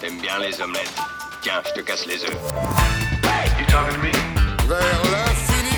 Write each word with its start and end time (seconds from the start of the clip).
T'aimes 0.00 0.20
bien 0.20 0.38
les 0.38 0.60
omelettes. 0.60 0.94
Tiens, 1.42 1.62
je 1.66 1.80
te 1.80 1.84
casse 1.84 2.06
les 2.06 2.22
œufs. 2.24 2.52
Vers 4.68 5.02
l'infini 5.10 5.76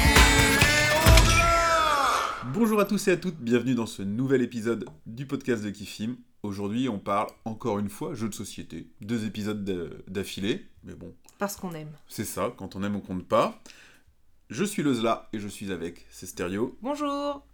Bonjour 2.52 2.80
à 2.80 2.84
tous 2.84 3.08
et 3.08 3.12
à 3.12 3.16
toutes, 3.16 3.36
bienvenue 3.38 3.74
dans 3.74 3.86
ce 3.86 4.02
nouvel 4.02 4.42
épisode 4.42 4.86
du 5.06 5.26
podcast 5.26 5.62
de 5.64 5.70
Kifim. 5.70 6.16
Aujourd'hui, 6.42 6.88
on 6.88 6.98
parle 6.98 7.28
encore 7.44 7.78
une 7.78 7.88
fois 7.88 8.14
jeux 8.14 8.28
de 8.28 8.34
société. 8.34 8.88
Deux 9.00 9.24
épisodes 9.26 9.64
d'a- 9.64 9.94
d'affilée, 10.08 10.66
mais 10.84 10.94
bon, 10.94 11.14
Parce 11.38 11.56
qu'on 11.56 11.72
aime. 11.74 11.90
c'est 12.08 12.24
ça, 12.24 12.52
quand 12.56 12.76
on 12.76 12.82
aime, 12.82 12.96
on 12.96 13.00
compte 13.00 13.26
pas. 13.26 13.60
Je 14.50 14.64
suis 14.64 14.82
Lezla 14.82 15.28
et 15.32 15.38
je 15.38 15.48
suis 15.48 15.72
avec 15.72 16.06
Stéréo. 16.10 16.76
Bonjour 16.82 17.44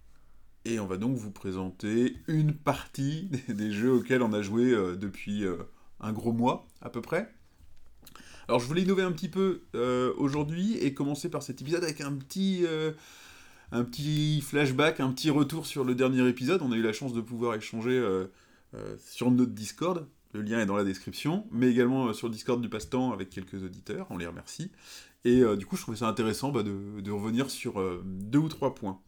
Et 0.65 0.79
on 0.79 0.85
va 0.87 0.97
donc 0.97 1.15
vous 1.15 1.31
présenter 1.31 2.17
une 2.27 2.53
partie 2.53 3.29
des, 3.47 3.53
des 3.53 3.71
jeux 3.71 3.91
auxquels 3.93 4.21
on 4.21 4.33
a 4.33 4.41
joué 4.41 4.71
euh, 4.71 4.95
depuis 4.95 5.45
euh, 5.45 5.57
un 6.01 6.11
gros 6.11 6.33
mois 6.33 6.67
à 6.81 6.89
peu 6.89 7.01
près. 7.01 7.33
Alors 8.47 8.59
je 8.59 8.65
voulais 8.65 8.81
innover 8.81 9.03
un 9.03 9.11
petit 9.11 9.29
peu 9.29 9.61
euh, 9.75 10.13
aujourd'hui 10.17 10.77
et 10.77 10.93
commencer 10.93 11.29
par 11.29 11.43
cet 11.43 11.61
épisode 11.61 11.83
avec 11.83 12.01
un 12.01 12.13
petit, 12.13 12.65
euh, 12.65 12.91
un 13.71 13.83
petit 13.83 14.41
flashback, 14.41 14.99
un 14.99 15.11
petit 15.11 15.29
retour 15.29 15.65
sur 15.65 15.83
le 15.83 15.95
dernier 15.95 16.27
épisode. 16.27 16.61
On 16.61 16.71
a 16.71 16.75
eu 16.75 16.81
la 16.81 16.93
chance 16.93 17.13
de 17.13 17.21
pouvoir 17.21 17.55
échanger 17.55 17.97
euh, 17.97 18.27
sur 18.99 19.31
notre 19.31 19.53
Discord. 19.53 20.07
Le 20.33 20.41
lien 20.41 20.59
est 20.59 20.65
dans 20.65 20.75
la 20.75 20.83
description, 20.83 21.47
mais 21.51 21.69
également 21.69 22.13
sur 22.13 22.27
le 22.27 22.33
Discord 22.33 22.61
du 22.61 22.69
Passe-Temps 22.69 23.11
avec 23.11 23.29
quelques 23.29 23.63
auditeurs. 23.63 24.07
On 24.09 24.17
les 24.17 24.27
remercie. 24.27 24.71
Et 25.23 25.43
du 25.57 25.65
coup, 25.65 25.75
je 25.75 25.81
trouvais 25.81 25.97
ça 25.97 26.07
intéressant 26.07 26.51
bah, 26.51 26.63
de, 26.63 27.11
revenir 27.11 27.49
sur 27.49 27.81
deux 28.03 28.39
ou 28.39 28.47
trois 28.47 28.73
points. 28.73 28.99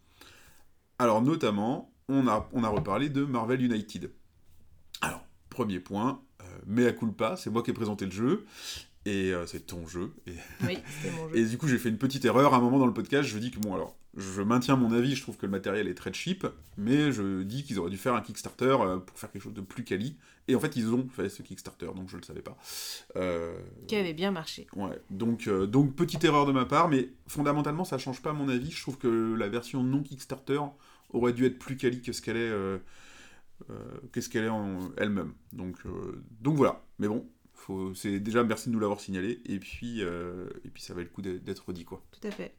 Alors 0.99 1.21
notamment, 1.21 1.93
on 2.09 2.27
a, 2.27 2.37
reparlé 2.67 3.09
de 3.09 3.23
Marvel 3.23 3.61
United. 3.61 4.11
Alors, 5.01 5.25
premier 5.49 5.79
point, 5.79 6.21
mea 6.67 6.91
culpa, 6.91 7.35
c'est 7.37 7.49
moi 7.49 7.63
qui 7.63 7.71
ai 7.71 7.73
présenté 7.73 8.05
le 8.05 8.11
jeu, 8.11 8.45
et 9.05 9.33
euh, 9.33 9.45
c'est 9.45 9.65
ton 9.67 9.87
jeu. 9.87 10.13
Et, 10.27 10.33
Oui, 10.65 10.77
mon 11.17 11.29
jeu. 11.29 11.35
et 11.37 11.45
du 11.45 11.57
coup, 11.57 11.67
j'ai 11.67 11.77
fait 11.77 11.89
une 11.89 11.97
petite 11.97 12.25
erreur 12.25 12.53
à 12.53 12.57
un 12.57 12.61
moment 12.61 12.79
dans 12.79 12.87
le 12.87 12.93
podcast, 12.93 13.27
je 13.27 13.37
dis 13.37 13.51
que 13.51 13.59
bon 13.59 13.73
alors, 13.73 13.95
je 14.15 14.41
maintiens 14.41 14.75
mon 14.75 14.91
avis, 14.91 15.15
je 15.15 15.21
trouve 15.23 15.37
que 15.37 15.45
le 15.45 15.51
matériel 15.51 15.87
est 15.87 15.95
très 15.95 16.13
cheap, 16.13 16.45
mais 16.77 17.11
je 17.11 17.41
dis 17.41 17.63
qu'ils 17.63 17.79
auraient 17.79 17.89
dû 17.89 17.97
faire 17.97 18.13
un 18.13 18.21
Kickstarter 18.21 18.77
euh, 18.79 18.97
pour 18.97 19.17
faire 19.17 19.31
quelque 19.31 19.41
chose 19.41 19.53
de 19.53 19.61
plus 19.61 19.83
quali, 19.83 20.17
et 20.47 20.55
en 20.55 20.59
fait 20.59 20.75
ils 20.75 20.93
ont 20.93 21.07
fait 21.09 21.29
ce 21.29 21.41
Kickstarter, 21.41 21.87
donc 21.95 22.09
je 22.09 22.17
le 22.17 22.23
savais 22.23 22.41
pas. 22.41 22.55
Euh, 23.15 23.57
Qui 23.87 23.95
avait 23.95 24.13
bien 24.13 24.29
marché. 24.29 24.67
Ouais, 24.75 24.99
donc, 25.09 25.47
euh, 25.47 25.65
donc 25.65 25.95
petite 25.95 26.23
erreur 26.23 26.45
de 26.45 26.51
ma 26.51 26.65
part, 26.65 26.89
mais 26.89 27.09
fondamentalement 27.27 27.85
ça 27.85 27.97
change 27.97 28.21
pas 28.21 28.33
mon 28.33 28.49
avis. 28.49 28.69
Je 28.69 28.81
trouve 28.81 28.97
que 28.97 29.33
la 29.33 29.49
version 29.49 29.83
non 29.83 30.03
Kickstarter 30.03 30.59
aurait 31.09 31.33
dû 31.33 31.45
être 31.45 31.57
plus 31.57 31.75
quali 31.75 32.01
que 32.01 32.11
ce 32.11 32.21
qu'elle 32.21 32.37
est, 32.37 32.51
qu'est-ce 34.11 34.29
qu'elle 34.29 34.45
est 34.45 34.49
en 34.49 34.91
elle-même. 34.97 35.33
Donc, 35.51 35.77
euh, 35.85 36.23
donc 36.41 36.55
voilà. 36.55 36.83
Mais 36.99 37.07
bon, 37.07 37.27
c'est 37.95 38.19
déjà 38.19 38.43
merci 38.43 38.69
de 38.69 38.73
nous 38.73 38.79
l'avoir 38.79 38.99
signalé, 38.99 39.41
et 39.45 39.59
puis, 39.59 40.01
euh, 40.01 40.49
et 40.65 40.69
puis 40.69 40.81
ça 40.81 40.93
valait 40.93 41.05
le 41.05 41.11
coup 41.11 41.21
d'être 41.21 41.73
dit 41.73 41.85
quoi. 41.85 42.03
Tout 42.11 42.27
à 42.27 42.31
fait. 42.31 42.53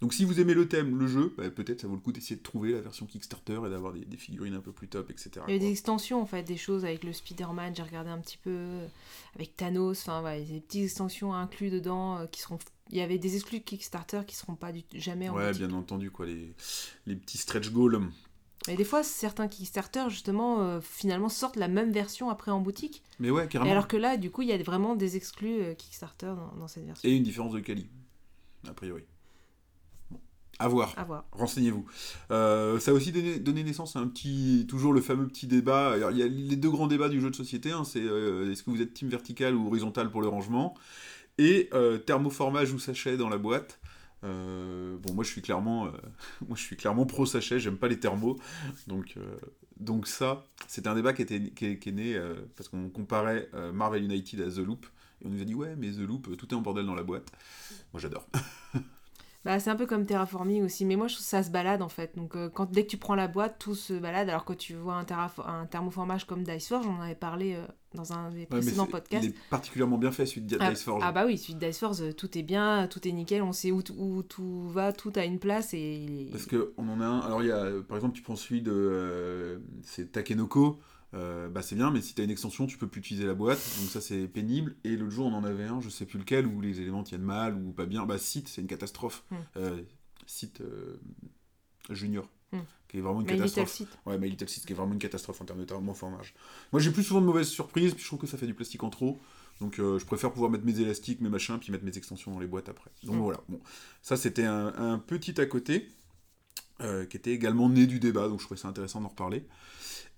Donc 0.00 0.12
si 0.14 0.24
vous 0.24 0.40
aimez 0.40 0.54
le 0.54 0.66
thème, 0.66 0.98
le 0.98 1.06
jeu, 1.06 1.32
bah, 1.36 1.48
peut-être 1.48 1.80
ça 1.82 1.86
vaut 1.86 1.94
le 1.94 2.00
coup 2.00 2.10
d'essayer 2.10 2.34
de 2.34 2.42
trouver 2.42 2.72
la 2.72 2.80
version 2.80 3.06
Kickstarter 3.06 3.60
et 3.64 3.70
d'avoir 3.70 3.92
des, 3.92 4.04
des 4.04 4.16
figurines 4.16 4.54
un 4.54 4.60
peu 4.60 4.72
plus 4.72 4.88
top, 4.88 5.10
etc. 5.10 5.30
Il 5.34 5.54
y 5.54 5.58
quoi. 5.58 5.58
des 5.58 5.70
extensions 5.70 6.20
en 6.20 6.26
fait, 6.26 6.42
des 6.42 6.56
choses 6.56 6.84
avec 6.84 7.04
le 7.04 7.12
Spider-Man, 7.12 7.76
j'ai 7.76 7.82
regardé 7.82 8.10
un 8.10 8.18
petit 8.18 8.38
peu, 8.38 8.66
avec 9.36 9.56
Thanos, 9.56 10.00
enfin 10.00 10.24
ouais, 10.24 10.42
des 10.42 10.60
petites 10.60 10.84
extensions 10.84 11.32
inclus 11.34 11.70
dedans 11.70 12.18
euh, 12.18 12.26
qui 12.26 12.40
seront. 12.40 12.58
Il 12.90 12.98
y 12.98 13.02
avait 13.02 13.18
des 13.18 13.36
exclus 13.36 13.60
Kickstarter 13.60 14.22
qui 14.26 14.34
seront 14.34 14.56
pas 14.56 14.72
du... 14.72 14.82
jamais 14.94 15.28
en 15.28 15.36
Ouais, 15.36 15.52
bien 15.52 15.70
entendu, 15.70 16.10
quoi, 16.10 16.26
les, 16.26 16.52
les 17.06 17.14
petits 17.14 17.38
stretch 17.38 17.70
goals. 17.70 18.00
Et 18.68 18.76
des 18.76 18.84
fois, 18.84 19.02
certains 19.02 19.48
Kickstarter 19.48 20.04
justement 20.10 20.60
euh, 20.60 20.80
finalement 20.82 21.30
sortent 21.30 21.56
la 21.56 21.66
même 21.68 21.92
version 21.92 22.28
après 22.28 22.50
en 22.50 22.60
boutique. 22.60 23.02
Mais 23.18 23.30
ouais, 23.30 23.46
Et 23.46 23.48
carrément. 23.48 23.70
alors 23.70 23.88
que 23.88 23.96
là, 23.96 24.16
du 24.18 24.30
coup, 24.30 24.42
il 24.42 24.48
y 24.48 24.52
a 24.52 24.58
vraiment 24.62 24.94
des 24.96 25.16
exclus 25.16 25.62
euh, 25.62 25.74
Kickstarter 25.74 26.26
dans, 26.36 26.54
dans 26.58 26.68
cette 26.68 26.84
version. 26.84 27.08
Et 27.08 27.12
une 27.16 27.22
différence 27.22 27.52
de 27.54 27.60
quali, 27.60 27.88
a 28.68 28.74
priori. 28.74 29.04
Bon, 30.10 30.20
à 30.58 30.68
voir. 30.68 30.92
À 30.98 31.04
voir. 31.04 31.24
Renseignez-vous. 31.32 31.86
Euh, 32.30 32.78
ça 32.78 32.90
a 32.90 32.94
aussi 32.94 33.12
donné, 33.12 33.38
donné 33.38 33.64
naissance 33.64 33.96
à 33.96 34.00
un 34.00 34.06
petit, 34.06 34.66
toujours 34.68 34.92
le 34.92 35.00
fameux 35.00 35.26
petit 35.26 35.46
débat. 35.46 35.92
Alors, 35.92 36.10
il 36.10 36.18
y 36.18 36.22
a 36.22 36.28
les 36.28 36.56
deux 36.56 36.70
grands 36.70 36.86
débats 36.86 37.08
du 37.08 37.18
jeu 37.18 37.30
de 37.30 37.36
société. 37.36 37.70
hein, 37.72 37.84
c'est 37.84 38.00
est-ce 38.00 38.62
que 38.62 38.70
vous 38.70 38.82
êtes 38.82 38.92
team 38.92 39.08
vertical 39.08 39.54
ou 39.56 39.68
horizontal 39.68 40.10
pour 40.10 40.20
le 40.20 40.28
rangement? 40.28 40.74
Et 41.38 41.70
thermoformage 42.04 42.74
ou 42.74 42.78
sachet 42.78 43.16
dans 43.16 43.30
la 43.30 43.38
boîte. 43.38 43.79
Euh, 44.22 44.96
bon, 44.98 45.14
moi 45.14 45.24
je 45.24 45.30
suis 45.30 45.42
clairement, 45.42 45.86
euh, 45.86 45.90
moi 46.48 46.56
je 46.56 46.62
suis 46.62 46.76
clairement 46.76 47.06
pro 47.06 47.26
sachet. 47.26 47.58
J'aime 47.58 47.78
pas 47.78 47.88
les 47.88 47.98
thermos. 47.98 48.36
Donc, 48.86 49.14
euh, 49.16 49.36
donc 49.78 50.06
ça, 50.06 50.44
c'est 50.66 50.86
un 50.86 50.94
débat 50.94 51.12
qui, 51.12 51.22
était, 51.22 51.50
qui, 51.50 51.66
est, 51.66 51.92
né 51.92 52.20
parce 52.56 52.68
qu'on 52.68 52.88
comparait 52.90 53.48
Marvel 53.72 54.04
United 54.04 54.40
à 54.40 54.50
The 54.50 54.58
Loop. 54.58 54.86
Et 55.22 55.26
on 55.26 55.30
nous 55.30 55.42
a 55.42 55.44
dit 55.44 55.54
ouais, 55.54 55.74
mais 55.76 55.90
The 55.90 56.00
Loop, 56.00 56.36
tout 56.36 56.48
est 56.48 56.54
en 56.54 56.60
bordel 56.60 56.86
dans 56.86 56.94
la 56.94 57.02
boîte. 57.02 57.30
Moi 57.92 58.00
j'adore. 58.00 58.28
Bah, 59.42 59.58
c'est 59.58 59.70
un 59.70 59.76
peu 59.76 59.86
comme 59.86 60.04
Terraforming 60.04 60.62
aussi, 60.64 60.84
mais 60.84 60.96
moi 60.96 61.08
je 61.08 61.14
trouve 61.14 61.24
que 61.24 61.30
ça 61.30 61.42
se 61.42 61.50
balade 61.50 61.80
en 61.80 61.88
fait. 61.88 62.14
Donc 62.14 62.36
euh, 62.36 62.50
quand, 62.50 62.70
dès 62.70 62.84
que 62.84 62.90
tu 62.90 62.98
prends 62.98 63.14
la 63.14 63.26
boîte, 63.26 63.56
tout 63.58 63.74
se 63.74 63.94
balade, 63.94 64.28
alors 64.28 64.44
que 64.44 64.52
tu 64.52 64.74
vois 64.74 64.96
un, 64.96 65.06
un 65.46 65.64
thermoformage 65.66 66.26
comme 66.26 66.42
Diceforge, 66.42 66.84
j'en 66.84 67.00
avais 67.00 67.14
parlé 67.14 67.54
euh, 67.54 67.64
dans 67.94 68.12
un 68.12 68.30
des 68.30 68.44
précédents 68.44 68.84
podcasts. 68.86 69.24
Il 69.24 69.30
est 69.30 69.48
particulièrement 69.48 69.96
bien 69.96 70.12
fait 70.12 70.26
celui 70.26 70.42
de 70.42 70.58
Ah, 70.60 70.70
Diceforge. 70.70 71.02
ah 71.06 71.10
bah 71.10 71.24
oui, 71.24 71.38
celui 71.38 71.54
de 71.54 71.60
Diceforge, 71.66 72.02
euh, 72.02 72.12
tout 72.12 72.36
est 72.36 72.42
bien, 72.42 72.86
tout 72.86 73.08
est 73.08 73.12
nickel, 73.12 73.40
on 73.42 73.52
sait 73.52 73.70
où, 73.72 73.82
où 73.96 74.22
tout 74.22 74.68
va, 74.68 74.92
tout 74.92 75.12
a 75.16 75.24
une 75.24 75.38
place 75.38 75.72
et... 75.72 76.28
Parce 76.30 76.44
que 76.44 76.74
on 76.76 76.86
en 76.90 77.00
a 77.00 77.06
un. 77.06 77.20
Alors 77.20 77.42
il 77.42 77.48
y 77.48 77.52
a, 77.52 77.64
par 77.88 77.96
exemple, 77.96 78.14
tu 78.14 78.22
prends 78.22 78.36
celui 78.36 78.60
de, 78.60 79.62
c'est 79.82 80.12
Takenoko. 80.12 80.78
Euh, 81.14 81.48
bah 81.48 81.62
c'est 81.62 81.74
bien, 81.74 81.90
mais 81.90 82.00
si 82.00 82.14
t'as 82.14 82.22
une 82.24 82.30
extension, 82.30 82.66
tu 82.66 82.78
peux 82.78 82.86
plus 82.86 83.00
utiliser 83.00 83.26
la 83.26 83.34
boîte, 83.34 83.58
donc 83.80 83.90
ça 83.90 84.00
c'est 84.00 84.28
pénible. 84.28 84.76
Et 84.84 84.96
l'autre 84.96 85.12
jour, 85.12 85.26
on 85.26 85.34
en 85.34 85.44
avait 85.44 85.64
un, 85.64 85.80
je 85.80 85.88
sais 85.88 86.06
plus 86.06 86.18
lequel, 86.18 86.46
où 86.46 86.60
les 86.60 86.80
éléments 86.80 87.02
tiennent 87.02 87.22
mal 87.22 87.54
ou 87.56 87.72
pas 87.72 87.86
bien. 87.86 88.06
Bah 88.06 88.18
site, 88.18 88.48
c'est 88.48 88.60
une 88.60 88.66
catastrophe. 88.68 89.24
Hmm. 89.30 89.36
Euh, 89.56 89.82
site 90.26 90.60
euh, 90.60 91.00
junior, 91.90 92.28
Hmm. 92.52 92.58
qui 92.88 92.98
est 92.98 93.00
vraiment 93.00 93.20
une 93.20 93.26
My 93.26 93.32
Little 93.34 93.44
catastrophe. 93.48 93.72
Seat. 93.72 93.88
Ouais, 94.06 94.18
My 94.18 94.28
Little 94.28 94.48
Seed, 94.48 94.64
qui 94.64 94.72
est 94.72 94.76
vraiment 94.76 94.92
une 94.92 94.98
catastrophe 94.98 95.40
en 95.40 95.44
termes 95.44 95.60
de 95.60 95.64
thermoformage. 95.64 96.34
Moi, 96.72 96.80
j'ai 96.80 96.90
plus 96.90 97.04
souvent 97.04 97.20
de 97.20 97.26
mauvaises 97.26 97.48
surprises, 97.48 97.94
puis 97.94 98.02
je 98.02 98.08
trouve 98.08 98.18
que 98.18 98.26
ça 98.26 98.36
fait 98.38 98.46
du 98.46 98.54
plastique 98.54 98.82
en 98.82 98.90
trop. 98.90 99.20
Donc, 99.60 99.78
euh, 99.78 99.98
je 99.98 100.04
préfère 100.06 100.32
pouvoir 100.32 100.50
mettre 100.50 100.64
mes 100.64 100.80
élastiques, 100.80 101.20
mes 101.20 101.28
machins, 101.28 101.58
puis 101.60 101.70
mettre 101.70 101.84
mes 101.84 101.96
extensions 101.96 102.32
dans 102.32 102.40
les 102.40 102.46
boîtes 102.48 102.68
après. 102.68 102.90
Donc, 103.04 103.16
Mm. 103.16 103.20
voilà. 103.20 103.40
Bon, 103.48 103.60
ça, 104.02 104.16
c'était 104.16 104.44
un, 104.44 104.66
un 104.76 104.98
petit 104.98 105.40
à 105.40 105.46
côté, 105.46 105.90
euh, 106.80 107.04
qui 107.06 107.16
était 107.16 107.32
également 107.32 107.68
né 107.68 107.86
du 107.86 108.00
débat, 108.00 108.26
donc 108.28 108.40
je 108.40 108.46
trouvais 108.46 108.60
ça 108.60 108.66
intéressant 108.68 109.00
d'en 109.00 109.08
reparler. 109.08 109.44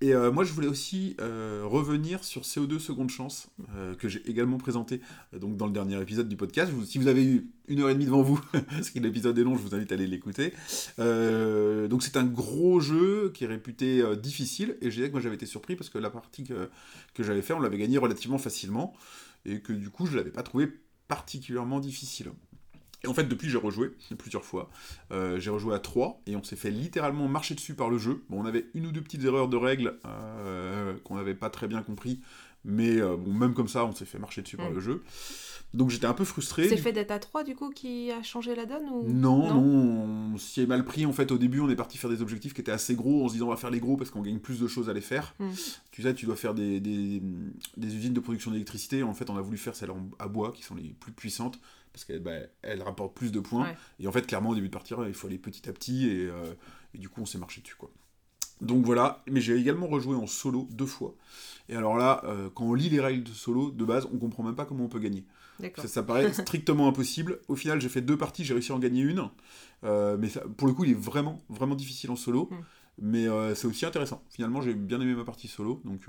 Et 0.02 0.14
euh, 0.14 0.32
moi, 0.32 0.42
je 0.42 0.52
voulais 0.52 0.66
aussi 0.66 1.16
euh, 1.20 1.62
revenir 1.64 2.24
sur 2.24 2.42
CO2 2.42 2.80
Seconde 2.80 3.08
Chance, 3.08 3.46
euh, 3.76 3.94
que 3.94 4.08
j'ai 4.08 4.20
également 4.28 4.58
présenté 4.58 5.00
donc 5.32 5.56
dans 5.56 5.66
le 5.66 5.72
dernier 5.72 6.02
épisode 6.02 6.28
du 6.28 6.34
podcast. 6.34 6.72
Si 6.86 6.98
vous 6.98 7.06
avez 7.06 7.24
eu 7.24 7.52
une 7.68 7.78
heure 7.78 7.88
et 7.88 7.94
demie 7.94 8.06
devant 8.06 8.22
vous, 8.22 8.40
parce 8.52 8.90
que 8.90 8.98
l'épisode 8.98 9.38
est 9.38 9.44
long, 9.44 9.56
je 9.56 9.62
vous 9.62 9.76
invite 9.76 9.92
à 9.92 9.94
aller 9.94 10.08
l'écouter. 10.08 10.54
Donc 10.98 12.02
c'est 12.02 12.16
un 12.16 12.24
gros 12.24 12.80
jeu 12.80 13.30
qui 13.32 13.44
est 13.44 13.46
réputé 13.46 14.02
difficile, 14.16 14.76
et 14.80 14.90
je 14.90 14.96
dirais 14.96 15.06
que 15.06 15.12
moi 15.12 15.20
j'avais 15.20 15.36
été 15.36 15.46
surpris 15.46 15.76
parce 15.76 15.88
que 15.88 15.98
la 15.98 16.10
partie 16.10 16.42
que, 16.42 16.68
j'avais 17.22 17.42
fait, 17.42 17.52
on 17.52 17.60
l'avait 17.60 17.78
gagné 17.78 17.96
relativement 17.98 18.38
facilement, 18.38 18.94
et 19.44 19.60
que 19.60 19.72
du 19.72 19.90
coup 19.90 20.06
je 20.06 20.16
l'avais 20.16 20.32
pas 20.32 20.42
trouvé 20.42 20.68
particulièrement 21.06 21.78
difficile. 21.78 22.32
Et 23.04 23.08
en 23.08 23.14
fait, 23.14 23.24
depuis, 23.24 23.48
j'ai 23.50 23.58
rejoué 23.58 23.90
plusieurs 24.18 24.44
fois. 24.44 24.70
Euh, 25.10 25.40
j'ai 25.40 25.50
rejoué 25.50 25.74
à 25.74 25.78
3 25.80 26.20
et 26.26 26.36
on 26.36 26.42
s'est 26.44 26.56
fait 26.56 26.70
littéralement 26.70 27.26
marcher 27.28 27.54
dessus 27.54 27.74
par 27.74 27.90
le 27.90 27.98
jeu. 27.98 28.22
Bon, 28.30 28.40
on 28.42 28.46
avait 28.46 28.66
une 28.74 28.86
ou 28.86 28.92
deux 28.92 29.00
petites 29.00 29.24
erreurs 29.24 29.48
de 29.48 29.56
règles 29.56 29.94
euh, 30.06 30.94
qu'on 31.04 31.16
n'avait 31.16 31.34
pas 31.34 31.50
très 31.50 31.66
bien 31.66 31.82
compris, 31.82 32.20
mais 32.64 33.00
euh, 33.00 33.16
bon, 33.16 33.32
même 33.32 33.54
comme 33.54 33.68
ça, 33.68 33.84
on 33.84 33.92
s'est 33.92 34.04
fait 34.04 34.18
marcher 34.20 34.42
dessus 34.42 34.56
par 34.56 34.70
Mm. 34.70 34.74
le 34.74 34.80
jeu. 34.80 35.02
Donc 35.74 35.88
j'étais 35.88 36.04
un 36.06 36.12
peu 36.12 36.24
frustré. 36.26 36.68
C'est 36.68 36.76
le 36.76 36.82
fait 36.82 36.92
d'être 36.92 37.12
à 37.12 37.18
3 37.18 37.44
du 37.44 37.54
coup 37.56 37.70
qui 37.70 38.10
a 38.12 38.22
changé 38.22 38.54
la 38.54 38.66
donne 38.66 38.84
ou... 38.92 39.04
Non, 39.10 39.54
non, 39.54 40.34
on 40.34 40.36
s'y 40.38 40.60
est 40.60 40.66
mal 40.66 40.84
pris. 40.84 41.06
En 41.06 41.14
fait, 41.14 41.32
au 41.32 41.38
début, 41.38 41.60
on 41.60 41.70
est 41.70 41.76
parti 41.76 41.96
faire 41.96 42.10
des 42.10 42.20
objectifs 42.20 42.52
qui 42.52 42.60
étaient 42.60 42.70
assez 42.72 42.94
gros 42.94 43.24
en 43.24 43.28
se 43.28 43.32
disant 43.32 43.46
on 43.46 43.50
va 43.50 43.56
faire 43.56 43.70
les 43.70 43.80
gros 43.80 43.96
parce 43.96 44.10
qu'on 44.10 44.20
gagne 44.20 44.38
plus 44.38 44.60
de 44.60 44.66
choses 44.68 44.90
à 44.90 44.92
les 44.92 45.00
faire. 45.00 45.34
Mm. 45.40 45.48
Tu 45.90 46.02
sais, 46.02 46.14
tu 46.14 46.26
dois 46.26 46.36
faire 46.36 46.52
des, 46.52 46.78
des, 46.78 47.22
des 47.78 47.96
usines 47.96 48.12
de 48.12 48.20
production 48.20 48.50
d'électricité. 48.50 49.02
En 49.02 49.14
fait, 49.14 49.30
on 49.30 49.36
a 49.36 49.40
voulu 49.40 49.56
faire 49.56 49.74
celles 49.74 49.90
en- 49.90 50.10
à 50.18 50.28
bois 50.28 50.52
qui 50.52 50.62
sont 50.62 50.74
les 50.74 50.94
plus 51.00 51.10
puissantes 51.12 51.58
parce 51.92 52.04
qu'elles 52.04 52.22
bah, 52.22 52.32
elles 52.62 52.82
rapportent 52.82 53.14
plus 53.14 53.32
de 53.32 53.40
points. 53.40 53.64
Ouais. 53.68 53.76
Et 54.00 54.06
en 54.08 54.12
fait, 54.12 54.26
clairement, 54.26 54.50
au 54.50 54.54
début 54.54 54.68
de 54.68 54.72
partir, 54.72 55.06
il 55.06 55.14
faut 55.14 55.26
aller 55.26 55.38
petit 55.38 55.68
à 55.68 55.72
petit 55.72 56.08
et, 56.08 56.26
euh, 56.26 56.54
et 56.94 56.98
du 56.98 57.08
coup, 57.08 57.20
on 57.20 57.26
s'est 57.26 57.38
marché 57.38 57.60
dessus. 57.60 57.76
quoi. 57.76 57.90
Donc 58.60 58.84
voilà, 58.84 59.22
mais 59.28 59.40
j'ai 59.40 59.56
également 59.56 59.88
rejoué 59.88 60.14
en 60.16 60.26
solo 60.26 60.68
deux 60.70 60.86
fois. 60.86 61.14
Et 61.68 61.74
alors 61.74 61.96
là, 61.96 62.22
euh, 62.24 62.48
quand 62.54 62.64
on 62.64 62.74
lit 62.74 62.88
les 62.88 63.00
règles 63.00 63.24
de 63.24 63.30
solo, 63.32 63.70
de 63.72 63.84
base, 63.84 64.08
on 64.12 64.18
comprend 64.18 64.44
même 64.44 64.54
pas 64.54 64.64
comment 64.64 64.84
on 64.84 64.88
peut 64.88 65.00
gagner. 65.00 65.24
Ça, 65.76 65.88
ça 65.88 66.02
paraît 66.02 66.32
strictement 66.32 66.88
impossible. 66.88 67.40
Au 67.48 67.56
final, 67.56 67.80
j'ai 67.80 67.88
fait 67.88 68.00
deux 68.00 68.16
parties, 68.16 68.44
j'ai 68.44 68.54
réussi 68.54 68.72
à 68.72 68.76
en 68.76 68.78
gagner 68.78 69.02
une. 69.02 69.28
Euh, 69.84 70.16
mais 70.18 70.28
ça- 70.28 70.42
pour 70.56 70.68
le 70.68 70.74
coup, 70.74 70.84
il 70.84 70.92
est 70.92 70.98
vraiment, 70.98 71.40
vraiment 71.48 71.74
difficile 71.74 72.10
en 72.10 72.16
solo. 72.16 72.48
Mm. 72.50 72.56
Mais 72.98 73.26
euh, 73.26 73.54
c'est 73.54 73.66
aussi 73.66 73.84
intéressant. 73.84 74.22
Finalement, 74.30 74.60
j'ai 74.60 74.74
bien 74.74 75.00
aimé 75.00 75.14
ma 75.14 75.24
partie 75.24 75.48
solo. 75.48 75.80
Donc, 75.84 76.02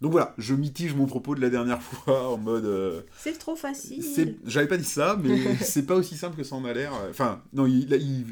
donc 0.00 0.12
voilà, 0.12 0.34
je 0.38 0.54
mitige 0.54 0.94
mon 0.94 1.06
propos 1.06 1.34
de 1.34 1.40
la 1.40 1.50
dernière 1.50 1.80
fois 1.82 2.30
en 2.32 2.36
mode. 2.38 2.64
euh, 2.64 3.02
C'est 3.18 3.38
trop 3.38 3.56
facile. 3.56 4.36
J'avais 4.44 4.68
pas 4.68 4.76
dit 4.76 4.84
ça, 4.84 5.18
mais 5.22 5.56
c'est 5.60 5.86
pas 5.86 5.94
aussi 5.94 6.16
simple 6.16 6.36
que 6.36 6.44
ça 6.44 6.56
en 6.56 6.64
a 6.64 6.72
l'air. 6.72 6.92
Enfin, 7.10 7.42
non, 7.52 7.66
il, 7.66 7.90
il, 7.92 8.26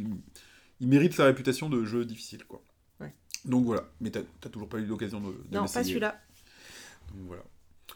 il 0.81 0.89
mérite 0.89 1.15
sa 1.15 1.25
réputation 1.25 1.69
de 1.71 1.85
jeu 1.85 2.05
difficile, 2.05 2.45
quoi. 2.47 2.63
Ouais. 3.01 3.15
Donc 3.45 3.65
voilà, 3.65 3.85
mais 4.01 4.11
t'as 4.11 4.23
toujours 4.51 4.69
pas 4.69 4.79
eu 4.79 4.85
l'occasion 4.87 5.21
de, 5.21 5.29
de 5.29 5.35
Non, 5.57 5.67
pas 5.67 5.83
celui-là. 5.85 6.21
Donc 7.15 7.27
voilà. 7.27 7.43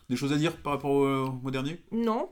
Des 0.08 0.16
choses 0.16 0.32
à 0.32 0.36
dire 0.36 0.56
par 0.58 0.74
rapport 0.74 0.92
au, 0.92 1.40
au 1.44 1.50
dernier? 1.50 1.80
Non. 1.90 2.28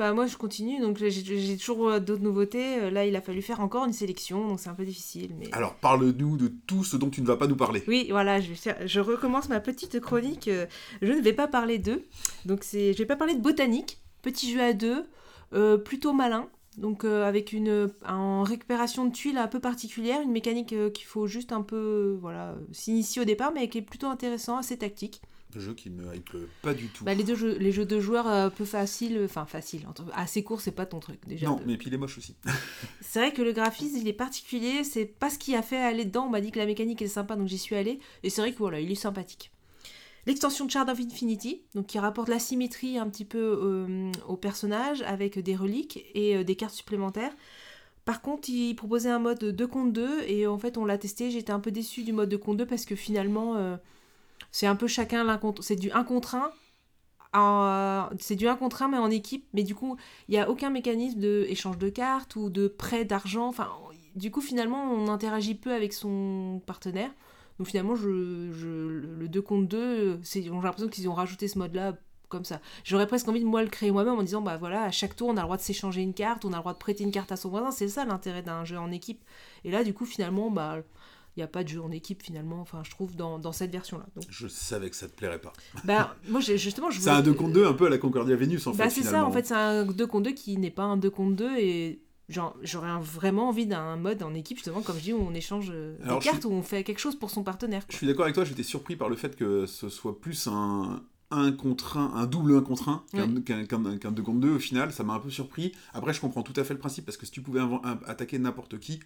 Bah 0.00 0.14
moi 0.14 0.26
je 0.26 0.38
continue, 0.38 0.80
donc 0.80 0.96
j'ai- 0.96 1.58
toujours 1.58 1.90
euh, 1.90 2.00
d'autres 2.00 2.22
nouveautés. 2.22 2.78
Euh, 2.78 2.90
Là 2.90 3.04
il 3.04 3.14
a 3.16 3.20
fallu 3.20 3.42
faire 3.42 3.60
encore 3.60 3.84
une 3.84 3.92
sélection, 3.92 4.48
donc 4.48 4.58
c'est 4.58 4.70
un 4.70 4.74
peu 4.74 4.86
difficile. 4.86 5.34
Mais... 5.38 5.50
Alors, 5.52 5.74
parle-nous 5.74 6.38
de 6.38 6.50
tout 6.66 6.84
ce 6.84 6.96
dont 6.96 7.10
tu 7.10 7.20
ne 7.20 7.26
vas 7.26 7.36
pas 7.36 7.46
nous 7.46 7.54
parler. 7.54 7.82
Oui, 7.86 8.06
voilà, 8.10 8.40
je, 8.40 9.00
recommence 9.00 9.50
ma 9.50 9.60
petite 9.60 10.00
chronique. 10.00 10.48
euh, 10.48 10.64
Je 11.02 11.12
ne 11.12 11.20
vais 11.20 11.34
pas 11.34 11.48
parler 11.48 11.78
d'eux. 11.78 12.02
Donc, 12.46 12.64
c'est, 12.64 12.94
je 12.94 12.98
vais 12.98 13.04
pas 13.04 13.16
parler 13.16 13.34
de 13.34 13.42
botanique. 13.42 13.98
Petit 14.22 14.50
jeu 14.50 14.62
à 14.62 14.72
deux, 14.72 15.04
euh, 15.52 15.76
plutôt 15.76 16.14
malin. 16.14 16.48
Donc, 16.78 17.04
euh, 17.04 17.28
avec 17.28 17.52
une 17.52 17.90
en 18.08 18.42
récupération 18.42 19.04
de 19.04 19.12
tuiles 19.12 19.36
un 19.36 19.48
peu 19.48 19.60
particulière, 19.60 20.22
une 20.22 20.32
mécanique 20.32 20.72
euh, 20.72 20.88
qu'il 20.88 21.04
faut 21.08 21.26
juste 21.26 21.52
un 21.52 21.60
peu 21.60 22.16
voilà, 22.22 22.54
s'initier 22.72 23.20
au 23.20 23.26
départ, 23.26 23.52
mais 23.52 23.68
qui 23.68 23.76
est 23.76 23.82
plutôt 23.82 24.06
intéressant, 24.06 24.56
assez 24.56 24.78
tactique. 24.78 25.20
Jeu 25.58 25.74
qui 25.74 25.90
me 25.90 26.14
hype 26.14 26.30
pas 26.62 26.74
du 26.74 26.86
tout. 26.88 27.02
Bah, 27.04 27.14
les, 27.14 27.24
deux 27.24 27.34
jeux, 27.34 27.56
les 27.58 27.72
jeux 27.72 27.86
de 27.86 27.98
joueurs 27.98 28.28
euh, 28.28 28.50
peu 28.50 28.64
faciles, 28.64 29.20
enfin 29.24 29.46
facile, 29.46 29.86
assez 30.14 30.44
court, 30.44 30.60
c'est 30.60 30.70
pas 30.70 30.86
ton 30.86 31.00
truc 31.00 31.18
déjà. 31.26 31.46
non, 31.48 31.56
de- 31.56 31.64
mais 31.66 31.76
puis 31.76 31.88
il 31.88 31.94
est 31.94 31.98
moche 31.98 32.18
aussi. 32.18 32.36
c'est 33.00 33.18
vrai 33.18 33.32
que 33.32 33.42
le 33.42 33.52
graphisme, 33.52 33.96
il 33.96 34.06
est 34.06 34.12
particulier. 34.12 34.84
C'est 34.84 35.06
pas 35.06 35.30
ce 35.30 35.38
qui 35.38 35.56
a 35.56 35.62
fait 35.62 35.78
aller 35.78 36.04
dedans. 36.04 36.26
On 36.26 36.30
m'a 36.30 36.40
dit 36.40 36.52
que 36.52 36.58
la 36.58 36.66
mécanique 36.66 37.02
est 37.02 37.08
sympa, 37.08 37.34
donc 37.36 37.48
j'y 37.48 37.58
suis 37.58 37.74
allée. 37.74 37.98
Et 38.22 38.30
c'est 38.30 38.40
vrai 38.42 38.52
que 38.52 38.58
voilà, 38.58 38.78
il 38.80 38.90
est 38.92 38.94
sympathique. 38.94 39.50
L'extension 40.26 40.66
de 40.66 40.70
Shard 40.70 40.88
of 40.90 41.00
Infinity, 41.00 41.62
donc 41.74 41.86
qui 41.86 41.98
rapporte 41.98 42.28
la 42.28 42.38
symétrie 42.38 42.98
un 42.98 43.08
petit 43.08 43.24
peu 43.24 43.38
euh, 43.62 44.12
au 44.28 44.36
personnage 44.36 45.00
avec 45.02 45.38
des 45.38 45.56
reliques 45.56 46.04
et 46.14 46.36
euh, 46.36 46.44
des 46.44 46.56
cartes 46.56 46.74
supplémentaires. 46.74 47.32
Par 48.04 48.20
contre, 48.20 48.50
il 48.50 48.74
proposait 48.74 49.08
un 49.10 49.18
mode 49.18 49.42
2 49.44 49.66
contre 49.66 49.92
2 49.94 50.22
et 50.26 50.46
en 50.46 50.58
fait, 50.58 50.76
on 50.76 50.84
l'a 50.84 50.98
testé. 50.98 51.30
J'étais 51.30 51.52
un 51.52 51.60
peu 51.60 51.70
déçue 51.70 52.02
du 52.02 52.12
mode 52.12 52.28
2 52.28 52.38
contre 52.38 52.58
2 52.58 52.66
parce 52.66 52.84
que 52.84 52.94
finalement, 52.96 53.56
euh, 53.56 53.76
c'est 54.52 54.66
un 54.66 54.76
peu 54.76 54.86
chacun 54.86 55.24
l'un 55.24 55.38
contre. 55.38 55.62
C'est 55.62 55.76
du 55.76 55.90
1 55.92 56.04
contre 56.04 56.34
1. 56.36 56.50
en- 57.32 58.08
C'est 58.18 58.36
du 58.36 58.48
1 58.48 58.56
contre 58.56 58.82
1 58.82 58.88
mais 58.88 58.98
en 58.98 59.10
équipe, 59.10 59.46
mais 59.54 59.62
du 59.62 59.74
coup, 59.74 59.96
il 60.28 60.32
n'y 60.32 60.38
a 60.38 60.50
aucun 60.50 60.70
mécanisme 60.70 61.20
de 61.20 61.46
échange 61.48 61.78
de 61.78 61.88
cartes 61.88 62.36
ou 62.36 62.50
de 62.50 62.66
prêt 62.68 63.04
d'argent. 63.04 63.46
Enfin, 63.48 63.68
du 64.16 64.30
coup, 64.30 64.40
finalement, 64.40 64.82
on 64.92 65.08
interagit 65.08 65.54
peu 65.54 65.72
avec 65.72 65.92
son 65.92 66.60
partenaire. 66.66 67.10
Donc 67.58 67.68
finalement, 67.68 67.94
je, 67.94 68.08
le 68.08 69.28
2 69.28 69.42
contre 69.42 69.68
2, 69.68 70.18
c'est- 70.22 70.42
j'ai 70.42 70.50
l'impression 70.50 70.88
qu'ils 70.88 71.08
ont 71.08 71.14
rajouté 71.14 71.46
ce 71.48 71.58
mode-là 71.58 71.94
comme 72.28 72.44
ça. 72.44 72.60
J'aurais 72.84 73.06
presque 73.06 73.28
envie 73.28 73.40
de 73.40 73.44
moi 73.44 73.62
le 73.62 73.68
créer 73.68 73.90
moi-même 73.90 74.14
en 74.18 74.22
disant, 74.22 74.40
bah 74.40 74.56
voilà, 74.56 74.84
à 74.84 74.90
chaque 74.90 75.16
tour, 75.16 75.28
on 75.28 75.32
a 75.36 75.40
le 75.40 75.42
droit 75.42 75.56
de 75.56 75.62
s'échanger 75.62 76.00
une 76.02 76.14
carte, 76.14 76.44
on 76.44 76.52
a 76.52 76.56
le 76.56 76.60
droit 76.60 76.72
de 76.72 76.78
prêter 76.78 77.02
une 77.04 77.10
carte 77.10 77.32
à 77.32 77.36
son 77.36 77.50
voisin. 77.50 77.70
C'est 77.72 77.88
ça 77.88 78.04
l'intérêt 78.04 78.42
d'un 78.42 78.64
jeu 78.64 78.78
en 78.78 78.90
équipe. 78.92 79.22
Et 79.64 79.70
là, 79.70 79.84
du 79.84 79.94
coup, 79.94 80.06
finalement, 80.06 80.50
bah... 80.50 80.78
Il 81.36 81.40
n'y 81.40 81.44
a 81.44 81.48
pas 81.48 81.62
de 81.62 81.68
jeu 81.68 81.80
en 81.80 81.90
équipe 81.92 82.22
finalement, 82.22 82.60
enfin 82.60 82.82
je 82.84 82.90
trouve, 82.90 83.14
dans, 83.16 83.38
dans 83.38 83.52
cette 83.52 83.70
version-là. 83.70 84.06
Donc, 84.16 84.24
Je 84.28 84.48
savais 84.48 84.90
que 84.90 84.96
ça 84.96 85.08
te 85.08 85.14
plairait 85.14 85.40
pas. 85.40 85.52
bah, 85.84 86.16
moi 86.28 86.40
justement, 86.40 86.90
je 86.90 87.00
C'est 87.00 87.10
un 87.10 87.22
2 87.22 87.32
contre 87.34 87.52
2 87.52 87.66
un 87.66 87.72
peu 87.72 87.86
à 87.86 87.90
la 87.90 87.98
Concordia 87.98 88.34
Vénus 88.36 88.66
en 88.66 88.72
bah, 88.72 88.84
fait. 88.84 88.90
c'est 88.90 89.02
ça, 89.08 89.24
en 89.24 89.30
fait, 89.30 89.46
c'est 89.46 89.54
un 89.54 89.84
2 89.86 90.06
contre 90.06 90.24
2 90.30 90.34
qui 90.34 90.56
n'est 90.58 90.70
pas 90.70 90.82
un 90.84 90.96
2 90.96 91.08
contre 91.10 91.36
2 91.36 91.56
et 91.58 92.02
genre, 92.28 92.56
j'aurais 92.62 92.90
vraiment 93.00 93.48
envie 93.48 93.66
d'un 93.66 93.96
mode 93.96 94.22
en 94.22 94.34
équipe, 94.34 94.56
justement, 94.58 94.82
comme 94.82 94.96
je 94.98 95.02
dis, 95.02 95.12
où 95.12 95.20
on 95.20 95.34
échange 95.34 95.70
euh, 95.72 95.96
Alors, 96.04 96.18
des 96.20 96.24
cartes, 96.24 96.44
où 96.44 96.50
on 96.52 96.62
fait 96.62 96.84
quelque 96.84 97.00
chose 97.00 97.16
pour 97.16 97.30
son 97.30 97.42
partenaire. 97.42 97.82
Je 97.88 97.96
suis 97.96 98.06
d'accord 98.06 98.24
avec 98.24 98.34
toi, 98.34 98.44
j'étais 98.44 98.62
surpris 98.62 98.94
par 98.96 99.08
le 99.08 99.16
fait 99.16 99.34
que 99.36 99.66
ce 99.66 99.88
soit 99.88 100.20
plus 100.20 100.46
un 100.46 101.02
1 101.32 101.52
contre 101.52 101.96
1, 101.96 102.12
un 102.14 102.26
double 102.26 102.56
1 102.56 102.60
contre 102.62 102.88
1 102.88 103.04
qu'un 103.12 103.34
Ouais. 103.34 103.42
qu'un- 103.42 103.64
qu'un- 103.64 103.98
qu'un 103.98 104.12
2 104.12 104.22
contre 104.22 104.40
2 104.40 104.50
au 104.50 104.58
final, 104.58 104.92
ça 104.92 105.02
m'a 105.04 105.14
un 105.14 105.20
peu 105.20 105.30
surpris. 105.30 105.72
Après, 105.92 106.12
je 106.12 106.20
comprends 106.20 106.42
tout 106.42 106.52
à 106.56 106.64
fait 106.64 106.74
le 106.74 106.80
principe 106.80 107.04
parce 107.04 107.16
que 107.16 107.24
si 107.26 107.32
tu 107.32 107.40
pouvais 107.42 107.60
attaquer 108.06 108.38
n'importe 108.38 108.78
qui, 108.78 109.00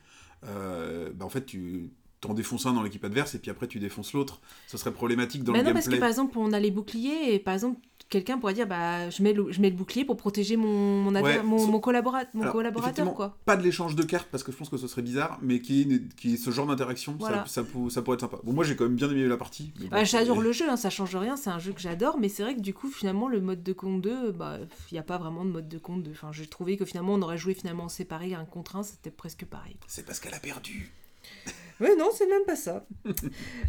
euh, 0.47 1.11
bah, 1.15 1.25
en 1.25 1.29
fait, 1.31 1.45
tu 1.47 1.91
t'en 2.25 2.35
défonces 2.35 2.67
un 2.67 2.73
dans 2.73 2.83
l'équipe 2.83 3.05
adverse 3.05 3.35
et 3.35 3.39
puis 3.39 3.51
après 3.51 3.67
tu 3.67 3.79
défonces 3.79 4.13
l'autre. 4.13 4.41
Ce 4.67 4.77
serait 4.79 4.93
problématique 4.93 5.45
dans 5.45 5.53
Bah 5.53 5.59
le 5.59 5.65
non, 5.65 5.73
parce 5.73 5.89
que 5.89 5.97
par 5.97 6.09
exemple, 6.09 6.39
on 6.39 6.53
a 6.53 6.61
les 6.61 6.71
boucliers 6.71 7.35
et 7.35 7.39
par 7.39 7.55
exemple, 7.55 7.79
quelqu'un 8.09 8.39
pourrait 8.39 8.55
dire 8.55 8.67
bah, 8.67 9.11
je, 9.11 9.23
mets 9.23 9.33
le, 9.33 9.51
je 9.53 9.61
mets 9.61 9.71
le 9.71 9.77
bouclier 9.77 10.05
pour 10.05 10.17
protéger 10.17 10.57
mon, 10.57 11.03
mon, 11.03 11.15
adver- 11.15 11.23
Ouais, 11.39 11.43
mon, 11.43 11.59
sauf- 11.59 11.71
mon 11.71 11.79
collabora- 11.81 12.25
mon 12.35 12.43
Alors, 12.43 12.53
collaborateur. 12.55 13.13
quoi. 13.15 13.37
Pas 13.45 13.57
de 13.57 13.63
l'échange 13.63 13.95
de 13.95 14.03
cartes 14.03 14.29
parce 14.31 14.43
que 14.43 14.53
je 14.53 14.57
pense 14.57 14.69
que 14.69 14.77
ce 14.77 14.87
serait 14.89 15.03
bizarre, 15.03 15.39
mais 15.43 15.61
qui 15.61 16.39
ce 16.39 16.51
genre 16.51 16.67
d'interaction, 16.67 17.17
Voilà. 17.19 17.45
ça, 17.47 17.63
ça, 17.63 17.65
pour- 17.65 17.91
ça 17.91 18.03
pourrait 18.03 18.15
être 18.15 18.21
sympa. 18.23 18.39
Bon, 18.45 18.53
moi 18.53 18.65
j'ai 18.65 18.77
quand 18.77 18.85
même 18.85 18.97
bien 18.97 19.11
aimé 19.11 19.27
la 19.27 19.37
partie. 19.37 19.73
Bah, 19.91 20.05
j'adore 20.05 20.41
le 20.41 20.53
jeu, 20.53 20.69
hein, 20.69 20.77
ça 20.77 20.91
change 20.91 21.15
rien, 21.17 21.37
c'est 21.37 21.51
un 21.51 21.59
jeu 21.59 21.73
que 21.73 21.81
j'adore, 21.81 22.19
mais 22.19 22.29
c'est 22.29 22.43
vrai 22.43 22.55
que 22.57 22.61
du 22.61 22.73
coup, 22.75 22.89
finalement, 22.89 23.29
le 23.29 23.41
mode 23.41 23.63
de 23.63 23.73
compte 23.73 24.01
2, 24.01 24.33
bah, 24.33 24.59
il 24.91 24.95
n'y 24.95 24.99
a 24.99 25.03
pas 25.03 25.19
vraiment 25.19 25.45
de 25.45 25.51
mode 25.51 25.69
de 25.69 25.79
compte 25.79 26.03
2. 26.03 26.11
Enfin, 26.13 26.31
j'ai 26.33 26.47
trouvé 26.47 26.77
que 26.77 26.85
finalement, 26.85 27.15
on 27.15 27.23
aurait 27.23 27.39
joué 27.39 27.55
finalement 27.55 27.89
séparé, 27.89 28.35
un 28.35 28.45
contre 28.45 28.77
un, 28.77 28.83
c'était 28.83 29.11
presque 29.11 29.45
pareil. 29.45 29.77
C'est 29.87 30.07
parce 30.07 30.21
qu'elle 30.21 30.35
a 30.35 30.39
perdu. 30.41 30.93
Oui, 31.81 31.89
non, 31.99 32.09
c'est 32.15 32.27
même 32.29 32.45
pas 32.45 32.57
ça. 32.57 32.87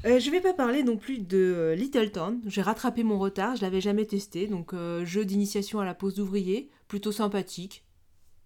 Euh, 0.05 0.19
je 0.19 0.29
vais 0.29 0.41
pas 0.41 0.53
parler 0.53 0.83
non 0.83 0.97
plus 0.97 1.17
de 1.17 1.37
euh, 1.37 1.75
Little 1.75 2.11
Town. 2.11 2.39
J'ai 2.45 2.61
rattrapé 2.61 3.01
mon 3.03 3.17
retard, 3.17 3.55
je 3.55 3.61
l'avais 3.63 3.81
jamais 3.81 4.05
testé. 4.05 4.45
Donc, 4.47 4.73
euh, 4.73 5.03
jeu 5.03 5.25
d'initiation 5.25 5.79
à 5.79 5.85
la 5.85 5.95
pose 5.95 6.13
d'ouvrier, 6.15 6.69
plutôt 6.87 7.11
sympathique. 7.11 7.83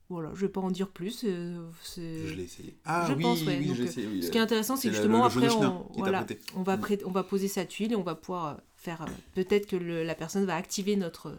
Voilà, 0.07 0.31
je 0.33 0.41
vais 0.41 0.49
pas 0.49 0.61
en 0.61 0.71
dire 0.71 0.87
plus. 0.89 1.23
euh, 1.25 1.69
Je 1.97 2.33
l'ai 2.33 2.43
essayé. 2.43 2.77
Ah 2.85 3.05
Je 3.09 3.13
oui, 3.13 3.21
pense, 3.21 3.41
ouais, 3.43 3.57
oui, 3.59 3.67
donc, 3.67 3.79
essayé. 3.79 4.07
oui, 4.07 4.23
Ce 4.23 4.31
qui 4.31 4.37
est 4.37 4.41
intéressant, 4.41 4.75
c'est 4.77 4.87
le- 4.87 4.93
justement, 4.95 5.19
le 5.19 5.25
après, 5.25 5.49
on, 5.49 5.85
voilà, 5.97 6.23
prêté. 6.23 6.41
on, 6.55 6.63
va 6.63 6.77
Mm. 6.77 6.81
on 7.05 7.11
va 7.11 7.23
poser 7.23 7.47
sa 7.49 7.65
tuile 7.65 7.91
et 7.91 7.95
on 7.95 8.01
va 8.03 8.15
pouvoir 8.15 8.61
faire. 8.77 9.05
Peut-être 9.35 9.67
que 9.67 9.75
le- 9.75 10.03
la 10.03 10.15
personne 10.15 10.45
va 10.45 10.55
activer 10.55 10.95
notre, 10.95 11.37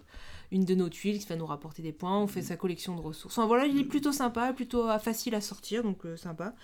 une 0.52 0.64
de 0.64 0.74
nos 0.74 0.88
tuiles 0.88 1.18
qui 1.20 1.26
va 1.26 1.36
nous 1.36 1.46
rapporter 1.46 1.82
des 1.82 1.92
points. 1.92 2.18
On 2.18 2.24
Mm. 2.24 2.28
fait 2.28 2.42
sa 2.42 2.56
collection 2.56 2.96
de 2.96 3.00
ressources. 3.00 3.36
Enfin, 3.38 3.46
voilà, 3.46 3.66
il 3.66 3.78
est 3.80 3.84
plutôt 3.84 4.12
sympa, 4.12 4.52
plutôt 4.52 4.88
euh, 4.88 4.98
facile 4.98 5.34
à 5.34 5.40
sortir, 5.40 5.82
donc 5.82 6.04
euh, 6.06 6.16
sympa. 6.16 6.54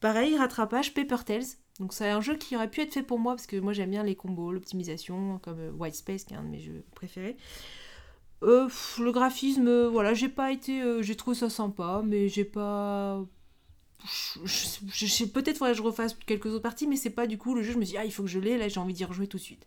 Pareil, 0.00 0.36
rattrapage, 0.36 0.94
Paper 0.94 1.24
Tales. 1.24 1.44
Donc, 1.78 1.92
c'est 1.92 2.08
un 2.08 2.20
jeu 2.22 2.36
qui 2.36 2.56
aurait 2.56 2.70
pu 2.70 2.80
être 2.80 2.92
fait 2.94 3.02
pour 3.02 3.18
moi 3.18 3.34
parce 3.34 3.46
que 3.46 3.56
moi 3.58 3.72
j'aime 3.74 3.90
bien 3.90 4.02
les 4.02 4.14
combos, 4.16 4.50
l'optimisation, 4.52 5.38
comme 5.42 5.60
euh, 5.60 5.70
White 5.72 5.94
Space, 5.94 6.24
qui 6.24 6.34
est 6.34 6.36
un 6.36 6.42
de 6.42 6.48
mes 6.48 6.58
jeux 6.60 6.84
préférés. 6.94 7.36
Euh, 8.42 8.66
pff, 8.66 8.98
le 8.98 9.12
graphisme, 9.12 9.86
voilà, 9.86 10.12
j'ai 10.14 10.28
pas 10.28 10.52
été. 10.52 11.02
j'ai 11.02 11.16
trouvé 11.16 11.36
ça 11.36 11.48
sympa, 11.50 12.02
mais 12.04 12.28
j'ai 12.28 12.44
pas. 12.44 13.24
je- 14.04 14.40
je- 14.44 14.66
je- 14.92 15.06
je- 15.06 15.24
Peut-être 15.24 15.56
faudrait 15.58 15.72
que 15.72 15.78
je 15.78 15.82
refasse 15.82 16.14
quelques 16.26 16.46
autres 16.46 16.62
parties, 16.62 16.86
mais 16.86 16.96
c'est 16.96 17.10
pas 17.10 17.26
du 17.26 17.38
coup 17.38 17.54
le 17.54 17.62
jeu. 17.62 17.72
Je 17.72 17.78
me 17.78 17.84
dis, 17.84 17.96
ah, 17.96 18.04
il 18.04 18.12
faut 18.12 18.22
que 18.22 18.28
je 18.28 18.38
l'ai, 18.38 18.58
là 18.58 18.68
j'ai 18.68 18.78
envie 18.80 18.92
d'y 18.92 19.04
rejouer 19.04 19.26
tout 19.26 19.38
de 19.38 19.42
suite. 19.42 19.66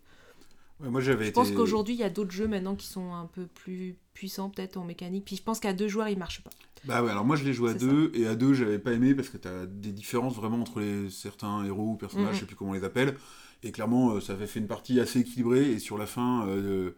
Ouais, 0.80 0.88
moi 0.88 1.00
j'avais 1.00 1.24
Je 1.24 1.28
été. 1.30 1.32
pense 1.32 1.50
qu'aujourd'hui, 1.50 1.94
il 1.94 2.00
y 2.00 2.04
a 2.04 2.10
d'autres 2.10 2.30
jeux 2.30 2.48
maintenant 2.48 2.74
qui 2.74 2.86
sont 2.86 3.12
un 3.12 3.26
peu 3.26 3.46
plus 3.46 3.96
puissants, 4.14 4.50
peut-être 4.50 4.76
en 4.76 4.84
mécanique. 4.84 5.24
Puis 5.26 5.36
je 5.36 5.42
pense 5.42 5.60
qu'à 5.60 5.72
deux 5.72 5.88
joueurs, 5.88 6.08
il 6.08 6.18
marche 6.18 6.42
pas. 6.42 6.50
Bah 6.84 7.02
ouais, 7.02 7.10
alors 7.10 7.26
moi 7.26 7.36
je 7.36 7.44
l'ai 7.44 7.52
joué 7.52 7.72
à 7.72 7.74
deux, 7.74 8.10
et 8.14 8.26
à 8.26 8.34
deux 8.34 8.54
j'avais 8.54 8.78
pas 8.78 8.92
aimé 8.92 9.14
parce 9.14 9.28
que 9.28 9.36
t'as 9.36 9.66
des 9.66 9.92
différences 9.92 10.34
vraiment 10.36 10.58
entre 10.60 10.80
les, 10.80 11.10
certains 11.10 11.62
héros 11.66 11.90
ou 11.92 11.96
personnages, 11.96 12.28
Mhm. 12.28 12.34
je 12.36 12.40
sais 12.40 12.46
plus 12.46 12.56
comment 12.56 12.70
on 12.70 12.74
les 12.74 12.84
appelle, 12.84 13.16
et 13.62 13.70
clairement 13.70 14.12
euh, 14.12 14.20
ça 14.22 14.32
avait 14.32 14.46
fait 14.46 14.60
une 14.60 14.66
partie 14.66 14.98
assez 14.98 15.20
équilibrée, 15.20 15.72
et 15.72 15.78
sur 15.78 15.98
la 15.98 16.06
fin, 16.06 16.46
euh, 16.48 16.92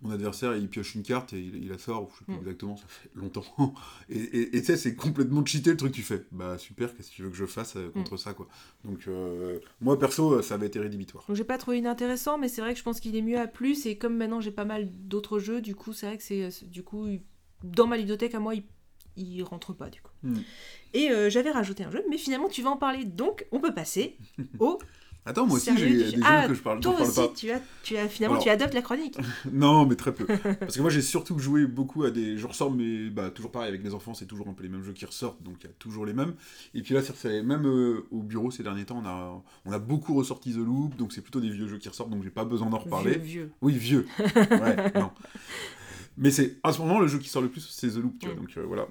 mon 0.00 0.10
adversaire 0.12 0.56
il 0.56 0.68
pioche 0.68 0.94
une 0.94 1.02
carte 1.02 1.32
et 1.32 1.40
il, 1.40 1.56
il 1.56 1.68
la 1.68 1.78
sort, 1.78 2.04
ou 2.04 2.08
je 2.12 2.18
sais 2.18 2.24
plus 2.24 2.34
Mhm. 2.34 2.40
exactement, 2.40 2.76
ça 2.76 2.86
fait 2.88 3.10
longtemps, 3.14 3.44
et 4.08 4.50
tu 4.52 4.64
sais, 4.64 4.76
c'est 4.76 4.94
complètement 4.94 5.44
cheaté 5.44 5.70
le 5.70 5.76
truc 5.76 5.90
que 5.90 5.96
tu 5.96 6.02
fais. 6.02 6.24
Bah 6.30 6.56
super, 6.58 6.94
qu'est-ce 6.96 7.10
que 7.10 7.14
tu 7.16 7.22
veux 7.22 7.30
que 7.30 7.36
je 7.36 7.46
fasse 7.46 7.76
euh, 7.76 7.90
contre 7.90 8.14
Mm. 8.14 8.18
ça 8.18 8.32
quoi. 8.34 8.48
Donc 8.84 9.08
euh, 9.08 9.58
moi 9.80 9.98
perso, 9.98 10.34
euh, 10.34 10.42
ça 10.42 10.54
avait 10.54 10.66
été 10.68 10.78
rédhibitoire. 10.78 11.24
Donc 11.26 11.36
j'ai 11.36 11.44
pas 11.44 11.58
trouvé 11.58 11.78
inintéressant, 11.78 12.38
mais 12.38 12.48
c'est 12.48 12.60
vrai 12.60 12.72
que 12.74 12.78
je 12.78 12.84
pense 12.84 13.00
qu'il 13.00 13.16
est 13.16 13.22
mieux 13.22 13.38
à 13.38 13.46
plus. 13.48 13.86
Et 13.86 13.98
comme 13.98 14.16
maintenant 14.16 14.40
j'ai 14.40 14.52
pas 14.52 14.64
mal 14.64 14.88
d'autres 14.92 15.38
jeux, 15.38 15.60
du 15.60 15.74
coup, 15.74 15.92
c'est 15.92 16.06
vrai 16.06 16.16
que 16.18 16.22
c'est. 16.22 16.64
Du 16.70 16.82
coup, 16.84 17.06
dans 17.64 17.86
ma 17.88 17.96
ludothèque 17.96 18.34
à 18.34 18.40
moi, 18.40 18.54
il, 18.54 18.62
il 19.16 19.42
rentre 19.42 19.72
pas 19.72 19.90
du 19.90 20.00
coup. 20.00 20.12
Mm. 20.22 20.36
Et 20.94 21.10
euh, 21.10 21.28
j'avais 21.28 21.50
rajouté 21.50 21.82
un 21.82 21.90
jeu, 21.90 22.04
mais 22.08 22.18
finalement 22.18 22.48
tu 22.48 22.62
vas 22.62 22.70
en 22.70 22.76
parler, 22.76 23.04
donc 23.04 23.46
on 23.50 23.58
peut 23.60 23.74
passer 23.74 24.16
au 24.60 24.78
Attends, 25.26 25.46
moi 25.46 25.56
aussi 25.56 25.76
j'ai 25.76 25.88
des 25.90 26.04
jeu. 26.06 26.10
jeux 26.16 26.22
Ah, 26.24 26.46
que 26.48 26.54
je 26.54 26.62
parle, 26.62 26.80
dont 26.80 26.92
Toi 26.92 27.04
je 27.06 27.12
parle 27.14 27.26
aussi, 27.28 27.28
pas. 27.28 27.34
tu 27.38 27.50
as, 27.50 27.60
tu 27.82 27.96
as 27.98 28.08
finalement 28.08 28.36
Alors- 28.36 28.44
tu 28.44 28.48
adoptes 28.50 28.72
la 28.72 28.80
chronique. 28.80 29.18
Non, 29.52 29.84
mais 29.84 29.94
très 29.94 30.14
peu. 30.14 30.24
Parce 30.60 30.74
que 30.76 30.80
moi, 30.80 30.88
j'ai 30.90 31.02
surtout 31.02 31.38
joué 31.38 31.66
beaucoup 31.66 32.04
à 32.04 32.10
des. 32.10 32.38
Je 32.38 32.46
ressors, 32.46 32.70
mais 32.70 33.10
bah, 33.10 33.30
toujours 33.30 33.50
pareil, 33.50 33.68
avec 33.68 33.84
mes 33.84 33.92
enfants, 33.92 34.14
c'est 34.14 34.24
toujours 34.24 34.48
un 34.48 34.54
peu 34.54 34.62
les 34.62 34.70
mêmes 34.70 34.82
jeux 34.84 34.94
qui 34.94 35.04
ressortent, 35.04 35.42
donc 35.42 35.56
il 35.60 35.66
y 35.66 35.70
a 35.70 35.72
toujours 35.78 36.06
les 36.06 36.14
mêmes. 36.14 36.34
Et 36.74 36.80
puis 36.82 36.94
là, 36.94 37.02
c'est- 37.02 37.14
c'est 37.14 37.42
même 37.42 37.66
euh, 37.66 38.06
au 38.10 38.22
bureau 38.22 38.50
ces 38.50 38.62
derniers 38.62 38.86
temps, 38.86 39.02
on 39.04 39.06
a, 39.06 39.42
on 39.66 39.72
a 39.72 39.78
beaucoup 39.78 40.14
ressorti 40.14 40.52
The 40.54 40.56
Loop, 40.58 40.96
donc 40.96 41.12
c'est 41.12 41.20
plutôt 41.20 41.40
des 41.40 41.50
vieux 41.50 41.68
jeux 41.68 41.78
qui 41.78 41.88
ressortent, 41.90 42.10
donc 42.10 42.22
j'ai 42.24 42.30
pas 42.30 42.44
besoin 42.46 42.70
d'en 42.70 42.78
reparler. 42.78 43.18
Vieux, 43.18 43.20
vieux. 43.20 43.50
Oui, 43.60 43.74
vieux. 43.74 44.06
ouais, 44.18 44.92
non. 44.94 45.10
Mais 46.16 46.30
c'est 46.30 46.56
à 46.62 46.72
ce 46.72 46.80
moment 46.80 46.98
le 47.00 47.06
jeu 47.06 47.18
qui 47.18 47.28
sort 47.28 47.42
le 47.42 47.48
plus, 47.48 47.60
c'est 47.70 47.90
The 47.90 47.96
Loop, 47.96 48.18
tu 48.18 48.26
vois, 48.26 48.34
Mm. 48.34 48.38
donc 48.38 48.50
euh, 48.56 48.64
voilà. 48.66 48.88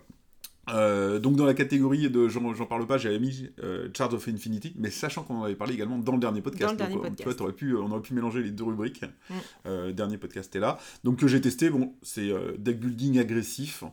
Euh, 0.69 1.19
donc 1.19 1.35
dans 1.35 1.45
la 1.45 1.53
catégorie 1.53 2.09
de 2.09 2.27
j'en 2.27 2.65
parle 2.65 2.85
pas, 2.87 2.97
j'avais 2.97 3.19
mis 3.19 3.49
euh, 3.63 3.89
Charge 3.95 4.13
of 4.13 4.27
Infinity, 4.27 4.73
mais 4.77 4.89
sachant 4.91 5.23
qu'on 5.23 5.35
en 5.37 5.43
avait 5.43 5.55
parlé 5.55 5.73
également 5.73 5.97
dans 5.97 6.13
le 6.13 6.19
dernier 6.19 6.41
podcast. 6.41 6.65
Dans 6.65 6.71
le 6.71 6.77
dernier 6.77 6.95
donc, 6.95 7.05
euh, 7.05 7.09
podcast. 7.09 7.19
Tu 7.19 7.23
vois, 7.25 7.33
t'aurais 7.35 7.53
pu, 7.53 7.75
on 7.75 7.91
aurait 7.91 8.01
pu 8.01 8.13
mélanger 8.13 8.43
les 8.43 8.51
deux 8.51 8.63
rubriques. 8.65 9.03
Mm. 9.29 9.33
Euh, 9.65 9.91
dernier 9.91 10.17
podcast 10.17 10.55
est 10.55 10.59
là. 10.59 10.77
Donc 11.03 11.19
que 11.19 11.27
j'ai 11.27 11.41
testé, 11.41 11.69
bon, 11.69 11.93
c'est 12.01 12.29
euh, 12.29 12.53
deck 12.57 12.79
building 12.79 13.19
agressif. 13.19 13.83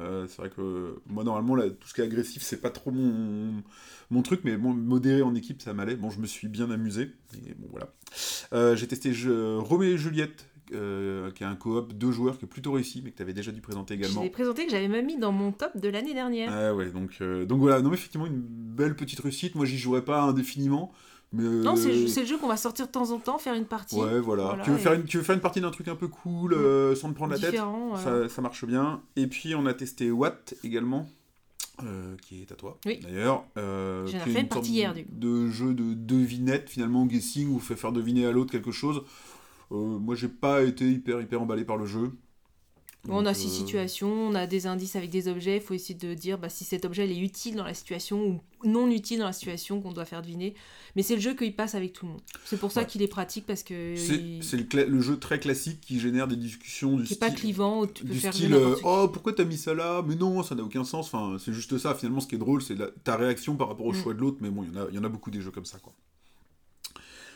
Euh, 0.00 0.26
c'est 0.26 0.38
vrai 0.38 0.48
que 0.48 1.02
moi 1.06 1.22
normalement 1.22 1.54
là, 1.54 1.68
tout 1.68 1.86
ce 1.86 1.92
qui 1.92 2.00
est 2.00 2.04
agressif 2.04 2.42
c'est 2.42 2.62
pas 2.62 2.70
trop 2.70 2.90
mon, 2.90 3.62
mon 4.10 4.22
truc 4.22 4.40
mais 4.42 4.56
bon 4.56 4.72
modéré 4.72 5.20
en 5.20 5.34
équipe 5.34 5.60
ça 5.60 5.74
m'allait 5.74 5.96
bon 5.96 6.08
je 6.08 6.18
me 6.18 6.24
suis 6.24 6.48
bien 6.48 6.70
amusé 6.70 7.10
et 7.34 7.52
bon 7.58 7.68
voilà 7.70 7.92
Euh, 8.54 8.74
j'ai 8.74 8.86
testé 8.88 9.12
Roméo 9.58 9.92
et 9.94 9.98
Juliette 9.98 10.46
euh, 10.74 11.30
qui 11.32 11.42
est 11.42 11.46
un 11.46 11.54
coop 11.56 11.92
deux 11.92 12.10
joueurs 12.12 12.38
qui 12.38 12.44
est 12.44 12.48
plutôt 12.48 12.72
réussi 12.72 13.00
mais 13.04 13.10
que 13.10 13.16
tu 13.16 13.22
avais 13.22 13.32
déjà 13.32 13.52
dû 13.52 13.60
présenter 13.60 13.94
Je 13.94 14.00
également 14.00 14.22
l'ai 14.22 14.30
présenté 14.30 14.64
que 14.66 14.70
j'avais 14.70 14.88
même 14.88 15.06
mis 15.06 15.18
dans 15.18 15.32
mon 15.32 15.52
top 15.52 15.76
de 15.76 15.88
l'année 15.88 16.14
dernière. 16.14 16.52
ah 16.52 16.74
ouais, 16.74 16.90
donc, 16.90 17.10
euh, 17.20 17.44
donc 17.44 17.60
voilà, 17.60 17.80
non, 17.82 17.90
mais 17.90 17.96
effectivement, 17.96 18.26
une 18.26 18.40
belle 18.40 18.96
petite 18.96 19.20
réussite. 19.20 19.54
Moi, 19.54 19.66
j'y 19.66 19.78
jouerais 19.78 20.04
pas 20.04 20.22
indéfiniment, 20.22 20.92
Mais, 21.32 21.44
euh, 21.44 21.62
Non, 21.62 21.76
c'est 21.76 22.20
le 22.20 22.26
jeu 22.26 22.36
qu'on 22.38 22.48
va 22.48 22.56
sortir 22.58 22.86
de 22.86 22.92
temps 22.92 23.10
en 23.10 23.18
temps, 23.18 23.38
faire 23.38 23.54
une 23.54 23.64
partie. 23.64 23.96
Ouais, 23.96 24.20
voilà. 24.20 24.44
Voilà, 24.48 24.64
tu, 24.64 24.70
veux 24.70 24.76
et- 24.76 24.80
faire 24.80 24.92
une, 24.92 25.04
tu 25.04 25.16
veux 25.16 25.22
faire 25.22 25.34
une 25.34 25.40
partie 25.40 25.60
d'un 25.62 25.70
truc 25.70 25.88
un 25.88 25.96
peu 25.96 26.08
cool, 26.08 26.52
euh, 26.54 26.94
sans 26.94 27.08
te 27.10 27.14
prendre 27.14 27.32
la 27.32 27.38
tête? 27.38 27.52
Différent, 27.52 27.96
ça, 27.96 28.28
ça 28.28 28.42
marche 28.42 28.64
bien. 28.66 29.00
Et 29.16 29.26
puis, 29.26 29.54
on 29.54 29.64
a 29.66 29.72
testé 29.72 30.10
Watt 30.10 30.54
également, 30.62 31.08
euh, 31.84 32.16
qui 32.20 32.42
est 32.42 32.52
à 32.52 32.54
toi, 32.54 32.78
Oui. 32.84 33.00
d'ailleurs. 33.02 33.44
euh, 33.56 34.06
J'en 34.08 34.18
ai 34.18 34.20
fait 34.30 34.40
une 34.42 34.48
partie 34.48 34.72
hier, 34.72 34.92
du 34.92 35.04
coup. 35.04 35.10
De 35.12 35.48
jeu 35.48 35.72
de 35.72 35.94
devinette, 35.94 36.68
finalement, 36.68 37.06
guessing, 37.06 37.48
où 37.48 37.54
vous 37.54 37.60
fait 37.60 37.76
faire 37.76 37.92
deviner 37.92 38.26
à 38.26 38.32
l'autre 38.32 38.52
quelque 38.52 38.72
chose. 38.72 39.02
Euh, 39.72 39.98
moi, 39.98 40.14
j'ai 40.14 40.28
pas 40.28 40.62
été 40.62 40.88
hyper, 40.90 41.20
hyper 41.20 41.40
emballé 41.42 41.64
par 41.64 41.76
le 41.76 41.86
jeu. 41.86 42.12
On 43.08 43.26
a 43.26 43.34
six 43.34 43.48
euh, 43.48 43.50
situations, 43.50 44.12
on 44.12 44.34
a 44.36 44.46
des 44.46 44.68
indices 44.68 44.94
avec 44.94 45.10
des 45.10 45.26
objets, 45.26 45.56
il 45.56 45.60
faut 45.60 45.74
essayer 45.74 45.98
de 45.98 46.14
dire 46.14 46.38
bah, 46.38 46.48
si 46.48 46.62
cet 46.62 46.84
objet 46.84 47.04
il 47.04 47.10
est 47.18 47.20
utile 47.20 47.56
dans 47.56 47.64
la 47.64 47.74
situation 47.74 48.24
ou 48.24 48.40
non 48.64 48.88
utile 48.88 49.18
dans 49.18 49.24
la 49.24 49.32
situation 49.32 49.80
qu'on 49.80 49.90
doit 49.90 50.04
faire 50.04 50.22
deviner. 50.22 50.54
Mais 50.94 51.02
c'est 51.02 51.16
le 51.16 51.20
jeu 51.20 51.34
qu'il 51.34 51.56
passe 51.56 51.74
avec 51.74 51.94
tout 51.94 52.06
le 52.06 52.12
monde. 52.12 52.20
C'est 52.44 52.60
pour 52.60 52.70
ça 52.70 52.82
Ouais. 52.82 52.86
qu'il 52.86 53.02
est 53.02 53.08
pratique 53.08 53.44
parce 53.44 53.64
que 53.64 53.96
C'est 53.96 54.14
il- 54.14 54.68
le, 54.88 55.00
jeu 55.00 55.18
très 55.18 55.40
classique 55.40 55.80
qui 55.80 55.98
génère 55.98 56.28
des 56.28 56.36
discussions 56.36 56.96
du 56.96 57.04
c'est 57.04 57.14
style... 57.14 57.18
pas 57.18 57.30
clivant, 57.34 57.88
tu 57.88 58.04
peux 58.04 58.12
du 58.12 58.20
faire 58.20 58.32
style 58.32 58.54
euh, 58.54 58.76
oh 58.84 59.08
pourquoi 59.12 59.32
t'as 59.32 59.46
mis 59.46 59.56
ça 59.58 59.74
là? 59.74 60.04
Mais 60.06 60.14
non 60.14 60.44
ça 60.44 60.54
n'a 60.54 60.62
aucun 60.62 60.84
sens 60.84 61.12
enfin 61.12 61.38
c'est 61.44 61.52
juste 61.52 61.76
ça 61.78 61.96
finalement 61.96 62.20
ce 62.20 62.28
qui 62.28 62.36
est 62.36 62.38
drôle 62.38 62.62
c'est 62.62 62.76
ta 63.02 63.16
réaction 63.16 63.56
par 63.56 63.66
rapport 63.66 63.86
au 63.86 63.92
Mm. 63.92 64.00
choix 64.00 64.14
de 64.14 64.20
l'autre 64.20 64.36
mais 64.40 64.50
bon 64.50 64.62
il 64.62 64.72
y 64.72 64.78
en 64.78 64.84
a 64.84 64.86
il 64.90 64.94
y 64.94 64.98
en 64.98 65.02
a 65.04 65.08
beaucoup 65.08 65.32
des 65.32 65.40
jeux 65.40 65.50
comme 65.50 65.64
ça 65.64 65.80
quoi 65.80 65.92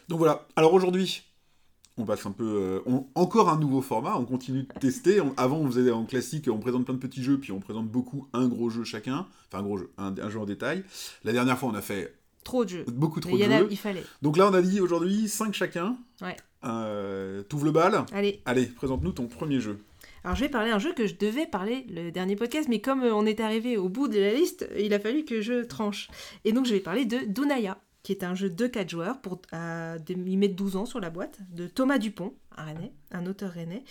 donc 0.08 0.18
voilà 0.18 0.46
alors 0.54 0.72
aujourd'hui 0.74 1.24
on 1.98 2.04
passe 2.04 2.26
un 2.26 2.32
peu 2.32 2.44
euh, 2.44 2.80
on- 2.86 3.06
encore 3.14 3.48
un 3.48 3.58
nouveau 3.58 3.80
format 3.82 4.16
on 4.16 4.24
continue 4.24 4.62
de 4.64 4.78
tester. 4.80 5.20
On- 5.20 5.32
avant 5.36 5.58
on 5.58 5.66
faisait 5.70 5.90
en 5.90 6.04
classique 6.04 6.48
on 6.50 6.58
présente 6.58 6.84
plein 6.84 6.94
de 6.94 6.98
petits 7.00 7.22
jeux 7.22 7.38
puis 7.38 7.52
on 7.52 7.60
présente 7.60 7.88
beaucoup 7.88 8.28
un 8.32 8.48
gros 8.48 8.70
jeu 8.70 8.84
chacun. 8.84 9.26
Enfin 9.48 9.60
un 9.60 9.62
gros 9.62 9.78
jeu 9.78 9.90
un, 9.98 10.14
un 10.18 10.30
jeu 10.30 10.38
en 10.38 10.44
détail. 10.46 10.84
La 11.24 11.32
dernière 11.32 11.58
fois 11.58 11.68
on 11.70 11.74
a 11.74 11.82
fait 11.82 12.14
Trop 12.44 12.64
de 12.64 12.70
jeux. 12.70 12.84
beaucoup 12.88 13.20
trop 13.20 13.30
il, 13.36 13.38
de 13.38 13.44
y 13.44 13.46
en 13.48 13.50
a- 13.50 13.58
jeux. 13.60 13.68
il 13.70 13.76
fallait. 13.76 14.04
donc 14.22 14.36
là 14.36 14.48
on 14.50 14.54
a 14.54 14.62
dit 14.62 14.80
aujourd'hui 14.80 15.28
5 15.28 15.52
chacun. 15.54 15.96
Ouais. 16.22 16.36
euh, 16.64 17.42
t'ouvres 17.42 17.64
le 17.66 17.72
bal. 17.72 18.04
Allez, 18.12 18.40
allez 18.44 18.66
présente-nous 18.66 19.12
ton 19.12 19.26
premier 19.26 19.60
jeu. 19.60 19.78
Alors 20.24 20.34
je 20.36 20.40
vais 20.42 20.48
parler 20.48 20.70
d'un 20.70 20.80
jeu 20.80 20.92
que 20.92 21.06
je 21.06 21.14
devais 21.14 21.46
parler 21.46 21.86
le 21.88 22.10
dernier 22.10 22.34
podcast, 22.34 22.68
mais 22.68 22.80
comme 22.80 23.02
euh, 23.04 23.14
on 23.14 23.26
est 23.26 23.38
arrivé 23.40 23.76
au 23.76 23.88
bout 23.88 24.08
de 24.08 24.18
la 24.18 24.34
liste, 24.34 24.68
il 24.76 24.92
a 24.92 24.98
fallu 24.98 25.24
que 25.24 25.40
je 25.40 25.62
tranche. 25.64 26.08
Et 26.44 26.52
donc 26.52 26.66
je 26.66 26.72
vais 26.74 26.80
parler 26.80 27.04
de 27.04 27.18
Dunaya, 27.28 27.78
qui 28.06 28.12
est 28.12 28.22
un 28.22 28.36
jeu 28.36 28.48
de 28.48 28.66
4 28.68 28.88
joueurs, 28.88 29.20
pour, 29.20 29.42
à, 29.50 29.98
des- 29.98 30.14
il 30.14 30.38
met 30.38 30.46
12 30.46 30.76
ans 30.76 30.86
sur 30.86 31.00
la 31.00 31.10
boîte, 31.10 31.40
de 31.50 31.66
Thomas 31.66 31.98
Dupont, 31.98 32.34
un 32.56 32.62
Rennais, 32.62 32.92
un 33.10 33.26
auteur 33.26 33.50
rennais. 33.50 33.82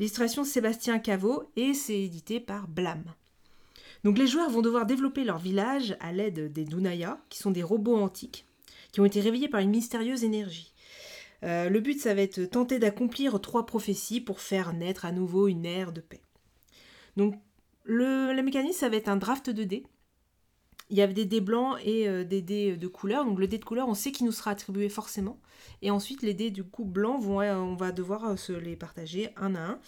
L'illustration 0.00 0.42
Sébastien 0.42 0.98
Caveau, 0.98 1.52
et 1.54 1.72
c'est 1.72 2.02
édité 2.02 2.40
par 2.40 2.66
Blam. 2.66 3.04
Donc 4.02 4.18
les 4.18 4.26
joueurs 4.26 4.50
vont 4.50 4.60
devoir 4.60 4.86
développer 4.86 5.22
leur 5.22 5.38
village 5.38 5.96
à 6.00 6.10
l'aide 6.10 6.52
des 6.52 6.64
Dunaya, 6.64 7.20
qui 7.28 7.38
sont 7.38 7.52
des 7.52 7.62
robots 7.62 7.96
antiques, 7.96 8.44
qui 8.90 9.00
ont 9.00 9.04
été 9.04 9.20
réveillés 9.20 9.48
par 9.48 9.60
une 9.60 9.70
mystérieuse 9.70 10.24
énergie. 10.24 10.74
Euh, 11.44 11.68
le 11.68 11.78
but, 11.78 12.00
ça 12.00 12.12
va 12.12 12.22
être 12.22 12.42
tenter 12.46 12.80
d'accomplir 12.80 13.40
trois 13.40 13.66
prophéties 13.66 14.20
pour 14.20 14.40
faire 14.40 14.72
naître 14.72 15.04
à 15.04 15.12
nouveau 15.12 15.46
une 15.46 15.64
ère 15.64 15.92
de 15.92 16.00
paix. 16.00 16.22
Donc, 17.16 17.36
le, 17.84 18.32
le 18.32 18.42
mécanisme, 18.42 18.80
ça 18.80 18.88
va 18.88 18.96
être 18.96 19.08
un 19.08 19.16
draft 19.16 19.48
de 19.48 19.62
dés. 19.62 19.86
Il 20.90 20.96
y 20.96 21.02
a 21.02 21.06
des 21.06 21.24
dés 21.24 21.40
blancs 21.40 21.78
et 21.84 22.08
euh, 22.08 22.24
des 22.24 22.42
dés 22.42 22.76
de 22.76 22.88
couleur. 22.88 23.24
Donc, 23.24 23.38
le 23.38 23.46
dé 23.46 23.58
de 23.58 23.64
couleur, 23.64 23.88
on 23.88 23.94
sait 23.94 24.12
qu'il 24.12 24.26
nous 24.26 24.32
sera 24.32 24.50
attribué 24.50 24.88
forcément. 24.88 25.40
Et 25.82 25.90
ensuite, 25.90 26.22
les 26.22 26.34
dés 26.34 26.50
du 26.50 26.64
coup 26.64 26.84
blancs, 26.84 27.22
euh, 27.24 27.54
on 27.54 27.74
va 27.74 27.92
devoir 27.92 28.24
euh, 28.24 28.36
se 28.36 28.52
les 28.52 28.76
partager 28.76 29.30
un 29.36 29.54
à 29.54 29.60
un. 29.60 29.80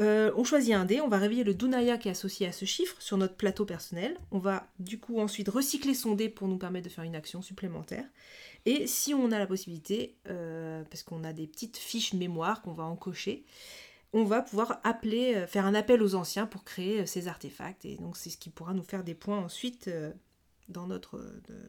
Euh, 0.00 0.32
on 0.34 0.44
choisit 0.44 0.74
un 0.74 0.86
dé, 0.86 1.00
on 1.02 1.08
va 1.08 1.18
réveiller 1.18 1.44
le 1.44 1.52
Dunaya 1.52 1.98
qui 1.98 2.08
est 2.08 2.12
associé 2.12 2.46
à 2.46 2.52
ce 2.52 2.64
chiffre 2.64 2.96
sur 3.00 3.18
notre 3.18 3.34
plateau 3.34 3.66
personnel. 3.66 4.16
On 4.30 4.38
va 4.38 4.66
du 4.78 4.98
coup 4.98 5.20
ensuite 5.20 5.48
recycler 5.48 5.92
son 5.92 6.14
dé 6.14 6.30
pour 6.30 6.48
nous 6.48 6.56
permettre 6.56 6.86
de 6.88 6.92
faire 6.92 7.04
une 7.04 7.14
action 7.14 7.42
supplémentaire. 7.42 8.04
Et 8.64 8.86
si 8.86 9.12
on 9.12 9.30
a 9.30 9.38
la 9.38 9.46
possibilité, 9.46 10.16
euh, 10.28 10.84
parce 10.84 11.02
qu'on 11.02 11.22
a 11.22 11.34
des 11.34 11.46
petites 11.46 11.76
fiches 11.76 12.14
mémoire 12.14 12.62
qu'on 12.62 12.72
va 12.72 12.84
encocher, 12.84 13.44
on 14.12 14.24
va 14.24 14.42
pouvoir 14.42 14.80
appeler, 14.84 15.34
euh, 15.36 15.46
faire 15.46 15.66
un 15.66 15.74
appel 15.74 16.02
aux 16.02 16.14
anciens 16.14 16.46
pour 16.46 16.64
créer 16.64 17.00
euh, 17.00 17.06
ces 17.06 17.28
artefacts. 17.28 17.84
Et 17.84 17.96
donc 17.96 18.16
c'est 18.16 18.30
ce 18.30 18.38
qui 18.38 18.50
pourra 18.50 18.74
nous 18.74 18.82
faire 18.82 19.04
des 19.04 19.14
points 19.14 19.38
ensuite 19.38 19.88
euh, 19.88 20.12
dans 20.68 20.86
notre... 20.86 21.20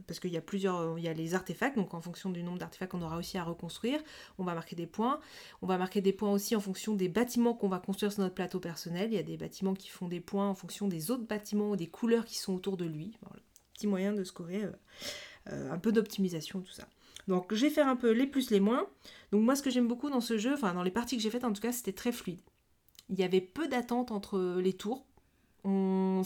parce 0.05 0.19
qu'il 0.19 0.31
y 0.31 0.37
a 0.37 0.41
plusieurs... 0.41 0.97
Il 0.99 1.03
y 1.03 1.07
a 1.07 1.13
les 1.13 1.33
artefacts, 1.33 1.75
donc 1.75 1.93
en 1.95 2.01
fonction 2.01 2.29
du 2.29 2.43
nombre 2.43 2.59
d'artefacts 2.59 2.91
qu'on 2.91 3.01
aura 3.01 3.17
aussi 3.17 3.37
à 3.37 3.43
reconstruire, 3.43 3.99
on 4.37 4.43
va 4.43 4.53
marquer 4.53 4.75
des 4.75 4.85
points. 4.85 5.19
On 5.63 5.67
va 5.67 5.79
marquer 5.79 6.01
des 6.01 6.13
points 6.13 6.31
aussi 6.31 6.55
en 6.55 6.59
fonction 6.59 6.93
des 6.93 7.09
bâtiments 7.09 7.55
qu'on 7.55 7.67
va 7.67 7.79
construire 7.79 8.11
sur 8.11 8.21
notre 8.21 8.35
plateau 8.35 8.59
personnel. 8.59 9.11
Il 9.11 9.15
y 9.15 9.19
a 9.19 9.23
des 9.23 9.37
bâtiments 9.37 9.73
qui 9.73 9.89
font 9.89 10.07
des 10.07 10.19
points 10.19 10.47
en 10.47 10.53
fonction 10.53 10.87
des 10.87 11.09
autres 11.09 11.25
bâtiments 11.25 11.71
ou 11.71 11.75
des 11.75 11.87
couleurs 11.87 12.25
qui 12.25 12.37
sont 12.37 12.53
autour 12.53 12.77
de 12.77 12.85
lui. 12.85 13.17
Petit 13.73 13.87
moyen 13.87 14.13
de 14.13 14.23
scorer 14.23 14.67
un 15.47 15.79
peu 15.79 15.91
d'optimisation, 15.91 16.61
tout 16.61 16.71
ça. 16.71 16.87
Donc 17.31 17.53
je 17.53 17.61
vais 17.65 17.69
faire 17.71 17.87
un 17.87 17.95
peu 17.95 18.11
les 18.11 18.27
plus, 18.27 18.49
les 18.51 18.59
moins. 18.59 18.85
Donc 19.31 19.41
moi 19.43 19.55
ce 19.55 19.63
que 19.63 19.69
j'aime 19.69 19.87
beaucoup 19.87 20.09
dans 20.09 20.19
ce 20.19 20.37
jeu, 20.37 20.53
enfin 20.53 20.73
dans 20.73 20.83
les 20.83 20.91
parties 20.91 21.15
que 21.15 21.23
j'ai 21.23 21.29
faites 21.29 21.45
en 21.45 21.53
tout 21.53 21.61
cas, 21.61 21.71
c'était 21.71 21.93
très 21.93 22.11
fluide. 22.11 22.41
Il 23.09 23.17
y 23.17 23.23
avait 23.23 23.39
peu 23.39 23.69
d'attente 23.69 24.11
entre 24.11 24.59
les 24.59 24.73
tours. 24.73 25.05
Il 25.63 26.23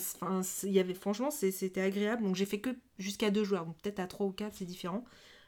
y 0.64 0.80
avait, 0.80 0.94
franchement, 0.96 1.30
c'était 1.30 1.82
agréable. 1.82 2.24
Donc 2.24 2.36
j'ai 2.36 2.46
fait 2.46 2.60
que 2.60 2.72
jusqu'à 2.98 3.30
deux 3.30 3.44
joueurs. 3.44 3.66
Peut-être 3.84 4.00
à 4.00 4.08
trois 4.08 4.26
ou 4.26 4.32
quatre, 4.32 4.56
c'est 4.56 4.66
différent. 4.66 5.06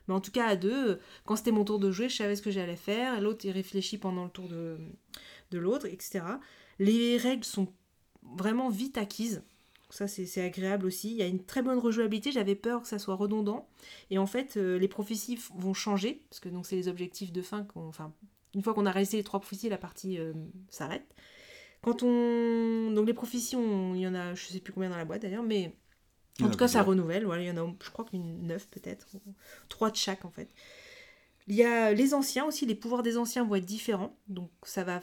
Mais 0.07 0.13
en 0.13 0.21
tout 0.21 0.31
cas, 0.31 0.45
à 0.45 0.55
deux, 0.55 0.91
euh, 0.91 0.99
quand 1.25 1.35
c'était 1.35 1.51
mon 1.51 1.65
tour 1.65 1.79
de 1.79 1.91
jouer, 1.91 2.07
je 2.07 2.15
savais 2.15 2.35
ce 2.35 2.41
que 2.41 2.51
j'allais 2.51 2.75
faire. 2.75 3.19
L'autre, 3.19 3.45
il 3.45 3.51
réfléchit 3.51 3.97
pendant 3.97 4.25
le 4.25 4.29
tour 4.29 4.47
de, 4.47 4.77
de 5.51 5.57
l'autre, 5.57 5.85
etc. 5.87 6.23
Les 6.79 7.17
règles 7.17 7.43
sont 7.43 7.73
vraiment 8.21 8.69
vite 8.69 8.97
acquises. 8.97 9.43
Ça, 9.89 10.07
c'est 10.07 10.41
agréable 10.43 10.85
aussi. 10.85 11.11
Il 11.11 11.17
y 11.17 11.21
a 11.21 11.27
une 11.27 11.43
très 11.45 11.61
bonne 11.61 11.79
rejouabilité. 11.79 12.31
J'avais 12.31 12.55
peur 12.55 12.81
que 12.81 12.87
ça 12.89 12.99
soit 12.99 13.15
redondant. 13.15 13.69
Et 14.09 14.17
en 14.17 14.25
fait, 14.27 14.57
euh, 14.57 14.77
les 14.77 14.87
prophéties 14.89 15.39
vont 15.55 15.73
changer. 15.73 16.23
Parce 16.29 16.39
que 16.41 16.49
donc 16.49 16.65
c'est 16.65 16.75
les 16.75 16.87
objectifs 16.89 17.31
de 17.31 17.41
fin. 17.41 17.63
qu'on- 17.63 17.87
Enfin, 17.87 18.13
une 18.53 18.61
fois 18.63 18.73
qu'on 18.73 18.85
a 18.85 18.91
réalisé 18.91 19.17
les 19.17 19.23
trois 19.23 19.39
prophéties, 19.39 19.69
la 19.69 19.77
partie 19.77 20.17
euh, 20.19 20.33
s'arrête. 20.69 21.05
Quand 21.81 22.03
on. 22.03 22.91
Donc 22.91 23.07
les 23.07 23.13
prophéties, 23.13 23.55
on- 23.55 23.95
il 23.95 24.01
y 24.01 24.07
en 24.07 24.13
a, 24.15 24.35
je 24.35 24.47
sais 24.47 24.59
plus 24.59 24.73
combien 24.73 24.89
dans 24.89 24.97
la 24.97 25.05
boîte 25.05 25.21
d'ailleurs, 25.21 25.43
mais 25.43 25.73
en 26.41 26.49
tout 26.49 26.57
cas, 26.57 26.67
ça 26.67 26.83
renouvelle. 26.83 27.25
Voilà, 27.25 27.43
il 27.43 27.47
y 27.47 27.51
en 27.51 27.57
a, 27.57 27.73
je 27.81 27.89
crois 27.89 28.03
qu'une 28.05 28.45
neuf 28.45 28.67
peut-être. 28.69 29.07
Trois 29.69 29.89
de 29.89 29.95
chaque 29.95 30.25
en 30.25 30.31
fait. 30.31 30.49
Il 31.47 31.55
y 31.55 31.63
a 31.63 31.93
les 31.93 32.13
anciens 32.13 32.45
aussi. 32.45 32.65
Les 32.65 32.75
pouvoirs 32.75 33.03
des 33.03 33.17
anciens 33.17 33.45
vont 33.45 33.55
être 33.55 33.65
différents. 33.65 34.17
Donc 34.27 34.51
ça 34.63 34.83
va. 34.83 34.99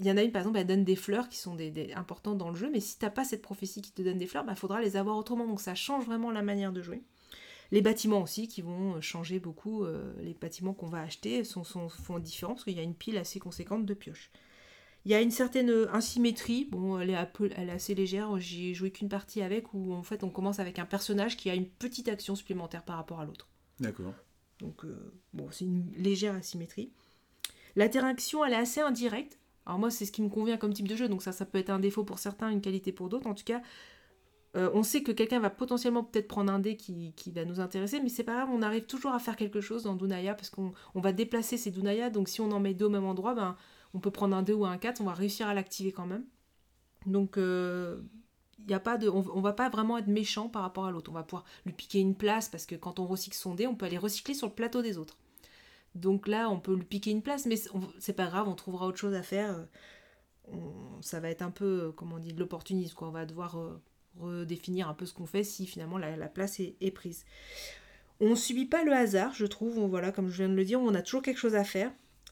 Il 0.00 0.06
y 0.06 0.10
en 0.10 0.16
a 0.16 0.22
une 0.22 0.32
par 0.32 0.40
exemple, 0.42 0.58
elle 0.58 0.66
donne 0.66 0.84
des 0.84 0.96
fleurs 0.96 1.28
qui 1.28 1.38
sont 1.38 1.54
des, 1.54 1.70
des- 1.70 1.92
importantes 1.92 2.36
dans 2.38 2.50
le 2.50 2.56
jeu, 2.56 2.68
mais 2.72 2.80
si 2.80 2.98
t'as 2.98 3.10
pas 3.10 3.24
cette 3.24 3.42
prophétie 3.42 3.80
qui 3.80 3.92
te 3.92 4.02
donne 4.02 4.18
des 4.18 4.26
fleurs, 4.26 4.44
il 4.48 4.56
faudra 4.56 4.80
les 4.82 4.96
avoir 4.96 5.16
autrement. 5.16 5.46
Donc 5.46 5.60
ça 5.60 5.74
change 5.74 6.04
vraiment 6.04 6.30
la 6.32 6.42
manière 6.42 6.72
de 6.72 6.82
jouer. 6.82 7.02
Les 7.70 7.80
bâtiments 7.80 8.20
aussi 8.22 8.46
qui 8.48 8.60
vont 8.62 9.00
changer 9.00 9.38
beaucoup. 9.40 9.84
euh, 9.84 10.12
les 10.20 10.34
bâtiments 10.34 10.74
qu'on 10.74 10.88
va 10.88 11.00
acheter 11.00 11.44
sont, 11.44 11.64
sont, 11.64 11.88
font 11.88 12.18
différents 12.18 12.54
parce 12.54 12.64
qu'il 12.64 12.76
y 12.76 12.80
a 12.80 12.82
une 12.82 12.94
pile 12.94 13.16
assez 13.18 13.38
conséquente 13.40 13.86
de 13.86 13.94
pioches. 13.94 14.30
Il 15.06 15.10
y 15.10 15.14
a 15.14 15.20
une 15.20 15.30
certaine 15.30 15.70
euh, 15.70 15.92
insymétrie. 15.92 16.64
Bon, 16.70 16.98
elle 16.98 17.10
est, 17.10 17.16
un 17.16 17.26
peu- 17.26 17.50
elle 17.56 17.68
est 17.68 17.72
assez 17.72 17.94
légère. 17.94 18.36
J'ai 18.38 18.74
joué 18.74 18.90
qu'une 18.90 19.08
partie 19.08 19.42
avec 19.42 19.72
où 19.74 19.92
en 19.92 20.02
fait 20.02 20.24
on 20.24 20.30
commence 20.30 20.58
avec 20.60 20.78
un 20.78 20.86
personnage 20.86 21.36
qui 21.36 21.50
a 21.50 21.54
une 21.54 21.68
petite 21.68 22.08
action 22.08 22.34
supplémentaire 22.34 22.84
par 22.84 22.96
rapport 22.96 23.20
à 23.20 23.24
l'autre. 23.24 23.48
D'accord. 23.80 24.14
Donc, 24.60 24.84
euh, 24.84 25.12
bon, 25.32 25.48
c'est 25.50 25.64
une 25.64 25.90
légère 25.96 26.34
asymétrie. 26.34 26.92
L'interaction, 27.76 28.44
elle 28.44 28.52
est 28.52 28.56
assez 28.56 28.80
indirecte. 28.80 29.38
Alors 29.66 29.78
moi, 29.78 29.90
c'est 29.90 30.04
ce 30.04 30.12
qui 30.12 30.22
me 30.22 30.28
convient 30.28 30.56
comme 30.56 30.72
type 30.72 30.88
de 30.88 30.96
jeu, 30.96 31.08
donc 31.08 31.22
ça, 31.22 31.32
ça 31.32 31.46
peut 31.46 31.58
être 31.58 31.70
un 31.70 31.78
défaut 31.78 32.04
pour 32.04 32.18
certains, 32.18 32.50
une 32.50 32.60
qualité 32.60 32.92
pour 32.92 33.08
d'autres. 33.08 33.26
En 33.26 33.34
tout 33.34 33.44
cas, 33.44 33.62
euh, 34.56 34.70
on 34.74 34.82
sait 34.82 35.02
que 35.02 35.10
quelqu'un 35.10 35.40
va 35.40 35.50
potentiellement 35.50 36.04
peut-être 36.04 36.28
prendre 36.28 36.52
un 36.52 36.58
dé 36.58 36.76
qui, 36.76 37.12
va 37.34 37.44
nous 37.44 37.60
intéresser, 37.60 38.00
mais 38.00 38.08
c'est 38.08 38.24
pas 38.24 38.34
grave, 38.34 38.50
on 38.52 38.62
arrive 38.62 38.84
toujours 38.84 39.12
à 39.12 39.18
faire 39.18 39.36
quelque 39.36 39.60
chose 39.60 39.84
dans 39.84 39.94
Dunaya, 39.94 40.34
parce 40.34 40.50
qu'on 40.50 40.72
on 40.94 41.00
va 41.00 41.12
déplacer 41.12 41.56
ces 41.56 41.70
Dunaya, 41.70 42.10
donc 42.10 42.28
si 42.28 42.40
on 42.40 42.50
en 42.52 42.60
met 42.60 42.74
deux 42.74 42.84
au 42.86 42.90
même 42.90 43.04
endroit, 43.04 43.34
ben, 43.34 43.56
on 43.94 44.00
peut 44.00 44.10
prendre 44.10 44.36
un 44.36 44.42
2 44.42 44.52
ou 44.54 44.66
un 44.66 44.76
4, 44.76 45.00
on 45.00 45.04
va 45.04 45.14
réussir 45.14 45.48
à 45.48 45.54
l'activer 45.54 45.92
quand 45.92 46.06
même. 46.06 46.24
Donc, 47.06 47.36
euh, 47.36 48.00
on, 48.68 49.24
on 49.34 49.40
va 49.40 49.52
pas 49.52 49.68
vraiment 49.68 49.98
être 49.98 50.08
méchant 50.08 50.48
par 50.48 50.62
rapport 50.62 50.86
à 50.86 50.90
l'autre. 50.90 51.10
On 51.10 51.14
va 51.14 51.22
pouvoir 51.22 51.44
lui 51.66 51.72
piquer 51.72 52.00
une 52.00 52.14
place 52.14 52.48
parce 52.48 52.66
que 52.66 52.74
quand 52.74 52.98
on 52.98 53.06
recycle 53.06 53.36
son 53.36 53.54
dé, 53.54 53.66
on 53.66 53.74
peut 53.74 53.86
aller 53.86 53.98
recycler 53.98 54.34
sur 54.34 54.48
le 54.48 54.52
plateau 54.52 54.82
des 54.82 54.98
autres. 54.98 55.16
Donc 55.94 56.26
là, 56.28 56.48
on 56.50 56.58
peut 56.58 56.74
lui 56.74 56.84
piquer 56.84 57.10
une 57.10 57.22
place, 57.22 57.46
mais 57.46 57.56
c'est 57.98 58.12
pas 58.14 58.26
grave, 58.26 58.48
on 58.48 58.54
trouvera 58.54 58.86
autre 58.86 58.98
chose 58.98 59.14
à 59.14 59.22
faire. 59.22 59.50
Euh, 59.54 59.64
on- 60.52 61.00
ça 61.02 61.20
va 61.20 61.30
être 61.30 61.42
un 61.42 61.50
peu, 61.50 61.64
euh, 61.84 61.92
comment 61.92 62.16
on 62.16 62.18
dit, 62.18 62.32
de 62.32 62.40
l'opportunisme. 62.40 62.96
On 63.00 63.10
va 63.10 63.26
devoir 63.26 63.58
euh, 63.58 63.80
redéfinir 64.18 64.88
un 64.88 64.94
peu 64.94 65.06
ce 65.06 65.14
qu'on 65.14 65.26
fait 65.26 65.44
si 65.44 65.66
finalement 65.66 65.98
la, 65.98 66.16
la 66.16 66.28
place 66.28 66.60
est, 66.60 66.74
est 66.80 66.90
prise. 66.90 67.24
On 68.20 68.30
ne 68.30 68.34
subit 68.34 68.66
pas 68.66 68.84
le 68.84 68.92
hasard, 68.92 69.34
je 69.34 69.46
trouve. 69.46 69.78
On- 69.78 69.88
voilà, 69.88 70.12
comme 70.12 70.28
je 70.28 70.36
viens 70.38 70.48
de 70.48 70.54
le 70.54 70.64
dire, 70.64 70.80
on 70.80 70.94
a 70.94 71.02
toujours 71.02 71.22
quelque 71.22 71.38
chose 71.40 71.54
à 71.54 71.64
faire. 71.64 71.90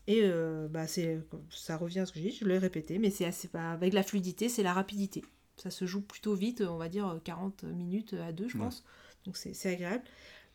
Et 0.08 0.20
euh, 0.24 0.66
bah 0.68 0.88
c'est, 0.88 1.20
ça 1.50 1.76
revient 1.76 2.00
à 2.00 2.06
ce 2.06 2.12
que 2.12 2.18
j'ai 2.18 2.30
dit, 2.30 2.36
je 2.36 2.44
l'ai 2.44 2.58
répété, 2.58 2.98
mais 2.98 3.10
c'est 3.10 3.24
assez 3.24 3.46
pas 3.46 3.70
avec 3.70 3.92
la 3.92 4.02
fluidité, 4.02 4.48
c'est 4.48 4.64
la 4.64 4.72
rapidité. 4.72 5.22
Ça 5.56 5.70
se 5.70 5.86
joue 5.86 6.00
plutôt 6.02 6.34
vite, 6.34 6.60
on 6.62 6.76
va 6.76 6.88
dire 6.88 7.20
40 7.22 7.62
minutes 7.62 8.14
à 8.14 8.32
deux, 8.32 8.48
je 8.48 8.56
Ouais. 8.58 8.64
pense. 8.64 8.84
Donc 9.24 9.36
c'est, 9.36 9.54
c'est 9.54 9.70
agréable. 9.70 10.02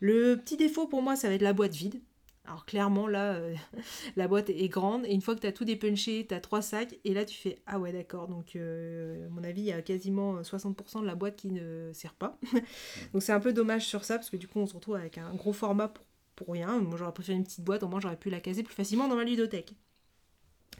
Le 0.00 0.36
petit 0.36 0.58
défaut 0.58 0.86
pour 0.86 1.00
moi, 1.00 1.16
ça 1.16 1.28
va 1.28 1.34
être 1.34 1.40
la 1.42 1.54
boîte 1.54 1.72
vide. 1.74 2.00
Alors 2.48 2.64
clairement, 2.64 3.06
là, 3.06 3.34
euh, 3.34 3.54
la 4.16 4.26
boîte 4.26 4.48
est 4.48 4.68
grande, 4.68 5.04
et 5.04 5.12
une 5.12 5.20
fois 5.20 5.34
que 5.34 5.40
tu 5.40 5.46
as 5.46 5.52
tout 5.52 5.66
dépunché, 5.66 6.26
tu 6.26 6.34
as 6.34 6.40
trois 6.40 6.62
sacs, 6.62 6.98
et 7.04 7.12
là 7.12 7.26
tu 7.26 7.36
fais 7.36 7.58
Ah 7.66 7.78
ouais, 7.78 7.92
d'accord, 7.92 8.26
donc 8.26 8.56
euh, 8.56 9.26
à 9.26 9.28
mon 9.28 9.44
avis, 9.44 9.60
il 9.60 9.66
y 9.66 9.72
a 9.72 9.82
quasiment 9.82 10.40
60% 10.40 11.02
de 11.02 11.06
la 11.06 11.14
boîte 11.14 11.36
qui 11.36 11.50
ne 11.50 11.90
sert 11.92 12.14
pas. 12.14 12.38
donc 13.12 13.22
c'est 13.22 13.32
un 13.32 13.40
peu 13.40 13.52
dommage 13.52 13.86
sur 13.86 14.04
ça, 14.04 14.16
parce 14.16 14.30
que 14.30 14.38
du 14.38 14.48
coup, 14.48 14.60
on 14.60 14.66
se 14.66 14.74
retrouve 14.74 14.96
avec 14.96 15.18
un 15.18 15.34
gros 15.34 15.52
format 15.52 15.92
pour, 16.36 16.48
rien. 16.48 16.78
Moi, 16.78 16.96
j'aurais 16.96 17.12
préféré 17.12 17.36
une 17.36 17.44
petite 17.44 17.64
boîte, 17.64 17.82
au 17.82 17.88
moins 17.88 18.00
j'aurais 18.00 18.16
pu 18.16 18.30
la 18.30 18.40
caser 18.40 18.62
plus 18.62 18.74
facilement 18.74 19.08
dans 19.08 19.16
ma 19.16 19.24
ludothèque. 19.24 19.74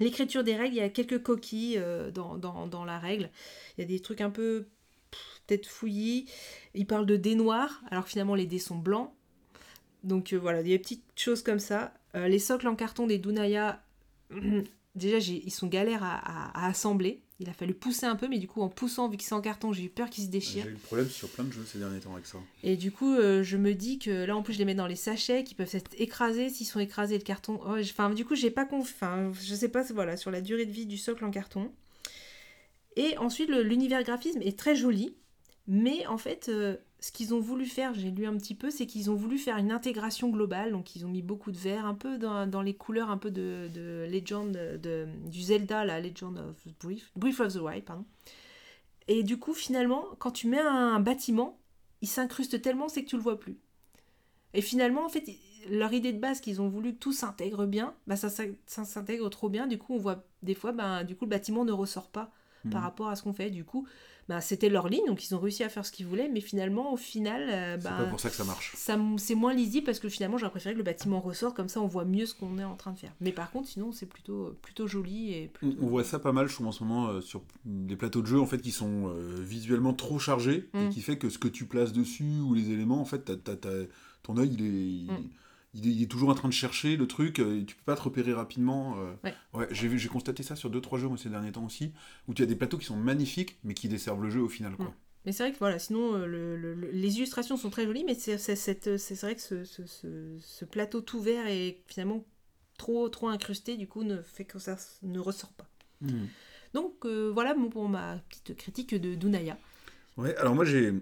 L'écriture 0.01 0.45
des 0.45 0.57
règles, 0.57 0.77
il 0.77 0.79
y 0.79 0.83
a 0.83 0.89
quelques 0.89 1.23
coquilles 1.23 1.77
euh, 1.79 2.11
dans, 2.11 2.85
la 2.87 2.99
règle. 2.99 3.29
Il 3.77 3.81
y 3.81 3.85
a 3.85 3.87
des 3.87 4.01
trucs 4.01 4.21
un 4.21 4.31
peu 4.31 4.69
peut-être 5.47 5.67
fouillis. 5.67 6.31
Il 6.75 6.87
parle 6.87 7.05
de 7.05 7.17
dés 7.17 7.35
noirs, 7.35 7.83
alors 7.91 8.07
finalement 8.07 8.37
les 8.37 8.47
dés 8.47 8.59
sont 8.59 8.77
blancs. 8.77 9.13
Donc 10.05 10.33
euh, 10.33 10.37
voilà, 10.37 10.61
il 10.61 10.69
y 10.69 10.75
a 10.75 10.77
des 10.77 10.83
petites 10.83 11.05
choses 11.17 11.43
comme 11.43 11.59
ça. 11.59 11.93
Euh, 12.15 12.29
les 12.29 12.39
socles 12.39 12.69
en 12.69 12.77
carton 12.77 13.07
des 13.07 13.19
Dunaya, 13.19 13.83
déjà 14.95 15.19
ils 15.19 15.51
sont 15.53 15.67
galères 15.67 16.03
à, 16.03 16.15
à- 16.17 16.65
à 16.65 16.69
assembler. 16.69 17.23
Il 17.41 17.49
a 17.49 17.53
fallu 17.53 17.73
pousser 17.73 18.05
un 18.05 18.17
peu, 18.17 18.27
mais 18.27 18.41
du 18.41 18.49
coup 18.49 18.63
en 18.63 18.69
poussant, 18.69 19.09
vu 19.09 19.17
que 19.17 19.23
c'est 19.23 19.33
en 19.35 19.41
carton, 19.41 19.73
j'ai 19.73 19.85
eu 19.85 19.89
peur 19.89 20.11
qu'ils 20.11 20.25
se 20.25 20.29
déchirent. 20.29 20.65
J'ai 20.65 20.71
eu 20.71 20.73
le 20.73 20.79
problème 20.79 21.09
sur 21.09 21.29
plein 21.29 21.45
de 21.45 21.53
jeux 21.53 21.65
ces 21.65 21.79
derniers 21.79 22.01
temps 22.01 22.13
avec 22.15 22.27
ça. 22.27 22.39
Et 22.65 22.77
du 22.77 22.91
coup, 22.91 23.15
euh, 23.15 23.45
je 23.45 23.57
me 23.57 23.75
dis 23.75 24.01
que 24.01 24.25
là, 24.25 24.37
en 24.37 24.43
plus, 24.43 24.55
je 24.55 24.59
les 24.59 24.65
mets 24.65 24.75
dans 24.75 24.89
les 24.89 24.97
sachets 24.97 25.45
qui 25.45 25.55
peuvent 25.55 25.71
être 25.73 25.93
écrasés. 25.99 26.51
S'ils 26.51 26.67
sont 26.67 26.81
écrasés, 26.81 27.17
le 27.17 27.23
carton. 27.23 27.61
oh, 27.65 27.77
Enfin, 27.79 28.11
du 28.11 28.25
coup, 28.25 28.35
j'ai 28.35 28.51
pas 28.51 28.65
conf... 28.65 28.93
Enfin, 28.93 29.31
je 29.41 29.55
sais 29.55 29.69
pas, 29.69 29.85
voilà, 29.85 30.17
sur 30.17 30.33
la 30.33 30.41
durée 30.41 30.67
de 30.67 30.73
vie 30.73 30.87
du 30.87 30.99
socle 30.99 31.25
en 31.25 31.31
carton. 31.31 31.71
Et 32.97 33.17
ensuite, 33.19 33.51
l'univers 33.51 34.03
graphisme 34.03 34.43
est 34.43 34.59
très 34.59 34.75
joli. 34.75 35.15
Mais 35.69 36.07
en 36.09 36.19
fait, 36.19 36.49
euh, 36.49 36.77
ce 37.01 37.13
qu'ils 37.13 37.33
ont 37.35 37.41
voulu 37.41 37.67
faire, 37.67 37.95
j'ai 37.95 38.11
lu 38.11 38.27
un 38.27 38.37
petit 38.37 38.55
peu, 38.57 38.71
c'est 38.71 38.87
qu'ils 38.87 39.11
ont 39.11 39.15
voulu 39.15 39.39
faire 39.39 39.57
une 39.57 39.71
intégration 39.71 40.31
globale. 40.31 40.73
Donc, 40.73 40.97
ils 40.97 41.07
ont 41.07 41.09
mis 41.09 41.23
beaucoup 41.23 41.53
de 41.53 41.57
vert, 41.57 41.87
un 41.87 41.95
peu 41.95 42.19
dans, 42.19 42.47
dans 42.47 42.63
les 42.63 42.75
couleurs 42.75 43.11
un 43.11 43.19
peu 43.19 43.31
de, 43.31 43.69
de 43.73 44.07
Legend, 44.11 44.51
de, 44.53 45.07
du 45.27 45.41
Zelda, 45.43 45.85
la 45.85 46.01
Legend 46.01 46.39
of 46.39 46.67
Brief, 46.81 47.13
Brief 47.17 47.41
of 47.41 47.53
the 47.55 47.59
Wild, 47.61 47.85
pardon. 47.85 48.05
Et 49.07 49.23
du 49.23 49.39
coup, 49.39 49.55
finalement, 49.55 50.05
quand 50.19 50.33
tu 50.33 50.49
mets 50.49 50.59
un 50.61 51.01
bâtiment, 51.01 51.59
il 52.03 52.09
s'incruste 52.09 52.61
tellement, 52.61 52.89
c'est 52.89 53.05
que 53.05 53.09
tu 53.09 53.17
le 53.17 53.23
vois 53.23 53.39
plus. 53.41 53.59
Et 54.55 54.63
finalement, 54.63 55.05
en 55.05 55.09
fait, 55.09 55.25
leur 55.71 55.93
idée 55.93 56.13
de 56.13 56.19
base 56.19 56.41
qu'ils 56.41 56.61
ont 56.61 56.69
voulu 56.69 56.95
que 56.95 56.99
tout 56.99 57.13
s'intègre 57.13 57.67
bien, 57.67 57.95
bah 58.07 58.17
ça, 58.17 58.29
s'in- 58.31 58.55
ça 58.67 58.85
s'intègre 58.85 59.29
trop 59.29 59.49
bien. 59.49 59.67
Du 59.67 59.79
coup, 59.79 59.95
on 59.95 59.99
voit 59.99 60.25
des 60.43 60.55
fois, 60.55 60.73
bah, 60.73 61.05
du 61.05 61.17
coup, 61.17 61.25
le 61.27 61.31
bâtiment 61.31 61.65
ne 61.65 61.73
ressort 61.73 62.11
pas 62.11 62.31
par 62.71 62.81
Mhm. 62.81 62.83
rapport 62.83 63.09
à 63.09 63.17
ce 63.17 63.23
qu'on 63.23 63.33
fait. 63.33 63.51
Du 63.51 63.65
coup, 63.65 63.87
bah, 64.29 64.41
c'était 64.43 64.69
leur 64.69 64.89
ligne, 64.89 65.07
donc 65.07 65.25
ils 65.25 65.35
ont 65.35 65.39
réussi 65.39 65.65
à 65.65 65.69
faire 65.71 65.87
ce 65.87 65.91
qu'ils 65.93 66.07
voulaient, 66.07 66.29
mais 66.29 66.41
finalement, 66.41 66.93
au 66.93 66.97
final, 66.99 67.49
euh, 67.51 67.77
C'est 67.81 67.85
bah, 67.89 67.97
pas 67.97 68.05
pour 68.05 68.21
ça 68.21 68.29
que 68.29 68.37
ça 68.37 68.45
marche. 68.45 68.73
ça 68.77 68.99
c'est 69.17 69.35
moins 69.35 69.55
lisible 69.55 69.87
parce 69.87 70.01
que 70.01 70.09
finalement, 70.11 70.37
j'aurais 70.37 70.51
préféré 70.51 70.75
que 70.75 70.79
le 70.79 70.85
bâtiment 70.85 71.19
ressort, 71.21 71.55
comme 71.55 71.69
ça, 71.69 71.81
on 71.81 71.87
voit 71.87 72.05
mieux 72.05 72.27
ce 72.27 72.35
qu'on 72.35 72.59
est 72.59 72.65
en 72.65 72.77
train 72.77 72.93
de 72.93 72.99
faire. 72.99 73.13
Mais 73.23 73.33
par 73.33 73.51
contre, 73.51 73.69
sinon, 73.69 73.91
c'est 73.91 74.05
plutôt, 74.07 74.55
plutôt 74.61 74.87
joli 74.87 75.33
et 75.33 75.51
On, 75.55 75.59
plutôt... 75.59 75.83
on 75.83 75.87
voit 75.89 76.05
ça 76.05 76.19
pas 76.19 76.33
mal, 76.33 76.47
je 76.47 76.55
trouve, 76.55 76.67
en 76.67 76.73
ce 76.73 76.85
moment, 76.85 77.09
euh, 77.09 77.21
sur 77.23 77.43
des 77.65 77.97
plateaux 77.97 78.21
de 78.21 78.27
jeux 78.27 78.41
en 78.41 78.47
fait, 78.47 78.61
qui 78.61 78.71
sont 78.73 79.09
euh, 79.09 79.37
visuellement 79.41 79.95
trop 79.95 80.19
chargés 80.19 80.69
et 80.75 80.85
Mm. 80.87 80.91
qui 80.91 81.01
fait 81.01 81.17
que 81.17 81.31
ce 81.31 81.39
que 81.39 81.49
tu 81.49 81.65
places 81.65 81.93
dessus 81.95 82.41
ou 82.41 82.53
les 82.55 82.71
éléments, 82.71 83.01
en 83.01 83.05
fait, 83.07 83.31
ton 84.23 84.37
œil, 84.37 84.51
il 84.53 84.63
est, 84.65 85.13
Mm. 85.13 85.25
Il 85.79 86.03
est, 86.03 86.07
toujours 86.07 86.29
en 86.31 86.35
train 86.35 86.49
de 86.49 86.53
chercher 86.55 86.97
le 86.97 87.07
truc, 87.07 87.39
euh, 87.41 87.61
et 87.61 87.65
tu 87.65 87.75
peux 87.77 87.83
pas 87.85 87.97
te 87.97 88.03
repérer 88.03 88.33
rapidement. 88.33 88.97
euh. 88.99 89.15
Ouais. 89.55 89.69
j'ai 89.71 89.89
vu- 89.89 89.99
j'ai 89.99 90.09
constaté 90.09 90.43
ça 90.43 90.57
sur 90.57 90.71
2-3 90.71 90.99
jeux 90.99 91.09
moi, 91.09 91.17
ces 91.19 91.29
derniers 91.31 91.53
temps 91.53 91.65
aussi, 91.65 91.93
où 92.27 92.35
tu 92.35 92.43
as 92.43 92.47
des 92.47 92.57
plateaux 92.57 92.79
qui 92.79 92.85
sont 92.87 92.97
magnifiques, 92.97 93.59
mais 93.65 93.75
qui 93.75 93.89
desservent 93.89 94.23
le 94.23 94.31
jeu 94.31 94.41
au 94.41 94.49
final. 94.49 94.75
Quoi. 94.77 94.87
Mm. 94.87 94.95
Mais 95.27 95.33
c'est 95.33 95.43
vrai 95.43 95.53
que 95.53 95.59
voilà, 95.59 95.79
sinon 95.79 96.15
euh, 96.15 96.27
le- 96.27 96.57
le- 96.57 96.75
le- 96.75 96.91
les 96.91 97.17
illustrations 97.17 97.57
sont 97.57 97.71
très 97.71 97.85
jolies, 97.85 98.05
mais 98.05 98.15
c'est 98.15 98.37
vrai 98.37 99.35
que 99.35 99.41
ce, 99.43 99.65
ce- 99.65 99.87
ce- 99.87 100.37
ce 100.41 100.65
plateau 100.65 101.01
tout 101.01 101.21
vert 101.21 101.47
est 101.47 101.83
finalement 101.87 102.25
trop, 102.79 103.09
trop 103.09 103.29
incrusté, 103.29 103.77
du 103.77 103.87
coup 103.89 104.05
ne 104.05 104.23
fait 104.23 104.45
que 104.45 104.59
ça 104.59 104.77
ne 105.03 105.19
ressort 105.19 105.53
pas. 105.53 105.69
Mm. 106.01 106.27
Donc 106.75 107.05
euh, 107.05 107.31
voilà 107.33 107.55
pour 107.71 107.89
ma 107.89 108.19
petite 108.29 108.57
critique 108.57 108.95
de 108.95 109.15
Dunaya. 109.17 109.59
Ouais, 110.17 110.35
alors 110.37 110.55
moi 110.55 110.65
j'ai 110.65 110.93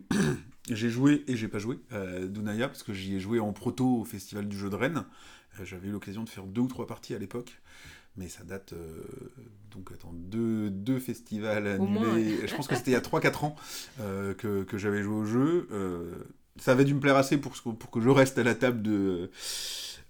j'ai 0.70 0.90
joué 0.90 1.24
et 1.26 1.36
j'ai 1.36 1.48
pas 1.48 1.58
joué 1.58 1.78
à 1.90 2.20
Dunaya 2.20 2.68
parce 2.68 2.82
que 2.82 2.92
j'y 2.92 3.14
ai 3.14 3.20
joué 3.20 3.40
en 3.40 3.52
proto 3.52 4.00
au 4.00 4.04
festival 4.04 4.48
du 4.48 4.58
jeu 4.58 4.70
de 4.70 4.76
Rennes. 4.76 5.04
Euh, 5.60 5.64
J'avais 5.64 5.88
eu 5.88 5.92
l'occasion 5.92 6.24
de 6.24 6.28
faire 6.28 6.44
deux 6.44 6.62
ou 6.62 6.68
trois 6.68 6.86
parties 6.86 7.14
à 7.14 7.18
l'époque, 7.18 7.60
mais 8.16 8.28
ça 8.28 8.44
date 8.44 8.72
euh, 8.72 9.02
donc 9.70 9.90
attends 9.92 10.12
deux, 10.14 10.70
deux 10.70 10.98
festivals 10.98 11.78
moins, 11.78 12.14
annulés. 12.14 12.46
Je 12.46 12.54
pense 12.54 12.66
que 12.66 12.74
c'était 12.74 12.90
il 12.92 12.94
y 12.94 12.96
a 12.96 13.00
3-4 13.00 13.44
ans 13.44 13.56
euh, 14.00 14.34
que, 14.34 14.64
que 14.64 14.78
j'avais 14.78 15.02
joué 15.02 15.14
au 15.14 15.24
jeu. 15.24 15.68
Euh, 15.70 16.14
ça 16.58 16.72
avait 16.72 16.84
dû 16.84 16.94
me 16.94 17.00
plaire 17.00 17.16
assez 17.16 17.36
pour, 17.36 17.52
pour 17.52 17.90
que 17.90 18.00
je 18.00 18.08
reste 18.08 18.38
à 18.38 18.42
la 18.42 18.54
table 18.54 18.82
de 18.82 19.30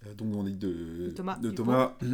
euh, 0.06 0.14
donc 0.14 0.34
on 0.34 0.44
dit 0.44 0.54
de, 0.54 1.06
De 1.06 1.10
Thomas 1.10 1.36
de. 1.38 1.50
Thomas 1.50 1.96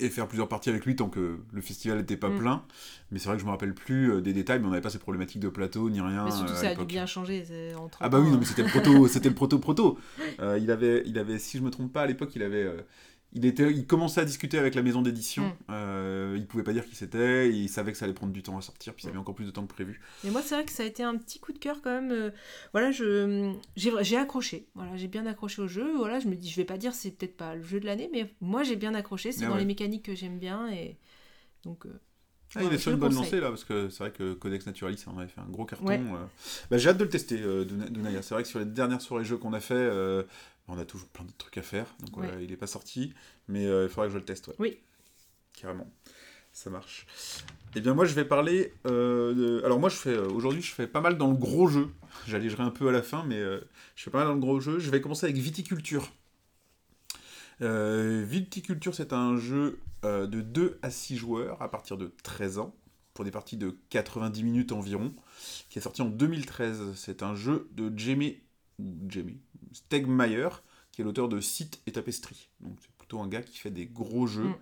et 0.00 0.08
faire 0.08 0.26
plusieurs 0.26 0.48
parties 0.48 0.70
avec 0.70 0.84
lui 0.86 0.96
tant 0.96 1.08
que 1.08 1.38
le 1.52 1.60
festival 1.60 1.98
n'était 1.98 2.16
pas 2.16 2.28
Mm. 2.28 2.38
plein. 2.38 2.62
Mais 3.10 3.18
c'est 3.18 3.26
vrai 3.26 3.36
que 3.36 3.40
je 3.42 3.46
me 3.46 3.50
rappelle 3.50 3.74
plus 3.74 4.10
euh, 4.12 4.20
des 4.20 4.32
détails, 4.32 4.58
mais 4.60 4.66
on 4.66 4.70
n'avait 4.70 4.80
pas 4.80 4.90
ces 4.90 4.98
problématiques 4.98 5.40
de 5.40 5.48
plateau 5.48 5.90
ni 5.90 6.00
rien. 6.00 6.24
mais 6.24 6.30
surtout 6.30 6.52
euh, 6.52 6.56
à 6.56 6.60
ça 6.60 6.68
a 6.70 6.74
dû 6.74 6.84
bien 6.86 7.04
changer 7.06 7.44
entre 7.78 7.98
Ah 8.00 8.08
bah 8.08 8.18
oui, 8.20 8.30
non, 8.30 8.38
mais 8.38 8.44
c'était 8.46 8.62
le 8.62 8.68
proto, 8.68 9.06
c'était 9.08 9.28
le 9.28 9.34
proto 9.34 9.58
proto. 9.58 9.98
Euh, 10.40 10.58
il 10.60 10.70
avait, 10.70 11.02
il 11.06 11.18
avait, 11.18 11.38
si 11.38 11.58
je 11.58 11.62
me 11.62 11.70
trompe 11.70 11.92
pas, 11.92 12.02
à 12.02 12.06
l'époque, 12.06 12.34
il 12.34 12.42
avait, 12.42 12.62
euh, 12.62 12.80
il 13.34 13.46
était, 13.46 13.70
il 13.72 13.86
commençait 13.86 14.20
à 14.20 14.24
discuter 14.24 14.58
avec 14.58 14.74
la 14.74 14.82
maison 14.82 15.00
d'édition. 15.02 15.44
Mm. 15.44 15.52
Euh, 15.70 16.34
il 16.38 16.46
pouvait 16.46 16.62
pas 16.62 16.72
dire 16.72 16.84
qui 16.86 16.94
c'était, 16.94 17.50
il 17.50 17.68
savait 17.68 17.92
que 17.92 17.98
ça 17.98 18.04
allait 18.04 18.14
prendre 18.14 18.32
du 18.32 18.42
temps 18.42 18.58
à 18.58 18.60
sortir, 18.60 18.94
puis 18.94 19.02
ça 19.04 19.08
avait 19.08 19.18
encore 19.18 19.34
plus 19.34 19.46
de 19.46 19.50
temps 19.50 19.62
que 19.66 19.72
prévu. 19.72 20.00
Mais 20.24 20.30
moi, 20.30 20.42
c'est 20.42 20.54
vrai 20.54 20.64
que 20.64 20.72
ça 20.72 20.82
a 20.82 20.86
été 20.86 21.02
un 21.02 21.16
petit 21.16 21.38
coup 21.40 21.52
de 21.52 21.58
cœur 21.58 21.80
quand 21.82 21.90
même. 21.90 22.10
euh, 22.12 22.30
voilà, 22.72 22.90
je 22.90 23.52
j'ai 23.76 24.16
accroché. 24.16 24.68
Voilà, 24.74 24.96
j'ai 24.96 25.08
bien 25.08 25.26
accroché 25.26 25.62
au 25.62 25.68
jeu. 25.68 25.92
Voilà, 25.96 26.20
je 26.20 26.28
me 26.28 26.34
dis, 26.36 26.50
je 26.50 26.56
vais 26.56 26.64
pas 26.64 26.78
dire 26.78 26.94
c'est 26.94 27.10
peut-être 27.12 27.36
pas 27.36 27.54
le 27.54 27.62
jeu 27.62 27.80
de 27.80 27.86
l'année, 27.86 28.10
mais 28.12 28.32
moi 28.40 28.62
j'ai 28.62 28.76
bien 28.76 28.94
accroché. 28.94 29.32
C'est 29.32 29.44
Ah 29.44 29.48
dans 29.48 29.54
ouais. 29.54 29.60
les 29.60 29.66
mécaniques 29.66 30.04
que 30.04 30.14
j'aime 30.14 30.38
bien 30.38 30.70
et 30.70 30.98
donc. 31.64 31.86
euh, 31.86 32.00
Ah, 32.54 32.62
il 32.62 32.72
est 32.74 32.76
sur 32.78 32.92
une 32.92 32.98
bonne 32.98 33.14
lancée 33.14 33.40
là, 33.40 33.48
parce 33.48 33.64
que 33.64 33.88
c'est 33.88 34.00
vrai 34.04 34.12
que 34.12 34.34
Codex 34.34 34.66
Naturalis, 34.66 35.02
en 35.06 35.16
avait 35.16 35.28
fait 35.28 35.40
un 35.40 35.48
gros 35.48 35.64
carton. 35.64 35.86
Ouais. 35.86 35.98
euh. 35.98 36.26
Bah, 36.70 36.76
j'ai 36.76 36.90
hâte 36.90 36.98
de 36.98 37.04
le 37.04 37.08
tester, 37.08 37.40
euh, 37.40 37.64
Duna- 37.64 37.88
Dunaya. 37.88 38.20
C'est 38.20 38.34
vrai 38.34 38.42
que 38.42 38.48
sur 38.50 38.58
les 38.58 38.66
dernières 38.66 39.00
soirées 39.00 39.24
jeux 39.24 39.38
qu'on 39.38 39.54
a 39.54 39.60
fait, 39.60 39.72
euh, 39.74 40.22
on 40.68 40.78
a 40.78 40.84
toujours 40.84 41.08
plein 41.08 41.24
de 41.24 41.32
trucs 41.38 41.58
à 41.58 41.62
faire, 41.62 41.86
donc 42.00 42.16
Ouais. 42.16 42.28
euh, 42.30 42.42
il 42.42 42.52
est 42.52 42.56
pas 42.56 42.66
sorti, 42.66 43.12
mais 43.48 43.66
euh, 43.66 43.84
il 43.84 43.88
faudra 43.88 44.06
que 44.06 44.12
je 44.12 44.18
le 44.18 44.24
teste. 44.24 44.48
ouais. 44.48 44.54
Oui. 44.58 44.78
Carrément. 45.52 45.90
Ça 46.54 46.68
marche. 46.70 47.06
Eh 47.74 47.80
bien, 47.80 47.94
moi, 47.94 48.04
je 48.04 48.12
vais 48.14 48.24
parler. 48.26 48.74
euh, 48.86 49.32
de- 49.34 49.62
Alors, 49.64 49.80
moi, 49.80 49.88
je 49.88 49.96
fais 49.96 50.18
aujourd'hui, 50.18 50.60
je 50.62 50.72
fais 50.72 50.86
pas 50.86 51.00
mal 51.00 51.16
dans 51.16 51.28
le 51.30 51.36
gros 51.36 51.66
jeu. 51.66 51.88
J'allégerai 52.26 52.62
un 52.62 52.70
peu 52.70 52.88
à 52.88 52.92
la 52.92 53.02
fin, 53.02 53.24
mais 53.24 53.38
je 53.40 54.02
fais 54.02 54.10
pas 54.10 54.18
mal 54.18 54.28
dans 54.28 54.34
le 54.34 54.40
gros 54.40 54.60
jeu. 54.60 54.78
Je 54.78 54.90
vais 54.90 55.00
commencer 55.00 55.24
avec 55.24 55.36
Viticulture. 55.38 56.12
Euh, 57.60 58.24
Viticulture, 58.26 58.94
c'est 58.94 59.12
un 59.12 59.36
jeu 59.36 59.78
euh, 60.04 60.26
de 60.26 60.40
2 60.40 60.78
à 60.82 60.90
6 60.90 61.16
joueurs 61.16 61.60
à 61.62 61.70
partir 61.70 61.96
de 61.96 62.12
13 62.22 62.58
ans, 62.58 62.74
pour 63.14 63.24
des 63.24 63.30
parties 63.30 63.56
de 63.56 63.76
90 63.90 64.42
minutes 64.42 64.72
environ, 64.72 65.14
qui 65.70 65.78
est 65.78 65.82
sorti 65.82 66.02
en 66.02 66.08
2013. 66.08 66.94
C'est 66.96 67.22
un 67.22 67.34
jeu 67.34 67.68
de 67.72 67.92
Jamie, 67.96 68.38
Jamie 69.08 69.38
Stegmaier, 69.72 70.48
qui 70.92 71.00
est 71.02 71.04
l'auteur 71.04 71.28
de 71.28 71.40
Site 71.40 71.80
et 71.86 71.92
Tapestry. 71.92 72.48
Donc, 72.60 72.76
c'est 72.80 72.90
plutôt 72.98 73.20
un 73.20 73.28
gars 73.28 73.42
qui 73.42 73.58
fait 73.58 73.70
des 73.70 73.86
gros 73.86 74.26
jeux. 74.26 74.48
Mm. 74.48 74.56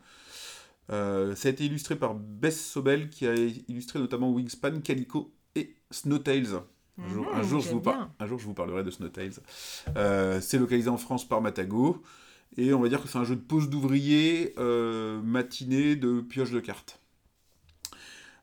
Euh, 0.90 1.36
ça 1.36 1.48
a 1.48 1.52
été 1.52 1.64
illustré 1.64 1.96
par 1.96 2.14
Bess 2.14 2.64
Sobel, 2.64 3.10
qui 3.10 3.26
a 3.26 3.34
illustré 3.34 3.98
notamment 3.98 4.30
Wingspan, 4.32 4.80
Calico 4.80 5.32
et 5.54 5.76
Snowtails. 5.90 6.60
Un 6.98 7.08
jour, 7.08 7.26
un 7.32 7.38
Mhm, 7.38 7.44
jour, 7.48 7.60
je, 7.60 7.68
vous 7.70 7.80
par- 7.80 8.10
un 8.18 8.26
jour, 8.26 8.38
je 8.38 8.44
vous 8.44 8.54
parlerai 8.54 8.82
de 8.84 8.90
Snowtails. 8.90 9.34
Euh, 9.96 10.40
c'est 10.40 10.58
localisé 10.58 10.88
en 10.90 10.98
France 10.98 11.26
par 11.26 11.40
Matago. 11.40 12.02
Et 12.56 12.74
on 12.74 12.80
va 12.80 12.88
dire 12.88 13.00
que 13.00 13.08
c'est 13.08 13.18
un 13.18 13.24
jeu 13.24 13.36
de 13.36 13.40
pause 13.40 13.70
d'ouvrier, 13.70 14.54
euh, 14.58 15.22
matinée, 15.22 15.94
de 15.96 16.20
pioche 16.20 16.50
de 16.50 16.58
cartes. 16.60 17.00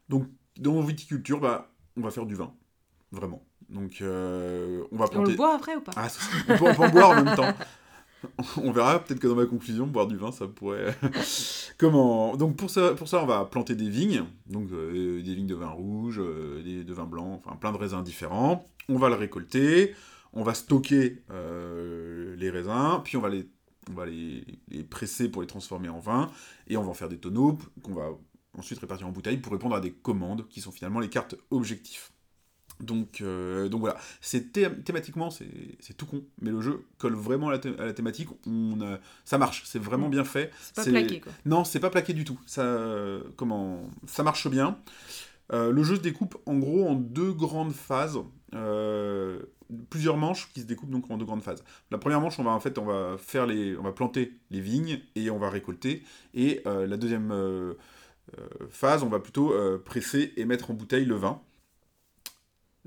Donc, 0.09 0.27
dans 0.57 0.81
viticulture, 0.81 1.39
bah, 1.39 1.71
on 1.97 2.01
va 2.01 2.11
faire 2.11 2.25
du 2.25 2.35
vin. 2.35 2.53
Vraiment. 3.11 3.45
Donc, 3.69 4.01
euh, 4.01 4.83
on 4.91 4.97
va 4.97 5.05
Et 5.11 5.17
on 5.17 5.23
planter. 5.23 5.31
le 5.31 5.37
boit 5.37 5.55
après 5.55 5.75
ou 5.75 5.81
pas 5.81 5.91
Ah, 5.95 6.09
ça 6.09 6.21
on, 6.49 6.57
peut, 6.57 6.65
on 6.65 6.73
peut 6.75 6.83
en 6.83 6.89
boire 6.89 7.09
en 7.11 7.23
même 7.23 7.35
temps. 7.35 7.53
On 8.57 8.71
verra, 8.71 8.97
peut-être 9.03 9.19
que 9.19 9.27
dans 9.27 9.35
ma 9.35 9.45
conclusion, 9.45 9.85
boire 9.85 10.07
du 10.07 10.17
vin, 10.17 10.31
ça 10.31 10.47
pourrait. 10.47 10.97
Comment 11.77 12.35
Donc 12.35 12.57
pour 12.57 12.71
ça, 12.71 12.95
pour 12.95 13.07
ça, 13.07 13.21
on 13.21 13.27
va 13.27 13.45
planter 13.45 13.75
des 13.75 13.89
vignes, 13.89 14.23
donc 14.47 14.71
euh, 14.71 15.21
des 15.21 15.35
vignes 15.35 15.45
de 15.47 15.53
vin 15.53 15.69
rouge, 15.69 16.19
euh, 16.19 16.63
des, 16.63 16.83
de 16.83 16.93
vin 16.93 17.05
blanc, 17.05 17.39
enfin 17.45 17.55
plein 17.55 17.71
de 17.71 17.77
raisins 17.77 18.01
différents. 18.01 18.65
On 18.89 18.97
va 18.97 19.09
le 19.09 19.15
récolter, 19.15 19.93
on 20.33 20.41
va 20.41 20.55
stocker 20.55 21.21
les 21.29 22.49
raisins, 22.49 23.01
puis 23.03 23.17
on 23.17 23.21
va 23.21 23.29
les, 23.29 23.47
on 23.89 23.93
va 23.93 24.07
les, 24.07 24.43
les 24.69 24.83
presser 24.83 25.29
pour 25.29 25.43
les 25.43 25.47
transformer 25.47 25.89
en 25.89 25.99
vin, 25.99 26.31
et 26.67 26.75
on 26.75 26.81
va 26.83 26.89
en 26.89 26.93
faire 26.95 27.09
des 27.09 27.19
tonneaux 27.19 27.59
qu'on 27.83 27.93
va 27.93 28.09
ensuite 28.57 28.79
répartir 28.79 29.07
en 29.07 29.11
bouteilles 29.11 29.37
pour 29.37 29.53
répondre 29.53 29.75
à 29.75 29.79
des 29.79 29.91
commandes 29.93 30.47
qui 30.49 30.59
sont 30.59 30.71
finalement 30.71 30.99
les 30.99 31.09
cartes 31.09 31.35
objectifs. 31.51 32.11
Donc, 32.79 33.21
euh, 33.21 33.69
donc 33.69 33.79
voilà, 33.81 33.97
c'est 34.21 34.51
thé- 34.53 34.69
thématiquement, 34.85 35.29
c'est 35.31 35.93
tout 35.97 36.05
con, 36.05 36.23
mais 36.41 36.51
le 36.51 36.61
jeu 36.61 36.83
colle 36.99 37.15
vraiment 37.15 37.49
à 37.49 37.51
la, 37.53 37.57
thé- 37.59 37.75
à 37.79 37.85
la 37.85 37.93
thématique. 37.93 38.29
On, 38.45 38.97
ça 39.25 39.37
marche, 39.37 39.63
c'est 39.65 39.79
vraiment 39.79 40.09
bien 40.09 40.23
fait. 40.23 40.51
C'est 40.61 40.75
pas 40.75 40.83
plaqué 40.91 41.19
quoi. 41.21 41.31
Non, 41.45 41.63
c'est 41.63 41.79
pas 41.79 41.89
plaqué 41.89 42.13
du 42.13 42.23
tout. 42.23 42.39
Ça, 42.45 42.61
euh, 42.61 43.21
comment, 43.35 43.89
ça 44.05 44.21
marche 44.23 44.47
bien. 44.47 44.77
Euh, 45.53 45.71
le 45.71 45.81
jeu 45.83 45.95
se 45.95 46.01
découpe 46.01 46.37
en 46.45 46.55
gros 46.57 46.87
en 46.87 46.93
deux 46.95 47.31
grandes 47.33 47.73
phases. 47.73 48.19
euh, 48.53 49.39
plusieurs 49.89 50.15
manches 50.15 50.49
qui 50.53 50.61
se 50.61 50.65
découpent 50.65 50.91
donc 50.91 51.09
en 51.11 51.17
deux 51.17 51.25
grandes 51.25 51.43
phases. 51.43 51.63
La 51.91 51.97
première 51.97 52.21
manche, 52.21 52.39
on 52.39 52.43
va 52.43 52.51
en 52.51 52.59
fait, 52.61 52.77
on 52.77 52.85
va 52.85 53.17
faire 53.17 53.45
les, 53.45 53.75
on 53.75 53.81
va 53.83 53.91
planter 53.91 54.37
les 54.49 54.61
vignes 54.61 55.01
et 55.15 55.29
on 55.29 55.37
va 55.39 55.49
récolter. 55.49 56.03
Et 56.33 56.61
la 56.65 56.95
deuxième 56.95 57.33
phase, 58.69 59.03
on 59.03 59.09
va 59.09 59.19
plutôt 59.19 59.53
presser 59.83 60.33
et 60.37 60.45
mettre 60.45 60.71
en 60.71 60.73
bouteille 60.73 61.05
le 61.05 61.15
vin. 61.15 61.41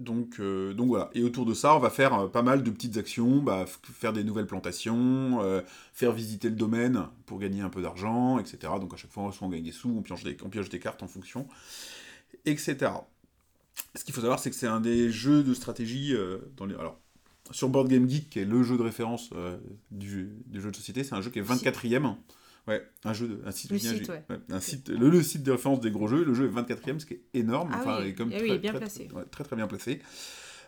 Donc, 0.00 0.40
euh, 0.40 0.72
donc 0.72 0.88
voilà. 0.88 1.10
Et 1.14 1.22
autour 1.22 1.44
de 1.44 1.52
ça, 1.52 1.76
on 1.76 1.78
va 1.78 1.90
faire 1.90 2.14
euh, 2.14 2.26
pas 2.26 2.42
mal 2.42 2.62
de 2.62 2.70
petites 2.70 2.96
actions, 2.96 3.42
bah, 3.42 3.66
faire 3.66 4.14
des 4.14 4.24
nouvelles 4.24 4.46
plantations, 4.46 5.42
euh, 5.42 5.60
faire 5.92 6.12
visiter 6.12 6.48
le 6.48 6.56
domaine 6.56 7.06
pour 7.26 7.38
gagner 7.38 7.60
un 7.60 7.68
peu 7.68 7.82
d'argent, 7.82 8.38
etc. 8.38 8.72
Donc 8.80 8.94
à 8.94 8.96
chaque 8.96 9.12
fois, 9.12 9.30
soit 9.30 9.46
on 9.46 9.50
gagne 9.50 9.62
des 9.62 9.72
sous, 9.72 9.90
on 9.90 10.00
pioche 10.00 10.24
des, 10.24 10.38
on 10.42 10.48
pioche 10.48 10.70
des 10.70 10.80
cartes 10.80 11.02
en 11.02 11.06
fonction, 11.06 11.46
etc. 12.46 12.92
Ce 13.94 14.02
qu'il 14.04 14.14
faut 14.14 14.22
savoir, 14.22 14.38
c'est 14.38 14.48
que 14.48 14.56
c'est 14.56 14.66
un 14.66 14.80
des 14.80 15.10
jeux 15.10 15.42
de 15.42 15.52
stratégie 15.52 16.14
dans 16.56 16.64
les. 16.64 16.74
Alors, 16.76 16.98
sur 17.50 17.68
Board 17.68 17.88
Game 17.88 18.08
Geek, 18.08 18.30
qui 18.30 18.38
est 18.38 18.44
le 18.44 18.62
jeu 18.62 18.78
de 18.78 18.82
référence 18.82 19.30
du, 19.90 20.30
du 20.46 20.60
jeu 20.62 20.70
de 20.70 20.76
société, 20.76 21.04
c'est 21.04 21.14
un 21.14 21.20
jeu 21.20 21.30
qui 21.30 21.40
est 21.40 21.42
24e. 21.42 22.14
Ouais, 22.70 22.82
un 23.04 23.12
jeu 23.12 23.28
de, 23.28 23.42
un 23.44 23.50
site, 23.50 23.70
Le 23.72 23.78
site, 23.78 24.06
jeu- 24.06 24.12
ouais. 24.12 24.22
un 24.48 24.60
site, 24.60 24.88
le, 24.88 25.10
le 25.10 25.22
site 25.22 25.42
de 25.42 25.50
référence 25.52 25.80
des 25.80 25.90
gros 25.90 26.06
jeux. 26.08 26.24
Le 26.24 26.32
jeu 26.34 26.46
est 26.46 26.50
24e, 26.50 26.98
ce 27.00 27.04
qui 27.06 27.14
est 27.14 27.22
énorme. 27.34 27.68
Ah 27.72 27.78
enfin, 27.80 27.96
oui, 27.98 28.02
il 28.04 28.08
est 28.10 28.14
comme 28.14 28.30
eh 28.32 28.40
oui, 28.40 28.48
très, 28.48 28.58
bien 28.58 28.70
très- 28.70 28.80
placé. 28.80 29.08
très 29.30 29.44
très 29.44 29.56
bien 29.56 29.66
placé. 29.66 30.00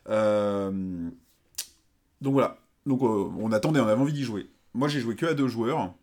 Euh, 0.09 1.09
donc 2.21 2.33
voilà. 2.33 2.59
Donc 2.87 3.03
euh, 3.03 3.31
on 3.39 3.53
attendait, 3.53 3.81
on 3.81 3.87
avait 3.87 4.01
envie 4.01 4.13
d'y 4.13 4.25
jouer. 4.25 4.49
Moi 4.75 4.89
j'ai 4.89 5.01
joué 5.01 5.17
que 5.17 5.27
à 5.27 5.35
deux 5.35 5.49
joueurs. 5.49 5.95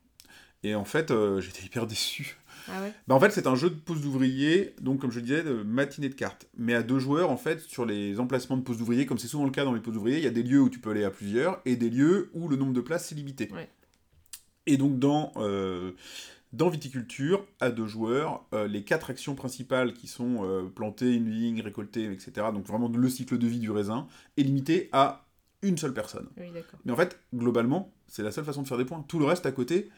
Et 0.63 0.75
en 0.75 0.85
fait, 0.85 1.12
euh, 1.12 1.39
j'étais 1.39 1.63
hyper 1.63 1.88
déçu. 1.88 2.38
Ah 2.67 2.81
ouais 2.81 2.93
Bah, 3.07 3.15
en 3.15 3.19
fait, 3.19 3.31
c'est 3.31 3.47
un 3.47 3.55
jeu 3.55 3.69
de 3.69 3.75
pose 3.75 4.01
d'ouvrier, 4.01 4.75
donc 4.81 4.99
comme 4.99 5.12
je 5.12 5.19
disais, 5.21 5.41
de 5.41 5.63
matinée 5.63 6.09
de 6.09 6.13
cartes. 6.13 6.47
Mais 6.57 6.73
à 6.75 6.83
deux 6.83 6.99
joueurs, 6.99 7.31
en 7.31 7.38
fait, 7.38 7.62
sur 7.62 7.85
les 7.85 8.19
emplacements 8.19 8.57
de 8.57 8.62
pose 8.62 8.77
d'ouvrier, 8.77 9.05
comme 9.05 9.17
c'est 9.17 9.27
souvent 9.29 9.45
le 9.45 9.51
cas 9.51 9.63
dans 9.63 9.73
les 9.73 9.79
poses 9.79 9.93
d'ouvrier, 9.93 10.17
il 10.17 10.23
y 10.23 10.27
a 10.27 10.31
des 10.31 10.43
lieux 10.43 10.62
où 10.62 10.69
tu 10.69 10.79
peux 10.79 10.91
aller 10.91 11.03
à 11.05 11.09
plusieurs 11.12 11.62
et 11.65 11.77
des 11.77 11.89
lieux 11.89 12.29
où 12.33 12.47
le 12.49 12.57
nombre 12.57 12.73
de 12.73 12.81
places 12.81 13.12
est 13.12 13.15
limité. 13.15 13.49
Ouais. 13.53 13.69
Et 14.69 14.77
donc 14.77 14.99
dans, 14.99 15.32
euh, 15.38 15.93
dans 16.53 16.69
viticulture, 16.69 17.43
à 17.60 17.71
deux 17.71 17.88
joueurs, 17.88 18.45
euh, 18.53 18.67
les 18.67 18.84
quatre 18.84 19.10
actions 19.10 19.34
principales 19.34 19.93
qui 19.93 20.05
sont 20.05 20.43
euh, 20.43 20.69
planter 20.69 21.12
une 21.12 21.27
vigne, 21.27 21.60
récolter, 21.62 22.05
etc., 22.05 22.32
donc 22.53 22.67
vraiment 22.67 22.88
le 22.88 23.10
cycle 23.10 23.39
de 23.39 23.47
vie 23.47 23.58
du 23.58 23.71
raisin, 23.71 24.08
est 24.38 24.43
limité 24.43 24.88
à 24.91 25.25
une 25.63 25.75
seule 25.75 25.95
personne. 25.95 26.27
Oui. 26.38 26.51
Mais 26.86 26.91
en 26.91 26.95
fait, 26.95 27.19
globalement, 27.34 27.91
c'est 28.08 28.21
la 28.21 28.32
seule 28.32 28.45
façon 28.45 28.62
de 28.62 28.67
faire 28.67 28.77
des 28.77 28.86
points. 28.86 29.03
Tout 29.08 29.17
le 29.17 29.25
reste 29.25 29.47
à 29.47 29.51
côté, 29.51 29.89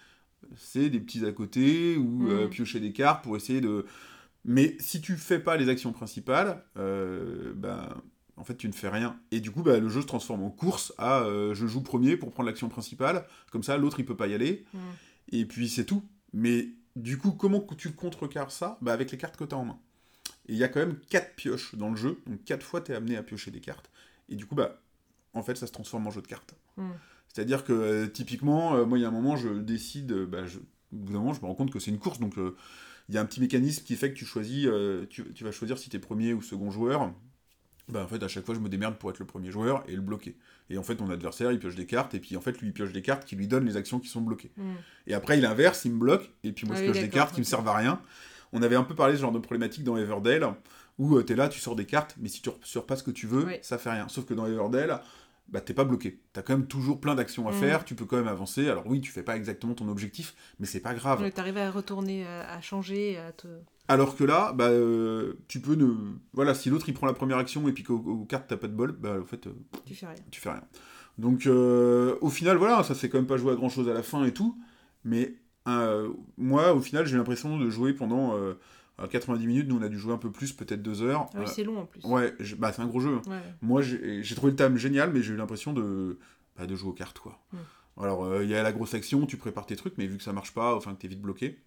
c'est 0.55 0.89
des 0.89 1.01
petits 1.01 1.25
à 1.25 1.33
côté 1.33 1.97
ou 1.97 2.23
Mm. 2.23 2.49
piocher 2.49 2.79
des 2.79 2.93
cartes 2.93 3.25
pour 3.25 3.35
essayer 3.35 3.59
de. 3.59 3.85
Mais 4.45 4.77
si 4.79 5.01
tu 5.01 5.17
fais 5.17 5.37
pas 5.37 5.57
les 5.57 5.67
actions 5.67 5.91
principales, 5.91 6.63
ben, 6.75 7.89
en 8.37 8.43
fait, 8.43 8.55
tu 8.55 8.67
ne 8.67 8.73
fais 8.73 8.89
rien. 8.89 9.19
Et 9.31 9.39
du 9.39 9.51
coup, 9.51 9.61
bah, 9.61 9.79
le 9.79 9.89
jeu 9.89 10.01
se 10.01 10.07
transforme 10.07 10.43
en 10.43 10.49
course 10.49 10.93
à 10.97 11.21
euh, 11.21 11.53
je 11.53 11.67
joue 11.67 11.81
premier 11.81 12.17
pour 12.17 12.31
prendre 12.31 12.47
l'action 12.47 12.69
principale. 12.69 13.25
Comme 13.51 13.63
ça, 13.63 13.77
l'autre, 13.77 13.99
il 13.99 14.05
peut 14.05 14.15
pas 14.15 14.27
y 14.27 14.33
aller. 14.33 14.65
Mm. 14.73 14.79
Et 15.33 15.45
puis, 15.45 15.69
c'est 15.69 15.85
tout. 15.85 16.03
Mais 16.33 16.69
du 16.95 17.17
coup, 17.17 17.31
comment 17.31 17.59
tu 17.77 17.91
contrecarres 17.91 18.51
ça? 18.51 18.77
Bah, 18.81 18.93
Avec 18.93 19.11
les 19.11 19.17
cartes 19.17 19.37
que 19.37 19.43
tu 19.43 19.53
as 19.53 19.57
en 19.57 19.65
main. 19.65 19.79
Et 20.47 20.53
il 20.53 20.57
y 20.57 20.63
a 20.63 20.69
quand 20.69 20.79
même 20.79 20.97
4 21.09 21.35
pioches 21.35 21.75
dans 21.75 21.89
le 21.89 21.95
jeu. 21.95 22.21
Donc, 22.25 22.43
4 22.43 22.65
fois, 22.65 22.81
tu 22.81 22.93
es 22.93 22.95
amené 22.95 23.17
à 23.17 23.23
piocher 23.23 23.51
des 23.51 23.61
cartes. 23.61 23.89
Et 24.29 24.35
du 24.35 24.45
coup, 24.45 24.55
bah, 24.55 24.81
en 25.33 25.43
fait, 25.43 25.55
ça 25.55 25.67
se 25.67 25.71
transforme 25.71 26.07
en 26.07 26.11
jeu 26.11 26.21
de 26.21 26.27
cartes. 26.27 26.55
Mm. 26.77 26.91
C'est-à-dire 27.27 27.63
que, 27.63 27.73
euh, 27.73 28.07
typiquement, 28.07 28.75
euh, 28.75 28.85
moi, 28.85 28.97
il 28.97 29.01
y 29.01 29.05
a 29.05 29.09
un 29.09 29.11
moment, 29.11 29.35
je 29.35 29.49
décide, 29.49 30.13
bah, 30.25 30.45
je, 30.45 30.59
au 30.59 30.63
bout 30.91 31.13
d'un 31.13 31.19
moment, 31.19 31.33
je 31.33 31.41
me 31.41 31.45
rends 31.45 31.55
compte 31.55 31.71
que 31.71 31.79
c'est 31.79 31.91
une 31.91 31.99
course, 31.99 32.19
donc 32.19 32.35
il 33.07 33.15
y 33.15 33.17
a 33.17 33.21
un 33.21 33.25
petit 33.25 33.39
mécanisme 33.39 33.85
qui 33.85 33.95
fait 33.95 34.11
que 34.11 34.17
tu 34.17 34.25
choisis, 34.25 34.67
tu, 35.09 35.31
tu 35.33 35.43
vas 35.45 35.51
choisir 35.51 35.77
si 35.77 35.89
tu 35.89 35.95
es 35.95 35.99
premier 35.99 36.33
ou 36.33 36.41
second 36.41 36.69
joueur. 36.69 37.13
Bah, 37.89 38.03
en 38.03 38.07
fait, 38.07 38.21
à 38.23 38.27
chaque 38.27 38.45
fois, 38.45 38.55
je 38.55 38.59
me 38.59 38.69
démerde 38.69 38.95
pour 38.95 39.09
être 39.09 39.19
le 39.19 39.25
premier 39.25 39.51
joueur 39.51 39.83
et 39.87 39.95
le 39.95 40.01
bloquer. 40.01 40.37
Et 40.69 40.77
en 40.77 40.83
fait, 40.83 40.99
mon 41.01 41.09
adversaire, 41.09 41.51
il 41.51 41.59
pioche 41.59 41.75
des 41.75 41.85
cartes, 41.85 42.13
et 42.13 42.19
puis 42.19 42.37
en 42.37 42.41
fait, 42.41 42.57
lui, 42.59 42.67
il 42.67 42.73
pioche 42.73 42.93
des 42.93 43.01
cartes 43.01 43.25
qui 43.25 43.35
lui 43.35 43.47
donnent 43.47 43.65
les 43.65 43.75
actions 43.75 43.99
qui 43.99 44.07
sont 44.07 44.21
bloquées. 44.21 44.51
Mm. 44.55 44.71
Et 45.07 45.13
après, 45.13 45.37
il 45.37 45.45
inverse, 45.45 45.83
il 45.85 45.91
me 45.93 45.99
bloque, 45.99 46.31
et 46.43 46.51
puis 46.53 46.65
moi, 46.65 46.75
Ah 46.77 46.79
je 46.79 46.85
oui, 46.85 46.91
pioche 46.91 47.03
des 47.03 47.09
cartes 47.09 47.33
qui 47.35 47.41
me 47.41 47.45
servent 47.45 47.67
à 47.67 47.75
rien. 47.75 47.99
On 48.53 48.61
avait 48.61 48.75
un 48.75 48.83
peu 48.83 48.95
parlé 48.95 49.13
de 49.13 49.17
ce 49.17 49.21
genre 49.21 49.31
de 49.31 49.39
problématique 49.39 49.83
dans 49.83 49.97
Everdale, 49.97 50.53
où 50.97 51.21
tu 51.23 51.33
es 51.33 51.35
là, 51.35 51.49
tu 51.49 51.59
sors 51.59 51.75
des 51.75 51.85
cartes, 51.85 52.15
mais 52.19 52.29
si 52.29 52.41
tu 52.41 52.49
sors 52.63 52.85
pas 52.85 52.95
ce 52.95 53.03
que 53.03 53.11
tu 53.11 53.27
veux, 53.27 53.45
Oui. 53.45 53.55
ça 53.61 53.77
fait 53.77 53.91
rien. 53.91 54.07
Sauf 54.07 54.25
que 54.25 54.33
dans 54.33 54.45
Everdale, 54.45 55.01
bah, 55.49 55.59
t'es 55.59 55.73
pas 55.73 55.83
bloqué. 55.83 56.19
T'as 56.31 56.41
quand 56.43 56.53
même 56.57 56.67
toujours 56.67 57.01
plein 57.01 57.15
d'actions 57.15 57.47
à 57.47 57.51
Mm. 57.51 57.55
faire, 57.55 57.83
tu 57.85 57.95
peux 57.95 58.05
quand 58.05 58.15
même 58.17 58.27
avancer. 58.27 58.69
Alors 58.69 58.85
oui, 58.87 59.01
tu 59.01 59.11
fais 59.11 59.23
pas 59.23 59.35
exactement 59.35 59.73
ton 59.73 59.89
objectif, 59.89 60.33
mais 60.59 60.65
c'est 60.67 60.79
pas 60.79 60.93
grave. 60.93 61.29
T'arrives 61.31 61.57
à 61.57 61.69
retourner, 61.71 62.25
à, 62.25 62.53
à 62.53 62.61
changer, 62.61 63.17
à 63.17 63.31
te... 63.33 63.47
Alors 63.91 64.15
que 64.15 64.23
là, 64.23 64.53
bah, 64.53 64.69
euh, 64.69 65.33
tu 65.49 65.59
peux 65.59 65.75
ne. 65.75 65.93
Voilà, 66.31 66.53
si 66.53 66.69
l'autre 66.69 66.87
il 66.87 66.93
prend 66.93 67.07
la 67.07 67.13
première 67.13 67.37
action 67.37 67.67
et 67.67 67.73
puis 67.73 67.83
qu'aux 67.83 67.97
aux 67.97 68.23
cartes 68.23 68.45
t'as 68.47 68.55
pas 68.55 68.69
de 68.69 68.73
bol, 68.73 68.93
bah 68.93 69.17
en 69.21 69.25
fait, 69.25 69.47
euh, 69.47 69.53
Tu 69.85 69.95
fais 69.95 70.05
rien. 70.05 70.15
tu 70.31 70.39
fais 70.39 70.49
rien. 70.49 70.63
Donc 71.17 71.45
euh, 71.45 72.15
au 72.21 72.29
final, 72.29 72.55
voilà, 72.55 72.83
ça 72.83 72.95
s'est 72.95 73.09
quand 73.09 73.17
même 73.17 73.27
pas 73.27 73.35
joué 73.35 73.51
à 73.51 73.55
grand 73.55 73.67
chose 73.67 73.89
à 73.89 73.93
la 73.93 74.01
fin 74.01 74.23
et 74.23 74.33
tout. 74.33 74.57
Mais 75.03 75.35
moi, 76.37 76.73
au 76.73 76.79
final, 76.79 77.05
j'ai 77.05 77.17
l'impression 77.17 77.57
de 77.57 77.69
jouer 77.69 77.91
pendant 77.91 78.37
euh, 78.37 78.53
à 78.97 79.09
90 79.09 79.45
minutes. 79.45 79.67
Nous, 79.67 79.77
on 79.77 79.81
a 79.81 79.89
dû 79.89 79.99
jouer 79.99 80.13
un 80.13 80.17
peu 80.17 80.31
plus, 80.31 80.53
peut-être 80.53 80.81
deux 80.81 81.01
heures. 81.01 81.27
Ah 81.33 81.39
oui, 81.39 81.45
c'est 81.47 81.65
long 81.65 81.79
en 81.79 81.85
plus. 81.85 82.01
ouais, 82.05 82.33
bah, 82.57 82.71
c'est 82.71 82.81
un 82.81 82.87
gros 82.87 83.01
jeu. 83.01 83.17
Ouais. 83.27 83.41
Moi, 83.61 83.81
j'ai 83.81 84.35
trouvé 84.35 84.51
le 84.51 84.55
thème 84.55 84.77
génial, 84.77 85.11
mais 85.11 85.21
j'ai 85.21 85.33
eu 85.33 85.37
l'impression 85.37 85.73
de, 85.73 86.17
bah, 86.57 86.65
de 86.65 86.75
jouer 86.77 86.91
aux 86.91 86.93
cartes, 86.93 87.19
quoi. 87.19 87.41
Mm. 87.51 87.57
Alors, 88.03 88.41
il 88.41 88.49
y 88.49 88.55
a 88.55 88.63
la 88.63 88.71
grosse 88.71 88.93
action, 88.93 89.25
tu 89.25 89.35
prépares 89.35 89.65
tes 89.65 89.75
trucs, 89.75 89.97
mais 89.97 90.07
vu 90.07 90.15
que 90.15 90.23
ça 90.23 90.31
marche 90.31 90.53
pas, 90.53 90.75
enfin 90.75 90.93
que 90.95 91.01
t'es 91.01 91.09
vite 91.09 91.21
bloqué. 91.21 91.59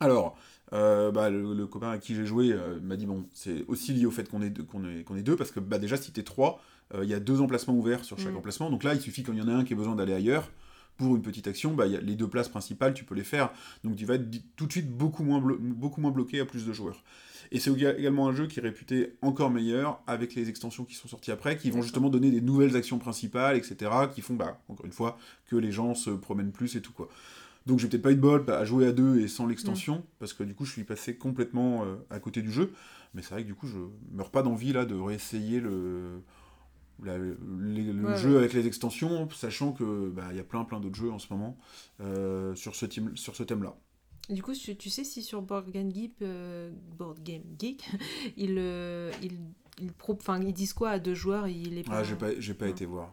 Alors, 0.00 0.36
euh, 0.72 1.10
bah, 1.12 1.30
le, 1.30 1.54
le 1.54 1.66
copain 1.66 1.90
à 1.90 1.98
qui 1.98 2.14
j'ai 2.14 2.26
joué 2.26 2.52
euh, 2.52 2.80
m'a 2.80 2.96
dit, 2.96 3.06
bon, 3.06 3.26
c'est 3.34 3.64
aussi 3.68 3.92
lié 3.92 4.06
au 4.06 4.10
fait 4.10 4.28
qu'on 4.28 4.42
est, 4.42 4.50
deux- 4.50 4.64
qu'on 4.64 4.84
est, 4.84 5.04
qu'on 5.04 5.16
est 5.16 5.22
deux, 5.22 5.36
parce 5.36 5.50
que 5.50 5.60
bah, 5.60 5.78
déjà, 5.78 5.96
si 5.96 6.10
t'es 6.12 6.22
trois, 6.22 6.60
euh, 6.94 7.04
il 7.04 7.10
y 7.10 7.14
a 7.14 7.20
deux 7.20 7.40
emplacements 7.40 7.74
ouverts 7.74 8.04
sur 8.04 8.18
chaque 8.18 8.32
Mm. 8.32 8.36
emplacement, 8.38 8.70
donc 8.70 8.82
là, 8.84 8.94
il 8.94 9.00
suffit 9.00 9.22
qu'il 9.22 9.34
y 9.36 9.42
en 9.42 9.48
a 9.48 9.52
un 9.52 9.64
qui 9.64 9.74
a 9.74 9.76
besoin 9.76 9.94
d'aller 9.94 10.14
ailleurs, 10.14 10.50
pour 10.96 11.16
une 11.16 11.22
petite 11.22 11.48
action, 11.48 11.74
bah, 11.74 11.86
y 11.88 11.96
a 11.96 12.00
les 12.00 12.14
deux 12.14 12.28
places 12.28 12.48
principales, 12.48 12.94
tu 12.94 13.02
peux 13.04 13.16
les 13.16 13.24
faire. 13.24 13.50
Donc 13.82 13.96
tu 13.96 14.04
vas 14.06 14.14
être 14.14 14.26
tout 14.54 14.66
de 14.66 14.70
suite 14.72 14.88
beaucoup 14.96 15.24
moins, 15.24 15.40
blo- 15.40 15.58
beaucoup 15.58 16.00
moins 16.00 16.12
bloqué 16.12 16.38
à 16.38 16.44
plus 16.44 16.64
de 16.66 16.72
joueurs. 16.72 17.02
Et 17.50 17.58
c'est 17.58 17.70
éga- 17.72 17.96
également 17.98 18.28
un 18.28 18.32
jeu 18.32 18.46
qui 18.46 18.60
est 18.60 18.62
réputé 18.62 19.16
encore 19.20 19.50
meilleur 19.50 20.00
avec 20.06 20.36
les 20.36 20.48
extensions 20.48 20.84
qui 20.84 20.94
sont 20.94 21.08
sorties 21.08 21.32
après, 21.32 21.56
qui 21.56 21.70
vont 21.72 21.82
justement 21.82 22.10
donner 22.10 22.30
des 22.30 22.40
nouvelles 22.40 22.76
actions 22.76 22.98
principales, 22.98 23.56
etc., 23.56 23.90
qui 24.14 24.20
font, 24.22 24.34
bah, 24.34 24.60
encore 24.68 24.86
une 24.86 24.92
fois, 24.92 25.18
que 25.48 25.56
les 25.56 25.72
gens 25.72 25.94
se 25.96 26.10
promènent 26.10 26.52
plus 26.52 26.76
et 26.76 26.80
tout 26.80 26.92
quoi. 26.92 27.08
Donc 27.66 27.78
j'ai 27.78 27.88
peut-être 27.88 28.02
pas 28.02 28.12
eu 28.12 28.16
de 28.16 28.20
bol 28.20 28.44
bah, 28.44 28.58
à 28.58 28.64
jouer 28.64 28.86
à 28.86 28.92
deux 28.92 29.18
et 29.20 29.28
sans 29.28 29.46
l'extension, 29.46 30.04
parce 30.18 30.34
que 30.34 30.42
du 30.44 30.54
coup 30.54 30.64
je 30.66 30.72
suis 30.72 30.84
passé 30.84 31.16
complètement 31.16 31.84
euh, 31.84 31.96
à 32.10 32.20
côté 32.20 32.42
du 32.42 32.52
jeu. 32.52 32.72
Mais 33.14 33.22
c'est 33.22 33.30
vrai 33.30 33.42
que 33.42 33.46
du 33.48 33.54
coup 33.54 33.66
je 33.66 33.78
meurs 34.12 34.30
pas 34.30 34.42
d'envie 34.42 34.72
là 34.72 34.84
de 34.84 34.94
réessayer 34.94 35.60
le, 35.60 36.20
la- 37.02 37.16
les- 37.18 37.92
le 37.92 38.04
Ouais, 38.06 38.16
jeu 38.18 38.32
ouais. 38.32 38.38
avec 38.38 38.52
les 38.52 38.66
extensions, 38.66 39.28
sachant 39.30 39.72
que 39.72 40.10
bah, 40.10 40.28
il 40.30 40.36
y 40.36 40.40
a 40.40 40.44
plein 40.44 40.64
plein 40.64 40.80
d'autres 40.80 40.96
jeux 40.96 41.10
en 41.10 41.18
ce 41.18 41.32
moment 41.32 41.56
euh, 42.00 42.54
sur 42.54 42.74
ce, 42.74 42.86
thème- 42.86 43.16
sur 43.16 43.34
ce 43.36 43.42
thème-là. 43.42 43.74
Du 44.30 44.42
coup, 44.42 44.52
tu, 44.54 44.74
tu 44.76 44.88
sais 44.90 45.04
si 45.04 45.22
sur 45.22 45.42
Board 45.42 45.70
Game 45.70 45.92
Geek, 45.92 46.14
euh, 46.22 46.70
Board 46.98 47.22
Game 47.22 47.42
Geek 47.58 47.88
ils, 48.36 48.56
euh, 48.58 49.12
pro- 49.98 50.14
enfin, 50.18 50.40
ils 50.40 50.52
disent 50.52 50.72
quoi 50.72 50.90
à 50.90 50.98
deux 50.98 51.14
joueurs 51.14 51.46
il 51.46 51.78
est 51.78 51.84
Ah, 51.90 52.02
j'ai 52.04 52.14
pas, 52.16 52.38
j'ai 52.38 52.54
pas 52.54 52.64
Ouais. 52.66 52.70
été 52.70 52.86
voir. 52.86 53.12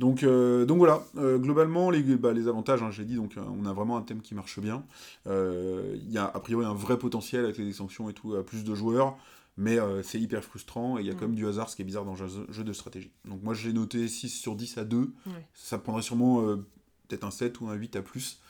Donc, 0.00 0.22
euh, 0.22 0.64
donc 0.64 0.78
voilà, 0.78 1.04
euh, 1.18 1.36
globalement, 1.38 1.90
les, 1.90 2.02
bah, 2.02 2.32
les 2.32 2.48
avantages, 2.48 2.82
hein, 2.82 2.90
j'ai 2.90 3.04
dit, 3.04 3.16
donc 3.16 3.36
euh, 3.36 3.42
on 3.60 3.66
a 3.66 3.72
vraiment 3.74 3.96
un 3.98 4.02
thème 4.02 4.22
qui 4.22 4.34
marche 4.34 4.58
bien. 4.58 4.82
Il 5.26 6.10
y 6.10 6.16
a 6.18 6.24
a 6.24 6.40
priori 6.40 6.64
un 6.64 6.72
vrai 6.74 6.98
potentiel 6.98 7.44
avec 7.44 7.58
les 7.58 7.68
extensions 7.68 8.08
et 8.08 8.14
tout, 8.14 8.34
à 8.34 8.42
plus 8.42 8.64
de 8.64 8.74
joueurs, 8.74 9.16
mais 9.58 9.78
c'est 10.02 10.18
hyper 10.18 10.42
frustrant 10.42 10.96
et 10.98 11.02
il 11.02 11.06
y 11.06 11.10
a 11.10 11.12
quand 11.14 11.26
Mm. 11.26 11.28
même 11.28 11.34
du 11.34 11.46
hasard, 11.46 11.68
ce 11.68 11.76
qui 11.76 11.82
est 11.82 11.84
bizarre 11.84 12.04
dans 12.06 12.22
un 12.22 12.26
jeu, 12.26 12.46
jeu 12.48 12.64
de 12.64 12.72
stratégie. 12.72 13.12
Donc 13.26 13.42
moi, 13.42 13.52
j'ai 13.54 13.72
noté 13.74 14.08
6 14.08 14.30
sur 14.30 14.56
10 14.56 14.78
à 14.78 14.84
2. 14.84 14.98
Ouais. 15.26 15.46
Ça 15.54 15.76
prendrait 15.78 16.02
sûrement 16.02 16.42
peut-être 17.08 17.24
un 17.24 17.30
7 17.30 17.60
ou 17.60 17.68
un 17.68 17.74
8 17.74 17.96
à 17.96 18.02
plus. 18.02 18.40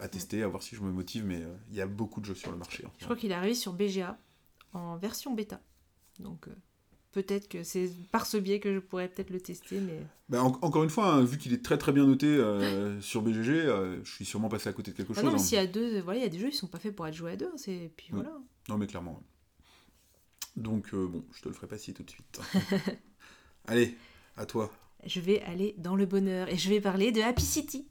à 0.00 0.08
tester, 0.08 0.42
à 0.42 0.48
voir 0.48 0.62
si 0.62 0.76
je 0.76 0.82
me 0.82 0.92
motive, 0.92 1.24
mais 1.26 1.42
il 1.70 1.76
y 1.76 1.80
a 1.80 1.86
beaucoup 1.86 2.20
de 2.20 2.26
jeux 2.26 2.34
sur 2.34 2.50
le 2.52 2.56
marché. 2.58 2.84
hein. 2.86 2.90
Je 2.98 3.04
crois 3.04 3.16
qu'il 3.16 3.30
est 3.30 3.34
arrivé 3.34 3.54
sur 3.54 3.72
BGA 3.72 4.16
en 4.74 4.96
version 4.96 5.32
bêta. 5.34 5.60
Donc 6.20 6.48
peut-être 7.22 7.48
que 7.48 7.62
c'est 7.62 7.90
par 8.12 8.26
ce 8.26 8.36
biais 8.36 8.60
que 8.60 8.72
je 8.74 8.78
pourrais 8.78 9.08
peut-être 9.08 9.30
le 9.30 9.40
tester, 9.40 9.80
mais 9.80 10.00
Bah, 10.28 10.42
en- 10.42 10.58
encore 10.62 10.84
une 10.84 10.90
fois, 10.90 11.12
hein, 11.12 11.22
vu 11.24 11.38
qu'il 11.38 11.52
est 11.52 11.64
très 11.64 11.78
très 11.78 11.92
bien 11.92 12.06
noté 12.06 12.26
euh, 12.26 13.00
sur 13.00 13.22
BGG, 13.22 13.50
euh, 13.50 14.00
je 14.04 14.10
suis 14.12 14.24
sûrement 14.24 14.48
passé 14.48 14.68
à 14.68 14.72
côté 14.72 14.90
de 14.92 14.96
quelque 14.96 15.12
Ah 15.12 15.14
chose. 15.16 15.24
non, 15.24 15.30
mais 15.32 15.36
hein. 15.40 15.42
si 15.42 15.56
à 15.56 15.66
deux, 15.66 15.96
euh, 15.98 16.02
voilà, 16.02 16.20
il 16.20 16.22
y 16.22 16.26
a 16.26 16.28
des 16.28 16.38
jeux, 16.38 16.48
ils 16.48 16.54
sont 16.54 16.66
pas 16.68 16.78
faits 16.78 16.94
pour 16.94 17.06
être 17.06 17.14
joués 17.14 17.32
à 17.32 17.36
deux. 17.36 17.50
C'est 17.56 17.90
puis 17.96 18.08
Ouais. 18.12 18.20
voilà. 18.22 18.38
Non, 18.68 18.78
mais 18.78 18.86
clairement. 18.86 19.22
Donc, 20.56 20.92
euh, 20.94 21.06
bon, 21.06 21.24
je 21.32 21.40
te 21.42 21.48
le 21.48 21.54
ferai 21.54 21.66
pas 21.68 21.78
si 21.78 21.94
tout 21.94 22.02
de 22.02 22.10
suite. 22.10 22.40
Allez, 23.66 23.96
à 24.36 24.46
toi. 24.46 24.70
Je 25.06 25.20
vais 25.20 25.40
aller 25.42 25.74
dans 25.78 25.94
le 25.96 26.06
bonheur 26.06 26.48
et 26.48 26.56
je 26.56 26.68
vais 26.68 26.80
parler 26.80 27.12
de 27.12 27.20
Happy 27.20 27.42
City. 27.44 27.86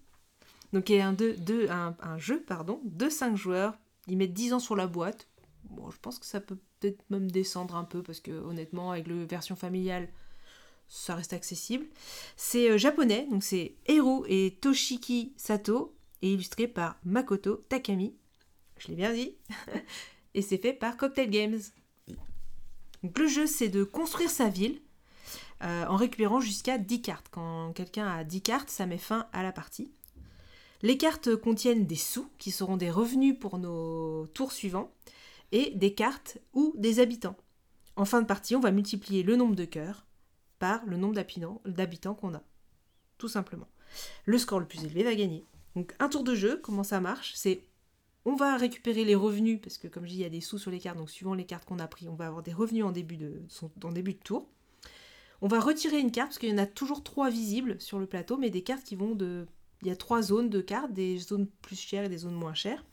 Donc 0.73 0.89
il 0.89 0.97
y 0.97 0.99
a 0.99 1.07
un, 1.07 1.13
deux, 1.13 1.33
deux- 1.37 1.69
un, 1.69 1.95
un 2.01 2.17
jeu 2.17 2.43
pardon, 2.45 2.81
de 2.83 3.09
5 3.09 3.35
joueurs. 3.37 3.77
Ils 4.07 4.17
mettent 4.17 4.33
10 4.33 4.53
ans 4.53 4.59
sur 4.59 4.75
la 4.75 4.87
boîte. 4.87 5.27
Bon, 5.69 5.89
je 5.89 5.97
pense 6.01 6.19
que 6.19 6.25
ça 6.25 6.41
peut 6.41 6.57
peut-être 6.79 7.03
même 7.09 7.29
descendre 7.29 7.75
un 7.75 7.83
peu 7.83 8.03
parce 8.03 8.19
que 8.19 8.31
honnêtement, 8.31 8.91
avec 8.91 9.07
la 9.07 9.25
version 9.25 9.55
familiale, 9.55 10.09
ça 10.87 11.15
reste 11.15 11.33
accessible. 11.33 11.85
C'est 12.35 12.69
euh, 12.69 12.77
japonais, 12.77 13.27
donc 13.29 13.43
c'est 13.43 13.75
Hiro 13.87 14.25
et 14.27 14.57
Toshiki 14.61 15.33
Sato 15.37 15.95
et 16.21 16.33
illustré 16.33 16.67
par 16.67 16.97
Makoto 17.03 17.65
Takami. 17.69 18.15
Je 18.77 18.89
l'ai 18.89 18.95
bien 18.95 19.13
dit. 19.13 19.35
et 20.33 20.41
c'est 20.41 20.57
fait 20.57 20.73
par 20.73 20.97
Cocktail 20.97 21.29
Games. 21.29 21.59
Donc 23.03 23.17
le 23.17 23.27
jeu, 23.27 23.47
c'est 23.47 23.69
de 23.69 23.83
construire 23.83 24.29
sa 24.29 24.49
ville 24.49 24.81
euh, 25.63 25.85
en 25.87 25.95
récupérant 25.95 26.39
jusqu'à 26.39 26.77
10 26.77 27.01
cartes. 27.01 27.27
Quand 27.31 27.73
quelqu'un 27.73 28.07
a 28.07 28.23
10 28.23 28.41
cartes, 28.41 28.69
ça 28.69 28.85
met 28.85 28.97
fin 28.97 29.27
à 29.33 29.43
la 29.43 29.51
partie. 29.51 29.91
Les 30.83 30.97
cartes 30.97 31.35
contiennent 31.35 31.85
des 31.85 31.95
sous 31.95 32.29
qui 32.37 32.51
seront 32.51 32.77
des 32.77 32.91
revenus 32.91 33.35
pour 33.39 33.57
nos 33.57 34.27
tours 34.27 34.51
suivants 34.51 34.91
et 35.51 35.71
des 35.75 35.93
cartes 35.93 36.37
ou 36.53 36.73
des 36.77 36.99
habitants. 36.99 37.37
en 37.95 38.05
fin 38.05 38.21
de 38.21 38.27
partie, 38.27 38.55
on 38.55 38.59
va 38.59 38.71
multiplier 38.71 39.23
le 39.23 39.35
nombre 39.35 39.55
de 39.55 39.65
cœurs 39.65 40.05
par 40.59 40.85
le 40.85 40.97
nombre 40.97 41.15
d'habitants 41.65 42.15
qu'on 42.15 42.33
a. 42.33 42.43
Tout 43.17 43.27
simplement. 43.27 43.67
Le 44.25 44.37
score 44.37 44.59
le 44.59 44.67
plus 44.67 44.83
élevé 44.83 45.03
va 45.03 45.15
gagner. 45.15 45.45
Donc 45.75 45.95
un 45.99 46.09
tour 46.09 46.23
de 46.23 46.35
jeu, 46.35 46.59
comment 46.63 46.83
ça 46.83 46.99
marche 46.99 47.33
C'est 47.35 47.63
on 48.29 48.35
va 48.35 48.57
récupérer 48.57 49.05
les 49.05 49.15
revenus, 49.15 49.61
parce 49.61 49.77
que 49.77 49.87
comme 49.87 50.03
je 50.03 50.09
dis, 50.09 50.15
il 50.17 50.21
y 50.21 50.25
a 50.25 50.29
des 50.29 50.41
sous 50.41 50.57
sur 50.57 50.69
les 50.69 50.79
cartes, 50.79 50.97
donc 50.97 51.09
suivant 51.09 51.33
les 51.33 51.45
cartes 51.45 51.63
qu'on 51.63 51.79
a 51.79 51.87
pris, 51.87 52.09
on 52.09 52.15
va 52.15 52.27
avoir 52.27 52.43
des 52.43 52.51
revenus 52.51 52.83
en 52.83 52.91
début 52.91 53.15
de, 53.15 53.41
en 53.81 53.91
début 53.93 54.15
de 54.15 54.19
tour. 54.19 54.49
On 55.39 55.47
va 55.47 55.61
retirer 55.61 55.97
une 55.97 56.11
carte, 56.11 56.29
parce 56.29 56.39
qu'il 56.39 56.49
y 56.49 56.53
en 56.53 56.57
a 56.57 56.65
toujours 56.65 57.05
trois 57.05 57.29
visibles 57.29 57.79
sur 57.79 57.99
le 57.99 58.05
plateau, 58.05 58.35
mais 58.35 58.49
des 58.49 58.63
cartes 58.63 58.83
qui 58.83 58.97
vont 58.97 59.15
de... 59.15 59.47
Il 59.81 59.87
y 59.87 59.91
a 59.91 59.95
trois 59.95 60.21
zones 60.21 60.49
de 60.49 60.59
cartes, 60.59 60.91
des 60.91 61.17
zones 61.19 61.47
plus 61.61 61.79
chères 61.79 62.03
et 62.03 62.09
des 62.09 62.17
zones 62.17 62.33
moins 62.33 62.53
chères. 62.53 62.83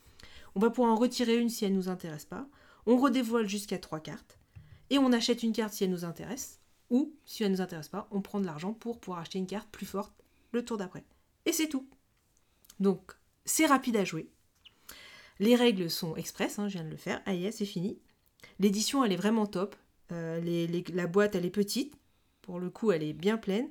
On 0.55 0.61
va 0.61 0.71
pouvoir 0.71 0.93
en 0.93 0.97
retirer 0.97 1.37
une 1.37 1.49
si 1.49 1.65
elle 1.65 1.73
ne 1.73 1.77
nous 1.77 1.89
intéresse 1.89 2.25
pas. 2.25 2.47
On 2.87 2.97
redévoile 2.97 3.49
jusqu'à 3.49 3.79
trois 3.79 4.01
cartes. 4.01 4.39
Et 4.91 4.99
on 4.99 5.13
achète 5.13 5.43
une 5.43 5.53
carte 5.53 5.75
si 5.75 5.85
elle 5.85 5.91
nous 5.91 6.05
intéresse. 6.05 6.61
Ou, 6.91 7.15
si 7.25 7.43
elle 7.43 7.51
ne 7.53 7.57
nous 7.57 7.63
intéresse 7.63 7.89
pas, 7.89 8.07
on 8.11 8.21
prend 8.21 8.41
de 8.41 8.47
l'argent 8.47 8.73
pour 8.73 9.01
pouvoir 9.01 9.21
acheter 9.21 9.39
une 9.39 9.47
carte 9.47 9.69
plus 9.71 9.87
forte 9.87 10.13
le 10.53 10.65
tour 10.65 10.77
d'après. 10.77 11.05
Et 11.47 11.53
c'est 11.53 11.69
tout. 11.69 11.89
Donc, 12.79 13.13
c'est 13.45 13.67
rapide 13.67 13.97
à 13.97 14.05
jouer. 14.05 14.29
Les 15.41 15.57
règles 15.57 15.91
sont 15.91 16.15
express, 16.17 16.59
hein, 16.59 16.69
je 16.69 16.75
viens 16.75 16.85
de 16.85 16.91
le 16.91 16.97
faire. 16.97 17.21
Ah 17.27 17.35
yes, 17.35 17.57
c'est 17.57 17.65
fini. 17.65 17.99
L'édition, 18.61 19.05
elle 19.05 19.13
est 19.13 19.17
vraiment 19.17 19.47
top. 19.47 19.75
Euh, 20.13 20.41
la 20.93 21.07
boîte, 21.07 21.35
elle 21.35 21.45
est 21.45 21.51
petite. 21.51 21.97
Pour 22.43 22.61
le 22.61 22.71
coup, 22.71 22.93
elle 22.93 23.03
est 23.03 23.15
bien 23.15 23.37
pleine. 23.39 23.69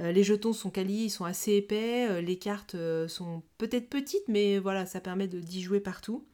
Euh, 0.00 0.12
les 0.12 0.24
jetons 0.24 0.52
sont 0.52 0.70
quali, 0.70 1.04
ils 1.04 1.10
sont 1.10 1.24
assez 1.24 1.52
épais. 1.52 2.08
Euh, 2.08 2.20
les 2.20 2.38
cartes 2.38 2.74
euh, 2.74 3.06
sont 3.08 3.42
peut-être 3.58 3.88
petites, 3.88 4.26
mais 4.28 4.58
voilà, 4.58 4.86
ça 4.86 5.00
permet 5.00 5.26
d'y 5.26 5.62
jouer 5.62 5.80
partout. 5.80 6.24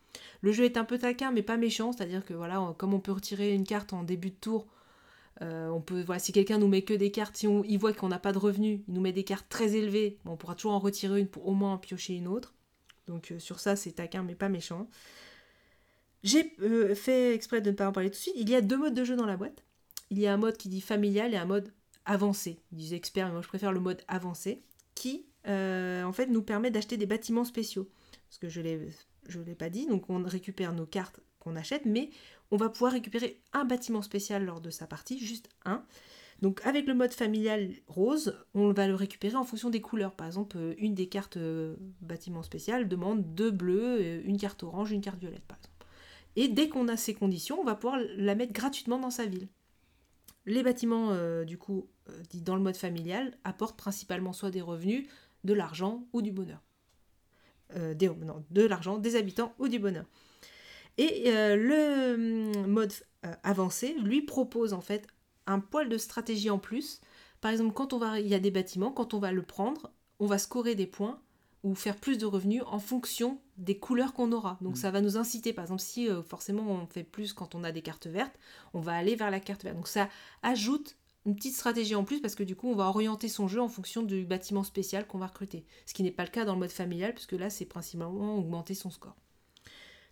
Le 0.40 0.52
jeu 0.52 0.64
est 0.64 0.76
un 0.76 0.84
peu 0.84 0.98
taquin, 0.98 1.32
mais 1.32 1.42
pas 1.42 1.56
méchant. 1.56 1.92
C'est-à-dire 1.92 2.24
que 2.24 2.34
voilà, 2.34 2.74
comme 2.78 2.94
on 2.94 3.00
peut 3.00 3.12
retirer 3.12 3.54
une 3.54 3.64
carte 3.64 3.92
en 3.92 4.02
début 4.02 4.30
de 4.30 4.36
tour, 4.36 4.66
on 5.40 5.82
peut, 5.82 6.02
voilà, 6.02 6.18
si 6.18 6.32
quelqu'un 6.32 6.58
nous 6.58 6.68
met 6.68 6.82
que 6.82 6.94
des 6.94 7.10
cartes, 7.10 7.42
il 7.42 7.78
voit 7.78 7.92
qu'on 7.92 8.08
n'a 8.08 8.18
pas 8.18 8.32
de 8.32 8.38
revenus, 8.38 8.80
il 8.88 8.94
nous 8.94 9.02
met 9.02 9.12
des 9.12 9.24
cartes 9.24 9.46
très 9.50 9.76
élevées, 9.76 10.18
on 10.24 10.36
pourra 10.36 10.54
toujours 10.54 10.72
en 10.72 10.78
retirer 10.78 11.20
une 11.20 11.28
pour 11.28 11.46
au 11.46 11.52
moins 11.52 11.74
en 11.74 11.78
piocher 11.78 12.14
une 12.14 12.26
autre. 12.26 12.54
Donc 13.06 13.34
sur 13.38 13.60
ça, 13.60 13.76
c'est 13.76 13.92
taquin, 13.92 14.22
mais 14.22 14.34
pas 14.34 14.48
méchant. 14.48 14.88
J'ai 16.22 16.56
fait 16.94 17.34
exprès 17.34 17.60
de 17.60 17.70
ne 17.70 17.76
pas 17.76 17.88
en 17.88 17.92
parler 17.92 18.10
tout 18.10 18.16
de 18.16 18.20
suite. 18.20 18.36
Il 18.38 18.48
y 18.48 18.54
a 18.54 18.62
deux 18.62 18.78
modes 18.78 18.94
de 18.94 19.04
jeu 19.04 19.16
dans 19.16 19.26
la 19.26 19.36
boîte. 19.36 19.62
Il 20.10 20.18
y 20.18 20.26
a 20.26 20.32
un 20.32 20.38
mode 20.38 20.56
qui 20.56 20.70
dit 20.70 20.80
familial 20.80 21.34
et 21.34 21.36
un 21.36 21.44
mode 21.44 21.70
avancé. 22.06 22.58
Ils 22.72 22.78
disent 22.78 22.94
expert, 22.94 23.26
mais 23.26 23.32
moi 23.32 23.42
je 23.42 23.48
préfère 23.48 23.72
le 23.72 23.80
mode 23.80 24.02
avancé, 24.08 24.62
qui 24.94 25.26
euh, 25.46 26.02
en 26.04 26.12
fait 26.12 26.26
nous 26.26 26.42
permet 26.42 26.70
d'acheter 26.70 26.96
des 26.96 27.06
bâtiments 27.06 27.44
spéciaux. 27.44 27.90
Parce 28.28 28.38
que 28.38 28.48
je 28.48 28.60
l'ai, 28.60 28.88
je 29.28 29.40
l'ai 29.40 29.54
pas 29.54 29.68
dit, 29.68 29.86
donc 29.86 30.08
on 30.08 30.22
récupère 30.24 30.72
nos 30.72 30.86
cartes 30.86 31.20
qu'on 31.38 31.56
achète, 31.56 31.84
mais 31.84 32.10
on 32.50 32.56
va 32.56 32.68
pouvoir 32.68 32.92
récupérer 32.92 33.40
un 33.52 33.64
bâtiment 33.64 34.02
spécial 34.02 34.44
lors 34.44 34.60
de 34.60 34.70
sa 34.70 34.86
partie, 34.86 35.18
juste 35.18 35.48
un. 35.64 35.84
Donc 36.42 36.60
avec 36.64 36.86
le 36.86 36.94
mode 36.94 37.12
familial 37.12 37.70
rose, 37.86 38.36
on 38.54 38.72
va 38.72 38.86
le 38.86 38.94
récupérer 38.94 39.36
en 39.36 39.44
fonction 39.44 39.70
des 39.70 39.80
couleurs. 39.80 40.14
Par 40.14 40.26
exemple, 40.26 40.58
une 40.78 40.94
des 40.94 41.08
cartes 41.08 41.38
euh, 41.38 41.76
bâtiment 42.00 42.42
spécial 42.42 42.88
demande 42.88 43.34
deux 43.34 43.50
bleus, 43.50 43.98
euh, 44.00 44.22
une 44.24 44.38
carte 44.38 44.62
orange, 44.62 44.92
une 44.92 45.00
carte 45.00 45.18
violette, 45.18 45.46
par 45.46 45.56
exemple. 45.56 45.76
Et 46.36 46.48
dès 46.48 46.68
qu'on 46.68 46.88
a 46.88 46.98
ces 46.98 47.14
conditions, 47.14 47.58
on 47.60 47.64
va 47.64 47.74
pouvoir 47.74 47.98
la 48.16 48.34
mettre 48.34 48.52
gratuitement 48.52 48.98
dans 48.98 49.10
sa 49.10 49.24
ville. 49.24 49.48
Les 50.46 50.62
bâtiments, 50.62 51.10
euh, 51.10 51.44
du 51.44 51.58
coup, 51.58 51.88
euh, 52.08 52.12
dans 52.34 52.54
le 52.54 52.62
mode 52.62 52.76
familial, 52.76 53.36
apportent 53.44 53.76
principalement 53.76 54.32
soit 54.32 54.50
des 54.50 54.60
revenus, 54.60 55.08
de 55.44 55.52
l'argent 55.52 56.06
ou 56.12 56.22
du 56.22 56.32
bonheur. 56.32 56.62
Euh, 57.74 57.94
non, 58.24 58.44
de 58.50 58.62
l'argent, 58.62 58.98
des 58.98 59.16
habitants 59.16 59.54
ou 59.58 59.68
du 59.68 59.80
bonheur. 59.80 60.06
Et 60.98 61.30
le 61.30 62.14
hum, 62.54 62.66
mode 62.66 62.92
avancé, 63.42 63.94
lui, 63.98 64.22
propose 64.22 64.72
en 64.72 64.80
fait 64.80 65.06
un 65.46 65.60
poil 65.60 65.90
de 65.90 65.98
stratégie 65.98 66.48
en 66.48 66.58
plus. 66.58 67.00
Par 67.42 67.50
exemple, 67.50 67.74
quand 67.74 67.92
on 67.92 67.98
va, 67.98 68.18
il 68.18 68.26
y 68.26 68.34
a 68.34 68.38
des 68.38 68.50
bâtiments, 68.50 68.90
quand 68.90 69.12
on 69.12 69.18
va 69.18 69.30
le 69.30 69.42
prendre, 69.42 69.90
on 70.20 70.26
va 70.26 70.38
scorer 70.38 70.74
des 70.74 70.86
points 70.86 71.20
ou 71.62 71.74
faire 71.74 71.96
plus 71.96 72.18
de 72.18 72.26
revenus 72.26 72.62
en 72.66 72.78
fonction 72.78 73.40
des 73.56 73.78
couleurs 73.78 74.12
qu'on 74.12 74.32
aura. 74.32 74.58
Donc 74.60 74.76
ça 74.76 74.90
va 74.90 75.00
nous 75.00 75.16
inciter, 75.16 75.52
par 75.52 75.64
exemple, 75.64 75.80
si 75.80 76.08
euh, 76.08 76.22
forcément 76.22 76.62
on 76.70 76.86
fait 76.86 77.04
plus 77.04 77.32
quand 77.32 77.54
on 77.54 77.64
a 77.64 77.72
des 77.72 77.82
cartes 77.82 78.06
vertes, 78.06 78.38
on 78.74 78.80
va 78.80 78.92
aller 78.94 79.16
vers 79.16 79.30
la 79.30 79.40
carte 79.40 79.64
verte. 79.64 79.76
Donc 79.76 79.88
ça 79.88 80.08
ajoute 80.42 80.96
une 81.26 81.34
petite 81.34 81.54
stratégie 81.54 81.96
en 81.96 82.04
plus 82.04 82.20
parce 82.20 82.36
que 82.36 82.44
du 82.44 82.54
coup 82.54 82.68
on 82.68 82.76
va 82.76 82.84
orienter 82.84 83.28
son 83.28 83.48
jeu 83.48 83.60
en 83.60 83.68
fonction 83.68 84.02
du 84.02 84.24
bâtiment 84.24 84.62
spécial 84.62 85.06
qu'on 85.06 85.18
va 85.18 85.26
recruter. 85.26 85.64
Ce 85.84 85.92
qui 85.92 86.02
n'est 86.02 86.12
pas 86.12 86.24
le 86.24 86.30
cas 86.30 86.44
dans 86.44 86.54
le 86.54 86.60
mode 86.60 86.70
familial 86.70 87.12
puisque 87.12 87.32
là 87.32 87.50
c'est 87.50 87.64
principalement 87.64 88.38
augmenter 88.38 88.74
son 88.74 88.90
score. 88.90 89.16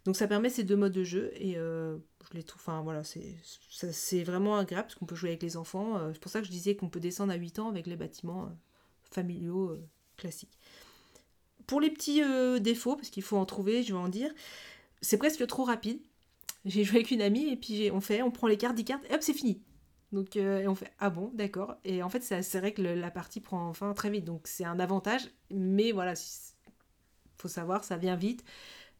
Donc 0.04 0.16
ça 0.16 0.26
permet 0.26 0.50
ces 0.50 0.64
deux 0.64 0.76
modes 0.76 0.92
de 0.92 1.04
jeu 1.04 1.32
et 1.36 1.56
euh, 1.56 1.96
je 2.30 2.36
les 2.36 2.42
trouve, 2.42 2.60
enfin 2.60 2.82
voilà, 2.82 3.02
c'est 3.04 4.24
vraiment 4.24 4.58
agréable 4.58 4.88
parce 4.88 4.96
qu'on 4.96 5.06
peut 5.06 5.14
jouer 5.14 5.30
avec 5.30 5.42
les 5.42 5.56
enfants. 5.56 5.96
Euh, 5.96 6.10
c'est 6.12 6.20
pour 6.20 6.30
ça 6.30 6.40
que 6.40 6.46
je 6.46 6.50
disais 6.50 6.74
qu'on 6.74 6.90
peut 6.90 7.00
descendre 7.00 7.32
à 7.32 7.36
8 7.36 7.60
ans 7.60 7.68
avec 7.68 7.86
les 7.86 7.96
bâtiments 7.96 8.50
familiaux 9.10 9.78
classiques. 10.16 10.58
Pour 11.66 11.80
les 11.80 11.90
petits 11.90 12.22
euh, 12.22 12.58
défauts, 12.58 12.96
parce 12.96 13.10
qu'il 13.10 13.22
faut 13.22 13.36
en 13.36 13.46
trouver, 13.46 13.82
je 13.82 13.92
vais 13.94 13.98
en 13.98 14.08
dire, 14.08 14.32
c'est 15.02 15.18
presque 15.18 15.46
trop 15.46 15.64
rapide. 15.64 16.00
J'ai 16.66 16.84
joué 16.84 16.96
avec 16.98 17.10
une 17.12 17.22
amie 17.22 17.48
et 17.50 17.56
puis 17.56 17.90
on 17.92 18.00
fait, 18.00 18.22
on 18.22 18.30
prend 18.30 18.48
les 18.48 18.58
cartes, 18.58 18.76
10 18.76 18.84
cartes, 18.84 19.04
et 19.10 19.14
hop, 19.14 19.22
c'est 19.22 19.34
fini. 19.34 19.62
Donc 20.12 20.36
euh, 20.36 20.60
et 20.62 20.68
on 20.68 20.74
fait 20.76 20.92
ah 21.00 21.10
bon, 21.10 21.30
d'accord. 21.34 21.76
Et 21.84 22.02
en 22.02 22.08
fait, 22.10 22.22
c'est 22.22 22.60
vrai 22.60 22.72
que 22.72 22.82
la 22.82 23.10
partie 23.10 23.40
prend 23.40 23.72
fin 23.74 23.92
très 23.94 24.10
vite, 24.10 24.24
donc 24.24 24.42
c'est 24.46 24.64
un 24.64 24.80
avantage. 24.80 25.22
Mais 25.50 25.92
voilà, 25.92 26.14
si- 26.16 26.54
faut 27.38 27.48
savoir, 27.48 27.84
ça 27.84 27.96
vient 27.96 28.16
vite. 28.16 28.44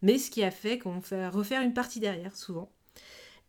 Mais 0.03 0.19
ce 0.19 0.31
qui 0.31 0.45
a 0.45 0.51
fait 0.53 0.79
qu'on 0.79 1.01
fait 1.01 1.29
refaire 1.29 1.63
une 1.63 1.75
partie 1.75 2.01
derrière 2.01 2.37
souvent. 2.37 2.73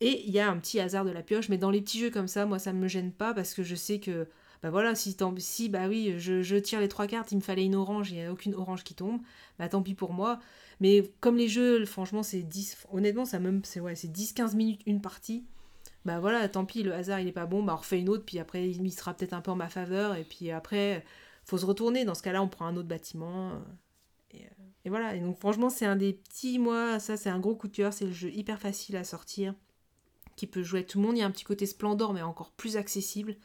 Et 0.01 0.23
il 0.27 0.31
y 0.31 0.39
a 0.39 0.49
un 0.49 0.57
petit 0.59 0.79
hasard 0.79 1.05
de 1.05 1.11
la 1.11 1.23
pioche, 1.23 1.49
mais 1.49 1.57
dans 1.57 1.71
les 1.71 1.81
petits 1.81 1.99
jeux 1.99 2.11
comme 2.11 2.27
ça, 2.27 2.45
moi 2.45 2.59
ça 2.59 2.73
me 2.73 2.87
gêne 2.87 3.11
pas 3.13 3.33
parce 3.33 3.53
que 3.53 3.63
je 3.63 3.75
sais 3.75 3.99
que 3.99 4.27
bah 4.65 4.71
voilà, 4.71 4.95
si, 4.95 5.15
si 5.37 5.69
bah 5.69 5.87
oui, 5.87 6.15
je, 6.17 6.57
tire 6.57 6.79
les 6.79 6.87
trois 6.87 7.05
cartes, 7.05 7.31
il 7.31 7.35
me 7.35 7.41
fallait 7.41 7.65
une 7.65 7.75
orange, 7.75 8.09
il 8.09 8.15
n'y 8.15 8.23
a 8.23 8.31
aucune 8.31 8.55
orange 8.55 8.83
qui 8.83 8.95
tombe, 8.95 9.21
bah 9.59 9.69
tant 9.69 9.83
pis 9.83 9.93
pour 9.93 10.11
moi. 10.11 10.39
Mais 10.79 11.03
comme 11.19 11.37
les 11.37 11.47
jeux, 11.47 11.85
franchement, 11.85 12.23
c'est 12.23 12.41
10, 12.41 12.87
honnêtement, 12.91 13.25
ça 13.25 13.37
même, 13.37 13.61
c'est 13.63 13.79
ouais, 13.79 13.93
c'est 13.93 14.07
10-15 14.07 14.55
minutes 14.55 14.81
une 14.87 15.01
partie. 15.01 15.45
Bah 16.03 16.19
voilà, 16.19 16.49
tant 16.49 16.65
pis, 16.65 16.81
le 16.81 16.95
hasard 16.95 17.19
il 17.19 17.27
est 17.27 17.31
pas 17.31 17.45
bon, 17.45 17.61
bah 17.61 17.73
on 17.75 17.77
refait 17.77 17.99
une 17.99 18.09
autre, 18.09 18.25
puis 18.25 18.39
après 18.39 18.67
il 18.67 18.91
sera 18.91 19.13
peut-être 19.13 19.33
un 19.33 19.41
peu 19.41 19.51
en 19.51 19.55
ma 19.55 19.69
faveur, 19.69 20.15
et 20.15 20.23
puis 20.23 20.49
après, 20.49 21.05
faut 21.43 21.59
se 21.59 21.65
retourner. 21.67 22.03
Dans 22.03 22.15
ce 22.15 22.23
cas-là, 22.23 22.41
on 22.41 22.47
prend 22.47 22.65
un 22.65 22.75
autre 22.75 22.87
bâtiment. 22.87 23.51
euh, 23.51 23.59
Et, 24.31 24.45
euh, 24.45 24.49
et 24.85 24.89
voilà, 24.89 25.15
et 25.15 25.19
donc 25.19 25.37
franchement, 25.37 25.69
c'est 25.69 25.85
un 25.85 25.95
des 25.95 26.13
petits, 26.13 26.57
moi, 26.57 26.99
ça 26.99 27.17
c'est 27.17 27.29
un 27.29 27.39
gros 27.39 27.55
coup 27.55 27.67
de 27.67 27.75
cœur, 27.75 27.93
c'est 27.93 28.05
le 28.05 28.13
jeu 28.13 28.31
hyper 28.31 28.59
facile 28.59 28.95
à 28.97 29.03
sortir, 29.03 29.53
qui 30.35 30.47
peut 30.47 30.63
jouer 30.63 30.79
avec 30.79 30.89
tout 30.89 30.99
le 30.99 31.05
monde. 31.05 31.17
Il 31.17 31.19
y 31.19 31.23
a 31.23 31.27
un 31.27 31.31
petit 31.31 31.43
côté 31.43 31.67
splendor, 31.67 32.13
mais 32.13 32.23
encore 32.23 32.49
plus 32.51 32.77
accessible. 32.77 33.37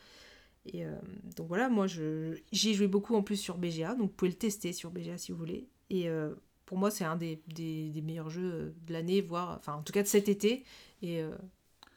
Et 0.66 0.85
euh, 0.85 0.94
donc 1.37 1.49
voilà, 1.49 1.68
moi 1.68 1.87
je 1.87 2.37
j'y 2.53 2.70
ai 2.70 2.75
joué 2.75 2.87
beaucoup 2.87 3.14
en 3.16 3.23
plus 3.23 3.37
sur 3.37 3.59
BGA, 3.59 3.94
donc 3.94 4.11
vous 4.11 4.16
pouvez 4.16 4.31
le 4.31 4.37
tester 4.37 4.73
sur 4.73 4.90
BGA 4.90 5.18
si 5.18 5.33
vous 5.33 5.38
voulez. 5.38 5.68
Et 5.90 6.09
euh, 6.09 6.35
pour 6.66 6.79
moi, 6.79 6.90
c'est 6.90 7.05
un 7.05 7.16
des, 7.16 7.42
des- 7.49 7.90
des 7.90 8.03
meilleurs 8.03 8.31
jeux 8.31 8.75
de 8.87 8.92
l'année, 8.92 9.20
voire, 9.23 9.57
enfin 9.59 9.75
en 9.75 9.83
tout 9.83 9.92
cas 9.92 10.03
de 10.03 10.09
cet 10.09 10.29
été, 10.29 10.64
et 11.03 11.23
euh, 11.23 11.31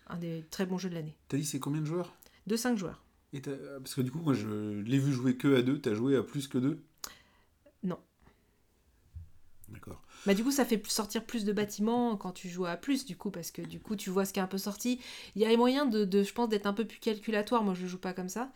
un 0.07 0.17
des 0.17 0.43
très 0.51 0.65
bons 0.65 0.77
jeux 0.77 0.89
de 0.89 0.95
l'année. 0.95 1.15
T'as 1.27 1.37
dit 1.37 1.45
c'est 1.45 1.59
combien 1.59 1.81
de 1.81 1.85
joueurs? 1.85 2.13
De 2.47 2.55
5 2.55 2.77
joueurs. 2.77 3.03
Et 3.33 3.41
Parce 3.41 3.95
que 3.95 4.01
du 4.01 4.11
coup, 4.11 4.19
moi 4.19 4.33
je 4.33 4.79
l'ai 4.81 4.99
vu 4.99 5.11
jouer 5.11 5.35
que 5.37 5.55
à 5.55 5.61
deux, 5.61 5.79
t'as 5.79 5.93
joué 5.93 6.15
à 6.15 6.23
plus 6.23 6.47
que 6.47 6.57
deux? 6.57 6.83
Non. 7.83 7.99
D'accord. 9.69 10.02
Bah 10.25 10.33
du 10.33 10.43
coup 10.43 10.51
ça 10.51 10.63
fait 10.65 10.81
sortir 10.87 11.25
plus 11.25 11.43
de 11.45 11.51
bâtiments 11.51 12.15
quand 12.15 12.31
tu 12.31 12.47
joues 12.49 12.65
à 12.65 12.77
plus 12.77 13.05
du 13.05 13.17
coup 13.17 13.29
parce 13.31 13.51
que 13.51 13.61
du 13.61 13.79
coup 13.79 13.95
tu 13.95 14.09
vois 14.09 14.25
ce 14.25 14.31
qui 14.33 14.39
est 14.39 14.43
un 14.43 14.47
peu 14.47 14.57
sorti. 14.57 14.99
Il 15.35 15.41
y 15.41 15.45
a 15.45 15.55
moyen 15.57 15.85
de, 15.85 16.05
de- 16.05 16.23
je 16.23 16.33
pense 16.33 16.47
d'être 16.49 16.65
un 16.65 16.73
peu 16.73 16.85
plus 16.85 16.99
calculatoire, 16.99 17.63
moi 17.63 17.73
je 17.73 17.85
joue 17.87 17.97
pas 17.99 18.13
comme 18.13 18.29
ça. 18.29 18.51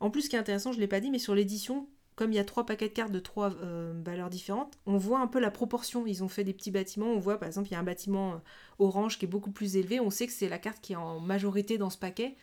En 0.00 0.10
plus 0.10 0.22
ce 0.22 0.30
qui 0.30 0.36
est 0.36 0.38
intéressant, 0.38 0.72
je 0.72 0.80
l'ai 0.80 0.86
pas 0.88 1.00
dit, 1.00 1.10
mais 1.10 1.18
sur 1.18 1.34
l'édition, 1.34 1.86
comme 2.16 2.32
il 2.32 2.36
y 2.36 2.38
a 2.38 2.44
trois 2.44 2.64
paquets 2.64 2.88
de 2.88 2.94
cartes 2.94 3.12
de 3.12 3.18
trois 3.20 3.52
euh, 3.62 3.92
valeurs 4.04 4.30
différentes, 4.30 4.78
on 4.86 4.96
voit 4.96 5.20
un 5.20 5.26
peu 5.26 5.40
la 5.40 5.50
proportion. 5.50 6.06
Ils 6.06 6.24
ont 6.24 6.28
fait 6.28 6.44
des 6.44 6.54
petits 6.54 6.70
bâtiments, 6.70 7.06
on 7.12 7.18
voit 7.18 7.38
par 7.38 7.46
exemple 7.48 7.68
il 7.68 7.72
y 7.72 7.74
a 7.74 7.80
un 7.80 7.84
bâtiment 7.84 8.32
euh, 8.34 8.36
orange 8.78 9.18
qui 9.18 9.26
est 9.26 9.28
beaucoup 9.28 9.50
plus 9.50 9.76
élevé, 9.76 10.00
on 10.00 10.10
sait 10.10 10.26
que 10.26 10.32
c'est 10.32 10.48
la 10.48 10.58
carte 10.58 10.80
qui 10.80 10.94
est 10.94 10.96
en 10.96 11.20
majorité 11.20 11.76
dans 11.76 11.90
ce 11.90 11.98
paquet. 11.98 12.36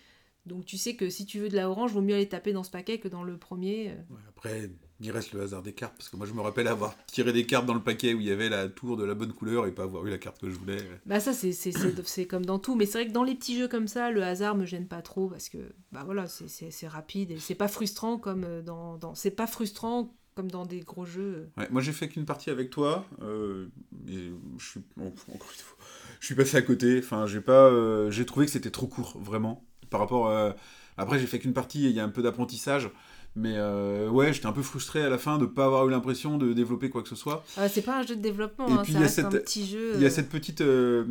Donc 0.46 0.66
tu 0.66 0.78
sais 0.78 0.96
que 0.96 1.10
si 1.10 1.26
tu 1.26 1.40
veux 1.40 1.50
de 1.50 1.56
la 1.56 1.70
orange, 1.70 1.92
vaut 1.94 2.02
mieux 2.02 2.16
aller 2.16 2.30
taper 2.30 2.54
dans 2.54 2.64
ce 2.64 2.72
paquet 2.72 3.00
que 3.00 3.08
dans 3.08 3.24
le 3.24 3.38
premier. 3.38 3.90
euh. 3.90 3.96
Après, 4.30 4.70
il 5.00 5.12
reste 5.12 5.34
le 5.34 5.42
hasard 5.42 5.62
des 5.62 5.74
cartes, 5.74 5.94
parce 5.98 6.10
que 6.10 6.16
moi 6.18 6.26
je 6.26 6.34
me 6.34 6.42
rappelle 6.42 6.68
avoir 6.68 6.96
tiré 7.08 7.32
des 7.34 7.46
cartes 7.46 7.66
dans 7.66 7.74
le 7.76 7.82
paquet 7.84 8.14
où 8.14 8.20
il 8.20 8.26
y 8.26 8.32
avait 8.32 8.50
la 8.50 8.68
tour 8.68 8.98
de 8.98 9.04
la 9.04 9.14
bonne 9.14 9.32
couleur 9.34 9.68
et 9.68 9.72
pas 9.72 9.84
avoir 9.84 10.06
eu 10.06 10.10
la 10.10 10.18
carte 10.18 10.40
que 10.42 10.50
je 10.50 10.56
voulais. 10.58 10.78
Bah 11.06 11.20
ça 11.20 11.34
c'est 11.34 11.52
c'est- 11.52 11.72
c'est- 11.72 12.02
c'est 12.08 12.26
comme 12.26 12.46
dans 12.46 12.60
tout, 12.60 12.76
mais 12.76 12.86
c'est 12.86 13.00
vrai 13.00 13.08
que 13.08 13.14
dans 13.14 13.24
les 13.24 13.36
petits 13.36 13.58
jeux 13.58 13.68
comme 13.68 13.88
ça, 13.88 14.10
le 14.12 14.24
hasard 14.24 14.56
me 14.56 14.66
gêne 14.66 14.88
pas 14.88 15.02
trop 15.02 15.28
parce 15.30 15.50
que 15.50 15.58
bah 15.92 16.04
voilà 16.06 16.28
c'est- 16.28 16.48
c'est 16.48 16.72
c'est 16.72 16.88
rapide 16.88 17.32
et 17.32 17.40
c'est 17.40 17.56
pas 17.56 17.68
frustrant 17.68 18.18
comme 18.18 18.44
euh, 18.44 18.62
dans, 18.62 18.98
dans 18.98 19.14
c'est 19.16 19.32
pas 19.32 19.48
frustrant 19.48 20.14
comme 20.36 20.52
dans 20.52 20.66
des 20.68 20.82
gros 20.82 21.06
jeux. 21.06 21.50
Ouais, 21.58 21.68
moi 21.72 21.82
j'ai 21.82 21.92
fait 21.94 22.08
qu'une 22.10 22.26
partie 22.26 22.50
avec 22.52 22.70
toi, 22.70 23.06
euh, 23.24 23.68
et 24.08 24.30
je 24.60 24.66
suis 24.66 24.82
bon, 24.96 25.08
encore 25.08 25.32
une 25.52 25.60
fois, 25.64 25.78
je 26.20 26.26
suis 26.28 26.36
passé 26.36 26.58
à 26.58 26.62
côté. 26.62 27.00
Enfin, 27.00 27.26
j'ai 27.26 27.42
pas, 27.42 27.66
euh, 27.72 28.12
j'ai 28.12 28.24
trouvé 28.24 28.46
que 28.46 28.52
c'était 28.52 28.70
trop 28.70 28.86
court, 28.86 29.18
vraiment, 29.20 29.66
par 29.90 30.00
rapport. 30.00 30.30
à- 30.30 30.56
Après, 30.96 31.18
j'ai 31.18 31.26
fait 31.28 31.40
qu'une 31.40 31.54
partie, 31.54 31.86
et 31.88 31.90
il 31.90 31.96
y 31.96 32.00
a 32.00 32.04
un 32.04 32.10
peu 32.10 32.22
d'apprentissage, 32.22 32.90
mais 33.38 33.54
euh, 33.56 34.10
ouais, 34.10 34.34
j'étais 34.34 34.48
un 34.48 34.52
peu 34.52 34.64
frustré 34.64 35.02
à 35.04 35.10
la 35.10 35.18
fin 35.18 35.38
de 35.38 35.46
pas 35.46 35.66
avoir 35.66 35.88
eu 35.88 35.92
l'impression 35.92 36.38
de 36.38 36.54
développer 36.54 36.90
quoi 36.90 37.04
que 37.04 37.10
ce 37.10 37.16
soit. 37.16 37.44
Ah, 37.56 37.70
c'est 37.70 37.84
pas 37.84 38.00
un 38.00 38.04
jeu 38.04 38.16
de 38.16 38.22
développement, 38.22 38.66
hein, 38.68 38.84
ça 38.84 38.84
il 38.88 38.94
y 38.94 38.98
a 38.98 39.00
reste 39.02 39.20
un 39.20 39.30
cette- 39.32 39.44
petit 39.46 39.66
jeu. 39.68 39.92
Il 39.96 40.02
y 40.02 40.04
a 40.04 40.08
euh, 40.08 40.10
cette 40.12 40.30
petite. 40.30 40.62
euh, 40.62 41.06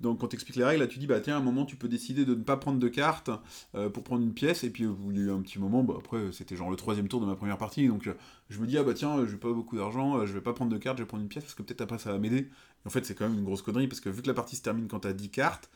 donc, 0.00 0.20
quand 0.20 0.28
tu 0.28 0.34
expliques 0.36 0.56
les 0.56 0.64
règles, 0.64 0.82
là, 0.82 0.86
tu 0.88 0.98
dis, 0.98 1.06
bah 1.06 1.20
tiens, 1.20 1.36
à 1.36 1.38
un 1.38 1.42
moment, 1.42 1.64
tu 1.64 1.76
peux 1.76 1.88
décider 1.88 2.26
de 2.26 2.34
ne 2.34 2.42
pas 2.42 2.58
prendre 2.58 2.78
de 2.78 2.88
carte 2.88 3.30
euh, 3.74 3.88
pour 3.88 4.04
prendre 4.04 4.22
une 4.22 4.34
pièce. 4.34 4.62
Et 4.62 4.68
puis, 4.68 4.84
euh, 4.84 4.92
il 5.10 5.16
y 5.16 5.20
a 5.20 5.22
eu 5.24 5.30
un 5.30 5.40
petit 5.40 5.58
moment, 5.58 5.82
bah, 5.84 5.94
après, 5.98 6.18
c'était 6.32 6.54
genre 6.54 6.68
le 6.70 6.76
troisième 6.76 7.08
tour 7.08 7.18
de 7.20 7.24
ma 7.26 7.34
première 7.34 7.56
partie. 7.56 7.88
Donc, 7.88 8.06
euh, 8.06 8.12
je 8.50 8.60
me 8.60 8.66
dis, 8.66 8.76
ah 8.76 8.82
bah 8.82 8.92
tiens, 8.92 9.24
j'ai 9.26 9.36
pas 9.36 9.50
beaucoup 9.52 9.74
d'argent, 9.76 10.26
je 10.26 10.32
vais 10.34 10.42
pas 10.42 10.52
prendre 10.52 10.70
de 10.70 10.76
carte, 10.76 10.98
je 10.98 11.02
vais 11.02 11.06
prendre 11.06 11.22
une 11.22 11.30
pièce 11.30 11.44
parce 11.44 11.54
que 11.54 11.62
peut-être 11.62 11.80
après, 11.80 11.98
ça 11.98 12.12
va 12.12 12.18
m'aider. 12.18 12.40
Et 12.40 12.86
en 12.86 12.90
fait, 12.90 13.06
c'est 13.06 13.14
quand 13.14 13.26
même 13.26 13.38
une 13.38 13.44
grosse 13.44 13.62
connerie 13.62 13.88
parce 13.88 14.00
que 14.00 14.10
vu 14.10 14.20
que 14.20 14.26
la 14.28 14.34
partie 14.34 14.56
se 14.56 14.62
termine 14.62 14.86
quand 14.86 15.00
t'as 15.00 15.14
10 15.14 15.30
cartes, 15.30 15.70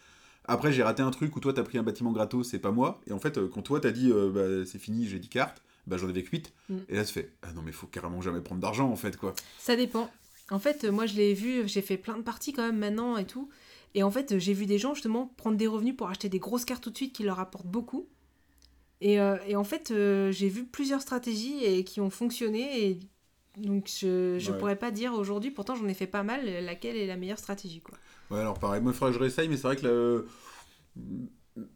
après, 0.45 0.71
j'ai 0.71 0.83
raté 0.83 1.03
un 1.03 1.11
truc 1.11 1.35
où 1.35 1.41
toi, 1.41 1.55
t'as 1.55 1.63
pris 1.63 1.79
un 1.79 1.83
bâtiment 1.83 2.13
gratos, 2.13 2.47
c'est 2.49 2.59
pas 2.59 2.73
moi. 2.73 3.01
Et 3.07 3.13
en 3.13 3.19
fait, 3.19 3.41
quand 3.49 3.63
toi, 3.63 3.81
t'as 3.81 3.91
dit, 3.91 4.13
bah 4.35 4.65
c'est 4.67 4.79
fini, 4.79 5.07
j'ai 5.07 5.19
10 5.19 5.29
cartes, 5.29 5.63
bah 5.87 5.97
j'en 5.97 6.09
avais 6.09 6.23
que 6.23 6.31
8. 6.31 6.53
Mm. 6.69 6.77
Et 6.89 6.97
là, 6.97 7.05
ça 7.05 7.13
fait, 7.13 7.33
ah 7.43 7.53
non, 7.53 7.63
mais 7.63 7.73
faut 7.73 7.87
carrément 7.87 8.21
jamais 8.21 8.41
prendre 8.41 8.61
d'argent, 8.61 8.89
en 8.91 8.97
fait, 8.97 9.17
quoi. 9.17 9.35
Ça 9.59 9.77
dépend. 9.77 10.11
En 10.51 10.59
fait, 10.59 10.85
moi, 10.85 11.07
je 11.07 11.15
l'ai 11.15 11.35
vu, 11.35 11.69
j'ai 11.69 11.83
fait 11.83 11.97
plein 11.97 12.17
de 12.17 12.23
parties 12.23 12.53
quand 12.53 12.63
même 12.65 12.79
maintenant 12.79 13.17
et 13.17 13.25
tout. 13.27 13.49
Et 13.95 14.03
en 14.03 14.11
fait, 14.11 14.39
j'ai 14.39 14.53
vu 14.53 14.67
des 14.67 14.79
gens 14.79 14.95
justement 14.95 15.33
prendre 15.37 15.57
des 15.57 15.67
revenus 15.67 15.97
pour 15.97 16.09
acheter 16.09 16.29
des 16.29 16.39
grosses 16.39 16.65
cartes 16.65 16.83
tout 16.83 16.91
de 16.91 16.97
suite 16.97 17.13
qui 17.15 17.23
leur 17.25 17.41
apportent 17.41 17.67
beaucoup. 17.67 18.07
Et, 19.01 19.21
euh, 19.21 19.37
et 19.47 19.57
en 19.57 19.65
fait, 19.65 19.91
euh, 19.91 20.31
j'ai 20.31 20.49
vu 20.49 20.65
plusieurs 20.65 21.01
stratégies 21.03 21.65
et 21.65 21.85
qui 21.85 22.01
ont 22.01 22.11
fonctionné. 22.11 22.87
Et 22.91 22.99
donc, 23.57 23.89
je, 23.89 24.37
Ouais. 24.51 24.59
pourrais 24.59 24.77
pas 24.77 24.91
dire 24.91 25.15
aujourd'hui, 25.15 25.51
pourtant 25.51 25.75
j'en 25.75 25.87
ai 25.89 25.95
fait 25.95 26.07
pas 26.07 26.23
mal, 26.23 26.45
laquelle 26.65 26.97
est 26.97 27.07
la 27.07 27.17
meilleure 27.17 27.39
stratégie. 27.39 27.81
Quoi. 27.81 27.97
Ouais, 28.31 28.41
alors 28.41 28.59
pareil, 28.59 28.81
moi 28.81 28.93
il 28.93 28.97
faudrait 28.97 29.13
que 29.13 29.19
je 29.19 29.23
réessaye, 29.23 29.49
mais 29.49 29.57
c'est 29.57 29.63
vrai 29.63 29.77
que 29.77 29.83
là, 29.87 29.91
euh, 29.91 30.27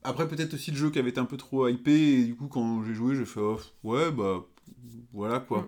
Après, 0.02 0.28
peut-être 0.28 0.54
aussi 0.54 0.70
le 0.70 0.76
jeu 0.76 0.90
qui 0.90 0.98
avait 0.98 1.10
été 1.10 1.20
un 1.20 1.24
peu 1.24 1.36
trop 1.36 1.68
hypé, 1.68 1.92
et 2.20 2.24
du 2.24 2.36
coup, 2.36 2.48
quand 2.48 2.84
j'ai 2.84 2.94
joué, 2.94 3.16
j'ai 3.16 3.24
fait, 3.24 3.40
oh, 3.40 3.58
ouais, 3.82 4.10
bah, 4.10 4.44
voilà 5.12 5.40
quoi. 5.40 5.62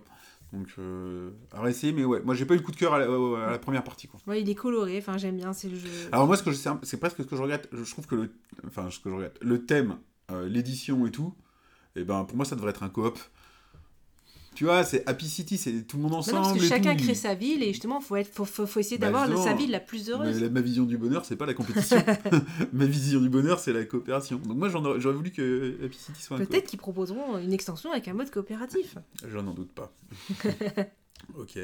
Mm. 0.52 0.56
Donc, 0.56 0.68
euh, 0.78 1.30
à 1.52 1.60
réessayer, 1.60 1.92
mais 1.92 2.04
ouais, 2.04 2.22
moi 2.22 2.34
j'ai 2.34 2.46
pas 2.46 2.54
eu 2.54 2.58
le 2.58 2.62
coup 2.62 2.70
de 2.70 2.76
cœur 2.76 2.94
à 2.94 2.98
la, 3.00 3.06
à 3.06 3.50
la 3.50 3.58
première 3.58 3.82
partie 3.82 4.06
quoi. 4.06 4.20
Ouais, 4.28 4.40
il 4.40 4.48
est 4.48 4.54
coloré, 4.54 4.96
enfin 4.98 5.18
j'aime 5.18 5.36
bien, 5.36 5.52
c'est 5.52 5.68
le 5.68 5.76
jeu. 5.76 5.88
Alors, 6.12 6.26
moi, 6.26 6.36
ce 6.36 6.42
que 6.44 6.52
je- 6.52 6.58
c'est 6.84 6.96
presque 6.98 7.18
ce 7.18 7.22
que 7.26 7.36
je 7.36 7.42
regrette, 7.42 7.68
je 7.72 7.90
trouve 7.90 8.06
que 8.06 8.14
le, 8.14 8.32
enfin, 8.66 8.88
ce 8.90 9.00
que 9.00 9.10
je 9.10 9.14
regrette, 9.14 9.38
le 9.42 9.66
thème, 9.66 9.96
euh, 10.30 10.48
l'édition 10.48 11.04
et 11.06 11.10
tout, 11.10 11.34
et 11.96 12.04
ben 12.04 12.24
pour 12.24 12.36
moi, 12.36 12.46
ça 12.46 12.54
devrait 12.54 12.70
être 12.70 12.84
un 12.84 12.88
coop. 12.88 13.18
Tu 14.56 14.64
vois, 14.64 14.82
c'est 14.84 15.06
Happy 15.06 15.28
City, 15.28 15.58
c'est 15.58 15.82
tout 15.86 15.98
le 15.98 16.02
monde 16.02 16.14
ensemble. 16.14 16.38
non, 16.38 16.42
parce 16.44 16.58
que 16.58 16.64
et 16.64 16.68
chacun 16.68 16.96
tout. 16.96 17.04
crée 17.04 17.14
sa 17.14 17.34
ville 17.34 17.62
et 17.62 17.68
justement, 17.68 18.00
faut, 18.00 18.16
être, 18.16 18.32
faut, 18.32 18.44
faut, 18.44 18.66
faut 18.66 18.80
essayer 18.80 18.98
Bah, 18.98 19.06
d'avoir 19.12 19.44
sa 19.44 19.52
ville 19.52 19.70
la 19.70 19.80
plus 19.80 20.08
heureuse. 20.10 20.42
Ma 20.50 20.60
vision 20.62 20.84
du 20.84 20.96
bonheur, 20.96 21.24
c'est 21.24 21.36
pas 21.36 21.46
la 21.46 21.54
compétition. 21.54 22.02
ma 22.72 22.86
vision 22.86 23.20
du 23.20 23.28
bonheur, 23.28 23.60
c'est 23.60 23.72
la 23.72 23.84
coopération. 23.84 24.38
Donc 24.38 24.56
moi, 24.56 24.68
j'aurais 24.70 25.14
voulu 25.14 25.30
que 25.30 25.76
Happy 25.84 25.96
City 25.96 26.22
soit 26.22 26.38
un. 26.38 26.44
Peut-être 26.44 26.66
qu'ils 26.66 26.78
proposeront 26.78 27.38
une 27.38 27.52
extension 27.52 27.92
avec 27.92 28.08
un 28.08 28.14
mode 28.14 28.30
coopératif. 28.30 28.96
Je 29.28 29.38
n'en 29.38 29.52
doute 29.54 29.72
pas. 29.72 29.92
ok. 31.38 31.58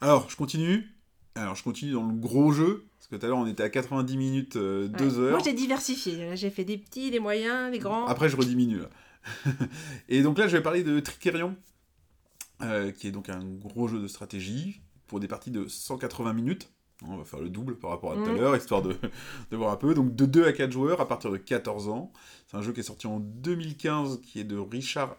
Alors, 0.00 0.28
je 0.30 0.36
continue. 0.36 0.86
Alors, 1.34 1.54
je 1.54 1.62
continue 1.64 1.92
dans 1.92 2.06
le 2.06 2.14
gros 2.14 2.52
jeu. 2.52 2.84
Parce 2.98 3.08
que 3.08 3.16
tout 3.16 3.26
à 3.26 3.28
l'heure, 3.28 3.38
on 3.38 3.46
était 3.46 3.62
à 3.62 3.68
90 3.70 4.16
minutes, 4.16 4.56
2 4.56 4.88
Ouais. 4.88 5.18
heures. 5.18 5.30
Moi, 5.32 5.40
j'ai 5.44 5.52
diversifié. 5.54 6.36
J'ai 6.36 6.50
fait 6.50 6.64
des 6.64 6.78
petits, 6.78 7.10
des 7.10 7.18
moyens, 7.20 7.72
des 7.72 7.78
grands. 7.78 8.06
Après, 8.06 8.28
je 8.28 8.36
rediminue. 8.36 8.78
Là. 8.78 8.88
Et 10.08 10.22
donc 10.22 10.38
là, 10.38 10.46
je 10.48 10.56
vais 10.56 10.62
parler 10.62 10.82
de 10.82 10.98
Trickerion, 11.00 11.54
euh, 12.62 12.90
qui 12.92 13.08
est 13.08 13.12
donc 13.12 13.28
un 13.28 13.44
gros 13.44 13.88
jeu 13.88 14.00
de 14.00 14.06
stratégie 14.08 14.80
pour 15.06 15.20
des 15.20 15.28
parties 15.28 15.50
de 15.50 15.66
180 15.68 16.32
minutes. 16.32 16.70
On 17.04 17.16
va 17.16 17.24
faire 17.24 17.40
le 17.40 17.48
double 17.50 17.78
par 17.78 17.90
rapport 17.90 18.12
à 18.12 18.14
tout 18.14 18.22
à 18.22 18.28
Mhm. 18.28 18.36
l'heure, 18.36 18.56
histoire 18.56 18.80
de, 18.82 18.94
de 19.50 19.56
voir 19.56 19.72
un 19.72 19.76
peu. 19.76 19.92
Donc 19.94 20.14
de 20.14 20.24
2 20.24 20.46
à 20.46 20.52
4 20.52 20.70
joueurs 20.70 21.00
à 21.00 21.08
partir 21.08 21.30
de 21.32 21.36
14 21.36 21.88
ans. 21.88 22.12
C'est 22.46 22.56
un 22.56 22.62
jeu 22.62 22.72
qui 22.72 22.80
est 22.80 22.84
sorti 22.84 23.06
en 23.08 23.18
2015, 23.18 24.20
qui 24.22 24.38
est 24.40 24.44
de 24.44 24.56
Richard 24.56 25.16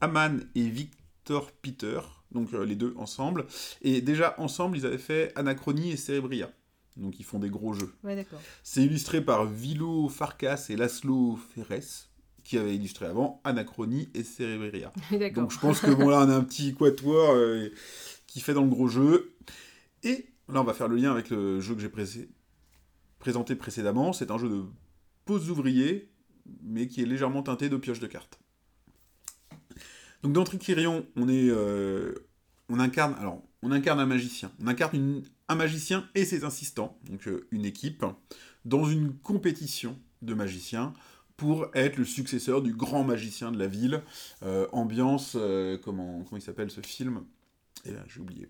Hamann 0.00 0.46
et 0.54 0.68
Victor 0.68 1.52
Peter. 1.52 2.00
Donc 2.32 2.52
euh, 2.54 2.64
les 2.64 2.74
deux 2.76 2.94
ensemble. 2.96 3.46
Et 3.82 4.00
déjà 4.00 4.34
ensemble, 4.38 4.76
ils 4.78 4.86
avaient 4.86 4.98
fait 4.98 5.32
Anachronie 5.36 5.92
et 5.92 5.96
Cerebria. 5.96 6.50
Donc 6.96 7.20
ils 7.20 7.24
font 7.24 7.38
des 7.38 7.50
gros 7.50 7.72
jeux. 7.72 7.94
Ouais. 8.02 8.26
C'est 8.62 8.82
illustré 8.82 9.24
par 9.24 9.46
Vilo 9.46 10.08
Farkas 10.08 10.66
et 10.70 10.76
Laszlo 10.76 11.38
Ferres, 11.54 12.08
qui 12.44 12.58
avaient 12.58 12.74
illustré 12.74 13.06
avant 13.06 13.40
Anachronie 13.44 14.08
et 14.14 14.24
Cerebria. 14.24 14.92
Donc 15.42 15.52
je 15.52 15.58
pense 15.58 15.80
que 15.80 15.90
bon 15.90 16.08
là 16.08 16.18
on 16.26 16.30
a 16.30 16.34
un 16.36 16.44
petit 16.44 16.74
quatuor 16.74 17.32
euh, 17.34 17.68
qui 18.26 18.40
fait 18.40 18.54
dans 18.54 18.62
le 18.62 18.68
gros 18.70 18.88
jeu. 18.88 19.34
Et 20.02 20.26
là 20.48 20.60
on 20.60 20.64
va 20.64 20.74
faire 20.74 20.88
le 20.88 20.96
lien 20.96 21.12
avec 21.12 21.30
le 21.30 21.60
jeu 21.60 21.74
que 21.74 21.80
j'ai 21.80 21.88
pré- 21.88 22.28
présenté 23.18 23.54
précédemment. 23.54 24.12
C'est 24.12 24.30
un 24.30 24.38
jeu 24.38 24.48
de 24.48 24.62
pose 25.24 25.50
ouvriers, 25.50 26.10
mais 26.62 26.88
qui 26.88 27.02
est 27.02 27.06
légèrement 27.06 27.42
teinté 27.42 27.68
de 27.68 27.76
pioche 27.76 28.00
de 28.00 28.06
cartes. 28.08 28.38
Donc 30.22 30.32
dans 30.32 30.44
Trickerion, 30.44 31.06
on 31.16 31.28
est, 31.28 31.48
euh, 31.50 32.14
on 32.68 32.78
incarne, 32.78 33.14
alors 33.18 33.42
on 33.62 33.72
incarne 33.72 34.00
un 34.00 34.06
magicien. 34.06 34.52
On 34.60 34.66
incarne 34.66 34.96
une- 34.96 35.22
un 35.48 35.54
magicien 35.54 36.08
et 36.14 36.24
ses 36.24 36.44
assistants, 36.44 36.98
donc 37.08 37.26
euh, 37.28 37.46
une 37.50 37.64
équipe, 37.64 38.04
dans 38.64 38.84
une 38.84 39.12
compétition 39.14 39.98
de 40.22 40.34
magiciens 40.34 40.92
pour 41.42 41.66
être 41.74 41.96
le 41.96 42.04
successeur 42.04 42.62
du 42.62 42.72
grand 42.72 43.02
magicien 43.02 43.50
de 43.50 43.58
la 43.58 43.66
ville. 43.66 44.00
Euh, 44.44 44.68
ambiance, 44.70 45.32
euh, 45.34 45.76
comment, 45.76 46.22
comment 46.22 46.38
il 46.38 46.40
s'appelle 46.40 46.70
ce 46.70 46.80
film? 46.80 47.24
Et 47.84 47.90
là, 47.90 47.98
j'ai 48.06 48.20
oublié. 48.20 48.48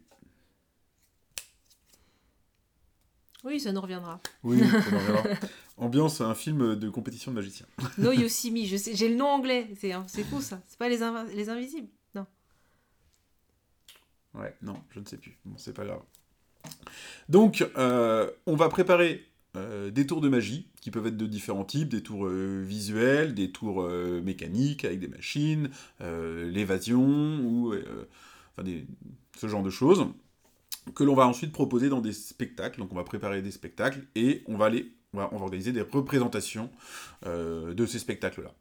Oui, 3.45 3.59
ça 3.61 3.73
nous 3.73 3.81
reviendra. 3.81 4.21
Oui, 4.43 4.59
ça 4.59 4.67
me 4.67 4.99
reviendra. 5.09 5.31
ambiance, 5.79 6.21
un 6.21 6.35
film 6.35 6.77
de 6.77 6.91
compétition 6.91 7.31
de 7.31 7.37
magiciens. 7.37 7.65
No 7.97 8.13
sais, 8.13 8.95
j'ai 8.95 9.09
le 9.09 9.17
nom 9.17 9.29
anglais. 9.29 9.71
C'est 9.81 9.95
c'est 10.07 10.23
fou 10.23 10.43
ça. 10.43 10.61
C'est 10.67 10.79
pas 10.79 10.91
les 10.91 11.03
Invisibles. 11.49 11.89
Non. 12.15 12.27
Ouais, 14.35 14.55
non, 14.61 14.77
je 14.91 15.01
ne 15.01 15.07
sais 15.07 15.17
plus. 15.17 15.39
Bon, 15.47 15.57
c'est 15.57 15.73
pas 15.73 15.87
grave. 15.87 16.03
Donc, 17.31 17.67
euh, 17.79 18.31
on 18.45 18.55
va 18.55 18.69
préparer 18.69 19.32
euh, 19.55 19.91
des 19.91 20.07
tours 20.07 20.23
de 20.23 20.31
magie 20.31 20.67
qui 20.81 20.91
peuvent 20.91 21.07
être 21.07 21.17
de 21.17 21.27
différents 21.27 21.65
types, 21.65 21.91
des 21.91 22.03
tours 22.03 22.27
euh, 22.27 22.65
visuels, 22.67 23.35
des 23.35 23.51
tours 23.51 23.83
euh, 23.83 24.23
mécaniques 24.23 24.87
avec 24.87 24.99
des 24.99 25.09
machines, 25.09 25.69
l'évasion 26.01 27.39
ou 27.45 27.75
enfin 28.57 28.69
ce 29.37 29.49
genre 29.49 29.63
de 29.63 29.71
choses 29.71 30.07
que 30.95 31.05
l'on 31.05 31.15
va 31.15 31.27
ensuite 31.27 31.53
proposer 31.53 31.89
dans 31.89 32.01
des 32.01 32.13
spectacles. 32.13 32.81
Donc, 32.81 32.93
on 32.93 32.97
va 32.97 33.05
préparer 33.05 33.41
des 33.43 33.51
spectacles 33.51 34.01
et 34.17 34.43
on 34.47 34.57
va 34.57 34.67
aller, 34.67 34.93
on 35.13 35.19
va, 35.19 35.33
organiser 35.33 35.73
des 35.73 35.83
représentations 35.83 36.71
de 37.25 37.87
ces 37.87 37.99
spectacles-là. 37.99 38.53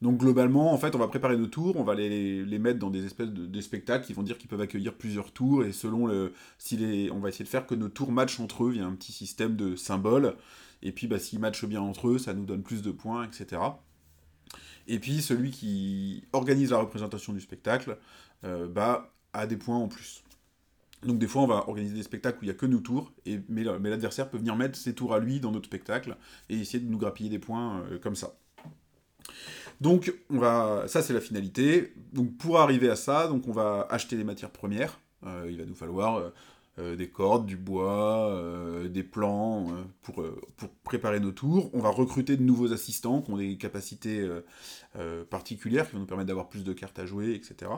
Donc 0.00 0.18
globalement, 0.18 0.72
en 0.72 0.78
fait, 0.78 0.94
on 0.94 0.98
va 0.98 1.08
préparer 1.08 1.36
nos 1.36 1.48
tours, 1.48 1.76
on 1.76 1.82
va 1.82 1.94
les, 1.94 2.58
mettre 2.58 2.78
dans 2.78 2.90
des 2.90 3.04
espèces 3.04 3.30
de 3.30 3.60
spectacles 3.60 4.06
qui 4.06 4.12
vont 4.12 4.22
dire 4.22 4.38
qu'ils 4.38 4.48
peuvent 4.48 4.60
accueillir 4.60 4.94
plusieurs 4.94 5.32
tours 5.32 5.64
et 5.64 5.72
selon 5.72 6.06
le, 6.06 6.32
si 6.58 7.10
on 7.12 7.18
va 7.18 7.30
essayer 7.30 7.44
de 7.44 7.50
faire 7.50 7.66
que 7.66 7.74
nos 7.74 7.88
tours 7.88 8.12
matchent 8.12 8.38
entre 8.38 8.64
eux 8.64 8.70
via 8.70 8.86
un 8.86 8.92
petit 8.92 9.12
système 9.12 9.56
de 9.56 9.74
symboles. 9.74 10.36
Et 10.82 10.92
puis, 10.92 11.08
bah, 11.08 11.18
s'ils 11.18 11.40
matchent 11.40 11.64
bien 11.64 11.80
entre 11.80 12.08
eux, 12.08 12.18
ça 12.18 12.32
nous 12.32 12.44
donne 12.44 12.62
plus 12.62 12.82
de 12.82 12.92
points, 12.92 13.24
etc. 13.24 13.60
Et 14.86 15.00
puis, 15.00 15.20
celui 15.20 15.50
qui 15.50 16.22
organise 16.32 16.70
la 16.70 16.78
représentation 16.78 17.32
du 17.32 17.40
spectacle, 17.40 17.98
euh, 18.44 18.68
bah, 18.68 19.12
a 19.32 19.48
des 19.48 19.56
points 19.56 19.76
en 19.76 19.88
plus. 19.88 20.22
Donc 21.02 21.18
des 21.18 21.28
fois, 21.28 21.42
on 21.42 21.46
va 21.46 21.68
organiser 21.68 21.94
des 21.94 22.02
spectacles 22.02 22.38
où 22.38 22.42
il 22.42 22.46
n'y 22.46 22.52
a 22.52 22.54
que 22.54 22.66
nos 22.66 22.80
tours, 22.80 23.12
et, 23.24 23.40
mais 23.48 23.62
l'adversaire 23.62 24.28
peut 24.28 24.38
venir 24.38 24.56
mettre 24.56 24.76
ses 24.76 24.94
tours 24.94 25.14
à 25.14 25.20
lui 25.20 25.38
dans 25.38 25.52
notre 25.52 25.66
spectacle 25.66 26.16
et 26.48 26.56
essayer 26.56 26.80
de 26.82 26.90
nous 26.90 26.98
grappiller 26.98 27.30
des 27.30 27.38
points 27.38 27.82
euh, 27.82 27.98
comme 27.98 28.16
ça. 28.16 28.36
Donc, 29.80 30.12
on 30.30 30.38
va, 30.38 30.84
ça 30.88 31.02
c'est 31.02 31.12
la 31.12 31.20
finalité. 31.20 31.92
Donc, 32.12 32.36
pour 32.36 32.58
arriver 32.58 32.90
à 32.90 32.96
ça, 32.96 33.28
donc 33.28 33.46
on 33.46 33.52
va 33.52 33.86
acheter 33.90 34.16
des 34.16 34.24
matières 34.24 34.50
premières. 34.50 34.98
Euh, 35.26 35.46
il 35.50 35.58
va 35.58 35.64
nous 35.64 35.74
falloir 35.74 36.16
euh, 36.16 36.30
euh, 36.78 36.96
des 36.96 37.08
cordes, 37.08 37.46
du 37.46 37.56
bois, 37.56 38.42
des 38.88 39.02
plans 39.02 39.66
pour, 40.02 40.24
préparer 40.84 41.20
nos 41.20 41.32
tours. 41.32 41.70
On 41.74 41.80
va 41.80 41.90
recruter 41.90 42.36
de 42.36 42.42
nouveaux 42.42 42.72
assistants 42.72 43.22
qui 43.22 43.30
ont 43.30 43.36
des 43.36 43.56
capacités 43.56 44.26
particulières 45.30 45.86
qui 45.86 45.94
vont 45.94 46.00
nous 46.00 46.06
permettre 46.06 46.28
d'avoir 46.28 46.48
plus 46.48 46.64
de 46.64 46.72
cartes 46.72 46.98
à 46.98 47.06
jouer, 47.06 47.34
etc. 47.34 47.70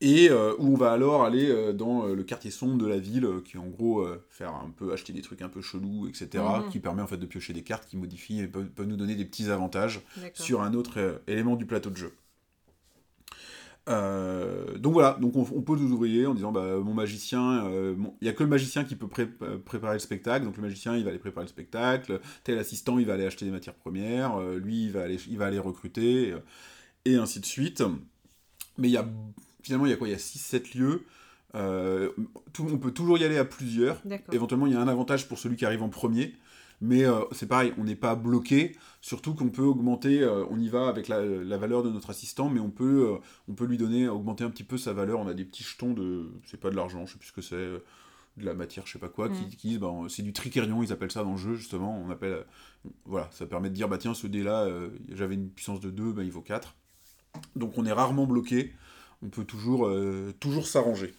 Et 0.00 0.28
euh, 0.28 0.54
où 0.58 0.72
on 0.72 0.76
va 0.76 0.92
alors 0.92 1.24
aller 1.24 1.48
euh, 1.48 1.72
dans 1.72 2.06
euh, 2.06 2.14
le 2.14 2.24
quartier 2.24 2.50
sombre 2.50 2.76
de 2.76 2.86
la 2.86 2.98
ville, 2.98 3.26
qui 3.44 3.56
est 3.56 3.60
en 3.60 3.68
gros 3.68 4.06
faire 4.28 4.50
un 4.54 4.70
peu 4.70 4.92
acheter 4.92 5.12
des 5.12 5.22
trucs 5.22 5.40
un 5.42 5.48
peu 5.48 5.62
chelous, 5.62 6.08
etc. 6.08 6.60
Mhm. 6.60 6.70
Qui 6.70 6.78
permet 6.80 7.02
en 7.02 7.06
fait 7.06 7.16
de 7.16 7.26
piocher 7.26 7.52
des 7.52 7.62
cartes 7.62 7.86
qui 7.86 7.96
modifient 7.96 8.40
et 8.40 8.48
peuvent, 8.48 8.68
peuvent 8.68 8.86
nous 8.86 8.96
donner 8.96 9.14
des 9.14 9.24
petits 9.24 9.50
avantages 9.50 10.00
sur 10.34 10.62
un 10.62 10.74
autre 10.74 11.22
élément 11.26 11.56
du 11.56 11.64
plateau 11.66 11.90
de 11.90 11.96
jeu. 11.96 12.12
Euh, 13.86 14.78
donc 14.78 14.94
voilà, 14.94 15.18
donc 15.20 15.36
on, 15.36 15.42
on 15.54 15.60
pose 15.60 15.82
aux 15.82 15.90
ouvriers 15.92 16.26
en 16.26 16.32
disant 16.34 16.52
bah, 16.52 16.78
mon 16.78 16.94
magicien, 16.94 17.66
euh, 17.66 17.94
il 18.22 18.26
y 18.26 18.30
a 18.30 18.32
que 18.32 18.42
le 18.42 18.48
magicien 18.48 18.82
qui 18.84 18.96
peut 18.96 19.08
pré- 19.08 19.28
préparer 19.66 19.94
le 19.94 19.98
spectacle, 19.98 20.46
donc 20.46 20.56
le 20.56 20.62
magicien 20.62 20.96
il 20.96 21.04
va 21.04 21.10
aller 21.10 21.18
préparer 21.18 21.44
le 21.44 21.50
spectacle, 21.50 22.20
tel 22.44 22.58
assistant 22.58 22.98
il 22.98 23.04
va 23.06 23.12
aller 23.14 23.26
acheter 23.26 23.44
des 23.44 23.50
matières 23.50 23.74
premières, 23.74 24.36
euh, 24.36 24.58
lui 24.58 24.84
il 24.84 24.92
va 24.92 25.02
aller, 25.02 25.18
il 25.28 25.36
va 25.36 25.46
aller 25.46 25.58
recruter, 25.58 26.34
et 27.04 27.16
ainsi 27.16 27.40
de 27.40 27.46
suite. 27.46 27.82
Mais 28.78 28.88
il 28.88 28.92
y 28.92 28.96
a 28.96 29.06
finalement 29.64 29.86
il 29.86 29.90
y 29.90 29.92
a 29.92 29.96
quoi? 29.96 30.06
Il 30.06 30.12
y 30.12 30.14
a 30.14 30.18
6-7 30.18 30.74
lieux. 30.74 31.04
Euh, 31.56 32.10
tout- 32.52 32.68
on 32.72 32.78
peut 32.78 32.90
toujours 32.92 33.18
y 33.18 33.24
aller 33.24 33.38
à 33.38 33.44
plusieurs. 33.44 34.00
Éventuellement, 34.32 34.66
il 34.66 34.72
y 34.72 34.76
a 34.76 34.80
un 34.80 34.88
avantage 34.88 35.28
pour 35.28 35.38
celui 35.38 35.56
qui 35.56 35.64
arrive 35.64 35.82
en 35.82 35.88
premier. 35.88 36.34
Mais 36.80 37.04
euh, 37.04 37.20
c'est 37.32 37.46
pareil, 37.46 37.72
on 37.78 37.84
n'est 37.84 37.94
pas 37.94 38.16
bloqué. 38.16 38.76
Surtout 39.00 39.34
qu'on 39.34 39.48
peut 39.48 39.62
augmenter, 39.62 40.22
euh, 40.22 40.44
on 40.50 40.58
y 40.58 40.68
va 40.68 40.88
avec 40.88 41.06
la, 41.08 41.24
la 41.24 41.56
valeur 41.56 41.82
de 41.84 41.90
notre 41.90 42.10
assistant, 42.10 42.50
mais 42.50 42.58
on 42.60 42.70
peut, 42.70 43.14
on 43.48 43.54
peut 43.54 43.64
lui 43.64 43.78
donner, 43.78 44.08
augmenter 44.08 44.42
un 44.44 44.50
petit 44.50 44.64
peu 44.64 44.76
sa 44.76 44.92
valeur. 44.92 45.20
On 45.20 45.28
a 45.28 45.34
des 45.34 45.44
petits 45.44 45.62
jetons 45.62 45.92
de. 45.94 46.30
C'est 46.44 46.58
pas 46.60 46.70
de 46.70 46.76
l'argent, 46.76 47.06
je 47.06 47.12
sais 47.12 47.18
plus 47.18 47.28
ce 47.28 47.32
que 47.32 47.42
c'est. 47.42 47.80
de 48.36 48.44
la 48.44 48.54
matière, 48.54 48.84
je 48.84 48.92
sais 48.94 48.98
pas 48.98 49.08
quoi, 49.08 49.28
qui, 49.28 49.42
Mm. 49.44 49.48
qui 49.50 49.68
disent, 49.68 49.78
bah, 49.78 49.92
c'est 50.08 50.24
du 50.24 50.32
tricérion, 50.32 50.82
ils 50.82 50.92
appellent 50.92 51.12
ça 51.12 51.22
dans 51.22 51.30
le 51.30 51.36
jeu, 51.38 51.54
justement. 51.54 51.96
On 52.04 52.10
appelle, 52.10 52.44
voilà, 53.04 53.28
ça 53.30 53.46
permet 53.46 53.70
de 53.70 53.74
dire, 53.76 53.88
bah 53.88 53.96
tiens, 53.96 54.12
ce 54.12 54.26
dé-là, 54.26 54.68
j'avais 55.12 55.36
une 55.36 55.50
puissance 55.50 55.78
de 55.78 55.88
2, 55.90 56.10
bah, 56.10 56.24
il 56.24 56.32
vaut 56.32 56.40
4. 56.40 56.74
Donc 57.54 57.78
on 57.78 57.86
est 57.86 57.92
rarement 57.92 58.26
bloqué, 58.26 58.72
on 59.24 59.28
peut 59.28 59.44
toujours, 59.44 59.86
euh, 59.86 60.34
toujours 60.40 60.66
s'arranger. 60.66 61.14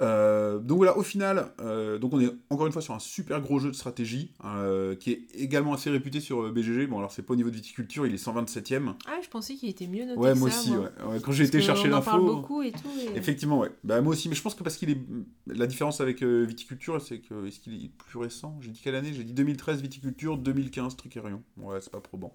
Euh, 0.00 0.58
donc 0.58 0.78
voilà, 0.78 0.98
au 0.98 1.02
final, 1.04 1.52
euh, 1.60 1.98
donc 1.98 2.12
on 2.14 2.20
est 2.20 2.28
encore 2.50 2.66
une 2.66 2.72
fois 2.72 2.82
sur 2.82 2.94
un 2.94 2.98
super 2.98 3.40
gros 3.40 3.60
jeu 3.60 3.70
de 3.70 3.76
stratégie 3.76 4.32
euh, 4.44 4.96
qui 4.96 5.12
est 5.12 5.26
également 5.34 5.72
assez 5.72 5.88
réputé 5.88 6.18
sur 6.18 6.52
BGG. 6.52 6.88
Bon, 6.88 6.98
alors 6.98 7.12
c'est 7.12 7.22
pas 7.22 7.32
au 7.34 7.36
niveau 7.36 7.50
de 7.50 7.54
viticulture, 7.54 8.04
il 8.04 8.12
est 8.12 8.16
127ème. 8.24 8.94
Ah, 9.06 9.20
je 9.22 9.28
pensais 9.28 9.54
qu'il 9.54 9.68
était 9.68 9.86
mieux 9.86 10.04
noté. 10.04 10.18
Ouais, 10.18 10.32
que 10.32 10.38
moi 10.38 10.50
ça, 10.50 10.58
aussi, 10.58 10.70
moi. 10.72 10.80
ouais. 11.06 11.12
Ouais, 11.14 11.20
Quand 11.20 11.30
j'ai 11.30 11.44
été 11.44 11.60
chercher 11.60 11.88
On 11.92 11.96
en 11.96 12.02
parle 12.02 12.22
l'info. 12.22 12.34
beaucoup 12.36 12.62
et 12.62 12.72
tout. 12.72 12.78
et- 13.14 13.16
Effectivement, 13.16 13.60
ouais. 13.60 13.70
Bah, 13.84 14.00
moi 14.00 14.12
aussi, 14.14 14.28
mais 14.28 14.34
je 14.34 14.42
pense 14.42 14.56
que 14.56 14.64
parce 14.64 14.76
qu'il 14.76 14.90
est. 14.90 14.98
La 15.46 15.66
différence 15.68 16.00
avec 16.00 16.22
viticulture, 16.24 17.00
c'est 17.00 17.20
que. 17.20 17.46
Est-ce 17.46 17.60
qu'il 17.60 17.74
est 17.84 17.90
plus 17.96 18.18
récent? 18.18 18.56
J'ai 18.60 18.70
dit 18.70 18.80
quelle 18.82 18.96
année? 18.96 19.12
J'ai 19.12 19.22
dit 19.24 19.32
2013 19.32 19.80
viticulture, 19.80 20.38
2015 20.38 20.96
Tricerion. 20.96 21.42
Ouais, 21.58 21.80
c'est 21.80 21.92
pas 21.92 22.00
probant. 22.00 22.32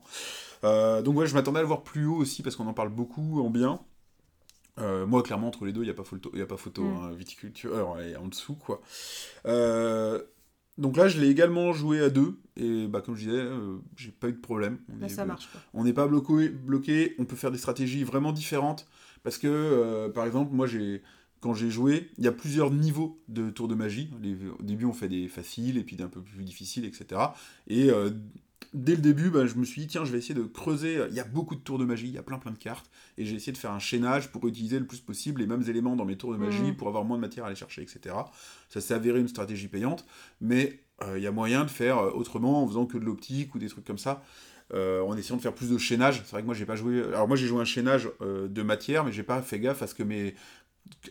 Donc, 0.63 1.17
ouais, 1.17 1.27
je 1.27 1.33
m'attendais 1.33 1.59
à 1.59 1.61
le 1.61 1.67
voir 1.67 1.83
plus 1.83 2.05
haut 2.05 2.15
aussi 2.15 2.41
parce 2.41 2.55
qu'on 2.55 2.67
en 2.67 2.73
parle 2.73 2.89
beaucoup 2.89 3.41
en 3.41 3.49
bien. 3.49 3.79
Euh, 4.79 5.05
moi, 5.05 5.23
clairement, 5.23 5.47
entre 5.47 5.65
les 5.65 5.73
deux, 5.73 5.81
il 5.81 5.85
n'y 5.85 5.89
a 5.91 5.95
pas 5.95 6.03
photo, 6.03 6.31
y 6.33 6.41
a 6.41 6.45
pas 6.45 6.57
photo 6.57 6.83
Mm. 6.83 6.95
hein, 6.97 7.11
viticulture, 7.13 7.73
euh, 7.75 7.99
elle 8.01 8.11
est 8.11 8.15
en 8.15 8.27
dessous, 8.27 8.55
quoi. 8.55 8.81
Euh, 9.45 10.21
donc 10.77 10.95
là, 10.95 11.07
je 11.07 11.19
l'ai 11.19 11.27
également 11.29 11.73
joué 11.73 11.99
à 11.99 12.09
deux, 12.09 12.39
et 12.55 12.87
bah, 12.87 13.01
comme 13.01 13.15
je 13.15 13.25
disais, 13.25 13.41
euh, 13.41 13.77
j'ai 13.97 14.11
pas 14.11 14.29
eu 14.29 14.33
de 14.33 14.37
problème. 14.39 14.79
On 14.89 15.05
est- 15.05 15.09
ça 15.09 15.25
marche 15.25 15.49
on 15.73 15.83
n'est 15.83 15.93
pas 15.93 16.07
bloqué, 16.07 16.49
bloqué, 16.49 17.15
on 17.19 17.25
peut 17.25 17.35
faire 17.35 17.51
des 17.51 17.57
stratégies 17.57 18.03
vraiment 18.03 18.31
différentes. 18.31 18.87
Parce 19.23 19.37
que, 19.37 20.09
par 20.15 20.25
exemple, 20.25 20.53
moi, 20.55 20.65
j'ai, 20.65 21.01
quand 21.41 21.53
j'ai 21.53 21.69
joué, 21.69 22.09
il 22.17 22.23
y 22.23 22.27
a 22.27 22.31
plusieurs 22.31 22.71
niveaux 22.71 23.21
de 23.27 23.49
tours 23.49 23.67
de 23.67 23.75
magie. 23.75 24.09
Les- 24.21 24.37
au 24.57 24.63
début, 24.63 24.85
on 24.85 24.93
fait 24.93 25.09
des 25.09 25.27
faciles, 25.27 25.77
et 25.77 25.83
puis 25.83 25.97
d'un 25.97 26.07
peu 26.07 26.21
plus 26.21 26.43
difficiles, 26.45 26.85
etc. 26.85 27.33
Et 27.67 27.89
euh, 27.91 28.11
dès 28.73 28.95
le 28.95 29.01
début, 29.01 29.29
bah, 29.29 29.45
je 29.45 29.55
me 29.55 29.65
suis 29.65 29.81
dit, 29.81 29.87
tiens, 29.87 30.05
je 30.05 30.11
vais 30.11 30.17
essayer 30.19 30.35
de 30.35 30.43
creuser. 30.43 30.99
Il 31.09 31.15
y 31.15 31.19
a 31.19 31.23
beaucoup 31.23 31.55
de 31.55 31.61
tours 31.61 31.77
de 31.79 31.85
magie, 31.85 32.07
il 32.07 32.13
y 32.13 32.17
a 32.17 32.23
plein 32.23 32.37
plein 32.37 32.51
de 32.51 32.57
cartes. 32.57 32.89
Et 33.17 33.25
j'ai 33.25 33.35
essayé 33.35 33.51
de 33.51 33.57
faire 33.57 33.71
un 33.71 33.79
chaînage 33.79 34.31
pour 34.31 34.47
utiliser 34.47 34.79
le 34.79 34.85
plus 34.85 34.99
possible 34.99 35.41
les 35.41 35.47
mêmes 35.47 35.63
éléments 35.67 35.95
dans 35.95 36.05
mes 36.05 36.17
tours 36.17 36.31
de 36.31 36.37
magie, 36.37 36.61
Mhm. 36.63 36.75
pour 36.75 36.87
avoir 36.87 37.03
moins 37.05 37.17
de 37.17 37.21
matière 37.21 37.43
à 37.45 37.47
aller 37.47 37.55
chercher, 37.55 37.81
etc. 37.81 38.15
Ça 38.69 38.81
s'est 38.81 38.93
avéré 38.93 39.19
une 39.19 39.27
stratégie 39.27 39.67
payante, 39.67 40.05
mais 40.41 40.79
euh, 41.03 41.17
il 41.17 41.23
y 41.23 41.27
a 41.27 41.31
moyen 41.31 41.63
de 41.65 41.69
faire 41.69 41.97
euh, 41.97 42.11
autrement 42.11 42.63
en 42.63 42.67
faisant 42.67 42.85
que 42.85 42.97
de 42.97 43.05
l'optique 43.05 43.55
ou 43.55 43.59
des 43.59 43.67
trucs 43.67 43.85
comme 43.85 43.97
ça. 43.97 44.23
Euh, 44.71 45.01
en 45.01 45.17
essayant 45.17 45.37
de 45.37 45.41
faire 45.41 45.55
plus 45.55 45.71
de 45.71 45.79
chaînage. 45.79 46.21
C'est 46.25 46.29
vrai 46.29 46.41
que 46.41 46.45
moi 46.45 46.53
j'ai 46.53 46.67
pas 46.67 46.75
joué. 46.75 47.01
Alors 47.01 47.27
moi 47.27 47.35
j'ai 47.35 47.47
joué 47.47 47.59
un 47.59 47.65
chaînage 47.65 48.07
euh, 48.21 48.47
de 48.47 48.61
matière, 48.61 49.03
mais 49.03 49.11
j'ai 49.11 49.23
pas 49.23 49.41
fait 49.41 49.59
gaffe 49.59 49.81
à 49.81 49.87
ce 49.87 49.95
que 49.95 50.03
mes 50.03 50.35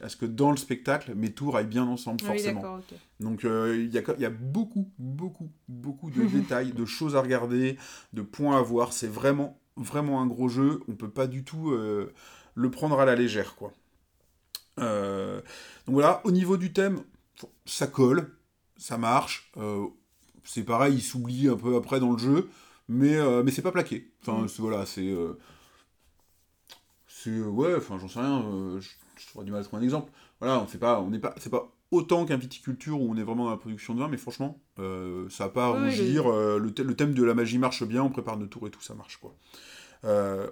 à 0.01 0.09
ce 0.09 0.17
que 0.17 0.27
dans 0.27 0.51
le 0.51 0.57
spectacle 0.57 1.15
mes 1.15 1.33
tours 1.33 1.57
aillent 1.57 1.67
bien 1.67 1.87
ensemble 1.87 2.19
oui, 2.23 2.27
forcément. 2.29 2.61
Donc 3.21 3.45
euh, 3.45 3.77
il 3.79 3.91
y, 3.93 3.99
a, 3.99 4.03
y 4.19 4.25
a 4.25 4.31
beaucoup, 4.31 4.91
beaucoup, 4.99 5.51
beaucoup 5.69 6.11
de 6.11 6.25
détails, 6.27 6.73
de 6.73 6.85
choses 6.85 7.17
à 7.17 7.21
regarder, 7.23 7.77
de 8.13 8.23
points 8.23 8.59
à 8.59 8.63
voir. 8.63 8.93
C'est 8.93 9.09
vraiment, 9.09 9.59
vraiment 9.77 10.21
un 10.21 10.27
gros 10.27 10.49
jeu. 10.49 10.81
On 10.89 10.95
peut 10.95 11.11
pas 11.11 11.27
du 11.27 11.45
tout 11.45 11.71
euh, 11.71 12.13
le 12.55 12.71
prendre 12.71 12.99
à 13.01 13.05
la 13.05 13.15
légère, 13.15 13.55
quoi. 13.57 13.73
Euh, 14.79 15.41
donc 15.87 15.95
voilà, 15.95 16.21
au 16.25 16.31
niveau 16.31 16.57
du 16.57 16.73
thème, 16.73 17.01
ça 17.67 17.87
colle, 17.87 18.31
ça 18.77 18.99
marche. 18.99 19.51
C'est 20.45 20.65
pareil, 20.65 20.95
il 20.95 21.03
s'oublie 21.03 21.49
un 21.49 21.57
peu 21.57 21.77
après 21.77 22.01
dans 22.01 22.13
le 22.13 22.19
jeu, 22.19 22.49
mais, 22.89 23.17
mais 23.43 23.51
c'est 23.51 23.63
pas 23.63 23.73
plaqué. 23.73 24.11
Enfin, 24.23 24.43
Mm. 24.43 24.49
voilà, 24.59 24.87
c'est. 24.87 25.13
c'est. 27.07 27.41
ouais, 27.41 27.75
enfin, 27.77 27.99
j'en 27.99 28.09
sais 28.09 28.21
rien. 28.21 28.43
je- 28.81 28.89
J'aurais 29.33 29.45
du 29.45 29.53
mal 29.53 29.61
à 29.61 29.65
trouver 29.65 29.83
un 29.83 29.85
exemple. 29.85 30.13
Voilà, 30.41 30.61
on 30.61 30.67
fait 30.67 30.79
pas. 30.79 31.01
On 31.01 31.11
n'est 31.11 31.19
pas. 31.19 31.35
C'est 31.39 31.51
pas 31.51 31.71
autant 31.91 32.27
qu'un 32.27 32.37
viticulture 32.37 33.01
où 33.01 33.11
on 33.11 33.17
est 33.17 33.23
vraiment 33.23 33.45
dans 33.45 33.51
la 33.51 33.57
production 33.57 33.95
de 33.95 34.01
vin, 34.01 34.09
mais 34.09 34.19
franchement, 34.19 34.61
euh, 34.79 35.29
ça 35.31 35.45
n'a 35.45 35.51
pas 35.51 35.67
à 35.69 35.71
Oui, 35.71 35.79
oui, 35.85 35.89
rougir. 35.89 36.27
euh, 36.31 36.59
le, 36.59 36.71
thè- 36.71 36.83
le 36.83 36.95
thème 36.95 37.15
de 37.15 37.25
la 37.25 37.33
magie 37.35 37.57
marche 37.59 37.83
bien, 37.85 38.03
on 38.03 38.11
prépare 38.11 38.37
nos 38.37 38.47
tours 38.47 38.67
et 38.67 38.71
tout, 38.71 38.83
ça 38.83 38.95
marche 38.95 39.17
quoi. 39.17 39.35
Euh, 40.05 40.49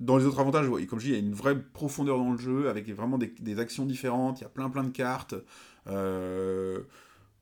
dans 0.00 0.16
les 0.18 0.24
autres 0.24 0.40
avantages, 0.40 0.68
ouais, 0.68 0.86
comme 0.86 0.98
je 0.98 1.06
dis, 1.06 1.10
il 1.12 1.14
y 1.14 1.16
a 1.16 1.20
une 1.20 1.34
vraie 1.34 1.60
profondeur 1.60 2.18
dans 2.18 2.32
le 2.32 2.38
jeu, 2.38 2.68
avec 2.68 2.88
vraiment 2.90 3.18
des, 3.18 3.28
des 3.38 3.58
actions 3.60 3.86
différentes, 3.86 4.40
il 4.40 4.42
y 4.42 4.46
a 4.46 4.50
plein 4.50 4.70
plein 4.70 4.84
de 4.84 4.90
cartes. 4.90 5.34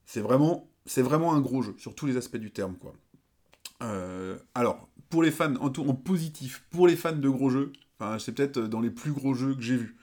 C'est 0.05 0.21
vraiment, 0.21 0.69
vraiment 0.97 1.35
un 1.35 1.41
gros 1.41 1.63
jeu, 1.63 1.75
sur 1.79 1.95
tous 1.95 2.07
les 2.07 2.17
aspects 2.17 2.37
du 2.37 2.51
terme. 2.51 2.77
quoi. 2.77 2.95
Alors, 4.55 4.89
pour 5.11 5.23
les 5.23 5.31
fans, 5.31 5.55
en, 5.57 5.71
tout, 5.71 5.83
en 5.89 5.95
positif, 5.95 6.65
pour 6.71 6.87
les 6.87 6.97
fans 6.97 7.13
de 7.17 7.29
gros 7.29 7.51
jeux, 7.51 7.73
c'est 8.19 8.35
peut-être 8.35 8.61
dans 8.61 8.81
les 8.81 8.91
plus 8.91 9.13
gros 9.13 9.35
jeux 9.35 9.55
que 9.55 9.63
j'ai 9.63 9.77
vus. 9.77 9.97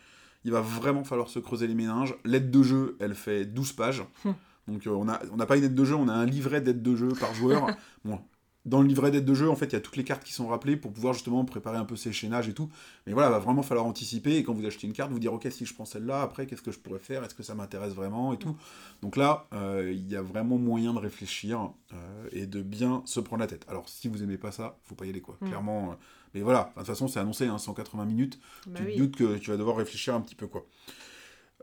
Il 0.45 0.51
va 0.51 0.61
vraiment 0.61 1.03
falloir 1.03 1.27
se 1.27 1.39
creuser 1.39 1.67
les 1.67 1.75
méninges. 1.75 2.15
L'aide 2.23 2.49
de 2.51 2.63
jeu, 2.63 2.95
elle 3.01 3.15
fait 3.15 3.45
12 3.45 3.73
pages. 3.73 4.03
Hum. 4.23 4.35
Donc 4.67 4.87
euh, 4.87 4.91
on 4.91 5.05
n'a 5.05 5.21
on 5.31 5.37
pas 5.37 5.57
une 5.57 5.63
aide 5.63 5.75
de 5.75 5.85
jeu, 5.85 5.95
on 5.95 6.07
a 6.07 6.13
un 6.13 6.25
livret 6.25 6.61
d'aide 6.61 6.81
de 6.81 6.95
jeu 6.95 7.09
par 7.09 7.33
joueur. 7.33 7.67
bon, 8.05 8.19
dans 8.65 8.81
le 8.81 8.87
livret 8.87 9.11
d'aide 9.11 9.25
de 9.25 9.33
jeu, 9.35 9.49
en 9.49 9.55
fait, 9.55 9.67
il 9.67 9.73
y 9.73 9.75
a 9.75 9.79
toutes 9.79 9.95
les 9.95 10.03
cartes 10.03 10.23
qui 10.23 10.33
sont 10.33 10.47
rappelées 10.47 10.75
pour 10.75 10.91
pouvoir 10.91 11.13
justement 11.13 11.45
préparer 11.45 11.77
un 11.77 11.85
peu 11.85 11.95
ses 11.95 12.11
chaînages 12.11 12.49
et 12.49 12.53
tout. 12.53 12.69
Mais 13.05 13.13
voilà, 13.13 13.29
il 13.29 13.31
va 13.31 13.39
vraiment 13.39 13.61
falloir 13.61 13.85
anticiper. 13.85 14.37
Et 14.37 14.43
quand 14.43 14.53
vous 14.53 14.65
achetez 14.65 14.87
une 14.87 14.93
carte, 14.93 15.11
vous 15.11 15.19
dire, 15.19 15.33
ok, 15.33 15.47
si 15.51 15.65
je 15.65 15.73
prends 15.73 15.85
celle-là, 15.85 16.21
après, 16.23 16.47
qu'est-ce 16.47 16.63
que 16.63 16.71
je 16.71 16.79
pourrais 16.79 16.99
faire? 16.99 17.23
Est-ce 17.23 17.35
que 17.35 17.43
ça 17.43 17.53
m'intéresse 17.53 17.93
vraiment? 17.93 18.33
Et 18.33 18.37
tout. 18.37 18.57
Donc 19.03 19.17
là, 19.17 19.45
euh, 19.53 19.91
il 19.93 20.11
y 20.11 20.15
a 20.15 20.23
vraiment 20.23 20.57
moyen 20.57 20.93
de 20.93 20.99
réfléchir 20.99 21.69
euh, 21.93 22.27
et 22.31 22.47
de 22.47 22.63
bien 22.63 23.03
se 23.05 23.19
prendre 23.19 23.41
la 23.41 23.47
tête. 23.47 23.65
Alors, 23.67 23.87
si 23.87 24.07
vous 24.07 24.23
aimez 24.23 24.37
pas 24.37 24.51
ça, 24.51 24.77
faut 24.81 24.95
pas 24.95 25.05
y 25.05 25.09
aller, 25.09 25.21
quoi. 25.21 25.37
Mm. 25.41 25.47
Clairement. 25.47 25.91
euh, 25.91 25.95
mais 26.35 26.41
voilà, 26.41 26.71
de 26.75 26.79
toute 26.79 26.87
façon, 26.87 27.07
c'est 27.07 27.19
annoncé, 27.19 27.47
hein, 27.47 27.57
180 27.57 28.05
minutes 28.05 28.39
Bah 28.67 28.79
tu 28.79 28.85
oui. 28.85 28.93
te 28.93 28.97
doutes 28.99 29.15
que 29.15 29.37
tu 29.37 29.49
vas 29.51 29.57
devoir 29.57 29.77
réfléchir 29.77 30.13
un 30.13 30.21
petit 30.21 30.35
peu 30.35 30.47
quoi. 30.47 30.65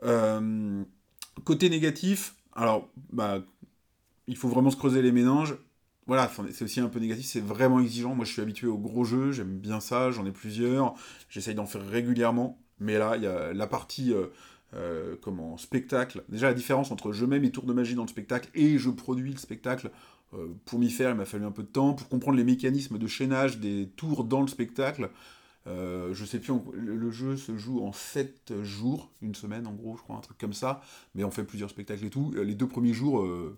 Euh, 0.03 0.83
côté 1.45 1.69
négatif, 1.69 2.35
alors 2.53 2.89
bah 3.11 3.39
il 4.27 4.37
faut 4.37 4.49
vraiment 4.49 4.71
se 4.71 4.77
creuser 4.77 5.01
les 5.01 5.11
méninges. 5.11 5.55
Voilà, 6.07 6.29
c'est 6.51 6.65
aussi 6.65 6.81
un 6.81 6.89
peu 6.89 6.99
négatif, 6.99 7.25
c'est 7.25 7.41
vraiment 7.41 7.79
exigeant. 7.79 8.15
Moi 8.15 8.25
je 8.25 8.31
suis 8.33 8.41
habitué 8.41 8.67
aux 8.67 8.77
gros 8.77 9.05
jeux, 9.05 9.31
j'aime 9.31 9.57
bien 9.59 9.79
ça, 9.79 10.11
j'en 10.11 10.25
ai 10.25 10.31
plusieurs, 10.31 10.95
j'essaye 11.29 11.55
d'en 11.55 11.65
faire 11.65 11.85
régulièrement. 11.87 12.59
Mais 12.79 12.97
là, 12.97 13.15
il 13.17 13.23
y 13.23 13.27
a 13.27 13.53
la 13.53 13.67
partie 13.67 14.13
euh, 14.13 14.27
euh, 14.75 15.15
comment 15.21 15.57
spectacle. 15.57 16.23
Déjà 16.29 16.47
la 16.47 16.53
différence 16.53 16.91
entre 16.91 17.13
je 17.13 17.25
mets 17.25 17.39
mes 17.39 17.51
tours 17.51 17.65
de 17.65 17.73
magie 17.73 17.95
dans 17.95 18.03
le 18.03 18.09
spectacle 18.09 18.49
et 18.55 18.77
je 18.77 18.89
produis 18.89 19.31
le 19.31 19.37
spectacle. 19.37 19.91
Euh, 20.33 20.47
pour 20.65 20.79
m'y 20.79 20.89
faire, 20.89 21.11
il 21.11 21.15
m'a 21.17 21.25
fallu 21.25 21.45
un 21.45 21.51
peu 21.51 21.63
de 21.63 21.67
temps. 21.67 21.93
Pour 21.93 22.09
comprendre 22.09 22.37
les 22.37 22.43
mécanismes 22.43 22.97
de 22.97 23.07
chaînage 23.07 23.59
des 23.59 23.89
tours 23.95 24.23
dans 24.23 24.41
le 24.41 24.47
spectacle, 24.47 25.09
euh, 25.65 26.13
je 26.13 26.25
sais 26.25 26.39
plus, 26.39 26.53
le, 26.73 27.11
jeu 27.11 27.37
se 27.37 27.57
joue 27.57 27.85
en 27.85 27.93
7 27.93 28.63
jours, 28.63 29.11
une 29.21 29.35
semaine 29.35 29.65
en 29.65 29.73
gros, 29.73 29.95
je 29.95 30.01
crois, 30.01 30.17
un 30.17 30.21
truc 30.21 30.37
comme 30.37 30.53
ça, 30.53 30.81
mais 31.15 31.23
on 31.23 31.31
fait 31.31 31.43
plusieurs 31.43 31.69
spectacles 31.69 32.05
et 32.05 32.09
tout. 32.09 32.33
Euh, 32.35 32.43
Les 32.43 32.55
deux 32.55 32.67
premiers 32.67 32.93
jours, 32.93 33.21
euh, 33.21 33.57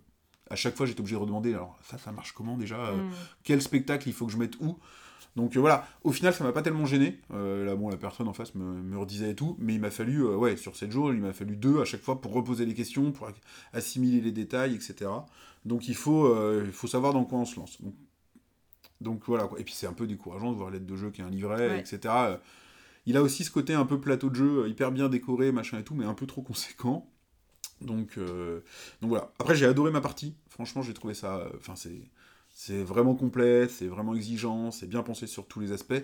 à 0.49 0.55
chaque 0.55 0.75
fois 0.75 0.85
j'étais 0.85 0.99
obligé 0.99 1.15
de 1.15 1.21
redemander, 1.21 1.53
alors 1.53 1.77
ça, 1.83 1.97
ça 1.97 2.11
marche 2.11 2.33
comment 2.33 2.57
déjà 2.57 2.77
euh, 2.77 2.97
Mm. 2.97 3.11
Quel 3.43 3.61
spectacle 3.61 4.07
il 4.07 4.13
faut 4.13 4.27
que 4.27 4.31
je 4.31 4.37
mette 4.37 4.55
où? 4.59 4.77
Donc 5.35 5.57
voilà, 5.57 5.85
au 6.03 6.13
final 6.13 6.33
ça 6.33 6.45
m'a 6.45 6.53
pas 6.53 6.61
tellement 6.61 6.85
gêné. 6.85 7.19
Là 7.29 7.75
bon, 7.75 7.89
la 7.89 7.97
personne 7.97 8.29
en 8.29 8.33
face 8.33 8.55
me, 8.55 8.63
me 8.63 8.97
redisait 8.97 9.31
et 9.31 9.35
tout, 9.35 9.57
mais 9.59 9.73
il 9.73 9.81
m'a 9.81 9.91
fallu, 9.91 10.23
ouais, 10.23 10.55
sur 10.55 10.77
7 10.77 10.89
jours, 10.91 11.11
il 11.11 11.19
m'a 11.19 11.33
fallu 11.33 11.57
deux 11.57 11.81
à 11.81 11.85
chaque 11.85 12.01
fois 12.01 12.21
pour 12.21 12.31
reposer 12.31 12.65
les 12.65 12.73
questions, 12.73 13.11
pour 13.11 13.27
assimiler 13.73 14.21
les 14.21 14.31
détails, 14.31 14.75
etc. 14.75 15.09
Donc 15.65 15.87
il 15.87 15.95
faut, 15.95 16.25
euh, 16.27 16.63
il 16.65 16.71
faut 16.71 16.87
savoir 16.87 17.13
dans 17.13 17.25
quoi 17.25 17.39
on 17.39 17.45
se 17.45 17.55
lance. 17.59 17.81
Donc, 17.81 17.95
donc 19.01 19.23
voilà, 19.25 19.47
quoi. 19.47 19.59
et 19.59 19.63
puis 19.63 19.73
c'est 19.73 19.87
un 19.87 19.93
peu 19.93 20.07
décourageant 20.07 20.51
de 20.51 20.57
voir 20.57 20.69
l'aide 20.71 20.85
de 20.85 20.95
jeu 20.95 21.11
qui 21.11 21.21
est 21.21 21.23
un 21.23 21.29
livret, 21.29 21.69
Ouais. 21.69 21.79
etc. 21.79 21.99
Euh, 22.05 22.37
Il 23.05 23.17
a 23.17 23.21
aussi 23.21 23.43
ce 23.43 23.51
côté 23.51 23.73
un 23.73 23.85
peu 23.85 23.99
plateau 23.99 24.29
de 24.29 24.35
jeu, 24.35 24.63
euh, 24.63 24.67
hyper 24.69 24.91
bien 24.91 25.09
décoré, 25.09 25.51
machin 25.51 25.77
et 25.79 25.83
tout, 25.83 25.95
mais 25.95 26.05
un 26.05 26.13
peu 26.13 26.25
trop 26.25 26.41
conséquent. 26.41 27.09
Donc, 27.81 28.17
euh, 28.17 28.61
donc 29.01 29.09
voilà. 29.09 29.31
Après, 29.37 29.53
j'ai 29.55 29.65
adoré 29.65 29.91
ma 29.91 30.01
partie. 30.01 30.33
Franchement, 30.49 30.81
j'ai 30.81 30.93
trouvé 30.93 31.13
ça. 31.13 31.45
Enfin, 31.57 31.75
c'est, 31.75 31.99
c'est 32.49 32.81
vraiment 32.83 33.13
complet, 33.15 33.67
c'est 33.67 33.87
vraiment 33.87 34.15
exigeant, 34.15 34.71
c'est 34.71 34.87
bien 34.87 35.03
pensé 35.03 35.27
sur 35.27 35.45
tous 35.45 35.59
les 35.59 35.71
aspects. 35.73 36.01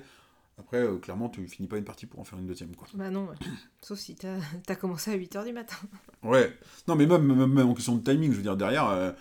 Après, 0.60 0.78
euh, 0.78 0.98
clairement, 0.98 1.30
tu 1.30 1.48
finis 1.48 1.68
pas 1.70 1.78
une 1.78 1.86
partie 1.86 2.06
pour 2.06 2.20
en 2.20 2.24
faire 2.26 2.38
une 2.38 2.46
deuxième, 2.46 2.76
quoi. 2.76 2.88
Bah 2.94 3.10
non, 3.10 3.28
ouais. 3.30 3.36
sauf 3.82 3.98
si 3.98 4.16
t'as 4.16 4.36
as 4.68 4.76
commencé 4.76 5.12
à 5.12 5.18
8h 5.18 5.46
du 5.46 5.54
matin. 5.54 5.78
Ouais. 6.24 6.56
Non, 6.90 6.96
mais 6.96 7.06
même, 7.08 7.24
même, 7.26 7.52
même 7.52 7.68
en 7.70 7.74
question 7.74 7.96
de 7.96 8.04
timing, 8.04 8.32
je 8.32 8.36
veux 8.38 8.44
dire, 8.44 8.58
derrière, 8.58 9.14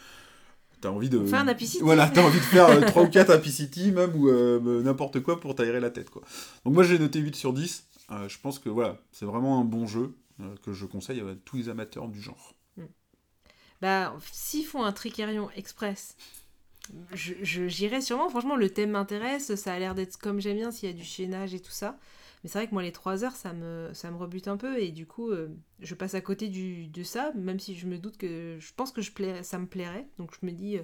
t'as 0.81 0.89
envie 0.91 1.09
de. 1.09 1.19
On 1.19 1.27
fait 1.27 1.37
un 1.37 1.49
Happy 1.49 1.67
City. 1.67 1.83
Voilà, 1.83 2.09
t'as 2.09 2.23
envie 2.23 2.39
de 2.39 2.45
faire 2.45 2.85
3 2.87 3.03
ou 3.05 3.09
4 3.09 3.31
Happy 3.31 3.51
City, 3.53 3.93
même, 3.93 4.15
ou 4.17 4.29
euh, 4.29 4.83
n'importe 4.83 5.21
quoi 5.21 5.39
pour 5.41 5.55
t'aérer 5.55 5.81
la 5.81 5.91
tête, 5.91 6.11
quoi. 6.11 6.23
Donc, 6.65 6.75
moi, 6.75 6.83
j'ai 6.85 6.99
noté 6.99 7.19
8 7.21 7.35
sur 7.37 7.53
10. 7.53 7.85
Euh, 8.13 8.29
je 8.29 8.39
pense 8.41 8.59
que, 8.59 8.69
voilà, 8.69 8.99
c'est 9.13 9.25
vraiment 9.27 9.61
un 9.61 9.65
bon 9.65 9.87
jeu 9.87 10.15
euh, 10.41 10.55
que 10.65 10.73
je 10.73 10.87
conseille 10.87 11.21
à 11.21 11.25
tous 11.45 11.57
les 11.57 11.69
amateurs 11.69 12.09
du 12.09 12.21
genre. 12.21 12.55
Bah, 13.81 14.15
s'ils 14.33 14.67
font 14.67 14.85
un 14.85 14.93
Tricerion 14.93 15.49
Express, 15.57 16.17
je- 17.15 17.33
je- 17.43 17.67
j'irai 17.69 18.03
sûrement. 18.03 18.29
Franchement, 18.29 18.57
le 18.57 18.69
thème 18.69 18.91
m'intéresse. 18.91 19.55
Ça 19.55 19.73
a 19.73 19.79
l'air 19.79 19.95
d'être 19.95 20.19
comme 20.19 20.39
j'aime 20.41 20.57
bien 20.57 20.71
s'il 20.71 20.89
y 20.91 20.93
a 20.93 20.95
du 20.95 21.05
chaînage 21.05 21.55
et 21.55 21.61
tout 21.61 21.71
ça. 21.71 21.99
Mais 22.43 22.49
c'est 22.49 22.59
vrai 22.59 22.67
que 22.69 22.73
moi, 22.73 22.83
les 22.83 22.93
3 22.93 23.23
heures, 23.25 23.37
ça 23.37 23.53
me, 23.53 23.91
ça 23.93 24.11
me 24.11 24.17
rebute 24.17 24.49
un 24.49 24.57
peu. 24.57 24.79
Et 24.81 24.93
du 24.93 25.07
coup, 25.07 25.31
euh, 25.31 25.49
je 25.81 25.95
passe 25.95 26.15
à 26.15 26.21
côté 26.21 26.49
du, 26.49 26.87
de 26.89 27.03
ça, 27.03 27.33
même 27.35 27.61
si 27.61 27.75
je 27.77 27.87
me 27.87 27.99
doute 27.99 28.17
que 28.17 28.57
je 28.59 28.73
pense 28.75 28.93
que 28.93 29.03
je 29.03 29.11
ça 29.43 29.59
me 29.59 29.67
plairait. 29.67 30.07
Donc 30.19 30.33
je 30.41 30.47
me 30.47 30.53
dis, 30.53 30.79
euh, 30.79 30.83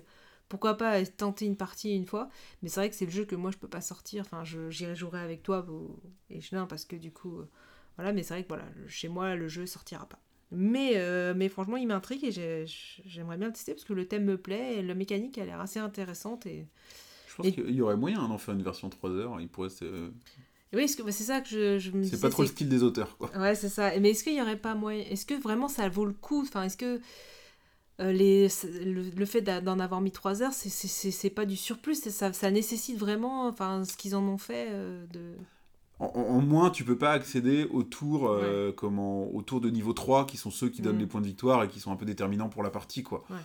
pourquoi 0.49 0.77
pas 0.77 1.05
tenter 1.07 1.47
une 1.47 1.57
partie 1.57 1.95
une 1.97 2.07
fois. 2.07 2.29
Mais 2.63 2.69
c'est 2.69 2.81
vrai 2.81 2.91
que 2.91 2.95
c'est 2.97 3.07
le 3.07 3.11
jeu 3.11 3.25
que 3.25 3.35
moi, 3.37 3.51
je 3.51 3.57
peux 3.59 3.69
pas 3.69 3.81
sortir. 3.81 4.23
Enfin, 4.27 4.45
je- 4.45 4.71
j'irai 4.71 4.95
jouer 4.95 5.19
avec 5.19 5.43
toi 5.43 5.65
ou- 5.71 5.99
et 6.31 6.41
Chelin 6.41 6.67
parce 6.67 6.85
que 6.85 6.97
du 6.97 7.11
coup. 7.11 7.39
euh, 7.41 7.49
voilà, 7.97 8.13
mais 8.13 8.23
c'est 8.23 8.35
vrai 8.35 8.43
que 8.43 8.49
voilà, 8.49 8.67
chez 8.89 9.09
moi, 9.09 9.35
le 9.37 9.49
jeu 9.49 9.65
sortira 9.65 10.07
pas. 10.07 10.21
Mais, 10.53 10.93
mais 11.35 11.49
franchement, 11.49 11.79
il 11.79 11.87
m'intrigue 11.89 12.23
et 12.25 12.31
j'ai- 12.31 12.67
j'aimerais 12.67 13.39
bien 13.39 13.47
le 13.47 13.53
tester 13.55 13.73
parce 13.73 13.85
que 13.85 13.95
le 13.95 14.07
thème 14.07 14.25
me 14.25 14.37
plaît 14.37 14.77
et 14.77 14.83
la 14.83 14.95
mécanique 14.95 15.39
a 15.39 15.45
l'air 15.47 15.61
assez 15.61 15.79
intéressante. 15.79 16.45
Et, 16.45 16.67
Je 17.27 17.35
pense 17.37 17.47
Et- 17.47 17.53
qu'il 17.53 17.71
y 17.75 17.81
aurait 17.83 17.97
moyen 17.97 18.21
hein, 18.21 18.29
d'en 18.29 18.39
faire 18.39 18.55
une 18.55 18.63
version 18.63 18.89
3 18.91 19.11
heures. 19.11 19.41
Il 19.41 19.49
pourrait. 19.49 19.69
se- 19.71 20.11
oui, 20.75 20.87
bah, 21.05 21.13
c'est 21.13 21.25
ça 21.25 21.41
que 21.41 21.49
je, 21.49 21.79
je 21.79 21.91
me 21.93 22.03
C'est 22.05 22.21
pas 22.21 22.31
trop 22.31 22.43
le 22.43 22.49
style 22.49 22.69
des 22.69 22.83
auteurs, 22.83 23.17
quoi. 23.17 23.31
Ouais, 23.37 23.55
c'est 23.55 23.69
ça. 23.69 23.99
Mais 24.01 24.11
est-ce 24.11 24.25
qu'il 24.25 24.35
y 24.35 24.43
aurait 24.43 24.57
pas 24.59 24.75
moyen 24.75 25.05
Est-ce 25.11 25.25
que 25.27 25.35
vraiment 25.41 25.69
ça 25.69 25.89
vaut 25.89 26.05
le 26.05 26.13
coup 26.13 26.43
Enfin, 26.43 26.65
est-ce 26.65 26.77
que 26.77 27.01
euh, 28.01 28.13
les, 28.13 28.49
le, 28.85 29.03
le 29.17 29.25
fait 29.27 29.41
d'en 29.41 29.79
avoir 29.79 30.01
mis 30.03 30.11
3 30.11 30.43
heures, 30.43 30.53
c'est- 30.53 30.69
pas 31.31 31.47
du 31.47 31.57
surplus, 31.57 31.95
ça, 31.95 32.33
ça 32.33 32.51
nécessite 32.51 32.99
vraiment 32.99 33.47
enfin, 33.47 33.85
ce 33.85 33.97
qu'ils 33.97 34.15
en 34.17 34.23
ont 34.25 34.39
fait 34.39 34.67
euh, 34.71 35.07
de. 35.13 35.33
En, 35.99 36.07
en- 36.07 36.41
moins, 36.43 36.69
tu 36.69 36.85
peux 36.85 36.99
pas 36.99 37.13
accéder 37.13 37.65
aux 37.71 37.83
tours, 37.83 38.29
euh, 38.29 38.71
comment, 38.71 39.25
de 39.61 39.71
niveau 39.71 39.95
3, 39.95 40.27
qui 40.27 40.37
sont 40.37 40.51
ceux 40.51 40.69
qui 40.69 40.83
donnent 40.83 40.97
Mm. 40.97 41.01
les 41.01 41.07
points 41.07 41.21
de 41.23 41.27
victoire 41.27 41.63
et 41.65 41.69
qui 41.69 41.81
sont 41.81 41.91
un 41.91 41.97
peu 41.97 42.05
déterminants 42.05 42.51
pour 42.51 42.63
la 42.63 42.69
partie, 42.71 43.03
quoi. 43.03 43.25
Ouais. 43.31 43.37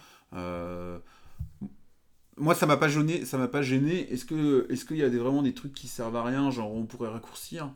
Moi, 2.42 2.56
ça 2.56 2.66
m'a 2.66 2.78
pas 2.78 2.89
gêné. 2.89 3.26
Ça 3.26 3.38
m'a 3.38 3.48
pas 3.48 3.62
gêné. 3.62 4.12
Est-ce 4.12 4.26
que, 4.26 4.68
est-ce 4.70 4.86
qu'il 4.86 4.98
y 4.98 5.04
a 5.04 5.10
des, 5.10 5.18
vraiment 5.20 5.44
des 5.44 5.54
trucs 5.54 5.74
qui 5.74 5.88
servent 5.88 6.16
à 6.18 6.24
rien, 6.24 6.52
genre 6.52 6.74
on 6.74 6.86
pourrait 6.86 7.10
raccourcir? 7.10 7.72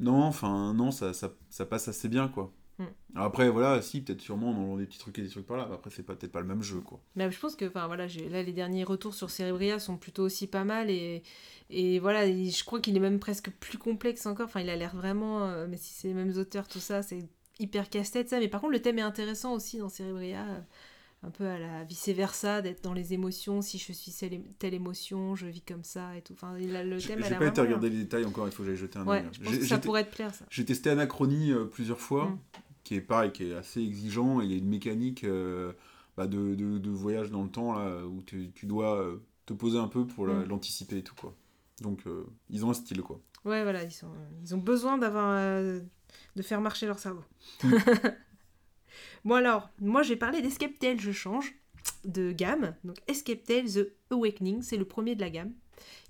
Non, 0.00 0.22
enfin 0.22 0.74
non, 0.74 0.90
ça, 0.90 1.12
ça, 1.12 1.32
ça 1.50 1.66
passe 1.66 1.88
assez 1.88 2.08
bien, 2.08 2.28
quoi. 2.28 2.52
Mm. 2.78 2.84
Alors 3.16 3.26
Après, 3.26 3.48
voilà, 3.50 3.82
si, 3.82 4.00
peut-être 4.02 4.20
sûrement, 4.20 4.50
on 4.50 4.72
enlève 4.74 4.80
des 4.80 4.86
petits 4.86 4.98
trucs 4.98 5.18
et 5.18 5.22
des 5.22 5.28
trucs 5.28 5.46
par 5.46 5.56
là. 5.56 5.68
Après, 5.72 5.90
c'est 5.90 6.04
pas- 6.04 6.14
peut-être 6.14 6.32
pas 6.32 6.40
le 6.40 6.46
même 6.46 6.62
jeu, 6.62 6.80
quoi. 6.80 7.00
Mais 7.16 7.30
je 7.30 7.38
pense 7.40 7.56
que, 7.56 7.64
enfin 7.66 7.86
voilà, 7.88 8.06
là 8.06 8.42
les 8.42 8.52
derniers 8.52 8.84
retours 8.84 9.14
sur 9.14 9.30
Cerebria 9.30 9.78
sont 9.80 9.96
plutôt 9.96 10.22
aussi 10.22 10.46
pas 10.46 10.64
mal 10.64 10.88
et, 10.90 11.22
et 11.70 11.98
voilà, 11.98 12.26
et 12.26 12.50
je 12.50 12.64
crois 12.64 12.80
qu'il 12.80 12.96
est 12.96 13.00
même 13.00 13.18
presque 13.18 13.50
plus 13.50 13.78
complexe 13.78 14.26
encore. 14.26 14.46
Enfin, 14.46 14.60
il 14.60 14.70
a 14.70 14.76
l'air 14.76 14.94
vraiment, 14.94 15.42
euh, 15.48 15.66
mais 15.68 15.76
si 15.76 15.92
c'est 15.94 16.08
les 16.08 16.14
mêmes 16.14 16.36
auteurs, 16.38 16.68
tout 16.68 16.78
ça, 16.80 17.02
c'est 17.02 17.26
hyper 17.58 17.90
casse-tête 17.90 18.28
ça. 18.28 18.38
Mais 18.40 18.48
par 18.48 18.60
contre, 18.60 18.72
le 18.72 18.82
thème 18.82 18.98
est 18.98 19.02
intéressant 19.02 19.54
aussi 19.54 19.78
dans 19.78 19.88
Cerebria, 19.88 20.44
euh, 20.48 20.58
un 21.24 21.30
peu 21.30 21.46
à 21.46 21.58
la 21.58 21.82
vice 21.84 22.08
versa, 22.10 22.62
d'être 22.62 22.82
dans 22.84 22.92
les 22.92 23.12
émotions. 23.12 23.60
Si 23.60 23.78
je 23.78 23.92
suis 23.92 24.12
telle, 24.12 24.40
telle 24.58 24.74
émotion, 24.74 25.34
je 25.34 25.46
vis 25.46 25.62
comme 25.62 25.82
ça 25.84 26.16
et 26.16 26.22
tout. 26.22 26.32
Enfin, 26.34 26.56
il 26.58 26.76
a- 26.76 26.84
le 26.84 26.98
thème 27.00 27.22
j'ai 27.24 27.34
pas 27.34 27.46
été 27.46 27.60
regarder 27.60 27.90
les 27.90 27.96
détails 27.98 28.24
encore, 28.24 28.46
il 28.46 28.52
faut 28.52 28.62
que 28.62 28.68
j'aille 28.68 28.76
jeter 28.78 28.98
un. 29.00 29.04
Ouais, 29.06 29.24
je 29.32 29.40
pense 29.40 29.52
J'ai- 29.52 29.58
que 29.60 29.66
ça 29.66 29.78
pourrait 29.78 30.04
te 30.08 30.14
plaire 30.14 30.32
ça. 30.34 30.44
J'ai 30.50 30.64
testé 30.64 30.90
Anachronie 30.90 31.50
euh, 31.52 31.64
plusieurs 31.64 31.98
fois, 32.00 32.26
Mm. 32.26 32.38
qui 32.84 32.94
est 32.94 33.00
pareil, 33.00 33.32
qui 33.32 33.50
est 33.50 33.54
assez 33.54 33.80
exigeant, 33.82 34.40
et 34.40 34.44
il 34.44 34.52
y 34.52 34.54
a 34.54 34.58
une 34.58 34.68
mécanique 34.68 35.24
euh, 35.24 35.72
bah, 36.16 36.26
de, 36.28 36.54
de- 36.54 36.78
de 36.78 36.90
voyage 36.90 37.30
dans 37.30 37.42
le 37.42 37.50
temps, 37.50 37.72
là, 37.76 38.04
où 38.06 38.22
tu, 38.22 38.50
tu 38.54 38.66
dois 38.66 39.00
euh, 39.00 39.16
te 39.46 39.52
poser 39.52 39.78
un 39.78 39.88
peu 39.88 40.06
pour 40.06 40.26
Mm. 40.26 40.44
l'anticiper 40.44 40.98
et 40.98 41.02
tout, 41.02 41.14
quoi. 41.16 41.34
Donc, 41.80 42.06
euh, 42.06 42.24
ils 42.50 42.64
ont 42.64 42.70
un 42.70 42.74
style, 42.74 43.02
quoi. 43.02 43.20
Ouais, 43.44 43.62
voilà, 43.64 43.82
ils, 43.84 43.90
sont, 43.92 44.08
ils 44.44 44.54
ont 44.54 44.58
besoin 44.58 44.98
d'avoir 44.98 45.30
de 46.36 46.42
faire 46.42 46.60
marcher 46.60 46.86
leur 46.86 46.98
cerveau. 46.98 47.24
bon 49.24 49.34
alors, 49.34 49.70
moi 49.80 50.02
j'ai 50.02 50.16
parlé 50.16 50.42
d'Escape 50.42 50.78
Tales, 50.78 51.00
je 51.00 51.12
change 51.12 51.54
de 52.04 52.32
gamme. 52.32 52.74
Donc 52.84 52.96
Escape 53.06 53.44
Tales 53.44 53.72
The 53.72 53.92
Awakening, 54.10 54.62
c'est 54.62 54.76
le 54.76 54.84
premier 54.84 55.14
de 55.14 55.20
la 55.20 55.30
gamme. 55.30 55.52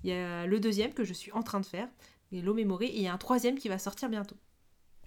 Il 0.03 0.09
y 0.09 0.13
a 0.13 0.45
le 0.45 0.59
deuxième 0.59 0.93
que 0.93 1.03
je 1.03 1.13
suis 1.13 1.31
en 1.31 1.43
train 1.43 1.59
de 1.59 1.65
faire, 1.65 1.87
Low 2.31 2.53
Memory, 2.53 2.87
et 2.87 2.97
il 2.97 3.03
y 3.03 3.07
a 3.07 3.13
un 3.13 3.17
troisième 3.17 3.57
qui 3.57 3.69
va 3.69 3.77
sortir 3.77 4.09
bientôt. 4.09 4.37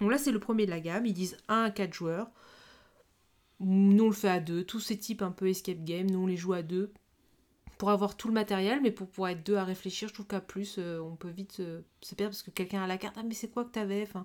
Donc 0.01 0.11
là 0.11 0.19
c'est 0.19 0.33
le 0.33 0.41
premier 0.41 0.67
de 0.67 0.71
la 0.71 0.81
gamme, 0.81 1.07
ils 1.07 1.13
disent 1.13 1.37
1 1.49 1.65
à 1.65 1.71
4 1.71 1.93
joueurs. 1.93 2.31
Nous 3.61 4.05
on 4.05 4.09
le 4.09 4.15
fait 4.15 4.29
à 4.29 4.41
deux, 4.41 4.65
tous 4.65 4.81
ces 4.81 4.99
types 4.99 5.23
un 5.23 5.31
peu 5.31 5.49
escape 5.49 5.85
game, 5.85 6.11
nous 6.11 6.21
on 6.21 6.27
les 6.27 6.37
joue 6.37 6.53
à 6.53 6.63
deux 6.63 6.93
pour 7.83 7.91
avoir 7.91 8.17
tout 8.17 8.29
le 8.29 8.35
matériel, 8.35 8.81
mais 8.81 8.93
pour 8.93 9.09
pouvoir 9.09 9.31
être 9.31 9.45
deux 9.45 9.57
à 9.57 9.65
réfléchir, 9.65 10.07
je 10.07 10.15
trouve 10.15 10.29
qu'à 10.29 10.41
plus, 10.41 10.77
euh, 10.79 11.01
on 11.01 11.17
peut 11.17 11.31
vite 11.31 11.59
euh, 11.59 11.81
se 12.01 12.15
perdre 12.15 12.31
parce 12.31 12.45
que 12.45 12.53
quelqu'un 12.53 12.85
a 12.85 12.87
la 12.87 12.97
carte, 12.97 13.17
ah 13.19 13.25
mais 13.25 13.35
c'est 13.35 13.49
quoi 13.49 13.65
que 13.65 13.73
t'avais? 13.73 14.05
Enfin, 14.05 14.25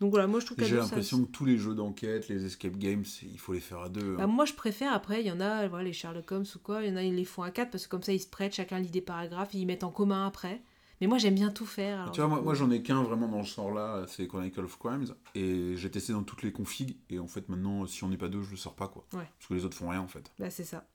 Donc 0.00 0.10
voilà, 0.10 0.26
moi 0.26 0.40
je 0.40 0.46
trouve 0.46 0.58
J'ai 0.58 0.70
ça- 0.70 0.76
l'impression 0.76 1.24
que 1.24 1.30
tous 1.30 1.44
les 1.44 1.56
jeux 1.56 1.74
d'enquête, 1.74 2.28
les 2.28 2.44
escape 2.44 2.76
games, 2.76 3.04
il 3.22 3.38
faut 3.38 3.52
les 3.52 3.60
faire 3.60 3.80
à 3.80 3.88
deux. 3.88 4.16
Bah, 4.16 4.24
hein. 4.24 4.26
moi 4.26 4.44
je 4.44 4.52
préfère, 4.54 4.92
après 4.92 5.20
il 5.22 5.26
y 5.26 5.30
en 5.32 5.40
a, 5.40 5.68
voilà, 5.68 5.84
les 5.84 5.92
Sherlock 5.92 6.30
Holmes 6.32 6.44
ou 6.54 6.58
quoi, 6.58 6.82
il 6.82 6.90
y 6.90 6.92
en 6.92 6.96
a 6.96 7.02
ils 7.02 7.14
les 7.14 7.24
font 7.24 7.42
à 7.42 7.50
quatre 7.50 7.70
parce 7.70 7.84
que 7.86 7.90
comme 7.90 8.02
ça 8.02 8.12
ils 8.12 8.20
se 8.20 8.26
prêtent, 8.28 8.54
chacun 8.54 8.78
lit 8.80 8.90
des 8.90 9.00
paragraphes, 9.00 9.54
ils 9.54 9.66
mettent 9.66 9.84
en 9.84 9.90
commun 9.90 10.26
après. 10.26 10.62
Mais 11.00 11.08
moi 11.08 11.18
j'aime 11.18 11.34
bien 11.34 11.50
tout 11.50 11.66
faire. 11.66 12.02
alors 12.02 12.12
tu 12.12 12.20
vois, 12.20 12.28
moi, 12.28 12.40
moi 12.40 12.54
j'en 12.54 12.70
ai 12.70 12.80
qu'un 12.82 13.02
vraiment 13.02 13.26
dans 13.28 13.42
ce 13.42 13.54
genre-là, 13.56 14.04
c'est 14.08 14.26
Chronicle 14.28 14.60
of 14.64 14.78
Crimes, 14.78 15.06
et 15.34 15.76
j'ai 15.76 15.90
testé 15.90 16.12
dans 16.12 16.22
toutes 16.22 16.42
les 16.42 16.52
configs, 16.52 16.96
et 17.10 17.18
en 17.18 17.26
fait 17.26 17.48
maintenant, 17.48 17.84
si 17.86 18.04
on 18.04 18.08
n'est 18.08 18.16
pas 18.16 18.28
deux, 18.28 18.42
je 18.42 18.52
le 18.52 18.56
sors 18.56 18.74
pas, 18.76 18.86
quoi. 18.88 19.04
Ouais. 19.12 19.28
Parce 19.38 19.48
que 19.48 19.54
les 19.54 19.64
autres 19.64 19.76
font 19.76 19.88
rien, 19.88 20.00
en 20.00 20.06
fait. 20.08 20.32
Bah, 20.38 20.50
c'est 20.50 20.64
ça. 20.64 20.86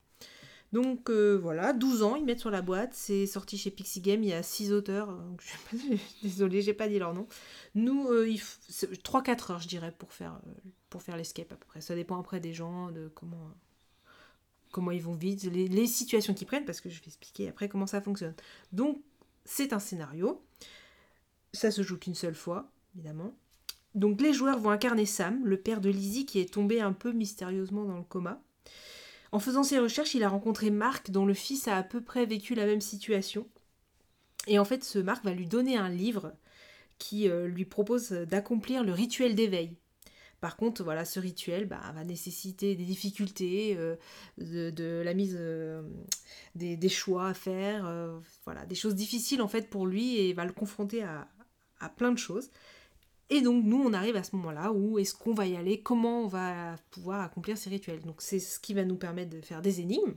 Donc 0.72 1.10
euh, 1.10 1.36
voilà, 1.42 1.74
12 1.74 2.04
ans, 2.04 2.16
ils 2.16 2.26
mettent 2.26 2.40
sur 2.40 2.52
la 2.52 2.62
boîte. 2.62 2.94
C'est 2.94 3.26
sorti 3.26 3.58
chez 3.58 3.72
Pixie 3.72 4.02
Game, 4.02 4.24
il 4.24 4.30
y 4.30 4.34
a 4.34 4.44
6 4.44 4.72
auteurs. 4.72 5.10
euh, 5.10 5.16
donc 5.30 5.42
je 5.42 5.78
pas- 5.78 5.84
Désolée, 6.24 6.62
j'ai 6.62 6.74
pas 6.76 6.88
dit 6.88 7.00
leur 7.00 7.14
nom. 7.14 7.28
Nous, 7.76 8.08
euh, 8.10 8.28
il 8.30 8.38
f- 8.38 8.58
c'est 8.70 8.92
3-4 9.04 9.52
heures, 9.52 9.60
je 9.60 9.68
dirais, 9.68 9.94
pour 9.98 10.14
faire, 10.14 10.40
euh, 10.48 10.52
pour 10.90 11.02
faire 11.02 11.18
l'escape 11.18 11.52
à 11.52 11.56
peu 11.56 11.66
près. 11.66 11.82
Ça 11.82 11.96
dépend 11.96 12.20
après 12.20 12.40
des 12.40 12.54
gens, 12.54 12.92
de 12.92 13.08
comment, 13.16 13.50
comment 14.72 14.92
ils 14.92 15.02
vont 15.02 15.16
vite, 15.16 15.44
les, 15.46 15.68
les 15.68 15.88
situations 15.88 16.34
qu'ils 16.36 16.46
prennent, 16.48 16.66
parce 16.66 16.82
que 16.82 16.90
je 16.90 17.00
vais 17.00 17.08
expliquer 17.08 17.50
après 17.50 17.68
comment 17.68 17.88
ça 17.88 18.00
fonctionne. 18.02 18.36
Donc, 18.72 19.02
c'est 19.46 19.74
un 19.74 19.80
scénario. 19.80 20.44
Ça 21.52 21.72
se 21.72 21.82
joue 21.82 21.98
qu'une 21.98 22.14
seule 22.16 22.36
fois, 22.36 22.70
évidemment. 22.96 23.34
Donc 23.96 24.22
les 24.22 24.34
joueurs 24.34 24.60
vont 24.60 24.70
incarner 24.70 25.08
Sam, 25.08 25.44
le 25.44 25.58
père 25.60 25.82
de 25.82 25.90
Lizzie 25.90 26.28
qui 26.28 26.40
est 26.40 26.54
tombé 26.54 26.80
un 26.80 26.94
peu 26.94 27.12
mystérieusement 27.12 27.86
dans 27.86 27.98
le 27.98 28.04
coma. 28.04 28.40
En 29.32 29.40
faisant 29.40 29.64
ses 29.64 29.80
recherches, 29.80 30.16
il 30.16 30.24
a 30.24 30.30
rencontré 30.30 30.72
Marc, 30.72 31.12
dont 31.12 31.26
le 31.26 31.34
fils 31.34 31.68
a 31.68 31.78
à 31.78 31.84
peu 31.84 32.02
près 32.02 32.26
vécu 32.26 32.56
la 32.56 32.66
même 32.66 32.82
situation. 32.82 33.48
Et 34.48 34.58
en 34.58 34.66
fait, 34.66 34.84
ce 34.84 35.00
Marc 35.00 35.24
va 35.24 35.34
lui 35.34 35.46
donner 35.46 35.78
un 35.78 35.90
livre 35.90 36.34
qui 36.98 37.30
euh, 37.30 37.48
lui 37.48 37.66
propose 37.66 38.12
d'accomplir 38.12 38.84
le 38.84 38.92
rituel 38.92 39.36
d'éveil. 39.36 39.76
Par 40.42 40.56
contre, 40.56 40.84
voilà, 40.84 41.06
ce 41.06 41.20
rituel 41.20 41.66
bah, 41.66 41.82
va 41.94 42.04
nécessiter 42.04 42.76
des 42.76 42.86
difficultés, 42.86 43.76
euh, 43.78 43.96
de, 44.38 45.02
la 45.04 45.14
mise 45.14 45.36
euh, 45.38 45.84
des, 46.56 46.90
choix 46.90 47.28
à 47.28 47.34
faire, 47.34 47.92
voilà, 48.46 48.66
des 48.66 48.76
choses 48.76 48.96
difficiles 48.96 49.42
en 49.42 49.50
fait 49.50 49.70
pour 49.70 49.86
lui 49.86 50.18
et 50.18 50.32
va 50.32 50.46
le 50.46 50.54
confronter 50.54 51.04
à 51.04 51.90
plein 51.98 52.14
de 52.14 52.18
choses. 52.18 52.50
Et 53.30 53.42
donc 53.42 53.64
nous, 53.64 53.78
on 53.78 53.94
arrive 53.94 54.16
à 54.16 54.24
ce 54.24 54.36
moment-là 54.36 54.72
où 54.72 54.98
est-ce 54.98 55.14
qu'on 55.14 55.34
va 55.34 55.46
y 55.46 55.56
aller, 55.56 55.82
comment 55.82 56.24
on 56.24 56.28
va 56.28 56.76
pouvoir 56.92 57.22
accomplir 57.22 57.58
ces 57.58 57.70
rituels. 57.70 58.02
Donc 58.02 58.22
c'est 58.22 58.40
ce 58.40 58.60
qui 58.60 58.74
va 58.74 58.86
nous 58.86 58.96
permettre 58.96 59.30
de 59.30 59.42
faire 59.42 59.62
des 59.62 59.82
énigmes. 59.82 60.16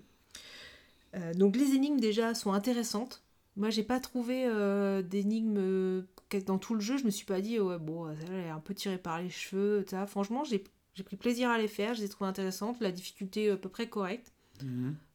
Euh, 1.15 1.35
donc 1.35 1.57
les 1.57 1.75
énigmes 1.75 2.01
déjà 2.01 2.35
sont 2.35 2.53
intéressantes. 2.53 3.23
Moi, 3.57 3.69
j'ai 3.69 3.83
pas 3.83 4.01
trouvé 4.01 4.47
euh, 4.47 5.03
d'énigmes 5.03 5.59
euh, 5.59 6.03
dans 6.47 6.57
tout 6.57 6.75
le 6.75 6.81
jeu. 6.81 6.97
Je 6.97 7.05
me 7.05 7.11
suis 7.11 7.27
pas 7.27 7.43
dit 7.43 7.61
ouais 7.61 7.79
bon, 7.79 8.09
elle 8.09 8.35
est 8.47 8.49
un 8.49 8.61
peu 8.61 8.73
tirée 8.73 8.97
par 8.97 9.21
les 9.21 9.29
cheveux. 9.29 9.85
Ça. 9.89 10.07
Franchement, 10.07 10.43
j'ai 10.45 10.63
pris 11.05 11.17
plaisir 11.17 11.51
à 11.51 11.59
les 11.59 11.69
faire. 11.69 11.95
Je 11.95 12.01
les 12.01 12.07
ai 12.07 12.09
trouvées 12.09 12.31
intéressantes. 12.31 12.81
La 12.81 12.93
difficulté 12.93 13.51
à 13.51 13.57
peu 13.59 13.69
près 13.69 13.89
correcte. 13.89 14.33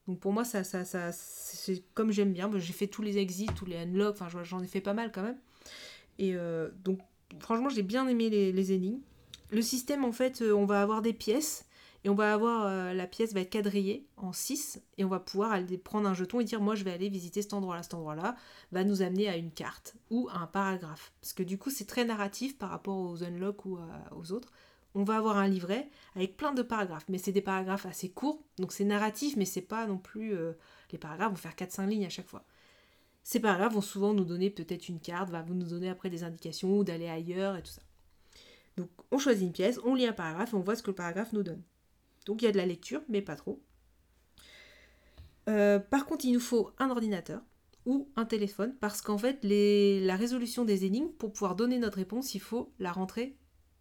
Donc 0.07 0.19
pour 0.19 0.31
moi, 0.31 0.45
ça, 0.45 0.63
ça, 0.63 0.85
ça, 0.85 1.11
c'est 1.11 1.83
comme 1.93 2.11
j'aime 2.11 2.31
bien. 2.31 2.49
J'ai 2.57 2.73
fait 2.73 2.87
tous 2.87 3.01
les 3.01 3.17
exits, 3.17 3.47
tous 3.55 3.65
les 3.65 3.77
unlocks. 3.77 4.15
Enfin, 4.21 4.43
j'en 4.43 4.61
ai 4.61 4.67
fait 4.67 4.81
pas 4.81 4.93
mal 4.93 5.11
quand 5.11 5.23
même. 5.23 5.37
Et 6.17 6.35
euh, 6.35 6.69
donc 6.83 6.99
franchement, 7.39 7.69
j'ai 7.69 7.83
bien 7.83 8.07
aimé 8.07 8.29
les, 8.29 8.51
les 8.51 8.71
énigmes. 8.71 9.01
Le 9.51 9.61
système, 9.61 10.03
en 10.05 10.11
fait, 10.11 10.41
euh, 10.41 10.53
on 10.53 10.65
va 10.65 10.81
avoir 10.81 11.01
des 11.01 11.13
pièces 11.13 11.65
et 12.03 12.09
on 12.09 12.15
va 12.15 12.33
avoir 12.33 12.65
euh, 12.67 12.93
la 12.93 13.07
pièce 13.07 13.33
va 13.33 13.41
être 13.41 13.49
quadrillée 13.51 14.05
en 14.17 14.31
6 14.33 14.81
et 14.97 15.03
on 15.05 15.07
va 15.09 15.19
pouvoir 15.19 15.51
aller 15.51 15.77
prendre 15.77 16.07
un 16.07 16.13
jeton 16.13 16.39
et 16.39 16.43
dire 16.43 16.61
moi 16.61 16.75
je 16.75 16.83
vais 16.83 16.91
aller 16.91 17.09
visiter 17.09 17.41
cet 17.41 17.53
endroit-là, 17.53 17.81
cet 17.83 17.95
endroit-là 17.95 18.35
va 18.71 18.83
nous 18.83 19.01
amener 19.01 19.27
à 19.27 19.35
une 19.35 19.51
carte 19.51 19.95
ou 20.11 20.29
à 20.31 20.37
un 20.37 20.47
paragraphe 20.47 21.11
parce 21.21 21.33
que 21.33 21.41
du 21.43 21.57
coup 21.57 21.71
c'est 21.71 21.85
très 21.85 22.05
narratif 22.05 22.57
par 22.57 22.69
rapport 22.69 22.97
aux 22.97 23.23
unlock 23.23 23.65
ou 23.65 23.77
à- 23.77 24.15
aux 24.15 24.31
autres. 24.31 24.51
On 24.95 25.03
va 25.03 25.17
avoir 25.17 25.37
un 25.37 25.47
livret 25.47 25.89
avec 26.15 26.37
plein 26.37 26.53
de 26.53 26.61
paragraphes, 26.61 27.05
mais 27.09 27.17
c'est 27.17 27.31
des 27.31 27.41
paragraphes 27.41 27.85
assez 27.87 28.09
courts, 28.09 28.41
donc 28.57 28.71
c'est 28.71 28.85
narratif, 28.85 29.35
mais 29.35 29.45
c'est 29.45 29.61
pas 29.61 29.85
non 29.87 29.97
plus. 29.97 30.33
euh, 30.35 30.53
les 30.91 30.97
paragraphes 30.97 31.31
vont 31.31 31.35
faire 31.37 31.55
4-5 31.55 31.87
lignes 31.87 32.05
à 32.05 32.09
chaque 32.09 32.27
fois. 32.27 32.43
Ces 33.29 33.41
paragraphes 33.41 33.73
vont 33.73 33.81
souvent 33.81 34.13
nous 34.13 34.23
donner 34.23 34.49
peut-être 34.49 34.87
une 34.87 35.01
carte, 35.01 35.29
va 35.31 35.43
nous 35.43 35.67
donner 35.67 35.89
après 35.89 36.09
des 36.09 36.23
indications 36.23 36.77
ou 36.77 36.85
d'aller 36.85 37.09
ailleurs 37.09 37.57
et 37.57 37.61
tout 37.61 37.73
ça. 37.73 37.81
Donc 38.77 38.89
on 39.11 39.17
choisit 39.17 39.43
une 39.43 39.51
pièce, 39.51 39.81
on 39.83 39.95
lit 39.95 40.05
un 40.05 40.13
paragraphe 40.13 40.53
et 40.53 40.55
on 40.55 40.61
voit 40.61 40.77
ce 40.77 40.81
que 40.81 40.91
le 40.91 40.95
paragraphe 40.95 41.33
nous 41.33 41.43
donne. 41.43 41.61
Donc 42.25 42.41
il 42.41 42.45
y 42.45 42.47
a 42.47 42.53
de 42.53 42.57
la 42.57 42.65
lecture, 42.65 43.01
mais 43.09 43.21
pas 43.21 43.35
trop. 43.35 43.61
Euh, 45.49 45.77
par 45.77 46.05
contre, 46.05 46.23
il 46.23 46.31
nous 46.31 46.39
faut 46.39 46.71
un 46.77 46.89
ordinateur 46.89 47.41
ou 47.85 48.07
un 48.15 48.23
téléphone 48.23 48.73
parce 48.79 49.01
qu'en 49.01 49.17
fait, 49.17 49.39
les- 49.43 49.99
la 50.05 50.15
résolution 50.15 50.63
des 50.63 50.85
énigmes, 50.85 51.09
pour 51.09 51.33
pouvoir 51.33 51.57
donner 51.57 51.79
notre 51.79 51.97
réponse, 51.97 52.33
il 52.33 52.39
faut 52.39 52.71
la 52.79 52.93
rentrer 52.93 53.35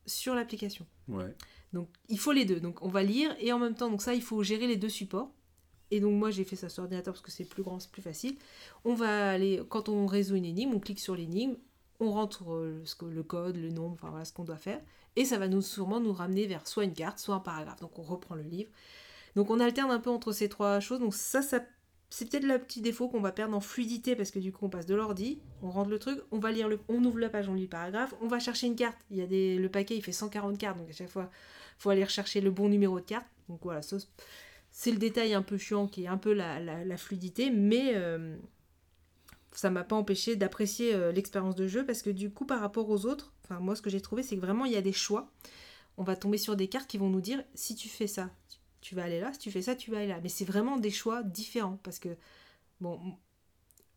sur 0.06 0.34
l'application. 0.34 0.88
Ouais. 1.06 1.32
Donc 1.72 1.88
il 2.08 2.18
faut 2.18 2.32
les 2.32 2.46
deux. 2.46 2.58
Donc 2.58 2.82
on 2.82 2.88
va 2.88 3.04
lire 3.04 3.36
et 3.38 3.52
en 3.52 3.60
même 3.60 3.76
temps, 3.76 3.90
donc 3.90 4.02
ça, 4.02 4.12
il 4.12 4.22
faut 4.22 4.42
gérer 4.42 4.66
les 4.66 4.76
deux 4.76 4.88
supports. 4.88 5.32
Et 5.90 6.00
donc 6.00 6.14
moi 6.14 6.30
j'ai 6.30 6.44
fait 6.44 6.56
ça 6.56 6.68
sur 6.68 6.82
ordinateur 6.82 7.14
parce 7.14 7.22
que 7.22 7.30
c'est 7.30 7.44
plus 7.44 7.62
grand, 7.62 7.78
c'est 7.78 7.90
plus 7.90 8.02
facile. 8.02 8.36
On 8.84 8.94
va 8.94 9.30
aller, 9.30 9.62
quand 9.68 9.88
on 9.88 10.06
résout 10.06 10.36
une 10.36 10.44
énigme, 10.44 10.74
on 10.74 10.80
clique 10.80 11.00
sur 11.00 11.14
l'énigme, 11.14 11.54
on 12.00 12.10
rentre 12.10 12.52
euh, 12.52 12.82
le 13.02 13.22
code, 13.22 13.56
le 13.56 13.70
nombre, 13.70 13.94
enfin 13.94 14.10
voilà 14.10 14.24
ce 14.24 14.32
qu'on 14.32 14.44
doit 14.44 14.56
faire. 14.56 14.80
Et 15.16 15.24
ça 15.24 15.38
va 15.38 15.48
nous 15.48 15.62
sûrement 15.62 16.00
nous 16.00 16.12
ramener 16.12 16.46
vers 16.46 16.66
soit 16.66 16.84
une 16.84 16.92
carte, 16.92 17.18
soit 17.18 17.34
un 17.36 17.40
paragraphe. 17.40 17.80
Donc 17.80 17.98
on 17.98 18.02
reprend 18.02 18.34
le 18.34 18.42
livre. 18.42 18.70
Donc 19.34 19.50
on 19.50 19.60
alterne 19.60 19.90
un 19.90 20.00
peu 20.00 20.10
entre 20.10 20.32
ces 20.32 20.48
trois 20.48 20.80
choses. 20.80 21.00
Donc 21.00 21.14
ça, 21.14 21.42
ça 21.42 21.60
c'est 22.10 22.30
peut-être 22.30 22.44
le 22.44 22.58
petit 22.58 22.80
défaut 22.80 23.08
qu'on 23.08 23.20
va 23.20 23.32
perdre 23.32 23.56
en 23.56 23.60
fluidité 23.60 24.14
parce 24.14 24.30
que 24.30 24.38
du 24.38 24.52
coup 24.52 24.66
on 24.66 24.68
passe 24.68 24.86
de 24.86 24.94
l'ordi, 24.94 25.40
on 25.62 25.70
rentre 25.70 25.90
le 25.90 25.98
truc, 25.98 26.20
on 26.30 26.38
va 26.38 26.52
lire 26.52 26.68
le, 26.68 26.78
on 26.88 27.04
ouvre 27.04 27.18
la 27.18 27.28
page, 27.28 27.48
on 27.48 27.54
lit 27.54 27.62
le 27.62 27.68
paragraphe, 27.68 28.14
on 28.20 28.28
va 28.28 28.38
chercher 28.38 28.66
une 28.66 28.76
carte. 28.76 28.98
Il 29.10 29.16
y 29.16 29.22
a 29.22 29.26
des, 29.26 29.56
le 29.56 29.68
paquet 29.68 29.96
il 29.96 30.02
fait 30.02 30.12
140 30.12 30.56
cartes 30.58 30.78
donc 30.78 30.88
à 30.88 30.92
chaque 30.92 31.08
fois 31.08 31.30
faut 31.78 31.90
aller 31.90 32.04
rechercher 32.04 32.40
le 32.40 32.50
bon 32.50 32.68
numéro 32.68 33.00
de 33.00 33.04
carte. 33.04 33.26
Donc 33.48 33.60
voilà, 33.62 33.82
ça, 33.82 33.96
c'est 34.78 34.92
le 34.92 34.98
détail 34.98 35.32
un 35.32 35.40
peu 35.40 35.56
chiant 35.56 35.88
qui 35.88 36.04
est 36.04 36.06
un 36.06 36.18
peu 36.18 36.34
la, 36.34 36.96
fluidité, 36.98 37.48
mais 37.48 37.94
euh, 37.94 38.36
ça 39.52 39.70
m'a 39.70 39.84
pas 39.84 39.96
empêché 39.96 40.36
d'apprécier 40.36 40.94
euh, 40.94 41.12
l'expérience 41.12 41.54
de 41.54 41.66
jeu 41.66 41.86
parce 41.86 42.02
que 42.02 42.10
du 42.10 42.30
coup 42.30 42.44
par 42.44 42.60
rapport 42.60 42.90
aux 42.90 43.06
autres, 43.06 43.32
enfin 43.42 43.58
moi 43.58 43.74
ce 43.74 43.80
que 43.80 43.88
j'ai 43.88 44.02
trouvé 44.02 44.22
c'est 44.22 44.36
que 44.36 44.42
vraiment 44.42 44.66
il 44.66 44.72
y 44.72 44.76
a 44.76 44.82
des 44.82 44.92
choix. 44.92 45.32
On 45.96 46.02
va 46.04 46.14
tomber 46.14 46.36
sur 46.36 46.56
des 46.56 46.68
cartes 46.68 46.88
qui 46.88 46.98
vont 46.98 47.08
nous 47.08 47.22
dire 47.22 47.42
si 47.54 47.74
tu 47.74 47.88
fais 47.88 48.06
ça, 48.06 48.28
tu- 48.82 48.94
vas 48.94 49.04
aller 49.04 49.18
là, 49.18 49.32
si 49.32 49.38
tu 49.38 49.50
fais 49.50 49.62
ça, 49.62 49.74
tu 49.76 49.90
vas 49.90 49.96
aller 49.96 50.08
là. 50.08 50.20
Mais 50.22 50.28
c'est 50.28 50.44
vraiment 50.44 50.76
des 50.76 50.90
choix 50.90 51.22
différents 51.22 51.78
parce 51.82 51.98
que 51.98 52.10
bon, 52.82 53.00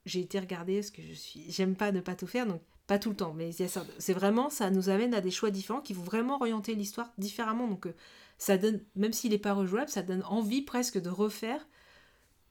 j'ai 0.05 0.21
été 0.21 0.39
regarder 0.39 0.75
parce 0.75 0.91
que 0.91 1.01
je 1.01 1.13
suis, 1.13 1.51
j'aime 1.51 1.75
pas 1.75 1.91
ne 1.91 1.99
pas 1.99 2.15
tout 2.15 2.25
faire 2.25 2.47
donc 2.47 2.61
pas 2.87 2.99
tout 2.99 3.09
le 3.09 3.17
temps, 3.17 3.33
mais 3.33 3.51
c'est 3.51 4.13
vraiment 4.13 4.49
ça 4.49 4.71
nous 4.71 4.87
amène 4.87 5.13
à 5.13 5.19
des 5.19 5.29
choix 5.29 5.51
différents 5.51 5.81
qui 5.81 5.93
vont 5.93 6.03
vraiment 6.03 6.37
orienter 6.37 6.73
l'histoire 6.73 7.11
différemment. 7.17 7.67
Donc 7.67 7.85
euh, 7.85 7.93
ça 8.39 8.57
donne, 8.57 8.81
même 8.95 9.13
s'il 9.13 9.31
n'est 9.31 9.37
pas 9.37 9.53
rejouable, 9.53 9.89
ça 9.91 10.01
donne 10.01 10.23
envie 10.23 10.63
presque 10.63 10.99
de 10.99 11.09
refaire 11.09 11.67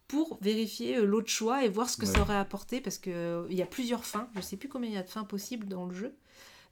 pour 0.06 0.38
vérifier 0.40 0.96
euh, 0.98 1.04
l'autre 1.04 1.28
choix 1.30 1.64
et 1.64 1.68
voir 1.68 1.90
ce 1.90 1.96
que 1.96 2.06
Ouais. 2.06 2.12
ça 2.12 2.20
aurait 2.20 2.36
apporté 2.36 2.80
parce 2.80 2.98
que 2.98 3.10
euh, 3.10 3.46
il 3.50 3.56
y 3.56 3.62
a 3.62 3.66
plusieurs 3.66 4.04
fins. 4.04 4.28
Je 4.36 4.40
sais 4.40 4.56
plus 4.56 4.68
combien 4.68 4.88
il 4.90 4.94
y 4.94 4.98
a 4.98 5.02
de 5.02 5.10
fins 5.10 5.24
possibles 5.24 5.66
dans 5.66 5.86
le 5.86 5.94
jeu, 5.94 6.14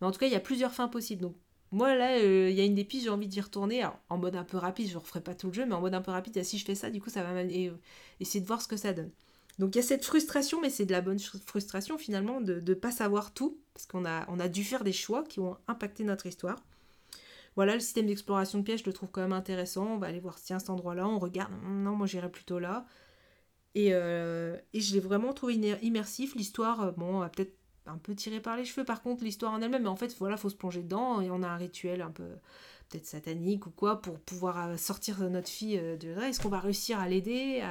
mais 0.01 0.07
en 0.07 0.12
tout 0.12 0.19
cas 0.19 0.27
il 0.27 0.33
y 0.33 0.37
a 0.37 0.41
plusieurs 0.41 0.73
fins 0.73 0.89
possibles. 0.89 1.23
Donc 1.23 1.37
moi 1.73 1.95
là, 1.95 2.19
euh, 2.19 2.49
il 2.51 2.57
y 2.57 2.61
a 2.61 2.64
une 2.64 2.75
des 2.77 2.85
pistes, 2.85 3.05
j'ai 3.05 3.11
envie 3.11 3.27
d'y 3.29 3.41
retourner 3.41 3.83
Alors, 3.83 3.99
en 4.09 4.19
mode 4.19 4.37
un 4.37 4.45
peu 4.45 4.57
rapide. 4.57 4.89
Je 4.89 4.95
ne 4.95 4.99
referai 5.01 5.21
pas 5.21 5.35
tout 5.35 5.49
le 5.49 5.53
jeu, 5.53 5.67
mais 5.67 5.75
en 5.75 5.81
mode 5.81 5.95
un 5.95 6.01
peu 6.03 6.12
rapide. 6.12 6.39
ah, 6.39 6.45
si 6.45 6.59
je 6.59 6.64
fais 6.64 6.75
ça, 6.77 6.91
du 6.91 7.01
coup 7.01 7.11
ça 7.11 7.23
va 7.23 7.33
m'amener- 7.33 7.69
euh, 7.69 7.79
essayer 8.21 8.41
de 8.41 8.47
voir 8.47 8.62
ce 8.62 8.69
que 8.69 8.77
ça 8.77 8.93
donne. 8.93 9.11
Donc 9.59 9.75
il 9.75 9.79
y 9.79 9.81
a 9.81 9.85
cette 9.85 10.05
frustration, 10.05 10.61
mais 10.61 10.71
c'est 10.71 10.85
de 10.87 10.93
la 10.93 11.01
bonne 11.01 11.17
fr- 11.19 11.41
frustration 11.47 11.97
finalement 11.99 12.41
de 12.43 12.61
ne 12.61 12.75
pas 12.75 12.91
savoir 12.93 13.33
tout, 13.35 13.59
parce 13.75 13.87
qu'on 13.87 14.05
a, 14.05 14.25
on 14.31 14.39
a 14.39 14.49
dû 14.49 14.64
faire 14.64 14.85
des 14.85 14.93
choix 14.93 15.25
qui 15.25 15.41
ont 15.41 15.57
impacté 15.67 16.05
notre 16.05 16.27
histoire. 16.27 16.59
Voilà, 17.57 17.75
le 17.75 17.81
système 17.81 18.07
d'exploration 18.07 18.59
de 18.59 18.65
pièges, 18.65 18.81
je 18.81 18.87
le 18.87 18.93
trouve 18.93 19.11
quand 19.11 19.23
même 19.23 19.33
intéressant. 19.33 19.87
On 19.87 19.99
va 19.99 20.09
aller 20.09 20.21
voir, 20.21 20.37
tiens, 20.41 20.59
cet 20.59 20.71
endroit-là, 20.71 21.09
on 21.09 21.19
regarde. 21.19 21.53
Hum, 21.65 21.83
Non, 21.83 21.97
moi 21.97 22.07
j'irais 22.07 22.31
plutôt 22.31 22.59
là. 22.59 22.87
Et, 23.75 23.95
euh, 23.95 24.57
je 24.75 24.95
l'ai 24.95 25.01
vraiment 25.01 25.33
trouvé 25.33 25.55
immersif. 25.83 26.35
L'histoire, 26.35 26.81
euh, 26.83 26.91
bon, 26.93 27.21
a 27.23 27.29
peut-être 27.29 27.57
un 27.87 27.99
peu 27.99 28.15
tiré 28.15 28.41
par 28.41 28.57
les 28.57 28.65
cheveux 28.65 28.85
par 28.85 29.03
contre, 29.03 29.25
l'histoire 29.25 29.53
en 29.53 29.63
elle-même. 29.63 29.83
Mais 29.85 29.89
en 29.89 29.97
fait, 29.97 30.15
voilà, 30.19 30.37
faut 30.37 30.49
se 30.51 30.57
plonger 30.57 30.83
dedans. 30.83 31.21
Et 31.21 31.31
on 31.31 31.43
a 31.43 31.49
un 31.49 31.57
rituel 31.57 32.03
un 32.03 32.11
peu 32.11 32.27
peut-être 32.91 33.07
satanique 33.07 33.67
ou 33.67 33.71
quoi 33.71 34.01
pour 34.03 34.21
pouvoir 34.21 34.69
euh, 34.69 34.77
sortir 34.77 35.19
notre 35.31 35.49
fille 35.49 35.79
de 35.99 36.11
là. 36.11 36.29
Est-ce 36.29 36.41
qu'on 36.41 36.49
va 36.51 36.61
réussir 36.61 36.99
à 37.01 37.09
l'aider. 37.09 37.63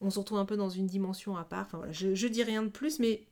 On 0.00 0.10
se 0.10 0.18
retrouve 0.18 0.38
un 0.38 0.44
peu 0.44 0.56
dans 0.56 0.68
une 0.70 0.86
dimension 0.86 1.36
à 1.36 1.44
part. 1.44 1.66
Enfin 1.66 1.78
voilà, 1.78 1.92
je, 1.92 2.14
je 2.14 2.26
dis 2.28 2.42
rien 2.42 2.62
de 2.62 2.68
plus, 2.68 2.98
mais 2.98 3.26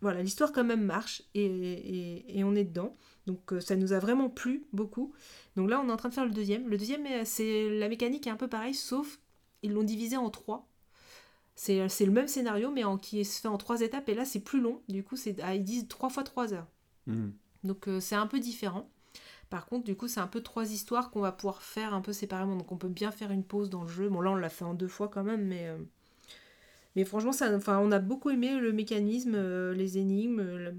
voilà, 0.00 0.22
l'histoire 0.22 0.52
quand 0.52 0.64
même 0.64 0.84
marche 0.84 1.22
et- 1.34 2.38
et 2.38 2.44
on 2.44 2.54
est 2.54 2.64
dedans. 2.64 2.96
Donc 3.26 3.52
euh, 3.52 3.60
ça 3.60 3.76
nous 3.76 3.92
a 3.92 3.98
vraiment 3.98 4.30
plu 4.30 4.66
beaucoup. 4.72 5.12
Donc 5.56 5.68
là, 5.70 5.80
on 5.80 5.88
est 5.88 5.92
en 5.92 5.96
train 5.96 6.08
de 6.10 6.14
faire 6.14 6.26
le 6.26 6.32
deuxième. 6.32 6.68
Le 6.68 6.78
deuxième, 6.78 7.06
euh, 7.06 7.22
c'est 7.24 7.68
la 7.70 7.88
mécanique 7.88 8.26
est 8.26 8.30
un 8.30 8.36
peu 8.36 8.48
pareille, 8.48 8.74
sauf 8.74 9.18
ils 9.62 9.72
l'ont 9.72 9.82
divisé 9.84 10.16
en 10.16 10.30
trois. 10.30 10.68
C'est 11.54 11.88
c'est 11.88 12.06
le 12.06 12.12
même 12.12 12.28
scénario, 12.28 12.70
mais 12.70 12.84
en, 12.84 12.98
qui 12.98 13.24
se 13.24 13.40
fait 13.40 13.48
en 13.48 13.56
trois 13.58 13.80
étapes. 13.80 14.08
Et 14.08 14.14
là, 14.14 14.24
c'est 14.24 14.40
plus 14.40 14.60
long. 14.60 14.82
Du 14.88 15.02
coup, 15.02 15.16
c'est 15.16 15.40
ah, 15.42 15.54
ils 15.54 15.64
disent 15.64 15.88
trois 15.88 16.10
fois 16.10 16.22
trois 16.24 16.52
heures. 16.54 16.68
Mhm. 17.06 17.32
Donc 17.64 17.88
euh, 17.88 18.00
c'est 18.00 18.14
un 18.16 18.26
peu 18.26 18.38
différent. 18.40 18.90
Par 19.50 19.66
contre, 19.66 19.84
du 19.84 19.96
coup, 19.96 20.08
c'est 20.08 20.20
un 20.20 20.26
peu 20.26 20.42
trois 20.42 20.72
histoires 20.72 21.10
qu'on 21.10 21.20
va 21.20 21.32
pouvoir 21.32 21.62
faire 21.62 21.94
un 21.94 22.00
peu 22.00 22.12
séparément. 22.12 22.56
Donc 22.56 22.72
on 22.72 22.76
peut 22.76 22.88
bien 22.88 23.10
faire 23.12 23.30
une 23.32 23.44
pause 23.44 23.70
dans 23.70 23.82
le 23.82 23.88
jeu. 23.88 24.08
Bon, 24.08 24.20
là, 24.20 24.30
on 24.32 24.36
l'a 24.36 24.50
fait 24.50 24.64
en 24.64 24.74
deux 24.74 24.88
fois 24.88 25.08
quand 25.08 25.24
même, 25.24 25.46
mais... 25.46 25.68
euh, 25.68 25.78
Mais 26.96 27.04
franchement, 27.04 27.32
ça, 27.32 27.54
enfin, 27.54 27.78
on 27.78 27.92
a 27.92 27.98
beaucoup 27.98 28.30
aimé 28.30 28.58
le 28.58 28.72
mécanisme, 28.72 29.34
euh, 29.34 29.74
les 29.74 29.98
énigmes, 29.98 30.40
euh, 30.40 30.72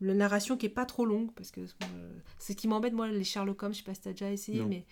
la, 0.00 0.14
narration 0.14 0.56
qui 0.56 0.66
est 0.66 0.70
pas 0.70 0.86
trop 0.86 1.04
longue, 1.06 1.32
parce 1.34 1.50
que 1.50 1.60
euh, 1.60 2.10
c'est 2.38 2.52
ce 2.52 2.56
qui 2.56 2.68
m'embête, 2.68 2.92
moi, 2.92 3.08
les 3.08 3.24
Sherlock 3.24 3.62
Holmes, 3.62 3.72
je 3.72 3.78
sais 3.78 3.84
pas 3.84 3.94
si 3.94 4.00
t'as 4.02 4.10
déjà 4.12 4.30
essayé, 4.30 4.60
Non. 4.60 4.68
mais 4.68 4.86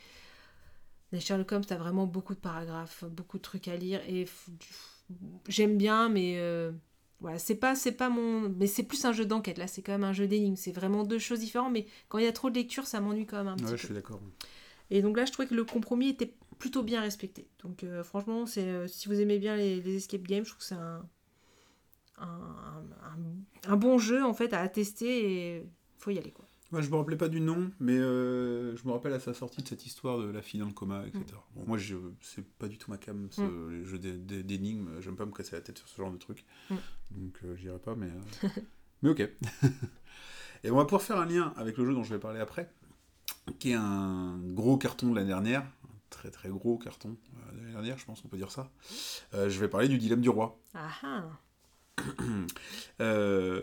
les 1.12 1.20
Sherlock 1.20 1.50
Holmes, 1.52 1.64
t'as 1.64 1.76
vraiment 1.76 2.06
beaucoup 2.06 2.34
de 2.34 2.40
paragraphes, 2.40 3.04
beaucoup 3.04 3.38
de 3.38 3.42
trucs 3.42 3.68
à 3.68 3.76
lire, 3.76 4.00
et 4.08 4.26
j'aime 5.48 5.76
bien, 5.78 6.08
mais 6.08 6.34
euh, 6.38 6.72
voilà, 7.20 7.38
c'est 7.38 7.54
pas, 7.56 7.74
c'est 7.74 7.92
pas 7.92 8.08
mon, 8.08 8.48
mais 8.50 8.66
c'est 8.66 8.82
plus 8.82 9.04
un 9.04 9.12
jeu 9.12 9.24
d'enquête. 9.24 9.58
Là, 9.58 9.66
c'est 9.66 9.82
quand 9.82 9.92
même 9.92 10.04
un 10.04 10.12
jeu 10.12 10.26
d'énigmes. 10.28 10.56
C'est 10.56 10.72
vraiment 10.72 11.04
deux 11.04 11.18
choses 11.18 11.40
différentes, 11.40 11.72
mais 11.72 11.86
quand 12.08 12.18
il 12.18 12.24
y 12.24 12.28
a 12.28 12.32
trop 12.32 12.50
de 12.50 12.54
lecture, 12.54 12.86
ça 12.86 13.00
m'ennuie 13.00 13.26
quand 13.26 13.38
même 13.38 13.48
un 13.48 13.56
petit 13.56 13.64
Ouais, 13.64 13.70
peu. 13.72 13.76
je 13.76 13.84
suis 13.86 13.94
d'accord. 13.94 14.20
Et 14.90 15.02
donc 15.02 15.16
là, 15.16 15.24
je 15.24 15.32
trouvais 15.32 15.48
que 15.48 15.54
le 15.54 15.64
compromis 15.64 16.08
était 16.10 16.34
plutôt 16.58 16.82
bien 16.82 17.00
respecté. 17.00 17.48
Donc 17.62 17.84
euh, 17.84 18.02
franchement, 18.04 18.46
c'est 18.46 18.86
si 18.88 19.08
vous 19.08 19.20
aimez 19.20 19.38
bien 19.38 19.56
les, 19.56 19.80
les 19.80 19.96
escape 19.96 20.22
games, 20.22 20.44
je 20.44 20.50
trouve 20.50 20.58
que 20.60 20.64
c'est 20.64 20.74
un, 20.74 21.06
un, 22.20 22.82
un- 23.04 23.72
un 23.72 23.76
bon 23.76 23.98
jeu 23.98 24.24
en 24.24 24.34
fait 24.34 24.52
à 24.52 24.68
tester 24.68 25.56
et 25.56 25.66
faut 25.98 26.10
y 26.10 26.18
aller 26.18 26.30
quoi. 26.32 26.44
Moi, 26.70 26.82
je 26.82 26.90
me 26.90 26.96
rappelais 26.96 27.16
pas 27.16 27.28
du 27.28 27.40
nom, 27.40 27.70
mais 27.80 27.96
euh, 27.96 28.76
je 28.76 28.86
me 28.86 28.92
rappelle 28.92 29.14
à 29.14 29.20
sa 29.20 29.32
sortie 29.32 29.62
de 29.62 29.68
cette 29.68 29.86
histoire 29.86 30.18
de 30.18 30.26
la 30.26 30.42
fille 30.42 30.60
dans 30.60 30.66
le 30.66 30.74
coma, 30.74 31.06
etc. 31.06 31.24
Bon, 31.56 31.64
moi, 31.66 31.78
je, 31.78 31.96
c'est 32.20 32.44
pas 32.46 32.68
du 32.68 32.76
tout 32.76 32.90
ma 32.90 32.98
cam, 32.98 33.26
ce, 33.30 33.40
Mm. 33.40 33.70
les 33.70 33.84
jeux 33.86 33.98
d'é- 33.98 34.18
d'é- 34.18 34.42
d'énigmes. 34.42 35.00
J'aime 35.00 35.16
pas 35.16 35.24
me 35.24 35.32
casser 35.32 35.56
la 35.56 35.62
tête 35.62 35.78
sur 35.78 35.88
ce 35.88 35.96
genre 35.96 36.10
de 36.12 36.18
truc. 36.18 36.44
Mm. 36.68 36.74
Donc, 37.12 37.38
euh, 37.44 37.56
j'irai 37.56 37.78
pas, 37.78 37.94
mais. 37.94 38.08
euh, 38.44 38.48
mais 39.02 39.08
ok. 39.08 39.20
Et 40.64 40.70
on 40.70 40.76
va 40.76 40.84
pouvoir 40.84 41.00
faire 41.00 41.16
un 41.18 41.24
lien 41.26 41.54
avec 41.56 41.78
le 41.78 41.86
jeu 41.86 41.94
dont 41.94 42.02
je 42.02 42.12
vais 42.12 42.20
parler 42.20 42.40
après, 42.40 42.70
qui 43.58 43.70
est 43.70 43.74
un 43.74 44.38
gros 44.38 44.76
carton 44.76 45.08
de 45.10 45.14
l'année 45.14 45.28
dernière. 45.28 45.62
Un 45.62 46.00
très 46.10 46.30
très 46.30 46.50
gros 46.50 46.76
carton 46.76 47.16
euh, 47.48 47.52
de 47.52 47.56
l'année 47.60 47.72
dernière, 47.72 47.96
je 47.96 48.04
pense 48.04 48.20
qu'on 48.20 48.28
peut 48.28 48.36
dire 48.36 48.50
ça. 48.50 48.70
Je 49.32 49.58
vais 49.58 49.68
parler 49.68 49.88
du 49.88 49.96
dilemme 49.96 50.20
du 50.20 50.28
roi. 50.28 50.60
Ah 50.74 50.90
ah. 51.02 51.24
Euh, 53.00 53.62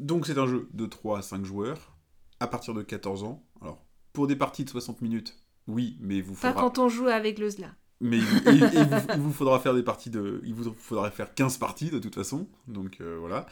donc 0.00 0.26
c'est 0.26 0.38
un 0.38 0.46
jeu 0.46 0.68
de 0.72 0.86
3 0.86 1.18
à 1.18 1.22
5 1.22 1.44
joueurs 1.44 1.96
à 2.40 2.46
partir 2.46 2.72
de 2.74 2.82
14 2.82 3.24
ans. 3.24 3.44
Alors 3.60 3.84
pour 4.12 4.26
des 4.28 4.36
parties 4.36 4.64
de 4.64 4.70
60 4.70 5.00
minutes, 5.02 5.36
oui, 5.66 5.96
mais 6.00 6.20
vous 6.20 6.34
Pas 6.34 6.48
faudra 6.50 6.60
quand 6.62 6.78
on 6.78 6.88
joue 6.88 7.08
avec 7.08 7.38
le 7.40 7.50
Zla. 7.50 7.74
mais 8.00 8.18
il, 8.18 8.24
il- 8.46 8.70
il 8.74 8.84
vous, 8.88 9.06
il 9.14 9.20
vous 9.20 9.32
faudra 9.32 9.58
faire 9.58 9.74
des 9.74 9.82
parties 9.82 10.10
de 10.10 10.40
il 10.44 10.54
vous 10.54 10.72
faudra 10.78 11.10
faire 11.10 11.34
15 11.34 11.58
parties 11.58 11.90
de 11.90 11.98
toute 11.98 12.14
façon. 12.14 12.48
Donc 12.68 13.00
euh, 13.00 13.16
voilà. 13.18 13.46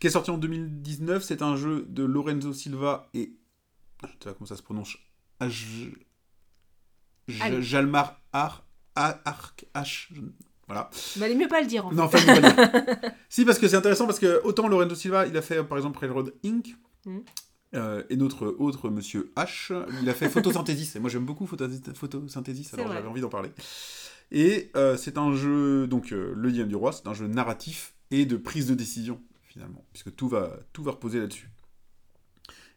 Qui 0.00 0.06
est 0.06 0.10
sorti 0.10 0.30
en 0.30 0.38
2019, 0.38 1.24
c'est 1.24 1.42
un 1.42 1.56
jeu 1.56 1.84
de 1.88 2.04
Lorenzo 2.04 2.52
Silva 2.52 3.08
et 3.14 3.32
je 4.04 4.08
sais 4.08 4.16
pas 4.24 4.34
comment 4.34 4.46
ça 4.46 4.56
se 4.56 4.62
prononce? 4.62 4.96
J-. 5.48 5.92
Jalmar 7.28 8.20
Ar 8.32 8.64
Ar- 8.94 9.54
H. 9.74 10.08
Voilà. 10.66 10.90
Il 11.14 11.20
valait 11.20 11.34
mieux 11.36 11.48
pas 11.48 11.60
le 11.60 11.66
dire 11.66 11.86
en 11.86 11.90
fait. 11.90 11.96
Non, 11.96 12.08
fallait 12.08 12.40
pas 12.40 12.48
le 12.48 12.96
dire. 13.02 13.10
si, 13.28 13.44
parce 13.44 13.58
que 13.58 13.68
c'est 13.68 13.76
intéressant, 13.76 14.06
parce 14.06 14.18
que 14.18 14.40
autant 14.44 14.66
Lorenzo 14.68 14.94
Silva, 14.96 15.26
il 15.26 15.36
a 15.36 15.42
fait 15.42 15.62
par 15.62 15.78
exemple 15.78 15.98
Railroad 15.98 16.34
Inc. 16.44 16.74
Mhm. 17.06 17.22
euh, 17.74 18.02
et 18.10 18.16
notre 18.16 18.46
autre 18.58 18.90
monsieur 18.90 19.32
H, 19.36 19.72
il 20.02 20.08
a 20.08 20.14
fait 20.14 20.28
Photosynthesis. 20.28 20.96
Et 20.96 20.98
moi 21.00 21.08
j'aime 21.10 21.24
beaucoup 21.24 21.46
Photo- 21.46 21.68
Photosynthesis, 21.94 22.74
alors 22.74 22.86
j'avais 22.92 23.08
envie 23.08 23.20
d'en 23.20 23.28
parler. 23.28 23.50
Et 24.32 24.72
euh, 24.74 24.96
c'est 24.96 25.18
un 25.18 25.34
jeu, 25.36 25.86
donc 25.86 26.10
euh, 26.12 26.32
Le 26.34 26.50
Dilemme 26.50 26.66
du 26.68 26.74
Roi, 26.74 26.90
c'est 26.92 27.06
un 27.06 27.14
jeu 27.14 27.28
narratif 27.28 27.94
et 28.10 28.26
de 28.26 28.36
prise 28.36 28.66
de 28.66 28.74
décision, 28.74 29.20
finalement, 29.44 29.84
puisque 29.92 30.14
tout 30.16 30.26
va, 30.28 30.56
tout 30.72 30.82
va 30.82 30.90
reposer 30.92 31.20
là-dessus. 31.20 31.48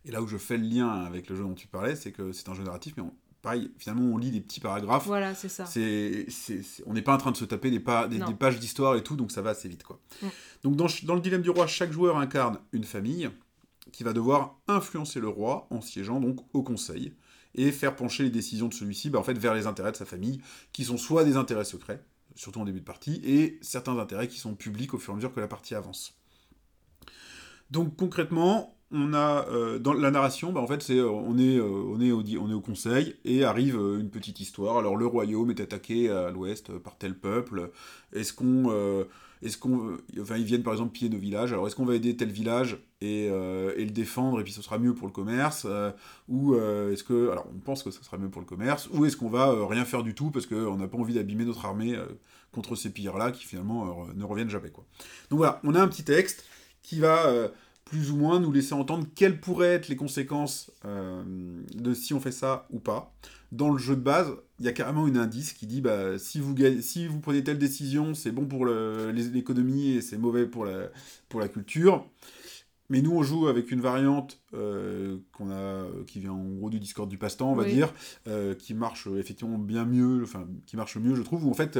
Et 0.05 0.11
là 0.11 0.21
où 0.21 0.27
je 0.27 0.37
fais 0.37 0.57
le 0.57 0.63
lien 0.67 0.89
avec 0.89 1.27
le 1.29 1.35
jeu 1.35 1.41
dont 1.43 1.55
tu 1.55 1.67
parlais, 1.67 1.95
c'est 1.95 2.11
que 2.11 2.31
c'est 2.31 2.49
un 2.49 2.53
jeu 2.53 2.63
narratif, 2.63 2.93
mais 2.97 3.03
on- 3.03 3.13
pareil, 3.41 3.71
finalement 3.77 4.03
on 4.13 4.17
lit 4.17 4.31
des 4.31 4.41
petits 4.41 4.59
paragraphes. 4.59 5.05
Voilà, 5.05 5.33
c'est 5.35 5.49
ça. 5.49 5.65
C'est, 5.65 6.25
c'est- 6.29 6.63
c'est- 6.63 6.83
on 6.85 6.93
n'est 6.93 7.01
pas 7.01 7.13
en 7.13 7.17
train 7.17 7.31
de 7.31 7.37
se 7.37 7.45
taper 7.45 7.71
des, 7.71 7.79
des, 7.79 8.33
pages 8.37 8.59
d'histoire 8.59 8.95
et 8.95 9.03
tout, 9.03 9.15
donc 9.15 9.31
ça 9.31 9.41
va 9.41 9.51
assez 9.51 9.69
vite. 9.69 9.83
Quoi. 9.83 9.99
Mm. 10.21 10.27
Donc 10.63 10.75
dans, 10.75 10.87
dans 11.03 11.15
le 11.15 11.21
dilemme 11.21 11.41
du 11.41 11.49
roi, 11.49 11.67
chaque 11.67 11.91
joueur 11.91 12.17
incarne 12.17 12.59
une 12.71 12.83
famille 12.83 13.29
qui 13.91 14.03
va 14.03 14.13
devoir 14.13 14.59
influencer 14.67 15.19
le 15.19 15.27
roi 15.27 15.67
en 15.71 15.81
siégeant 15.81 16.19
donc 16.19 16.39
au 16.53 16.63
conseil 16.63 17.13
et 17.55 17.71
faire 17.71 17.95
pencher 17.95 18.23
les 18.23 18.29
décisions 18.29 18.67
de 18.67 18.73
celui-ci 18.73 19.09
bah, 19.09 19.19
en 19.19 19.23
fait, 19.23 19.37
vers 19.37 19.53
les 19.55 19.67
intérêts 19.67 19.91
de 19.91 19.97
sa 19.97 20.05
famille, 20.05 20.41
qui 20.71 20.85
sont 20.85 20.97
soit 20.97 21.23
des 21.23 21.35
intérêts 21.35 21.65
secrets, 21.65 22.03
surtout 22.35 22.61
en 22.61 22.65
début 22.65 22.79
de 22.79 22.85
partie, 22.85 23.21
et 23.23 23.57
certains 23.61 23.97
intérêts 23.97 24.27
qui 24.27 24.37
sont 24.37 24.55
publics 24.55 24.93
au 24.93 24.97
fur 24.97 25.11
et 25.11 25.13
à 25.13 25.15
mesure 25.15 25.33
que 25.33 25.39
la 25.39 25.47
partie 25.47 25.75
avance. 25.75 26.13
Donc 27.71 27.95
concrètement, 27.95 28.78
on 28.91 29.13
a 29.13 29.47
euh, 29.49 29.77
dans 29.77 29.93
la 29.93 30.09
narration, 30.09 30.51
bah, 30.51 30.61
en 30.61 30.67
fait, 30.67 30.81
c'est 30.81 30.97
euh, 30.97 31.09
on 31.09 31.37
est 31.37 31.57
euh, 31.57 31.63
on 31.63 32.01
est 32.01 32.11
au 32.11 32.21
on 32.21 32.49
est 32.49 32.53
au 32.53 32.61
conseil 32.61 33.15
et 33.23 33.43
arrive 33.43 33.75
une 33.75 34.09
petite 34.09 34.39
histoire. 34.39 34.77
Alors 34.77 34.95
le 34.95 35.05
royaume 35.05 35.51
est 35.51 35.59
attaqué 35.59 36.09
à 36.09 36.31
l'ouest 36.31 36.75
par 36.79 36.97
tel 36.97 37.15
peuple. 37.15 37.71
Est-ce 38.13 38.33
qu'on 38.33 39.05
est-ce 39.41 39.57
qu'on 39.57 39.97
enfin 40.19 40.37
ils 40.37 40.43
viennent 40.43 40.63
par 40.63 40.73
exemple 40.73 40.91
piller 40.91 41.09
nos 41.09 41.19
villages. 41.19 41.53
Alors 41.53 41.67
est-ce 41.67 41.75
qu'on 41.75 41.85
va 41.85 41.95
aider 41.95 42.17
tel 42.17 42.31
village 42.31 42.77
et, 42.99 43.25
et 43.25 43.85
le 43.85 43.91
défendre 43.91 44.41
et 44.41 44.43
puis 44.43 44.51
ce 44.51 44.61
sera 44.61 44.77
mieux 44.79 44.93
pour 44.93 45.07
le 45.07 45.13
commerce 45.13 45.65
ou 46.27 46.55
est-ce 46.55 47.03
que 47.03 47.29
alors 47.29 47.47
on 47.55 47.59
pense 47.59 47.83
que 47.83 47.91
ce 47.91 48.03
sera 48.03 48.17
mieux 48.17 48.29
pour 48.29 48.41
le 48.41 48.47
commerce 48.47 48.89
ou 48.91 49.05
est-ce 49.05 49.15
qu'on 49.15 49.29
va 49.29 49.65
rien 49.67 49.85
faire 49.85 50.03
du 50.03 50.13
tout 50.13 50.31
parce 50.31 50.45
qu'on 50.45 50.75
n'a 50.75 50.87
pas 50.87 50.97
envie 50.97 51.13
d'abîmer 51.13 51.45
notre 51.45 51.65
armée 51.65 51.95
contre 52.51 52.75
ces 52.75 52.89
pilleurs 52.89 53.17
là 53.17 53.31
qui 53.31 53.45
finalement 53.45 54.07
ne 54.13 54.23
reviennent 54.25 54.49
jamais 54.49 54.71
quoi. 54.71 54.83
Donc 55.29 55.37
voilà, 55.37 55.61
on 55.63 55.73
a 55.73 55.81
un 55.81 55.87
petit 55.87 56.03
texte 56.03 56.45
qui 56.81 56.99
va 56.99 57.49
plus 57.89 58.11
ou 58.11 58.17
moins 58.17 58.39
nous 58.39 58.51
laisser 58.51 58.73
entendre 58.73 59.07
quelles 59.15 59.39
pourraient 59.39 59.73
être 59.73 59.87
les 59.87 59.95
conséquences 59.95 60.71
euh, 60.85 61.23
de 61.75 61.93
si 61.93 62.13
on 62.13 62.19
fait 62.19 62.31
ça 62.31 62.67
ou 62.69 62.79
pas. 62.79 63.13
dans 63.51 63.71
le 63.71 63.79
jeu 63.79 63.95
de 63.95 64.01
base, 64.01 64.31
il 64.59 64.65
y 64.65 64.69
a 64.69 64.73
carrément 64.73 65.07
une 65.07 65.17
indice 65.17 65.53
qui 65.53 65.65
dit 65.65 65.81
bah, 65.81 66.19
si, 66.19 66.39
vous 66.39 66.53
gagnez- 66.53 66.83
si 66.83 67.07
vous 67.07 67.19
prenez 67.19 67.43
telle 67.43 67.57
décision, 67.57 68.13
c'est 68.13 68.31
bon 68.31 68.45
pour 68.45 68.65
l'économie 68.67 69.91
et 69.93 70.01
c'est 70.01 70.17
mauvais 70.17 70.45
pour 70.45 70.65
la, 70.65 70.89
pour 71.29 71.39
la 71.39 71.47
culture. 71.47 72.05
Mais 72.91 73.01
nous, 73.01 73.11
on 73.11 73.21
joue 73.21 73.47
avec 73.47 73.71
une 73.71 73.81
variante 73.81 74.39
euh, 74.55 75.17
qu'on 75.33 75.51
a, 75.51 75.85
qui 76.07 76.19
vient 76.19 76.31
en 76.31 76.43
gros 76.43 76.69
du 76.71 76.79
Discord 76.79 77.07
du 77.09 77.19
passe-temps, 77.19 77.51
on 77.51 77.55
va 77.55 77.63
Oui. 77.63 77.73
dire, 77.73 77.93
euh, 78.27 78.55
qui 78.55 78.73
marche 78.73 79.07
effectivement 79.17 79.59
bien 79.59 79.85
mieux, 79.85 80.21
enfin, 80.23 80.47
qui 80.65 80.75
marche 80.75 80.97
mieux, 80.97 81.13
je 81.15 81.21
trouve, 81.21 81.45
où 81.45 81.51
en 81.51 81.53
fait, 81.53 81.77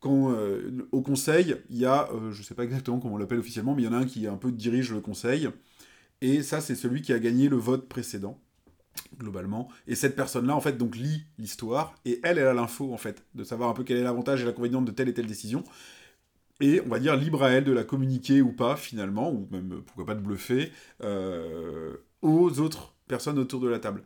quand, 0.00 0.32
euh, 0.32 0.88
au 0.92 1.02
conseil, 1.02 1.56
il 1.70 1.78
y 1.78 1.84
a, 1.86 2.08
euh, 2.12 2.30
je 2.32 2.42
sais 2.42 2.54
pas 2.54 2.64
exactement 2.64 3.00
comment 3.00 3.14
on 3.14 3.18
l'appelle 3.18 3.38
officiellement, 3.38 3.74
mais 3.74 3.82
il 3.82 3.86
y 3.86 3.88
en 3.88 3.92
a 3.92 3.98
un 3.98 4.06
qui 4.06 4.26
un 4.26 4.36
peu 4.36 4.52
dirige 4.52 4.92
le 4.92 5.00
conseil, 5.00 5.48
et 6.20 6.42
ça, 6.42 6.60
c'est 6.60 6.74
celui 6.74 7.02
qui 7.02 7.12
a 7.12 7.18
gagné 7.18 7.48
le 7.48 7.56
vote 7.56 7.88
précédent, 7.88 8.40
globalement. 9.18 9.68
Et 9.86 9.94
cette 9.94 10.16
personne-là, 10.16 10.54
en 10.54 10.60
fait, 10.60 10.76
donc 10.76 10.96
lit 10.96 11.24
l'histoire, 11.38 11.94
et 12.04 12.20
elle, 12.22 12.38
elle 12.38 12.46
a 12.46 12.54
l'info, 12.54 12.92
en 12.92 12.96
fait, 12.96 13.24
de 13.34 13.44
savoir 13.44 13.70
un 13.70 13.74
peu 13.74 13.84
quel 13.84 13.96
est 13.98 14.02
l'avantage 14.02 14.42
et 14.42 14.44
l'inconvénient 14.44 14.82
de 14.82 14.90
telle 14.90 15.08
et 15.08 15.14
telle 15.14 15.26
décision. 15.26 15.64
Et 16.60 16.80
on 16.84 16.88
va 16.88 16.98
dire 16.98 17.16
libre 17.16 17.44
à 17.44 17.50
elle 17.50 17.64
de 17.64 17.72
la 17.72 17.84
communiquer 17.84 18.42
ou 18.42 18.52
pas, 18.52 18.76
finalement, 18.76 19.32
ou 19.32 19.48
même, 19.52 19.82
pourquoi 19.86 20.06
pas, 20.06 20.14
de 20.14 20.20
bluffer, 20.20 20.72
euh, 21.02 21.96
aux 22.22 22.58
autres 22.58 22.96
personnes 23.06 23.38
autour 23.38 23.60
de 23.60 23.68
la 23.68 23.78
table. 23.78 24.02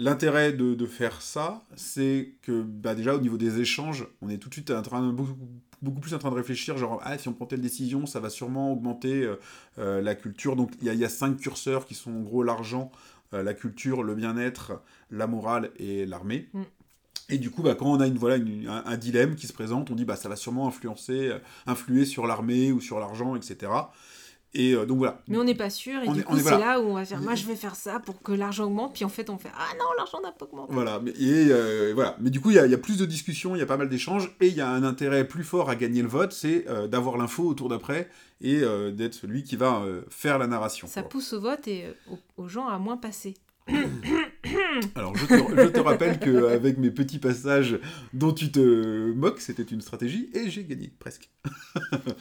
L'intérêt 0.00 0.52
de, 0.52 0.74
de 0.74 0.86
faire 0.86 1.20
ça, 1.20 1.64
c'est 1.74 2.34
que 2.42 2.62
bah, 2.62 2.94
déjà 2.94 3.16
au 3.16 3.20
niveau 3.20 3.36
des 3.36 3.58
échanges, 3.60 4.06
on 4.22 4.28
est 4.28 4.38
tout 4.38 4.48
de 4.48 4.54
suite 4.54 4.70
en 4.70 4.82
train 4.82 5.04
de, 5.04 5.10
beaucoup, 5.10 5.36
beaucoup 5.82 6.00
plus 6.00 6.14
en 6.14 6.18
train 6.18 6.30
de 6.30 6.36
réfléchir, 6.36 6.78
genre 6.78 7.00
ah, 7.04 7.18
si 7.18 7.26
on 7.28 7.32
prend 7.32 7.46
telle 7.46 7.60
décision, 7.60 8.06
ça 8.06 8.20
va 8.20 8.30
sûrement 8.30 8.72
augmenter 8.72 9.24
euh, 9.24 9.36
euh, 9.78 10.00
la 10.00 10.14
culture. 10.14 10.54
Donc 10.54 10.70
il 10.80 10.92
y, 10.92 10.96
y 10.96 11.04
a 11.04 11.08
cinq 11.08 11.38
curseurs 11.38 11.84
qui 11.84 11.94
sont 11.96 12.12
en 12.12 12.20
gros 12.20 12.44
l'argent, 12.44 12.92
euh, 13.34 13.42
la 13.42 13.54
culture, 13.54 14.04
le 14.04 14.14
bien-être, 14.14 14.80
la 15.10 15.26
morale 15.26 15.72
et 15.78 16.06
l'armée. 16.06 16.48
Mm. 16.52 16.62
Et 17.30 17.38
du 17.38 17.50
coup, 17.50 17.62
bah, 17.62 17.74
quand 17.74 17.86
on 17.86 18.00
a 18.00 18.06
une, 18.06 18.16
voilà, 18.18 18.36
une- 18.36 18.68
un, 18.68 18.84
un 18.86 18.96
dilemme 18.96 19.34
qui 19.34 19.48
se 19.48 19.52
présente, 19.52 19.90
on 19.90 19.94
dit 19.96 20.04
bah, 20.04 20.16
ça 20.16 20.28
va 20.28 20.36
sûrement 20.36 20.68
influencer, 20.68 21.28
euh, 21.28 21.38
influer 21.66 22.04
sur 22.04 22.26
l'armée 22.28 22.70
ou 22.70 22.80
sur 22.80 23.00
l'argent, 23.00 23.34
etc. 23.34 23.72
Et 24.54 24.72
euh, 24.72 24.86
donc 24.86 24.98
voilà. 24.98 25.20
Mais 25.28 25.36
on 25.36 25.44
n'est 25.44 25.54
pas 25.54 25.68
sûr, 25.68 26.00
et 26.02 26.08
On 26.08 26.12
du 26.14 26.20
est- 26.20 26.22
coup, 26.22 26.36
c'est 26.36 26.42
voilà. 26.42 26.58
là 26.58 26.80
où 26.80 26.84
on 26.84 26.94
va 26.94 27.04
faire 27.04 27.20
moi 27.20 27.34
je 27.34 27.44
vais 27.44 27.54
faire 27.54 27.74
ça 27.76 28.00
pour 28.00 28.22
que 28.22 28.32
l'argent 28.32 28.64
augmente, 28.64 28.94
puis 28.94 29.04
en 29.04 29.10
fait 29.10 29.28
on 29.28 29.36
fait 29.36 29.50
ah 29.54 29.74
non, 29.78 29.84
l'argent 29.98 30.20
n'a 30.22 30.32
pas 30.32 30.46
augmenté. 30.46 30.72
Voilà, 30.72 31.00
mais, 31.00 31.10
et, 31.10 31.48
euh, 31.50 31.92
voilà. 31.94 32.16
mais 32.18 32.30
du 32.30 32.40
coup, 32.40 32.50
il 32.50 32.56
y, 32.56 32.58
a- 32.58 32.64
il 32.64 32.72
y 32.72 32.74
a 32.74 32.78
plus 32.78 32.96
de 32.96 33.04
discussions, 33.04 33.54
il 33.54 33.58
y 33.58 33.62
a 33.62 33.66
pas 33.66 33.76
mal 33.76 33.88
d'échanges, 33.90 34.34
et 34.40 34.48
il 34.48 34.54
y 34.54 34.60
a 34.62 34.68
un 34.70 34.84
intérêt 34.84 35.28
plus 35.28 35.44
fort 35.44 35.68
à 35.68 35.76
gagner 35.76 36.00
le 36.00 36.08
vote, 36.08 36.32
c'est 36.32 36.64
euh, 36.68 36.86
d'avoir 36.86 37.18
l'info 37.18 37.44
au 37.44 37.52
tour 37.54 37.68
d'après, 37.68 38.08
et 38.40 38.60
d'être 38.92 39.14
celui 39.14 39.42
qui 39.42 39.56
va 39.56 39.82
faire 40.10 40.38
la 40.38 40.46
narration. 40.46 40.86
Ça 40.86 41.02
quoi. 41.02 41.08
pousse 41.10 41.32
au 41.32 41.40
vote 41.40 41.66
et 41.68 41.86
aux 42.36 42.46
gens 42.48 42.68
à 42.68 42.78
moins 42.78 42.96
passer. 42.96 43.34
Alors, 44.94 45.16
je 45.16 45.26
te, 45.26 45.34
je 45.34 45.68
te 45.68 45.80
rappelle 45.80 46.18
qu'avec 46.18 46.78
mes 46.78 46.90
petits 46.90 47.18
passages 47.18 47.78
dont 48.12 48.32
tu 48.32 48.50
te 48.50 49.12
moques, 49.12 49.40
c'était 49.40 49.62
une 49.62 49.80
stratégie, 49.80 50.30
et 50.34 50.50
j'ai 50.50 50.64
gagné, 50.64 50.92
presque. 50.98 51.30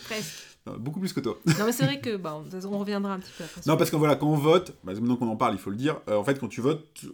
Presque. 0.05 0.57
Beaucoup 0.79 0.99
plus 0.99 1.13
que 1.13 1.21
toi. 1.21 1.39
non 1.45 1.65
mais 1.65 1.71
c'est 1.71 1.85
vrai 1.85 2.01
que 2.01 2.17
bah, 2.17 2.43
on, 2.65 2.77
reviendra 2.77 3.13
un 3.13 3.19
petit 3.19 3.31
peu 3.37 3.43
après. 3.45 3.61
Non, 3.65 3.77
parce 3.77 3.89
que 3.89 3.95
voilà, 3.95 4.15
quand 4.15 4.27
on 4.27 4.35
vote, 4.35 4.75
bah, 4.83 4.93
maintenant 4.93 5.15
qu'on 5.15 5.29
en 5.29 5.37
parle, 5.37 5.53
il 5.53 5.59
faut 5.59 5.69
le 5.69 5.77
dire, 5.77 6.01
euh, 6.09 6.17
en 6.17 6.23
fait, 6.23 6.39
quand 6.39 6.49
tu 6.49 6.59
votes, 6.61 7.05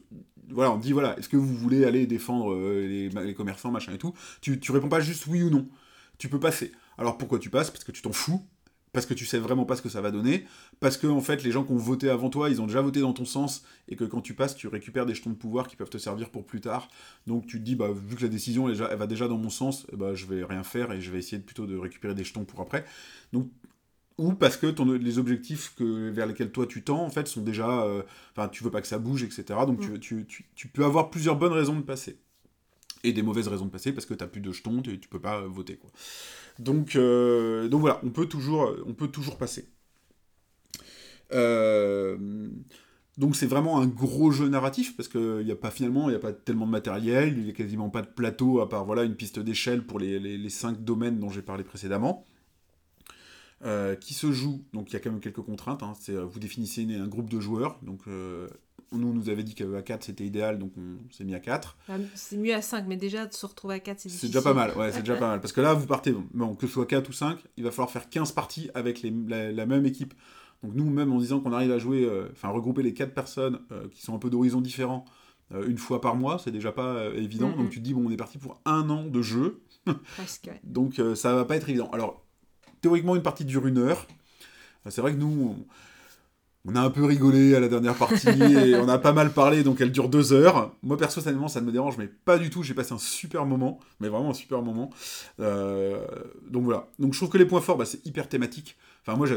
voilà, 0.50 0.72
on 0.72 0.78
dit, 0.78 0.92
voilà, 0.92 1.18
est-ce 1.20 1.30
que 1.30 1.38
vous 1.38 1.54
voulez 1.56 1.86
aller 1.86 2.08
défendre 2.08 2.54
euh, 2.54 2.88
les, 2.88 3.10
les 3.10 3.34
commerçants, 3.34 3.72
machin 3.72 3.94
et 3.94 3.98
tout 3.98 4.14
tu, 4.42 4.60
tu 4.60 4.72
réponds 4.72 4.90
pas 4.90 5.02
juste 5.02 5.28
oui 5.28 5.44
ou 5.44 5.50
non. 5.50 5.68
Tu 6.18 6.30
peux 6.30 6.40
passer. 6.40 6.72
Alors 6.98 7.18
pourquoi 7.18 7.40
tu 7.40 7.50
passes? 7.50 7.72
Parce 7.72 7.84
que 7.84 7.92
tu 7.92 8.02
t'en 8.02 8.12
fous. 8.12 8.46
Parce 8.94 9.08
que 9.08 9.16
tu 9.16 9.26
sais 9.26 9.40
vraiment 9.40 9.66
pas 9.66 9.76
ce 9.76 9.82
que 9.82 9.90
ça 9.90 10.02
va 10.02 10.12
donner. 10.12 10.46
Parce 10.80 10.98
que, 10.98 11.08
en 11.08 11.20
fait, 11.20 11.44
les 11.44 11.52
gens 11.52 11.64
qui 11.64 11.72
ont 11.72 11.78
voté 11.78 12.10
avant 12.10 12.30
toi, 12.30 12.50
ils 12.50 12.62
ont 12.62 12.68
déjà 12.68 12.82
voté 12.82 13.02
dans 13.02 13.12
ton 13.12 13.26
sens. 13.26 13.66
Et 13.90 13.96
que 13.96 14.04
quand 14.04 14.22
tu 14.22 14.36
passes, 14.36 14.56
tu 14.56 14.68
récupères 14.68 15.08
des 15.08 15.16
jetons 15.16 15.32
de 15.32 15.36
pouvoir 15.36 15.68
qui 15.68 15.76
peuvent 15.76 15.90
te 15.90 15.98
servir 15.98 16.30
pour 16.30 16.46
plus 16.46 16.62
tard. 16.62 16.88
Donc 17.26 17.48
tu 17.48 17.60
te 17.60 17.64
dis, 17.64 17.76
bah, 17.76 17.90
vu 17.92 18.16
que 18.16 18.22
la 18.22 18.30
décision, 18.30 18.70
elle, 18.70 18.76
va 18.76 19.08
déjà 19.08 19.28
dans 19.28 19.38
mon 19.38 19.50
sens, 19.50 19.88
eh 19.92 19.96
bah, 19.96 20.14
je 20.14 20.28
vais 20.28 20.44
rien 20.44 20.64
faire 20.64 20.92
et 20.92 21.02
je 21.02 21.12
vais 21.12 21.18
essayer 21.18 21.42
plutôt 21.42 21.66
de 21.66 21.76
récupérer 21.76 22.14
des 22.14 22.24
jetons 22.24 22.46
pour 22.46 22.62
après. 22.62 22.86
Donc 23.34 23.50
ou 24.20 24.34
parce 24.34 24.58
que 24.58 24.68
ton, 24.68 24.86
les 24.86 25.18
objectifs 25.18 25.74
que, 25.76 26.12
vers 26.12 26.28
lesquels 26.28 26.52
toi 26.52 26.68
tu 26.68 26.84
tends, 26.84 27.04
en 27.04 27.10
fait, 27.10 27.28
sont 27.28 27.42
déjà... 27.42 27.84
euh, 27.84 28.04
tu 28.52 28.64
veux 28.64 28.70
pas 28.70 28.82
que 28.82 28.88
ça 28.88 29.00
bouge, 29.00 29.24
etc. 29.24 29.44
Donc 29.66 29.80
tu, 29.80 30.00
tu, 30.00 30.26
tu, 30.28 30.46
tu 30.56 30.68
peux 30.68 30.86
avoir 30.86 31.10
plusieurs 31.10 31.36
bonnes 31.36 31.54
raisons 31.54 31.76
de 31.76 31.82
passer. 31.82 32.18
Et 33.04 33.12
des 33.12 33.24
mauvaises 33.24 33.48
raisons 33.48 33.66
de 33.66 33.72
passer 33.72 33.92
parce 33.92 34.06
que 34.06 34.14
tu 34.14 34.26
plus 34.28 34.40
de 34.40 34.52
jetons 34.52 34.82
et 34.82 35.00
tu 35.00 35.10
peux 35.10 35.20
pas 35.20 35.42
voter. 35.42 35.78
Quoi. 35.78 35.90
Donc, 36.60 36.96
euh, 36.96 37.68
donc 37.68 37.82
voilà, 37.82 38.00
on 38.04 38.10
peut 38.10 38.28
toujours, 38.28 38.76
on 38.86 38.94
peut 38.94 39.08
toujours 39.08 39.38
passer. 39.38 39.68
Euh, 41.32 42.18
donc 43.18 43.36
c'est 43.36 43.46
vraiment 43.46 43.80
un 43.80 43.88
gros 43.88 44.32
jeu 44.32 44.50
narratif 44.50 44.96
parce 44.98 45.08
qu'il 45.08 45.46
n'y 45.46 45.52
a 45.52 45.56
pas 45.56 45.72
finalement, 45.72 46.10
il 46.10 46.12
n'y 46.12 46.16
a 46.16 46.20
pas 46.20 46.34
tellement 46.34 46.66
de 46.66 46.72
matériel, 46.72 47.38
il 47.38 47.44
n'y 47.44 47.50
a 47.50 47.54
quasiment 47.54 47.90
pas 47.90 48.02
de 48.02 48.08
plateau 48.08 48.60
à 48.60 48.70
part 48.70 48.86
voilà, 48.86 49.04
une 49.04 49.16
piste 49.16 49.40
d'échelle 49.40 49.86
pour 49.86 50.00
les, 50.00 50.20
les, 50.20 50.50
cinq 50.50 50.84
domaines 50.84 51.20
dont 51.20 51.30
j'ai 51.30 51.42
parlé 51.42 51.64
précédemment. 51.64 52.26
Euh, 53.66 53.96
qui 53.96 54.14
se 54.14 54.34
joue, 54.34 54.66
donc 54.74 54.90
il 54.90 54.94
y 54.94 54.96
a 54.98 55.00
quand 55.00 55.10
même 55.10 55.22
quelques 55.22 55.42
contraintes, 55.42 55.84
hein, 55.84 55.94
euh, 56.10 56.26
vous 56.26 56.40
définissez 56.40 56.86
un 56.96 57.08
groupe 57.08 57.30
de 57.30 57.40
joueurs, 57.40 57.80
donc 57.82 58.02
euh, 58.08 58.50
nous 58.98 59.08
on 59.10 59.14
nous 59.14 59.30
avait 59.30 59.44
dit 59.44 59.56
qu'à 59.56 59.66
4 59.82 60.04
c'était 60.04 60.26
idéal, 60.26 60.60
donc 60.60 60.72
on 60.78 61.12
s'est 61.12 61.24
mis 61.24 61.36
à 61.36 61.40
4. 61.40 61.78
Ah, 61.90 61.94
C'est 62.16 62.38
mieux 62.38 62.54
à 62.54 62.62
5, 62.62 62.86
mais 62.88 62.96
déjà 62.98 63.26
de 63.26 63.34
se 63.34 63.46
retrouver 63.46 63.76
à 63.76 63.80
4, 63.80 64.00
c'est 64.00 64.04
C'est 64.04 64.10
difficile. 64.10 64.30
déjà 64.30 64.42
pas 64.42 64.54
mal, 64.54 64.76
ouais, 64.78 64.92
c'est 64.92 65.00
déjà 65.02 65.16
pas 65.16 65.28
mal. 65.30 65.42
Parce 65.42 65.54
que 65.54 65.62
là, 65.62 65.74
vous 65.74 65.86
partez, 65.88 66.14
bon, 66.34 66.56
que 66.56 66.68
ce 66.68 66.74
soit 66.74 66.86
4 66.86 67.10
ou 67.10 67.14
5, 67.14 67.40
il 67.58 67.64
va 67.64 67.72
falloir 67.72 67.92
faire 67.92 68.10
15 68.10 68.32
parties 68.32 68.70
avec 68.74 69.02
les- 69.02 69.14
la, 69.28 69.52
la 69.52 69.66
même 69.66 69.86
équipe. 69.86 70.14
Donc 70.64 70.74
nous, 70.76 70.90
même 70.90 71.12
en 71.12 71.18
disant 71.20 71.40
qu'on 71.42 71.52
arrive 71.52 71.72
à 71.72 71.78
jouer, 71.80 72.06
euh, 72.06 72.30
enfin 72.32 72.50
regrouper 72.50 72.84
les 72.84 72.94
4 72.94 73.14
personnes 73.14 73.60
euh, 73.72 73.88
qui 73.90 74.02
sont 74.02 74.16
un 74.16 74.20
peu 74.20 74.30
d'horizons 74.30 74.62
différents 74.62 75.04
euh, 75.54 75.68
une 75.68 75.78
fois 75.78 76.00
par 76.00 76.16
mois, 76.16 76.40
c'est 76.40 76.52
déjà 76.52 76.72
pas 76.72 77.06
évident. 77.16 77.52
Donc 77.56 77.70
tu 77.70 77.80
te 77.80 77.84
dis, 77.84 77.94
bon, 77.94 78.08
on 78.08 78.12
est 78.12 78.16
parti 78.18 78.38
pour 78.38 78.62
un 78.66 78.90
an 78.90 79.04
de 79.06 79.22
jeu, 79.22 79.62
Presque, 80.16 80.46
ouais. 80.48 80.62
donc 80.64 81.02
ça 81.16 81.36
va 81.36 81.44
pas 81.46 81.58
être 81.58 81.68
évident. 81.70 81.90
Alors, 81.92 82.24
théoriquement, 82.82 83.16
une 83.18 83.22
partie 83.24 83.44
dure 83.46 83.68
une 83.68 83.78
heure. 83.78 84.08
C'est 84.90 85.02
vrai 85.02 85.12
que 85.14 85.18
nous, 85.18 85.56
on, 85.60 85.66
on 86.66 86.76
a 86.76 86.82
un 86.82 86.90
peu 86.90 87.04
rigolé 87.04 87.56
à 87.56 87.60
la 87.60 87.68
dernière 87.68 87.96
partie 87.96 88.28
et 88.42 88.76
on 88.78 88.88
a 88.88 88.98
pas 88.98 89.12
mal 89.14 89.32
parlé, 89.34 89.64
donc 89.64 89.82
elle 89.82 89.92
dure 89.92 90.10
deux 90.10 90.32
heures. 90.34 90.74
Moi, 90.82 90.98
personnellement, 90.98 91.48
ça 91.48 91.60
ne 91.62 91.66
me 91.66 91.72
dérange, 91.72 91.98
mais 91.98 92.08
pas 92.08 92.38
du 92.38 92.50
tout. 92.50 92.64
J'ai 92.64 92.74
passé 92.74 92.94
un 92.94 92.98
super 93.00 93.46
moment, 93.46 93.80
mais 94.00 94.08
vraiment 94.10 94.30
un 94.30 94.34
super 94.34 94.62
moment. 94.62 94.90
Euh, 95.40 96.06
donc 96.50 96.64
voilà. 96.64 96.88
Donc 97.00 97.14
je 97.14 97.20
trouve 97.20 97.30
que 97.30 97.38
les 97.38 97.46
points 97.46 97.62
forts, 97.62 97.78
bah, 97.78 97.86
c'est 97.86 98.06
hyper 98.06 98.30
thématique. 98.30 98.78
Enfin, 99.06 99.18
moi, 99.18 99.28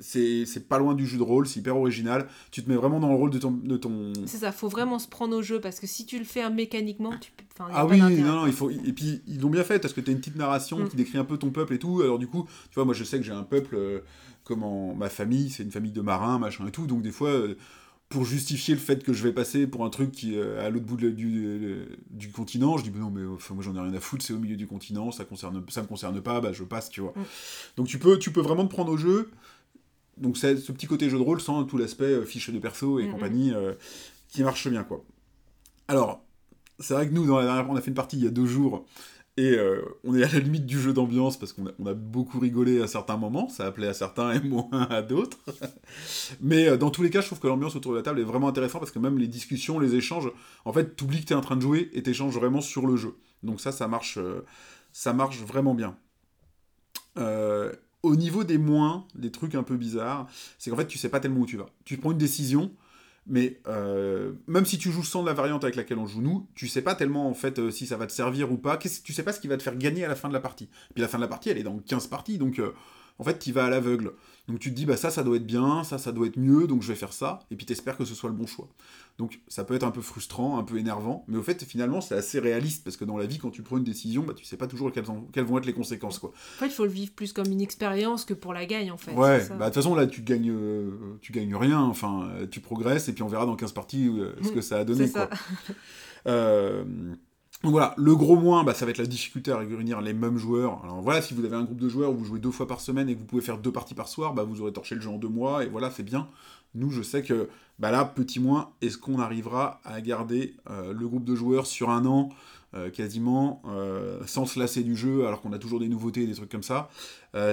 c'est 0.00 0.68
pas 0.68 0.78
loin 0.78 0.94
du 0.94 1.04
jeu 1.06 1.18
de 1.18 1.22
rôle, 1.24 1.48
c'est 1.48 1.58
hyper 1.58 1.76
original. 1.76 2.28
Tu 2.52 2.62
te 2.62 2.70
mets 2.70 2.76
vraiment 2.76 3.00
dans 3.00 3.08
le 3.08 3.16
rôle 3.16 3.30
de 3.30 3.38
ton. 3.38 3.50
De 3.50 3.76
ton... 3.76 4.12
C'est 4.26 4.38
ça, 4.38 4.52
faut 4.52 4.68
vraiment 4.68 5.00
se 5.00 5.08
prendre 5.08 5.36
au 5.36 5.42
jeu 5.42 5.60
parce 5.60 5.80
que 5.80 5.88
si 5.88 6.06
tu 6.06 6.18
le 6.18 6.24
fais 6.24 6.48
mécaniquement, 6.50 7.10
tu 7.20 7.32
peux. 7.36 7.44
enfin, 7.58 7.70
Ah 7.74 7.84
oui, 7.86 7.98
non, 7.98 8.10
non, 8.10 8.46
il 8.46 8.52
faut. 8.52 8.70
Et 8.70 8.92
puis 8.92 9.22
ils 9.26 9.40
l'ont 9.40 9.50
bien 9.50 9.64
fait 9.64 9.80
parce 9.80 9.92
que 9.94 10.00
tu 10.00 10.10
as 10.10 10.12
une 10.12 10.20
petite 10.20 10.36
narration 10.36 10.78
Mm. 10.78 10.88
qui 10.88 10.96
décrit 10.96 11.18
un 11.18 11.24
peu 11.24 11.36
ton 11.36 11.50
peuple 11.50 11.74
et 11.74 11.78
tout. 11.80 12.00
Alors 12.02 12.20
du 12.20 12.28
coup, 12.28 12.46
tu 12.70 12.76
vois, 12.76 12.84
moi 12.84 12.94
je 12.94 13.02
sais 13.02 13.18
que 13.18 13.24
j'ai 13.24 13.32
un 13.32 13.42
peuple, 13.42 13.74
euh, 13.74 14.00
comment 14.48 14.94
ma 14.94 15.08
famille, 15.10 15.50
c'est 15.50 15.62
une 15.62 15.70
famille 15.70 15.92
de 15.92 16.00
marins, 16.00 16.38
machin 16.38 16.66
et 16.66 16.70
tout. 16.72 16.86
Donc 16.86 17.02
des 17.02 17.12
fois, 17.12 17.28
euh, 17.28 17.54
pour 18.08 18.24
justifier 18.24 18.74
le 18.74 18.80
fait 18.80 19.04
que 19.04 19.12
je 19.12 19.22
vais 19.22 19.32
passer 19.32 19.66
pour 19.66 19.84
un 19.84 19.90
truc 19.90 20.10
qui 20.12 20.36
est 20.36 20.58
à 20.58 20.70
l'autre 20.70 20.86
bout 20.86 20.96
de 20.96 21.10
du, 21.10 21.44
euh, 21.44 21.84
du 22.10 22.30
continent, 22.30 22.78
je 22.78 22.84
dis 22.84 22.90
bah 22.90 23.00
non 23.00 23.10
mais 23.10 23.24
enfin, 23.26 23.54
moi 23.54 23.62
j'en 23.62 23.76
ai 23.76 23.80
rien 23.80 23.92
à 23.92 24.00
foutre, 24.00 24.24
c'est 24.24 24.32
au 24.32 24.38
milieu 24.38 24.56
du 24.56 24.66
continent, 24.66 25.12
ça 25.12 25.24
concerne, 25.24 25.62
ça 25.68 25.82
me 25.82 25.86
concerne 25.86 26.20
pas, 26.22 26.40
bah 26.40 26.52
je 26.52 26.64
passe, 26.64 26.88
tu 26.88 27.02
vois. 27.02 27.12
Mm. 27.14 27.22
Donc 27.76 27.86
tu 27.86 27.98
peux, 27.98 28.18
tu 28.18 28.32
peux 28.32 28.40
vraiment 28.40 28.64
te 28.66 28.70
prendre 28.72 28.90
au 28.90 28.96
jeu. 28.96 29.30
Donc 30.16 30.36
c'est 30.38 30.56
ce 30.56 30.72
petit 30.72 30.86
côté 30.86 31.10
jeu 31.10 31.18
de 31.18 31.22
rôle 31.22 31.40
sans 31.40 31.62
tout 31.64 31.76
l'aspect 31.76 32.04
euh, 32.04 32.24
fiche 32.24 32.50
de 32.50 32.58
perso 32.58 32.98
et 32.98 33.04
Mm, 33.04 33.08
mm. 33.08 33.12
compagnie 33.12 33.52
euh, 33.52 33.74
qui 34.28 34.42
marche 34.42 34.66
bien 34.68 34.84
quoi. 34.84 35.04
Alors 35.86 36.22
c'est 36.80 36.94
vrai 36.94 37.08
que 37.08 37.12
nous, 37.12 37.26
dans 37.26 37.38
la 37.38 37.44
dernière, 37.44 37.68
on 37.68 37.76
a 37.76 37.80
fait 37.80 37.88
une 37.88 37.94
partie 37.94 38.16
il 38.16 38.24
y 38.24 38.26
a 38.26 38.30
deux 38.30 38.46
jours, 38.46 38.86
et 39.38 39.52
euh, 39.52 39.80
on 40.02 40.16
est 40.16 40.24
à 40.24 40.32
la 40.32 40.40
limite 40.40 40.66
du 40.66 40.80
jeu 40.80 40.92
d'ambiance 40.92 41.38
parce 41.38 41.52
qu'on 41.52 41.66
a, 41.66 41.94
beaucoup 41.94 42.40
rigolé 42.40 42.82
à 42.82 42.88
certains 42.88 43.16
moments, 43.16 43.48
ça 43.48 43.66
appelait 43.66 43.86
à 43.86 43.94
certains 43.94 44.32
et 44.32 44.40
moins 44.48 44.68
à 44.90 45.00
d'autres. 45.00 45.38
Mais 46.40 46.68
euh, 46.68 46.76
dans 46.76 46.90
tous 46.90 47.04
les 47.04 47.10
cas, 47.10 47.20
je 47.20 47.26
trouve 47.26 47.38
que 47.38 47.46
l'ambiance 47.46 47.76
autour 47.76 47.92
de 47.92 47.98
la 47.98 48.02
table 48.02 48.18
est 48.18 48.24
vraiment 48.24 48.48
intéressante 48.48 48.80
parce 48.80 48.90
que 48.90 48.98
même 48.98 49.16
les 49.16 49.28
discussions, 49.28 49.78
les 49.78 49.94
échanges, 49.94 50.28
en 50.64 50.72
fait, 50.72 50.96
t'oublies 50.96 51.20
que 51.20 51.26
t'es 51.26 51.34
en 51.34 51.40
train 51.40 51.54
de 51.54 51.60
jouer 51.60 51.88
et 51.92 52.02
t'échanges 52.02 52.34
vraiment 52.34 52.60
sur 52.60 52.84
le 52.84 52.96
jeu. 52.96 53.16
Donc 53.44 53.60
ça, 53.60 53.70
ça 53.70 53.86
marche, 53.86 54.18
euh, 54.18 54.44
ça 54.90 55.12
marche 55.12 55.38
vraiment 55.38 55.74
bien. 55.74 55.96
Au 58.02 58.16
niveau 58.16 58.42
des 58.42 58.58
moins, 58.58 59.06
des 59.14 59.30
trucs 59.30 59.54
un 59.54 59.64
peu 59.64 59.76
bizarres, 59.76 60.28
c'est 60.58 60.70
qu'en 60.70 60.76
fait, 60.76 60.86
tu 60.86 60.98
sais 60.98 61.08
pas 61.08 61.20
tellement 61.20 61.40
où 61.40 61.46
tu 61.46 61.56
vas. 61.56 61.66
Tu 61.84 61.96
prends 61.96 62.12
une 62.12 62.18
décision, 62.18 62.72
mais 63.28 63.60
euh, 63.66 64.32
même 64.46 64.64
si 64.64 64.78
tu 64.78 64.90
joues 64.90 65.04
sans 65.04 65.22
la 65.22 65.34
variante 65.34 65.62
avec 65.62 65.76
laquelle 65.76 65.98
on 65.98 66.06
joue 66.06 66.22
nous, 66.22 66.46
tu 66.54 66.66
sais 66.66 66.82
pas 66.82 66.94
tellement 66.94 67.28
en 67.28 67.34
fait 67.34 67.58
euh, 67.58 67.70
si 67.70 67.86
ça 67.86 67.96
va 67.96 68.06
te 68.06 68.12
servir 68.12 68.50
ou 68.50 68.56
pas. 68.56 68.76
Tu 68.78 68.88
sais 68.88 69.22
pas 69.22 69.32
ce 69.32 69.40
qui 69.40 69.48
va 69.48 69.56
te 69.56 69.62
faire 69.62 69.76
gagner 69.76 70.04
à 70.04 70.08
la 70.08 70.14
fin 70.14 70.28
de 70.28 70.32
la 70.32 70.40
partie. 70.40 70.68
Puis 70.94 71.02
la 71.02 71.08
fin 71.08 71.18
de 71.18 71.22
la 71.22 71.28
partie, 71.28 71.50
elle 71.50 71.58
est 71.58 71.62
dans 71.62 71.78
15 71.78 72.06
parties, 72.06 72.38
donc 72.38 72.58
euh, 72.58 72.72
en 73.18 73.24
fait, 73.24 73.38
tu 73.38 73.52
vas 73.52 73.64
à 73.66 73.70
l'aveugle. 73.70 74.12
Donc 74.48 74.60
tu 74.60 74.70
te 74.70 74.74
dis, 74.74 74.86
bah 74.86 74.96
ça, 74.96 75.10
ça 75.10 75.22
doit 75.22 75.36
être 75.36 75.46
bien, 75.46 75.84
ça, 75.84 75.98
ça 75.98 76.10
doit 76.10 76.26
être 76.26 76.38
mieux, 76.38 76.66
donc 76.66 76.80
je 76.82 76.88
vais 76.88 76.94
faire 76.94 77.12
ça, 77.12 77.40
et 77.50 77.56
puis 77.56 77.66
t'espères 77.66 77.98
que 77.98 78.06
ce 78.06 78.14
soit 78.14 78.30
le 78.30 78.34
bon 78.36 78.46
choix. 78.46 78.66
Donc 79.18 79.40
ça 79.46 79.62
peut 79.64 79.74
être 79.74 79.82
un 79.84 79.90
peu 79.90 80.00
frustrant, 80.00 80.58
un 80.58 80.62
peu 80.62 80.78
énervant, 80.78 81.24
mais 81.28 81.36
au 81.36 81.42
fait, 81.42 81.62
finalement, 81.64 82.00
c'est 82.00 82.14
assez 82.14 82.38
réaliste, 82.38 82.82
parce 82.84 82.96
que 82.96 83.04
dans 83.04 83.18
la 83.18 83.26
vie, 83.26 83.36
quand 83.36 83.50
tu 83.50 83.62
prends 83.62 83.76
une 83.76 83.84
décision, 83.84 84.22
bah 84.22 84.32
tu 84.34 84.46
sais 84.46 84.56
pas 84.56 84.66
toujours 84.66 84.90
quelles, 84.90 85.10
en- 85.10 85.26
quelles 85.32 85.44
vont 85.44 85.58
être 85.58 85.66
les 85.66 85.74
conséquences, 85.74 86.18
quoi. 86.18 86.30
En 86.30 86.60
fait, 86.60 86.66
il 86.66 86.72
faut 86.72 86.84
le 86.86 86.90
vivre 86.90 87.12
plus 87.12 87.34
comme 87.34 87.48
une 87.52 87.60
expérience 87.60 88.24
que 88.24 88.32
pour 88.32 88.54
la 88.54 88.64
gagne, 88.64 88.90
en 88.90 88.96
fait. 88.96 89.12
Ouais, 89.12 89.46
bah 89.50 89.56
de 89.58 89.64
toute 89.66 89.74
façon, 89.74 89.94
là, 89.94 90.06
tu 90.06 90.22
gagnes, 90.22 90.50
euh, 90.50 91.18
tu 91.20 91.32
gagnes 91.32 91.54
rien, 91.56 91.80
enfin, 91.82 92.30
tu 92.50 92.60
progresses, 92.60 93.08
et 93.08 93.12
puis 93.12 93.22
on 93.22 93.28
verra 93.28 93.44
dans 93.44 93.56
15 93.56 93.72
parties 93.72 94.08
euh, 94.08 94.32
ce 94.42 94.48
que 94.50 94.60
ça 94.62 94.78
a 94.78 94.84
donné, 94.84 95.08
c'est 95.08 95.12
ça. 95.12 95.26
quoi. 95.26 95.38
Euh, 96.26 96.84
donc 97.64 97.72
voilà, 97.72 97.92
le 97.96 98.14
gros 98.14 98.36
moins, 98.36 98.62
bah, 98.62 98.72
ça 98.72 98.84
va 98.84 98.92
être 98.92 98.98
la 98.98 99.06
difficulté 99.06 99.50
à 99.50 99.58
réunir 99.58 100.00
les 100.00 100.12
mêmes 100.12 100.38
joueurs. 100.38 100.80
Alors 100.84 101.00
voilà, 101.02 101.20
si 101.20 101.34
vous 101.34 101.44
avez 101.44 101.56
un 101.56 101.64
groupe 101.64 101.80
de 101.80 101.88
joueurs 101.88 102.12
où 102.12 102.16
vous 102.16 102.24
jouez 102.24 102.38
deux 102.38 102.52
fois 102.52 102.68
par 102.68 102.80
semaine 102.80 103.08
et 103.08 103.14
que 103.14 103.18
vous 103.18 103.24
pouvez 103.24 103.42
faire 103.42 103.58
deux 103.58 103.72
parties 103.72 103.94
par 103.94 104.08
soir, 104.08 104.32
bah, 104.32 104.44
vous 104.44 104.60
aurez 104.60 104.72
torché 104.72 104.94
le 104.94 105.00
jeu 105.00 105.10
en 105.10 105.18
deux 105.18 105.28
mois, 105.28 105.64
et 105.64 105.68
voilà, 105.68 105.90
c'est 105.90 106.04
bien. 106.04 106.28
Nous, 106.74 106.90
je 106.90 107.02
sais 107.02 107.22
que 107.22 107.48
bah 107.78 107.90
là, 107.90 108.04
petit 108.04 108.40
moins, 108.40 108.70
est-ce 108.80 108.98
qu'on 108.98 109.18
arrivera 109.18 109.80
à 109.84 110.00
garder 110.00 110.56
euh, 110.70 110.92
le 110.92 111.08
groupe 111.08 111.24
de 111.24 111.34
joueurs 111.34 111.66
sur 111.66 111.90
un 111.90 112.04
an 112.06 112.28
euh, 112.74 112.90
quasiment 112.90 113.62
euh, 113.66 114.20
sans 114.26 114.46
se 114.46 114.58
lasser 114.58 114.82
du 114.82 114.96
jeu 114.96 115.26
alors 115.26 115.40
qu'on 115.40 115.52
a 115.52 115.58
toujours 115.58 115.80
des 115.80 115.88
nouveautés 115.88 116.22
et 116.22 116.26
des 116.26 116.34
trucs 116.34 116.50
comme 116.50 116.62
ça? 116.62 116.88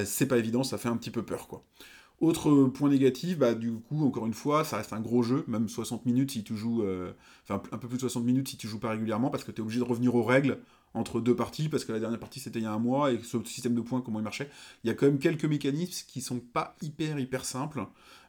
C'est 0.05 0.27
pas 0.27 0.37
évident, 0.37 0.63
ça 0.63 0.77
fait 0.77 0.89
un 0.89 0.97
petit 0.97 1.11
peu 1.11 1.21
peur 1.21 1.47
quoi. 1.47 1.63
Autre 2.22 2.66
point 2.68 2.89
négatif, 2.89 3.38
bah, 3.38 3.55
du 3.55 3.74
coup, 3.74 4.05
encore 4.05 4.26
une 4.26 4.34
fois, 4.34 4.63
ça 4.63 4.78
reste 4.78 4.93
un 4.93 5.01
gros 5.01 5.22
jeu, 5.22 5.43
même 5.47 5.68
60 5.68 6.05
minutes 6.05 6.32
si 6.32 6.43
tu 6.43 6.55
joues, 6.55 6.82
euh, 6.84 7.11
enfin 7.43 7.61
un 7.74 7.78
peu 7.78 7.89
plus 7.89 7.97
de 7.97 8.01
60 8.01 8.24
minutes 8.24 8.47
si 8.47 8.57
tu 8.57 8.68
joues 8.68 8.80
pas 8.80 8.91
régulièrement, 8.91 9.30
parce 9.30 9.43
que 9.43 9.51
tu 9.51 9.57
es 9.57 9.61
obligé 9.61 9.80
de 9.80 9.86
revenir 9.86 10.16
aux 10.16 10.24
règles 10.24 10.59
entre 10.93 11.20
deux 11.20 11.36
parties, 11.36 11.68
parce 11.68 11.84
que 11.84 11.91
la 11.91 11.99
dernière 11.99 12.20
partie 12.20 12.39
c'était 12.39 12.59
il 12.59 12.63
y 12.63 12.68
a 12.68 12.72
un 12.72 12.80
mois, 12.80 13.11
et 13.11 13.20
ce 13.22 13.43
système 13.43 13.76
de 13.76 13.82
points, 13.82 13.99
comment 13.99 14.20
il 14.20 14.24
marchait. 14.24 14.49
Il 14.84 14.88
y 14.88 14.91
a 14.91 14.93
quand 14.93 15.05
même 15.05 15.20
quelques 15.20 15.43
mécanismes 15.43 16.05
qui 16.07 16.22
sont 16.22 16.39
pas 16.39 16.78
hyper 16.82 17.20
hyper 17.20 17.43
simples, 17.43 17.86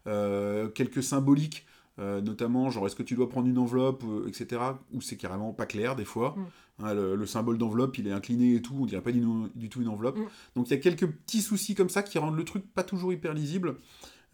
euh, 0.09 0.69
quelques 0.69 1.05
symboliques, 1.05 1.65
euh, 1.99 2.21
notamment 2.21 2.69
genre 2.69 2.87
est-ce 2.87 2.97
que 2.97 3.03
tu 3.03 3.15
dois 3.15 3.29
prendre 3.29 3.49
une 3.49 3.57
enveloppe, 3.57 4.05
euh, 4.05 4.29
etc., 4.29 4.61
où 4.93 5.01
c'est 5.01 5.17
carrément 5.17 5.53
pas 5.55 5.65
clair 5.65 5.97
des 5.97 6.05
fois. 6.05 6.35
Mm. 6.37 6.85
Hein, 6.85 6.95
le, 6.95 7.17
le 7.17 7.27
symbole 7.27 7.57
d'enveloppe, 7.57 7.97
il 7.97 8.07
est 8.07 8.13
incliné 8.13 8.55
et 8.57 8.63
tout, 8.63 8.77
on 8.79 8.85
dirait 8.85 9.01
pas 9.01 9.13
du, 9.13 9.25
du 9.55 9.71
tout 9.71 9.81
une 9.81 9.89
enveloppe. 9.89 10.19
Mm. 10.19 10.27
Donc 10.57 10.69
il 10.69 10.73
y 10.73 10.75
a 10.75 10.81
quelques 10.81 11.07
petits 11.07 11.41
soucis 11.41 11.75
comme 11.75 11.89
ça 11.89 12.03
qui 12.03 12.19
rendent 12.19 12.37
le 12.37 12.45
truc 12.45 12.65
pas 12.75 12.83
toujours 12.83 13.15
hyper 13.15 13.33
lisible, 13.33 13.77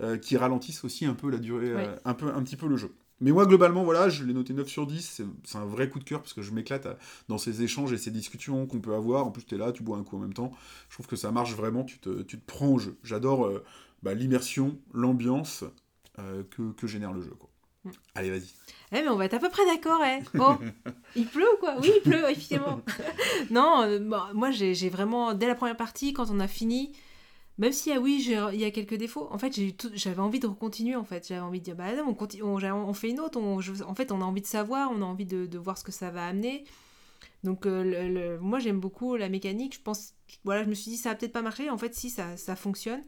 euh, 0.01 0.19
qui 0.19 0.37
ralentissent 0.37 0.83
aussi 0.83 1.07
un 1.07 1.15
peu 1.15 1.31
la 1.31 1.39
durée, 1.39 1.73
un, 2.05 2.15
peu, 2.15 2.35
un 2.35 2.43
petit 2.43 2.57
peu 2.57 2.67
le 2.67 2.77
jeu. 2.77 2.93
Mais 3.21 3.31
moi, 3.31 3.47
globalement, 3.47 3.85
voilà, 3.85 4.09
je 4.09 4.25
l'ai 4.25 4.35
noté 4.35 4.53
9 4.53 4.67
sur 4.67 4.85
10. 4.85 5.23
C'est, 5.45 5.57
un 5.57 5.65
vrai 5.65 5.89
coup 5.89 6.01
de 6.01 6.05
cœur 6.05 6.21
parce 6.21 6.33
que 6.33 6.43
je 6.43 6.51
m'éclate 6.51 6.89
dans 7.29 7.39
ces 7.39 7.63
échanges 7.63 7.93
et 7.93 7.99
ces 7.99 8.11
discussions 8.11 8.67
qu'on 8.67 8.81
peut 8.81 8.95
avoir. 8.95 9.25
En 9.25 9.31
plus, 9.31 9.45
tu 9.45 9.55
es 9.55 9.59
là, 9.59 9.71
tu 9.71 9.85
bois 9.85 9.97
un 9.97 10.03
coup 10.03 10.17
en 10.17 10.19
même 10.19 10.35
temps. 10.35 10.51
Je 10.89 10.97
trouve 10.97 11.07
que 11.07 11.15
ça 11.15 11.31
marche 11.31 11.55
vraiment, 11.55 11.85
tu 11.85 12.01
te, 12.01 12.23
tu 12.23 12.41
te 12.41 12.45
prends 12.45 12.67
au 12.67 12.79
jeu. 12.81 12.97
J'adore 13.05 13.49
bah, 14.03 14.15
l'immersion, 14.15 14.77
l'ambiance 14.93 15.63
que, 16.17 16.73
que 16.73 16.87
génère 16.89 17.13
le 17.13 17.23
jeu. 17.23 17.35
Quoi. 17.39 17.52
Mm. 17.85 17.91
Allez, 18.15 18.31
vas-y. 18.31 18.49
Eh, 18.93 19.03
mais 19.03 19.09
on 19.09 19.17
va 19.17 19.25
être 19.25 19.35
à 19.35 19.39
peu 19.39 19.49
près 19.49 19.65
d'accord, 19.67 20.01
eh. 20.05 20.21
Bon, 20.37 20.59
il 21.17 21.27
pleut 21.27 21.47
ou 21.55 21.57
quoi? 21.59 21.77
Oui, 21.81 21.91
il 21.97 22.03
pleut, 22.03 22.31
effectivement. 22.31 22.81
non, 23.51 23.83
euh, 23.83 23.99
bah, 23.99 24.31
moi, 24.35 24.51
j'ai 24.51 24.89
vraiment, 24.89 25.35
dès 25.35 25.47
la 25.47 25.55
première 25.55 25.77
partie, 25.77 26.13
quand 26.13 26.31
on 26.31 26.41
a 26.41 26.49
fini, 26.49 26.93
même 27.59 27.73
si, 27.73 27.93
ah 27.93 28.01
oui, 28.01 28.23
il 28.53 28.61
y 28.61 28.65
a 28.65 28.71
quelques 28.71 28.95
défauts, 28.95 29.29
en 29.31 29.39
fait, 29.39 29.59
j'avais 29.95 30.21
envie 30.21 30.41
de 30.41 30.47
continuer, 30.49 30.97
en 30.97 31.05
fait. 31.05 31.27
J'avais 31.29 31.41
envie 31.41 31.59
de 31.61 31.65
dire, 31.65 31.75
bah 31.77 31.95
non, 31.95 32.05
on, 32.09 32.15
continue, 32.15 32.43
on, 32.43 32.57
on 32.57 32.95
fait 32.95 33.11
une 33.11 33.21
autre. 33.21 33.39
on- 33.41 33.61
je- 33.61 33.83
en 33.83 33.95
fait, 33.95 34.13
on 34.13 34.21
a 34.21 34.25
envie 34.25 34.41
de 34.43 34.47
savoir, 34.47 34.91
on 34.91 35.01
a 35.03 35.05
envie 35.05 35.27
de, 35.27 35.47
de 35.47 35.59
voir 35.59 35.77
ce 35.79 35.85
que 35.85 35.93
ça 35.93 36.11
va 36.11 36.27
amener. 36.27 36.65
Donc, 37.45 37.67
euh, 37.67 37.83
le- 37.83 38.09
le- 38.13 38.39
moi, 38.41 38.59
j'aime 38.59 38.79
beaucoup 38.81 39.17
la 39.17 39.29
mécanique. 39.29 39.75
Je 39.77 39.81
pense, 39.83 40.15
voilà, 40.45 40.63
je 40.65 40.69
me 40.69 40.75
suis 40.75 40.91
dit, 40.93 40.97
ça 40.97 41.11
va 41.11 41.15
peut-être 41.17 41.33
pas 41.33 41.43
marcher. 41.43 41.71
En 41.71 41.79
fait, 41.79 41.95
si, 41.95 42.09
ça, 42.11 42.37
ça 42.37 42.57
fonctionne. 42.57 43.03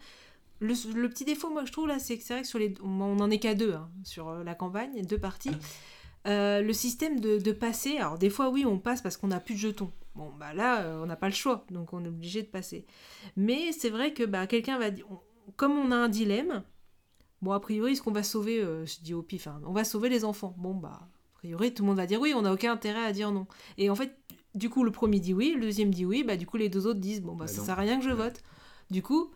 Le, 0.65 0.75
le 0.95 1.09
petit 1.09 1.25
défaut, 1.25 1.51
moi, 1.51 1.65
je 1.65 1.73
trouve, 1.73 1.87
là, 1.89 1.99
c'est 1.99 2.17
que 2.19 2.25
c'est 2.25 2.35
vrai 2.35 2.43
que 2.43 2.49
sur 2.49 2.59
les. 2.59 2.75
On 2.83 3.01
on 3.01 3.19
en 3.21 3.31
est 3.31 3.39
qu'à 3.39 3.55
deux, 3.55 3.75
hein, 3.75 3.91
sur 4.05 4.29
euh, 4.29 4.45
la 4.45 4.55
campagne, 4.55 5.03
deux 5.05 5.19
parties. 5.19 5.51
Euh, 6.27 6.63
le 6.63 6.73
système 6.73 7.21
de, 7.21 7.37
de 7.39 7.53
passer, 7.53 7.99
alors 7.99 8.17
des 8.17 8.31
fois 8.31 8.49
oui 8.49 8.65
on 8.65 8.79
passe 8.79 9.03
parce 9.03 9.19
qu'on 9.19 9.27
n'a 9.29 9.41
plus 9.41 9.53
de 9.57 9.59
jetons. 9.59 9.93
Bon 10.15 10.33
bah 10.41 10.55
là 10.55 10.81
euh, 10.81 11.03
on 11.03 11.07
n'a 11.07 11.17
pas 11.17 11.29
le 11.29 11.35
choix, 11.35 11.67
donc 11.71 11.93
on 11.93 12.03
est 12.03 12.09
obligé 12.09 12.41
de 12.41 12.47
passer. 12.47 12.87
Mais 13.37 13.73
c'est 13.73 13.91
vrai 13.91 14.15
que 14.15 14.23
bah, 14.25 14.47
quelqu'un 14.47 14.79
va 14.79 14.91
dire, 14.91 15.05
comme 15.57 15.73
on 15.73 15.91
a 15.91 15.97
un 15.97 16.09
dilemme, 16.09 16.65
bon 17.43 17.53
a 17.53 17.61
priori 17.61 17.95
ce 17.95 18.01
qu'on 18.01 18.11
va 18.11 18.23
sauver, 18.23 18.59
euh, 18.59 18.87
je 18.87 19.01
dis 19.03 19.13
au 19.13 19.21
pif, 19.23 19.49
hein, 19.49 19.61
on 19.67 19.73
va 19.75 19.85
sauver 19.85 20.09
les 20.09 20.25
enfants. 20.25 20.55
Bon 20.57 20.73
bah 20.73 20.99
a 21.03 21.35
priori 21.35 21.75
tout 21.75 21.83
le 21.83 21.89
monde 21.89 21.99
va 21.99 22.07
dire 22.07 22.23
oui, 22.23 22.33
on 22.35 22.41
n'a 22.41 22.55
aucun 22.55 22.73
intérêt 22.73 23.05
à 23.05 23.13
dire 23.13 23.31
non. 23.31 23.47
Et 23.77 23.91
en 23.91 23.95
fait 23.95 24.17
du 24.55 24.71
coup 24.71 24.83
le 24.83 24.93
premier 24.93 25.21
dit 25.21 25.35
oui, 25.35 25.53
le 25.55 25.61
deuxième 25.61 25.93
dit 25.93 26.07
oui, 26.07 26.25
bah 26.25 26.39
du 26.39 26.47
coup 26.47 26.57
les 26.57 26.71
deux 26.71 26.87
autres 26.87 27.01
disent 27.01 27.21
bon 27.21 27.35
bah 27.35 27.45
Bah 27.45 27.49
ça 27.49 27.59
non. 27.61 27.67
sert 27.67 27.79
à 27.79 27.83
rien 27.83 27.99
que 27.99 28.05
je 28.05 28.15
vote. 28.15 28.41
Du 28.91 29.03
coup 29.03 29.31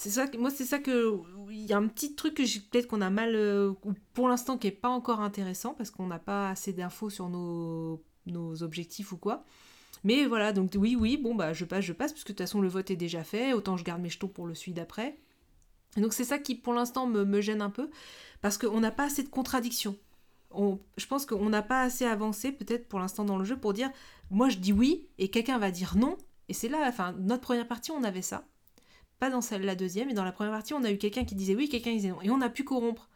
c'est 0.00 0.10
ça, 0.10 0.28
que- 0.28 0.36
moi 0.38 0.50
c'est 0.50 0.64
ça 0.64 0.78
que 0.78 1.18
il 1.50 1.66
y 1.66 1.72
a 1.72 1.76
un 1.76 1.88
petit 1.88 2.14
truc 2.14 2.34
que 2.34 2.42
peut-être 2.70 2.86
qu'on 2.86 3.00
a 3.00 3.10
mal 3.10 3.34
euh, 3.34 3.72
ou 3.84 3.94
pour 4.14 4.28
l'instant 4.28 4.56
qui 4.56 4.68
est 4.68 4.70
pas 4.70 4.88
encore 4.88 5.20
intéressant 5.20 5.74
parce 5.74 5.90
qu'on 5.90 6.06
n'a 6.06 6.20
pas 6.20 6.50
assez 6.50 6.72
d'infos 6.72 7.10
sur 7.10 7.28
nos, 7.28 8.00
nos 8.26 8.62
objectifs 8.62 9.10
ou 9.10 9.16
quoi. 9.16 9.44
Mais 10.04 10.24
voilà, 10.26 10.52
donc 10.52 10.70
oui, 10.78 10.94
oui, 10.94 11.16
bon 11.16 11.34
bah 11.34 11.52
je 11.52 11.64
passe, 11.64 11.84
je 11.84 11.92
passe, 11.92 12.12
puisque 12.12 12.28
de 12.28 12.32
toute 12.34 12.46
façon 12.46 12.60
le 12.60 12.68
vote 12.68 12.92
est 12.92 12.96
déjà 12.96 13.24
fait, 13.24 13.54
autant 13.54 13.76
je 13.76 13.82
garde 13.82 14.00
mes 14.00 14.08
jetons 14.08 14.28
pour 14.28 14.46
le 14.46 14.54
suite 14.54 14.76
d'après. 14.76 15.18
Donc 15.96 16.12
c'est 16.12 16.22
ça 16.22 16.38
qui 16.38 16.54
pour 16.54 16.74
l'instant 16.74 17.08
me, 17.08 17.24
me 17.24 17.40
gêne 17.40 17.60
un 17.60 17.70
peu, 17.70 17.90
parce 18.40 18.56
qu'on 18.56 18.78
n'a 18.78 18.92
pas 18.92 19.06
assez 19.06 19.24
de 19.24 19.28
contradictions. 19.28 19.96
On, 20.52 20.78
je 20.96 21.06
pense 21.06 21.26
qu'on 21.26 21.48
n'a 21.48 21.62
pas 21.62 21.82
assez 21.82 22.04
avancé 22.04 22.52
peut-être 22.52 22.86
pour 22.88 23.00
l'instant 23.00 23.24
dans 23.24 23.36
le 23.36 23.44
jeu 23.44 23.56
pour 23.56 23.72
dire, 23.72 23.90
moi 24.30 24.48
je 24.48 24.58
dis 24.58 24.72
oui, 24.72 25.08
et 25.18 25.28
quelqu'un 25.28 25.58
va 25.58 25.72
dire 25.72 25.96
non, 25.96 26.16
et 26.48 26.52
c'est 26.54 26.68
là, 26.68 26.84
enfin 26.86 27.16
notre 27.18 27.42
première 27.42 27.66
partie 27.66 27.90
on 27.90 28.04
avait 28.04 28.22
ça, 28.22 28.46
pas 29.18 29.30
dans 29.30 29.40
celle 29.40 29.62
la 29.62 29.74
deuxième, 29.74 30.08
et 30.10 30.14
dans 30.14 30.24
la 30.24 30.32
première 30.32 30.52
partie 30.52 30.74
on 30.74 30.84
a 30.84 30.90
eu 30.90 30.98
quelqu'un 30.98 31.24
qui 31.24 31.34
disait 31.34 31.54
oui, 31.54 31.68
quelqu'un 31.68 31.90
qui 31.90 31.96
disait 31.96 32.08
non, 32.10 32.22
et 32.22 32.30
on 32.30 32.40
a 32.40 32.48
pu 32.48 32.64
corrompre. 32.64 33.08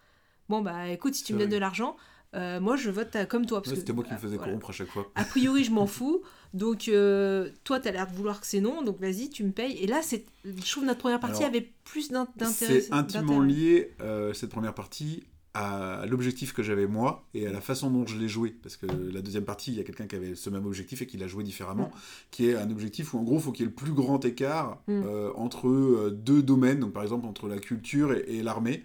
Bon 0.48 0.60
bah 0.60 0.88
écoute, 0.88 1.14
si 1.14 1.24
tu 1.24 1.32
me 1.34 1.38
donnes 1.38 1.50
de 1.50 1.56
l'argent, 1.56 1.96
euh, 2.34 2.60
moi 2.60 2.76
je 2.76 2.90
vote 2.90 3.14
euh, 3.16 3.24
comme 3.26 3.46
toi. 3.46 3.60
Parce 3.62 3.72
Ouais, 3.74 3.78
C'était 3.80 3.92
moi 3.92 4.04
qui 4.04 4.10
me 4.10 4.16
euh, 4.16 4.18
faisais 4.20 4.36
voilà. 4.36 4.52
corrompre 4.52 4.70
à 4.70 4.72
chaque 4.72 4.88
fois. 4.88 5.10
A 5.14 5.24
priori, 5.24 5.64
je 5.64 5.70
m'en 5.70 5.86
fous. 5.98 6.22
Donc, 6.54 6.88
euh, 6.88 7.48
toi, 7.64 7.80
t'as 7.80 7.92
l'air 7.92 8.06
de 8.06 8.12
vouloir 8.14 8.38
que 8.38 8.46
c'est 8.46 8.60
non. 8.60 8.82
Donc, 8.82 9.00
vas-y, 9.00 9.30
tu 9.30 9.42
me 9.42 9.52
payes. 9.52 9.78
Et 9.78 9.86
là, 9.86 10.02
c'est, 10.02 10.26
je 10.44 10.50
trouve 10.70 10.82
que 10.82 10.88
notre 10.88 10.98
première 11.00 11.18
partie 11.20 11.38
Alors, 11.44 11.48
avait 11.48 11.72
plus 11.84 12.10
d'in- 12.10 12.28
d'intérêt. 12.36 12.80
C'est 12.82 12.92
intimement 12.92 13.40
lié, 13.40 13.94
euh, 14.02 14.34
cette 14.34 14.50
première 14.50 14.74
partie, 14.74 15.22
à 15.54 16.06
l'objectif 16.06 16.52
que 16.54 16.62
j'avais 16.62 16.86
moi 16.86 17.26
et 17.34 17.46
à 17.46 17.52
la 17.52 17.60
façon 17.60 17.90
dont 17.90 18.06
je 18.06 18.16
l'ai 18.18 18.28
joué. 18.28 18.50
Parce 18.62 18.76
que 18.76 18.86
la 18.86 19.20
deuxième 19.20 19.44
partie, 19.44 19.70
il 19.72 19.76
y 19.76 19.80
a 19.80 19.84
quelqu'un 19.84 20.06
qui 20.06 20.16
avait 20.16 20.34
ce 20.34 20.48
même 20.50 20.64
objectif 20.66 21.02
et 21.02 21.06
qui 21.06 21.18
l'a 21.18 21.26
joué 21.26 21.44
différemment, 21.44 21.90
qui 22.30 22.48
est 22.48 22.54
un 22.56 22.70
objectif 22.70 23.12
où 23.14 23.18
en 23.18 23.22
gros, 23.22 23.36
il 23.36 23.42
faut 23.42 23.52
qu'il 23.52 23.64
y 23.64 23.68
ait 23.68 23.70
le 23.70 23.74
plus 23.74 23.92
grand 23.92 24.24
écart 24.24 24.78
Mm. 24.88 25.02
euh, 25.06 25.30
entre 25.34 25.68
euh, 25.68 26.10
deux 26.10 26.42
domaines, 26.42 26.80
donc 26.80 26.92
par 26.92 27.02
exemple 27.02 27.26
entre 27.26 27.48
la 27.48 27.58
culture 27.58 28.12
et, 28.14 28.24
et 28.38 28.42
l'armée. 28.42 28.84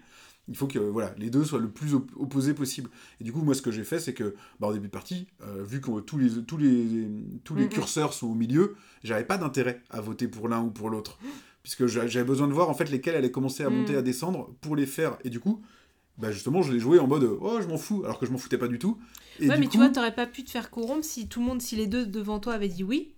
Il 0.50 0.56
faut 0.56 0.66
que 0.66 0.78
voilà, 0.78 1.14
les 1.18 1.28
deux 1.28 1.44
soient 1.44 1.58
le 1.58 1.68
plus 1.68 1.94
op- 1.94 2.10
opposés 2.16 2.54
possible. 2.54 2.88
Et 3.20 3.24
du 3.24 3.32
coup, 3.32 3.42
moi, 3.42 3.54
ce 3.54 3.60
que 3.60 3.70
j'ai 3.70 3.84
fait, 3.84 3.98
c'est 4.00 4.14
que, 4.14 4.34
bah, 4.60 4.68
au 4.68 4.72
début 4.72 4.86
de 4.86 4.92
partie, 4.92 5.26
euh, 5.42 5.62
vu 5.62 5.80
que 5.82 6.00
tous 6.00 6.16
les, 6.16 6.30
tous 6.46 6.56
les, 6.56 7.06
tous 7.44 7.54
les 7.54 7.68
curseurs 7.68 8.14
sont 8.14 8.28
au 8.28 8.34
milieu, 8.34 8.74
j'avais 9.04 9.24
pas 9.24 9.36
d'intérêt 9.36 9.82
à 9.90 10.00
voter 10.00 10.26
pour 10.26 10.48
l'un 10.48 10.62
ou 10.62 10.70
pour 10.70 10.88
l'autre. 10.88 11.18
Puisque 11.62 11.86
j'a- 11.86 12.06
j'avais 12.06 12.24
besoin 12.24 12.48
de 12.48 12.54
voir 12.54 12.70
en 12.70 12.74
fait 12.74 12.90
lesquels 12.90 13.14
allaient 13.14 13.30
commencer 13.30 13.62
à 13.62 13.68
monter, 13.68 13.92
Mhm. 13.92 13.98
à 13.98 14.02
descendre 14.02 14.54
pour 14.62 14.74
les 14.74 14.86
faire. 14.86 15.18
Et 15.22 15.28
du 15.28 15.38
coup, 15.38 15.60
bah, 16.18 16.30
justement, 16.32 16.62
je 16.62 16.72
l'ai 16.72 16.80
joué 16.80 16.98
en 16.98 17.06
mode 17.06 17.24
oh, 17.40 17.58
je 17.62 17.66
m'en 17.66 17.78
fous, 17.78 18.02
alors 18.04 18.18
que 18.18 18.26
je 18.26 18.32
m'en 18.32 18.38
foutais 18.38 18.58
pas 18.58 18.68
du 18.68 18.78
tout. 18.78 18.98
Et 19.40 19.48
Ouais, 19.48 19.54
du 19.54 19.60
mais 19.60 19.66
coup, 19.66 19.72
tu 19.72 19.78
vois, 19.78 19.88
t'aurais 19.88 20.14
pas 20.14 20.26
pu 20.26 20.44
te 20.44 20.50
faire 20.50 20.70
corrompre 20.70 21.04
si 21.04 21.28
tout 21.28 21.40
le 21.40 21.46
monde, 21.46 21.62
si 21.62 21.76
les 21.76 21.86
deux 21.86 22.06
devant 22.06 22.40
toi 22.40 22.54
avaient 22.54 22.68
dit 22.68 22.82
oui. 22.84 23.14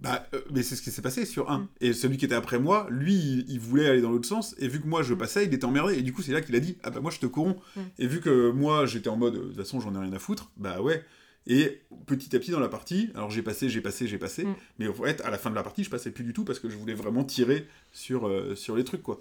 Bah, 0.00 0.26
euh, 0.34 0.40
mais 0.52 0.64
c'est 0.64 0.74
ce 0.74 0.82
qui 0.82 0.90
s'est 0.90 1.02
passé 1.02 1.24
sur 1.24 1.48
un. 1.52 1.58
Mm. 1.60 1.68
Et 1.80 1.92
celui 1.92 2.16
qui 2.16 2.24
était 2.24 2.34
après 2.34 2.58
moi, 2.58 2.88
lui, 2.90 3.14
il, 3.14 3.44
il 3.48 3.60
voulait 3.60 3.86
aller 3.86 4.00
dans 4.00 4.10
l'autre 4.10 4.26
sens. 4.28 4.56
Et 4.58 4.66
vu 4.66 4.80
que 4.80 4.86
moi, 4.88 5.04
je 5.04 5.14
Mm. 5.14 5.18
passais, 5.18 5.44
il 5.44 5.54
était 5.54 5.64
emmerdé. 5.64 5.94
Et 5.96 6.02
du 6.02 6.12
coup, 6.12 6.22
c'est 6.22 6.32
là 6.32 6.40
qu'il 6.40 6.56
a 6.56 6.60
dit 6.60 6.76
Ah 6.82 6.90
bah, 6.90 6.98
moi, 7.00 7.12
je 7.12 7.20
te 7.20 7.26
corromps. 7.26 7.62
Mm. 7.76 7.80
Et 8.00 8.06
vu 8.08 8.20
que 8.20 8.50
moi, 8.50 8.84
j'étais 8.86 9.08
en 9.08 9.16
mode 9.16 9.34
De 9.34 9.38
toute 9.38 9.56
façon, 9.56 9.78
j'en 9.80 9.94
ai 9.94 9.98
rien 9.98 10.12
à 10.12 10.18
foutre, 10.18 10.50
bah 10.56 10.80
ouais. 10.82 11.04
Et 11.46 11.82
petit 12.06 12.34
à 12.34 12.40
petit 12.40 12.50
dans 12.52 12.60
la 12.60 12.68
partie, 12.68 13.10
alors 13.14 13.30
j'ai 13.30 13.42
passé, 13.42 13.68
j'ai 13.68 13.80
passé, 13.80 14.08
j'ai 14.08 14.18
passé. 14.18 14.44
Mm. 14.44 14.54
Mais 14.80 14.88
en 14.88 14.94
fait, 14.94 15.20
à 15.20 15.30
la 15.30 15.38
fin 15.38 15.50
de 15.50 15.54
la 15.54 15.62
partie, 15.62 15.84
je 15.84 15.90
passais 15.90 16.10
plus 16.10 16.24
du 16.24 16.32
tout 16.32 16.44
parce 16.44 16.58
que 16.58 16.68
je 16.68 16.76
voulais 16.76 16.94
vraiment 16.94 17.22
tirer 17.22 17.68
sur, 17.92 18.26
euh, 18.26 18.56
sur 18.56 18.74
les 18.74 18.82
trucs, 18.82 19.02
quoi. 19.02 19.20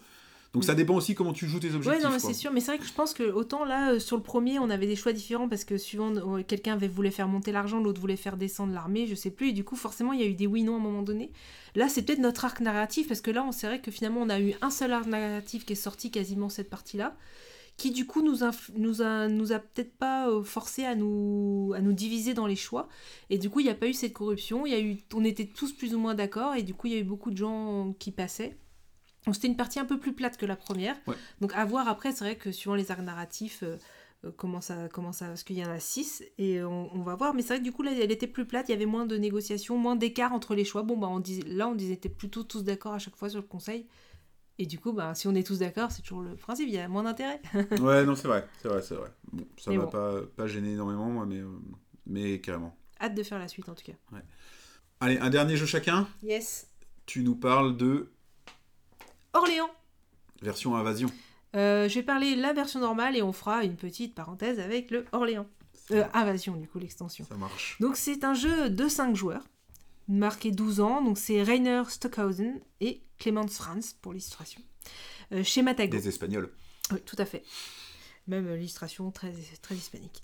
Donc 0.54 0.64
Mm. 0.64 0.66
ça 0.66 0.76
dépend 0.76 0.96
aussi 0.96 1.16
comment 1.16 1.32
tu 1.32 1.48
joues 1.48 1.60
tes 1.60 1.74
objectifs. 1.74 1.92
Ouais, 1.92 2.04
non, 2.04 2.10
mais 2.12 2.20
c'est 2.20 2.34
sûr. 2.34 2.52
Mais 2.52 2.60
c'est 2.60 2.72
vrai 2.72 2.78
que 2.78 2.86
je 2.86 2.92
pense 2.94 3.14
que 3.14 3.24
autant 3.24 3.64
là, 3.64 3.94
euh, 3.94 4.00
sur 4.00 4.18
le 4.18 4.24
premier, 4.24 4.60
on 4.60 4.70
avait 4.70 4.88
des 4.88 4.98
choix 4.98 5.14
différents 5.14 5.48
parce 5.48 5.64
que 5.64 5.78
suivant, 5.78 6.14
euh, 6.16 6.44
quelqu'un 6.44 6.74
avait 6.74 6.90
voulu 6.90 7.10
faire 7.10 7.30
monter 7.30 7.52
l'argent, 7.54 7.80
l'autre 7.80 8.02
voulait 8.02 8.18
faire 8.18 8.36
descendre 8.36 8.74
l'armée, 8.74 9.08
je 9.08 9.16
sais 9.16 9.32
plus. 9.32 9.50
Et 9.50 9.54
du 9.54 9.64
coup, 9.64 9.78
forcément, 9.78 10.12
il 10.12 10.20
y 10.20 10.24
a 10.24 10.28
eu 10.28 10.34
des 10.34 10.48
oui-non 10.48 10.74
à 10.74 10.78
un 10.78 10.82
moment 10.82 11.04
donné. 11.04 11.32
Là, 11.76 11.88
c'est 11.88 12.02
peut-être 12.02 12.20
notre 12.20 12.44
arc 12.44 12.60
narratif 12.60 13.08
parce 13.08 13.22
que 13.22 13.32
là, 13.32 13.46
on 13.46 13.54
c'est 13.54 13.68
vrai 13.68 13.80
que 13.80 13.92
finalement, 13.92 14.22
on 14.22 14.30
a 14.30 14.42
eu 14.42 14.54
un 14.62 14.72
seul 14.72 14.92
arc 14.92 15.06
narratif 15.08 15.66
qui 15.66 15.74
est 15.74 15.78
sorti 15.78 16.12
quasiment 16.12 16.50
cette 16.50 16.70
partie-là. 16.70 17.16
Qui 17.78 17.92
du 17.92 18.06
coup 18.06 18.22
nous 18.22 18.44
a, 18.44 18.52
nous 18.76 19.02
a, 19.02 19.30
nous 19.30 19.54
a 19.54 19.60
peut-être 19.60 19.94
pas 19.98 20.30
euh, 20.30 20.44
forcé 20.44 20.84
à 20.84 20.94
nous, 20.96 21.72
à 21.74 21.80
nous 21.80 21.94
diviser 21.94 22.34
dans 22.34 22.46
les 22.46 22.58
choix. 22.58 22.90
Et 23.30 23.38
du 23.38 23.50
coup, 23.50 23.62
il 23.62 23.64
n'y 23.64 23.70
a 23.70 23.76
pas 23.76 23.88
eu 23.88 23.94
cette 23.94 24.12
corruption. 24.12 24.66
Il 24.66 24.74
y 24.74 24.76
a 24.76 24.82
eu, 24.82 24.98
on 25.14 25.24
était 25.24 25.46
tous 25.46 25.72
plus 25.72 25.96
ou 25.96 26.00
moins 26.00 26.14
d'accord. 26.14 26.56
Et 26.56 26.64
du 26.64 26.74
coup, 26.74 26.88
il 26.88 26.94
y 26.94 26.96
a 26.98 27.00
eu 27.00 27.06
beaucoup 27.06 27.32
de 27.32 27.38
gens 27.38 27.96
qui 27.98 28.12
passaient. 28.12 28.58
Donc 29.26 29.36
c'était 29.36 29.48
une 29.48 29.58
partie 29.58 29.80
un 29.80 29.86
peu 29.86 30.00
plus 30.00 30.14
plate 30.14 30.38
que 30.38 30.46
la 30.46 30.56
première. 30.56 30.96
Ouais. 31.08 31.16
Donc 31.42 31.54
à 31.56 31.64
voir 31.66 31.88
après, 31.88 32.12
c'est 32.12 32.24
vrai 32.24 32.36
que 32.36 32.52
suivant 32.52 32.76
les 32.76 32.90
arcs 32.92 33.02
narratifs, 33.02 33.64
euh, 33.64 33.78
euh, 34.26 34.32
comment 34.36 34.62
ça, 34.62 34.88
comment 34.90 35.12
ça, 35.12 35.28
parce 35.28 35.44
qu'il 35.44 35.58
y 35.58 35.66
en 35.66 35.70
a 35.70 35.80
six 35.80 36.24
et 36.38 36.64
on, 36.64 36.94
on 36.96 37.02
va 37.04 37.16
voir. 37.16 37.34
Mais 37.34 37.42
c'est 37.42 37.50
vrai 37.50 37.60
que 37.60 37.64
du 37.64 37.72
coup 37.72 37.84
là, 37.84 37.92
elle 37.92 38.12
était 38.12 38.28
plus 38.28 38.46
plate, 38.46 38.70
il 38.70 38.72
y 38.72 38.76
avait 38.76 38.86
moins 38.86 39.06
de 39.06 39.18
négociations, 39.18 39.78
moins 39.78 39.96
d'écart 39.96 40.34
entre 40.34 40.56
les 40.56 40.66
choix. 40.66 40.84
Bon 40.84 40.98
bah 40.98 41.08
on 41.08 41.20
disait, 41.20 41.44
là 41.46 41.68
on 41.68 41.76
disait 41.76 41.94
était 41.94 42.10
plutôt 42.10 42.44
tous 42.44 42.64
d'accord 42.64 42.94
à 42.94 43.00
chaque 43.00 43.16
fois 43.16 43.30
sur 43.30 43.40
le 43.40 43.48
conseil. 43.48 43.88
Et 44.58 44.68
du 44.68 44.78
coup, 44.78 44.92
bah, 44.94 45.16
si 45.16 45.28
on 45.28 45.34
est 45.34 45.48
tous 45.48 45.58
d'accord, 45.60 45.92
c'est 45.92 46.04
toujours 46.04 46.22
le 46.22 46.36
principe, 46.36 46.68
il 46.68 46.76
y 46.76 46.78
a 46.78 46.88
moins 46.88 47.02
d'intérêt. 47.02 47.42
Ouais, 47.82 48.06
non, 48.06 48.14
c'est 48.16 48.28
vrai, 48.28 48.48
c'est 48.62 48.68
vrai, 48.68 48.82
c'est 48.84 48.94
vrai. 48.94 49.10
Bon, 49.32 49.48
ça 49.58 49.72
Mais 49.72 49.78
m'a 49.78 49.86
bon. 49.86 49.90
pas, 49.90 50.22
pas 50.36 50.46
gêné 50.46 50.74
énormément, 50.74 51.08
moi, 51.10 51.26
mais, 51.26 51.38
euh, 51.40 51.48
mais 52.06 52.40
carrément. 52.42 52.78
Hâte 53.00 53.16
de 53.16 53.24
faire 53.24 53.40
la 53.40 53.48
suite 53.48 53.70
en 53.70 53.74
tout 53.74 53.86
cas. 53.86 53.94
Allez, 55.00 55.18
un 55.18 55.32
dernier 55.32 55.58
jeu 55.58 55.66
chacun? 55.66 56.08
Yes. 56.22 56.68
Tu 57.08 57.24
nous 57.24 57.36
parles 57.36 57.76
de 57.76 58.12
Orléans. 59.34 59.70
version 60.42 60.76
invasion. 60.76 61.10
Euh, 61.56 61.90
je 61.90 61.96
vais 61.96 62.04
parler 62.04 62.36
la 62.36 62.54
version 62.54 62.80
normale 62.80 63.16
et 63.18 63.22
on 63.22 63.34
fera 63.34 63.64
une 63.64 63.76
petite 63.76 64.16
parenthèse 64.16 64.60
avec 64.60 64.90
le 64.92 65.06
Orléans. 65.12 65.48
Euh, 65.92 66.06
Invasion, 66.14 66.56
du 66.56 66.68
coup, 66.68 66.80
l'extension. 66.80 67.26
Ça 67.28 67.36
marche. 67.36 67.76
Donc 67.82 67.98
c'est 67.98 68.24
un 68.24 68.34
jeu 68.34 68.70
de 68.70 68.88
5 68.88 69.14
joueurs, 69.16 69.44
marqué 70.08 70.52
12 70.52 70.80
ans. 70.80 71.02
Donc 71.02 71.18
c'est 71.18 71.44
Rainer 71.44 71.84
Stockhausen 71.90 72.62
et 72.80 73.02
Clemens 73.20 73.50
Franz 73.50 73.96
pour 74.02 74.14
l'illustration. 74.14 74.62
Euh, 75.34 75.44
chez 75.44 75.62
Matago. 75.62 75.98
Des 75.98 76.08
Espagnols. 76.08 76.50
Oui, 76.92 77.02
tout 77.06 77.16
à 77.18 77.26
fait. 77.26 77.44
Même 78.28 78.54
l'illustration 78.54 79.10
très, 79.10 79.34
très 79.62 79.76
hispanique. 79.76 80.22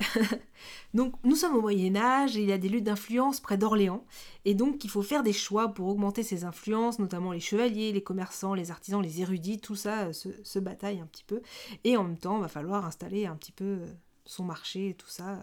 donc, 0.94 1.16
nous 1.24 1.36
sommes 1.36 1.56
au 1.56 1.62
Moyen-Âge 1.62 2.38
et 2.38 2.42
il 2.42 2.48
y 2.48 2.52
a 2.52 2.60
des 2.60 2.70
luttes 2.70 2.84
d'influence 2.84 3.40
près 3.40 3.58
d'Orléans. 3.58 4.06
Et 4.46 4.54
donc, 4.54 4.84
il 4.84 4.90
faut 4.90 5.02
faire 5.02 5.24
des 5.24 5.34
choix 5.34 5.70
pour 5.70 5.88
augmenter 5.88 6.22
ces 6.22 6.44
influences, 6.44 7.00
notamment 7.00 7.32
les 7.32 7.40
chevaliers, 7.40 7.92
les 7.92 8.04
commerçants, 8.04 8.54
les 8.54 8.70
artisans, 8.70 9.02
les 9.02 9.22
érudits, 9.22 9.60
tout 9.60 9.76
ça 9.76 10.08
euh, 10.08 10.14
se, 10.14 10.60
bataille 10.60 11.00
un 11.00 11.08
petit 11.08 11.24
peu. 11.24 11.42
Et 11.84 11.98
en 11.98 12.04
même 12.04 12.20
temps, 12.20 12.38
il 12.38 12.42
va 12.42 12.48
falloir 12.48 12.86
installer 12.86 13.26
un 13.26 13.36
petit 13.36 13.52
peu 13.52 13.66
euh, 13.66 13.88
son 14.26 14.44
marché 14.44 14.90
et 14.90 14.94
tout 14.94 15.10
ça 15.10 15.34
euh, 15.34 15.42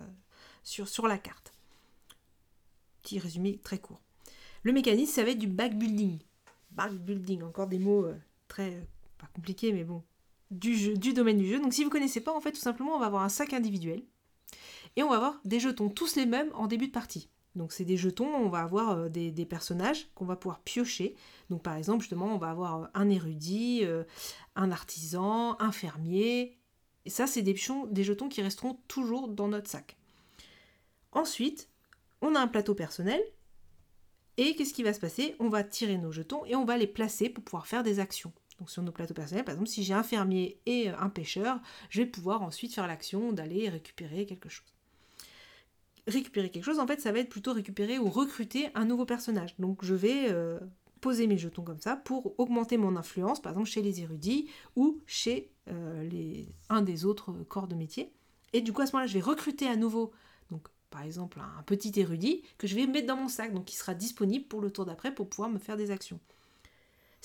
sur, 0.62 0.88
sur 0.88 1.08
la 1.08 1.18
carte. 1.18 1.52
Petit 3.02 3.18
résumé 3.18 3.58
très 3.64 3.78
court. 3.78 4.00
Le 4.62 4.72
mécanisme, 4.72 5.12
ça 5.12 5.24
va 5.24 5.30
être 5.30 5.38
du 5.38 5.48
backbuilding. 5.48 6.20
Backbuilding, 6.70 7.42
encore 7.42 7.66
des 7.66 7.80
mots 7.80 8.06
très. 8.48 8.86
pas 9.18 9.28
compliqués, 9.34 9.72
mais 9.72 9.84
bon, 9.84 10.02
du, 10.50 10.94
domaine 11.12 11.38
du 11.38 11.48
jeu. 11.48 11.60
Donc 11.60 11.72
si 11.72 11.82
vous 11.82 11.88
ne 11.88 11.92
connaissez 11.92 12.20
pas, 12.20 12.34
en 12.34 12.40
fait, 12.40 12.52
tout 12.52 12.60
simplement, 12.60 12.94
on 12.94 12.98
va 12.98 13.06
avoir 13.06 13.22
un 13.22 13.28
sac 13.28 13.52
individuel. 13.52 14.02
Et 14.96 15.02
on 15.02 15.08
va 15.08 15.16
avoir 15.16 15.40
des 15.44 15.60
jetons, 15.60 15.88
tous 15.88 16.16
les 16.16 16.26
mêmes 16.26 16.50
en 16.54 16.66
début 16.66 16.86
de 16.86 16.92
partie. 16.92 17.28
Donc 17.54 17.72
c'est 17.72 17.84
des 17.84 17.96
jetons, 17.96 18.28
on 18.34 18.48
va 18.48 18.60
avoir 18.60 18.90
euh, 18.90 19.08
des, 19.08 19.46
personnages 19.46 20.08
qu'on 20.14 20.24
va 20.24 20.36
pouvoir 20.36 20.60
piocher. 20.60 21.14
Donc 21.50 21.62
par 21.62 21.74
exemple, 21.76 22.00
justement, 22.00 22.34
on 22.34 22.38
va 22.38 22.50
avoir 22.50 22.82
euh, 22.82 22.86
un 22.94 23.08
érudit, 23.08 23.80
euh, 23.84 24.04
un 24.56 24.70
artisan, 24.70 25.56
un 25.60 25.72
fermier. 25.72 26.58
Et 27.04 27.10
ça, 27.10 27.26
c'est 27.26 27.42
des, 27.42 27.54
des 27.90 28.04
jetons 28.04 28.28
qui 28.28 28.42
resteront 28.42 28.78
toujours 28.88 29.28
dans 29.28 29.48
notre 29.48 29.68
sac. 29.68 29.96
Ensuite, 31.12 31.68
on 32.22 32.34
a 32.34 32.40
un 32.40 32.48
plateau 32.48 32.74
personnel. 32.74 33.20
Et 34.36 34.56
qu'est-ce 34.56 34.74
qui 34.74 34.82
va 34.82 34.92
se 34.92 34.98
passer? 34.98 35.36
On 35.38 35.48
va 35.48 35.62
tirer 35.62 35.96
nos 35.96 36.10
jetons 36.10 36.44
et 36.44 36.56
on 36.56 36.64
va 36.64 36.76
les 36.76 36.88
placer 36.88 37.28
pour 37.28 37.44
pouvoir 37.44 37.68
faire 37.68 37.84
des 37.84 38.00
actions. 38.00 38.32
Donc 38.58 38.70
sur 38.70 38.82
nos 38.82 38.92
plateaux 38.92 39.14
personnels, 39.14 39.44
par 39.44 39.54
exemple, 39.54 39.70
si 39.70 39.82
j'ai 39.82 39.94
un 39.94 40.02
fermier 40.02 40.60
et 40.66 40.88
un 40.88 41.08
pêcheur, 41.08 41.60
je 41.90 42.02
vais 42.02 42.06
pouvoir 42.06 42.42
ensuite 42.42 42.74
faire 42.74 42.86
l'action 42.86 43.32
d'aller 43.32 43.68
récupérer 43.68 44.26
quelque 44.26 44.48
chose. 44.48 44.72
Récupérer 46.06 46.50
quelque 46.50 46.64
chose, 46.64 46.78
en 46.78 46.86
fait, 46.86 47.00
ça 47.00 47.12
va 47.12 47.18
être 47.18 47.30
plutôt 47.30 47.52
récupérer 47.52 47.98
ou 47.98 48.08
recruter 48.08 48.68
un 48.74 48.84
nouveau 48.84 49.06
personnage. 49.06 49.54
Donc 49.58 49.84
je 49.84 49.94
vais 49.94 50.30
euh, 50.30 50.60
poser 51.00 51.26
mes 51.26 51.36
jetons 51.36 51.62
comme 51.62 51.80
ça 51.80 51.96
pour 51.96 52.38
augmenter 52.38 52.76
mon 52.76 52.96
influence, 52.96 53.42
par 53.42 53.52
exemple 53.52 53.68
chez 53.68 53.82
les 53.82 54.00
érudits 54.00 54.48
ou 54.76 55.00
chez 55.06 55.50
euh, 55.68 56.02
les, 56.04 56.48
un 56.68 56.82
des 56.82 57.04
autres 57.04 57.32
corps 57.48 57.68
de 57.68 57.74
métier. 57.74 58.12
Et 58.52 58.60
du 58.60 58.72
coup, 58.72 58.82
à 58.82 58.86
ce 58.86 58.92
moment-là, 58.92 59.06
je 59.08 59.14
vais 59.14 59.20
recruter 59.20 59.66
à 59.66 59.76
nouveau, 59.76 60.12
donc 60.50 60.68
par 60.90 61.02
exemple 61.02 61.40
un 61.40 61.62
petit 61.64 61.92
érudit, 61.98 62.42
que 62.56 62.66
je 62.66 62.76
vais 62.76 62.86
mettre 62.86 63.08
dans 63.08 63.16
mon 63.16 63.28
sac, 63.28 63.52
donc 63.52 63.64
qui 63.64 63.74
sera 63.74 63.94
disponible 63.94 64.46
pour 64.46 64.60
le 64.60 64.70
tour 64.70 64.86
d'après 64.86 65.12
pour 65.12 65.28
pouvoir 65.28 65.50
me 65.50 65.58
faire 65.58 65.76
des 65.76 65.90
actions. 65.90 66.20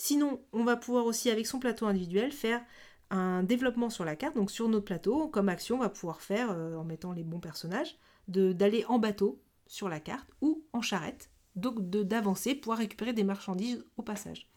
Sinon, 0.01 0.39
on 0.53 0.63
va 0.63 0.77
pouvoir 0.77 1.05
aussi, 1.05 1.29
avec 1.29 1.45
son 1.45 1.59
plateau 1.59 1.85
individuel, 1.85 2.31
faire 2.31 2.63
un 3.09 3.43
développement 3.43 3.89
sur 3.89 4.05
la 4.05 4.15
carte. 4.15 4.37
Donc 4.37 4.49
sur 4.49 4.69
notre 4.69 4.85
plateau, 4.85 5.27
comme 5.27 5.49
action, 5.49 5.75
on 5.75 5.79
va 5.79 5.89
pouvoir 5.89 6.21
faire, 6.21 6.51
euh, 6.51 6.77
en 6.77 6.85
mettant 6.85 7.11
les 7.11 7.25
bons 7.25 7.41
personnages, 7.41 7.97
d'aller 8.29 8.85
en 8.87 8.97
bateau 8.97 9.41
sur 9.67 9.89
la 9.89 9.99
carte 9.99 10.29
ou 10.39 10.63
en 10.71 10.81
charrette, 10.81 11.29
donc 11.57 11.81
d'avancer, 11.89 12.55
pouvoir 12.55 12.77
récupérer 12.77 13.11
des 13.11 13.25
marchandises 13.25 13.83
au 13.97 14.01
passage. 14.01 14.47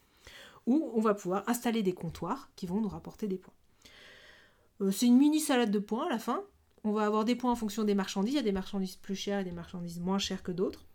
Ou 0.65 0.89
on 0.95 1.01
va 1.01 1.13
pouvoir 1.13 1.43
installer 1.49 1.83
des 1.83 1.93
comptoirs 1.93 2.49
qui 2.55 2.65
vont 2.65 2.79
nous 2.79 2.87
rapporter 2.87 3.27
des 3.27 3.37
points. 3.37 3.53
Euh, 4.79 4.91
C'est 4.91 5.07
une 5.07 5.17
mini 5.17 5.41
salade 5.41 5.71
de 5.71 5.79
points 5.79 6.05
à 6.05 6.09
la 6.09 6.19
fin. 6.19 6.41
On 6.85 6.93
va 6.93 7.05
avoir 7.05 7.25
des 7.25 7.35
points 7.35 7.51
en 7.51 7.57
fonction 7.57 7.83
des 7.83 7.95
marchandises. 7.95 8.35
Il 8.35 8.37
y 8.37 8.39
a 8.39 8.43
des 8.43 8.53
marchandises 8.53 8.95
plus 8.95 9.15
chères 9.15 9.41
et 9.41 9.43
des 9.43 9.51
marchandises 9.51 9.99
moins 9.99 10.19
chères 10.19 10.41
que 10.41 10.53
d'autres. 10.53 10.85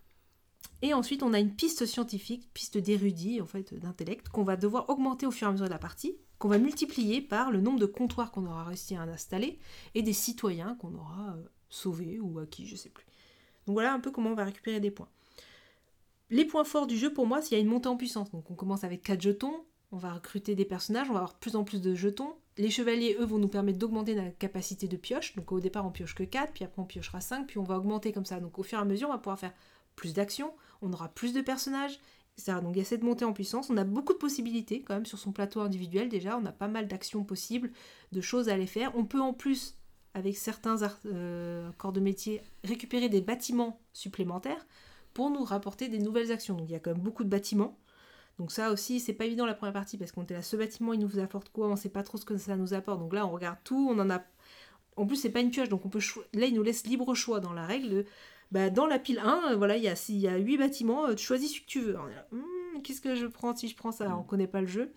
Et 0.82 0.94
ensuite, 0.94 1.22
on 1.22 1.32
a 1.32 1.40
une 1.40 1.54
piste 1.54 1.86
scientifique, 1.86 2.52
piste 2.54 2.78
d'érudit, 2.78 3.40
en 3.40 3.46
fait, 3.46 3.74
d'intellect, 3.74 4.28
qu'on 4.28 4.44
va 4.44 4.56
devoir 4.56 4.88
augmenter 4.90 5.26
au 5.26 5.30
fur 5.30 5.46
et 5.46 5.50
à 5.50 5.52
mesure 5.52 5.66
de 5.66 5.72
la 5.72 5.78
partie, 5.78 6.16
qu'on 6.38 6.48
va 6.48 6.58
multiplier 6.58 7.20
par 7.20 7.50
le 7.50 7.60
nombre 7.60 7.80
de 7.80 7.86
comptoirs 7.86 8.30
qu'on 8.30 8.46
aura 8.46 8.64
réussi 8.64 8.94
à 8.94 9.02
installer 9.02 9.58
et 9.94 10.02
des 10.02 10.12
citoyens 10.12 10.76
qu'on 10.76 10.94
aura 10.94 11.34
euh, 11.36 11.42
sauvés 11.68 12.20
ou 12.20 12.38
acquis, 12.38 12.66
je 12.66 12.76
sais 12.76 12.90
plus. 12.90 13.06
Donc 13.66 13.74
voilà 13.74 13.92
un 13.92 14.00
peu 14.00 14.10
comment 14.10 14.30
on 14.30 14.34
va 14.34 14.44
récupérer 14.44 14.80
des 14.80 14.90
points. 14.90 15.08
Les 16.30 16.44
points 16.44 16.64
forts 16.64 16.86
du 16.86 16.96
jeu 16.96 17.12
pour 17.12 17.26
moi, 17.26 17.40
c'est 17.40 17.48
qu'il 17.48 17.58
y 17.58 17.60
a 17.60 17.64
une 17.64 17.70
montée 17.70 17.88
en 17.88 17.96
puissance. 17.96 18.30
Donc 18.30 18.50
on 18.50 18.54
commence 18.54 18.84
avec 18.84 19.02
4 19.02 19.20
jetons, 19.20 19.64
on 19.90 19.96
va 19.96 20.12
recruter 20.12 20.54
des 20.54 20.64
personnages, 20.64 21.08
on 21.08 21.14
va 21.14 21.20
avoir 21.20 21.32
de 21.32 21.38
plus 21.38 21.56
en 21.56 21.64
plus 21.64 21.80
de 21.80 21.94
jetons. 21.94 22.34
Les 22.56 22.70
chevaliers, 22.70 23.16
eux, 23.18 23.24
vont 23.24 23.38
nous 23.38 23.48
permettre 23.48 23.78
d'augmenter 23.78 24.14
la 24.14 24.30
capacité 24.30 24.88
de 24.88 24.96
pioche. 24.96 25.34
Donc 25.36 25.50
au 25.52 25.60
départ, 25.60 25.86
on 25.86 25.90
pioche 25.90 26.14
que 26.14 26.24
4, 26.24 26.52
puis 26.52 26.64
après 26.64 26.82
on 26.82 26.84
piochera 26.84 27.20
5, 27.20 27.46
puis 27.46 27.58
on 27.58 27.64
va 27.64 27.78
augmenter 27.78 28.12
comme 28.12 28.26
ça. 28.26 28.40
Donc 28.40 28.58
au 28.58 28.62
fur 28.62 28.78
et 28.78 28.82
à 28.82 28.84
mesure, 28.84 29.08
on 29.08 29.12
va 29.12 29.18
pouvoir 29.18 29.38
faire 29.38 29.54
plus 29.98 30.14
d'actions, 30.14 30.54
on 30.80 30.92
aura 30.92 31.08
plus 31.08 31.34
de 31.34 31.40
personnages, 31.40 31.98
etc. 32.36 32.58
Donc 32.62 32.76
il 32.76 32.78
y 32.78 32.82
a 32.82 32.84
cette 32.84 33.02
montée 33.02 33.24
en 33.24 33.32
puissance. 33.32 33.68
On 33.68 33.76
a 33.76 33.84
beaucoup 33.84 34.12
de 34.12 34.18
possibilités 34.18 34.80
quand 34.82 34.94
même 34.94 35.06
sur 35.06 35.18
son 35.18 35.32
plateau 35.32 35.60
individuel 35.60 36.08
déjà. 36.08 36.38
On 36.38 36.46
a 36.46 36.52
pas 36.52 36.68
mal 36.68 36.86
d'actions 36.86 37.24
possibles, 37.24 37.72
de 38.12 38.20
choses 38.20 38.48
à 38.48 38.54
aller 38.54 38.68
faire. 38.68 38.96
On 38.96 39.04
peut 39.04 39.20
en 39.20 39.34
plus, 39.34 39.76
avec 40.14 40.36
certains 40.38 40.76
euh, 41.06 41.70
corps 41.78 41.92
de 41.92 42.00
métier, 42.00 42.40
récupérer 42.62 43.08
des 43.08 43.20
bâtiments 43.20 43.80
supplémentaires 43.92 44.66
pour 45.14 45.30
nous 45.30 45.42
rapporter 45.42 45.88
des 45.88 45.98
nouvelles 45.98 46.30
actions. 46.30 46.54
Donc 46.54 46.68
il 46.68 46.72
y 46.72 46.76
a 46.76 46.80
quand 46.80 46.92
même 46.92 47.02
beaucoup 47.02 47.24
de 47.24 47.28
bâtiments. 47.28 47.76
Donc 48.38 48.52
ça 48.52 48.70
aussi, 48.70 49.00
c'est 49.00 49.14
pas 49.14 49.24
évident 49.24 49.46
la 49.46 49.54
première 49.54 49.72
partie 49.72 49.98
parce 49.98 50.12
qu'on 50.12 50.22
était 50.22 50.34
là, 50.34 50.42
ce 50.42 50.56
bâtiment, 50.56 50.92
il 50.92 51.00
nous 51.00 51.18
apporte 51.18 51.48
quoi? 51.48 51.66
On 51.66 51.74
sait 51.74 51.88
pas 51.88 52.04
trop 52.04 52.18
ce 52.18 52.24
que 52.24 52.36
ça 52.36 52.56
nous 52.56 52.72
apporte. 52.72 53.00
Donc 53.00 53.12
là, 53.12 53.26
on 53.26 53.32
regarde 53.32 53.58
tout, 53.64 53.88
on 53.90 53.98
en 53.98 54.10
a. 54.10 54.22
En 54.96 55.06
plus, 55.06 55.16
c'est 55.16 55.30
pas 55.30 55.40
une 55.40 55.50
pioche, 55.50 55.68
donc 55.68 55.84
on 55.84 55.88
peut 55.88 56.00
là, 56.34 56.46
il 56.46 56.54
nous 56.54 56.62
laisse 56.62 56.86
libre 56.86 57.14
choix 57.14 57.40
dans 57.40 57.52
la 57.52 57.66
règle. 57.66 58.04
Bah, 58.50 58.70
dans 58.70 58.86
la 58.86 58.98
pile 58.98 59.18
1, 59.18 59.52
euh, 59.52 59.56
voilà, 59.56 59.76
il 59.76 59.82
y 59.82 59.88
a, 59.88 59.96
s'il 59.96 60.16
y 60.18 60.28
a 60.28 60.36
8 60.36 60.56
bâtiments, 60.56 61.06
euh, 61.06 61.14
tu 61.14 61.24
choisis 61.24 61.54
ce 61.54 61.60
que 61.60 61.66
tu 61.66 61.80
veux. 61.80 61.96
Hmm, 62.32 62.80
Qu'est-ce 62.82 63.00
que 63.00 63.14
je 63.14 63.26
prends 63.26 63.54
si 63.54 63.68
je 63.68 63.76
prends 63.76 63.92
ça? 63.92 64.16
On 64.16 64.22
connaît 64.22 64.46
pas 64.46 64.60
le 64.60 64.66
jeu. 64.66 64.92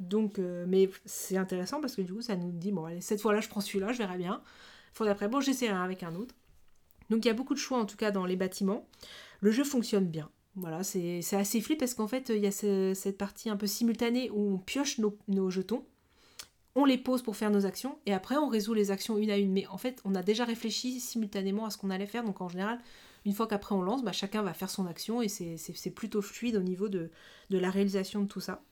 Donc, 0.00 0.38
euh, 0.38 0.64
mais 0.68 0.90
c'est 1.04 1.36
intéressant 1.36 1.80
parce 1.80 1.94
que 1.96 2.02
du 2.02 2.12
coup, 2.12 2.20
ça 2.22 2.36
nous 2.36 2.50
dit, 2.50 2.72
bon, 2.72 2.84
allez, 2.84 3.00
cette 3.00 3.20
fois-là, 3.20 3.40
je 3.40 3.48
prends 3.48 3.60
celui-là, 3.60 3.92
je 3.92 3.98
verrai 3.98 4.18
bien. 4.18 4.42
Fois 4.92 5.06
d'après, 5.06 5.28
bon, 5.28 5.40
j'essaierai 5.40 5.76
avec 5.78 6.02
un 6.02 6.14
autre. 6.16 6.34
Donc, 7.10 7.24
il 7.24 7.28
y 7.28 7.30
a 7.30 7.34
beaucoup 7.34 7.54
de 7.54 7.58
choix, 7.58 7.78
en 7.78 7.86
tout 7.86 7.96
cas, 7.96 8.10
dans 8.10 8.26
les 8.26 8.36
bâtiments. 8.36 8.88
Le 9.40 9.50
jeu 9.52 9.62
fonctionne 9.64 10.06
bien. 10.06 10.28
Voilà, 10.56 10.82
c'est 10.82 11.20
assez 11.32 11.60
flip 11.60 11.78
parce 11.78 11.92
qu'en 11.94 12.08
fait, 12.08 12.30
il 12.30 12.38
y 12.40 12.46
a 12.46 12.50
ce- 12.50 12.92
cette 12.94 13.18
partie 13.18 13.50
un 13.50 13.56
peu 13.56 13.66
simultanée 13.66 14.30
où 14.30 14.54
on 14.54 14.58
pioche 14.58 14.98
nos, 14.98 15.16
nos 15.28 15.50
jetons, 15.50 15.84
on 16.76 16.84
les 16.84 16.98
pose 16.98 17.22
pour 17.22 17.36
faire 17.36 17.50
nos 17.50 17.64
actions, 17.64 17.98
et 18.04 18.12
après, 18.12 18.36
on 18.36 18.48
résout 18.48 18.74
les 18.74 18.90
actions 18.90 19.16
une 19.16 19.30
à 19.30 19.38
une. 19.38 19.50
Mais 19.50 19.66
en 19.66 19.78
fait, 19.78 20.00
on 20.04 20.14
a 20.14 20.22
déjà 20.22 20.44
réfléchi 20.44 21.00
simultanément 21.00 21.64
à 21.64 21.70
ce 21.70 21.78
qu'on 21.78 21.88
allait 21.88 22.06
faire, 22.06 22.22
donc 22.22 22.42
en 22.42 22.48
général, 22.50 22.78
une 23.24 23.32
fois 23.32 23.48
qu'après 23.48 23.74
on 23.74 23.80
lance, 23.80 24.04
bah, 24.04 24.12
chacun 24.12 24.42
va 24.42 24.52
faire 24.52 24.68
son 24.68 24.86
action, 24.86 25.22
et 25.22 25.28
c'est- 25.28 25.90
plutôt 25.94 26.20
fluide 26.20 26.54
au 26.54 26.62
niveau 26.62 26.88
de, 26.90 27.10
la 27.50 27.70
réalisation 27.70 28.20
de 28.20 28.28
tout 28.28 28.40
ça. 28.40 28.62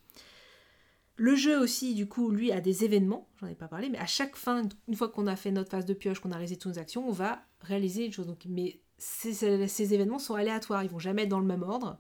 Le 1.17 1.35
jeu 1.35 1.59
aussi, 1.59 1.95
du 1.95 2.07
coup, 2.07 2.31
lui, 2.31 2.53
a 2.53 2.61
des 2.61 2.85
événements, 2.85 3.27
j'en 3.41 3.47
ai 3.47 3.55
pas 3.55 3.69
parlé, 3.69 3.89
mais 3.89 3.99
à 3.99 4.07
chaque 4.07 4.37
fin, 4.37 4.63
une 4.87 4.97
fois 4.97 5.09
qu'on 5.09 5.27
a 5.27 5.37
fait 5.37 5.51
notre 5.51 5.71
phase 5.71 5.87
de 5.87 5.95
pioche, 5.95 6.21
qu'on 6.21 6.33
a 6.33 6.37
réalisé 6.37 6.59
toutes 6.59 6.75
nos 6.75 6.79
actions, 6.79 7.09
on 7.09 7.13
va 7.13 7.43
réaliser 7.61 8.05
une 8.05 8.13
chose. 8.13 8.27
Donc, 8.27 8.45
mais 8.47 8.81
ces, 8.99 9.95
événements 9.95 10.19
sont 10.19 10.35
aléatoires, 10.35 10.83
ils 10.83 10.91
vont 10.91 10.99
jamais 10.99 11.23
être 11.23 11.29
dans 11.29 11.41
le 11.41 11.47
même 11.47 11.63
ordre. 11.63 11.99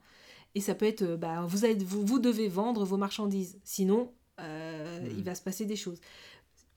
Et 0.54 0.60
ça 0.60 0.74
peut 0.74 0.86
être, 0.86 1.02
euh, 1.02 1.16
bah, 1.16 1.46
vous 1.46 2.18
devez 2.18 2.48
vendre 2.48 2.84
vos 2.84 2.96
marchandises, 2.96 3.58
sinon 3.64 4.12
euh, 4.40 5.08
il 5.16 5.22
va 5.24 5.34
se 5.34 5.42
passer 5.42 5.64
des 5.66 5.76
choses. 5.76 6.00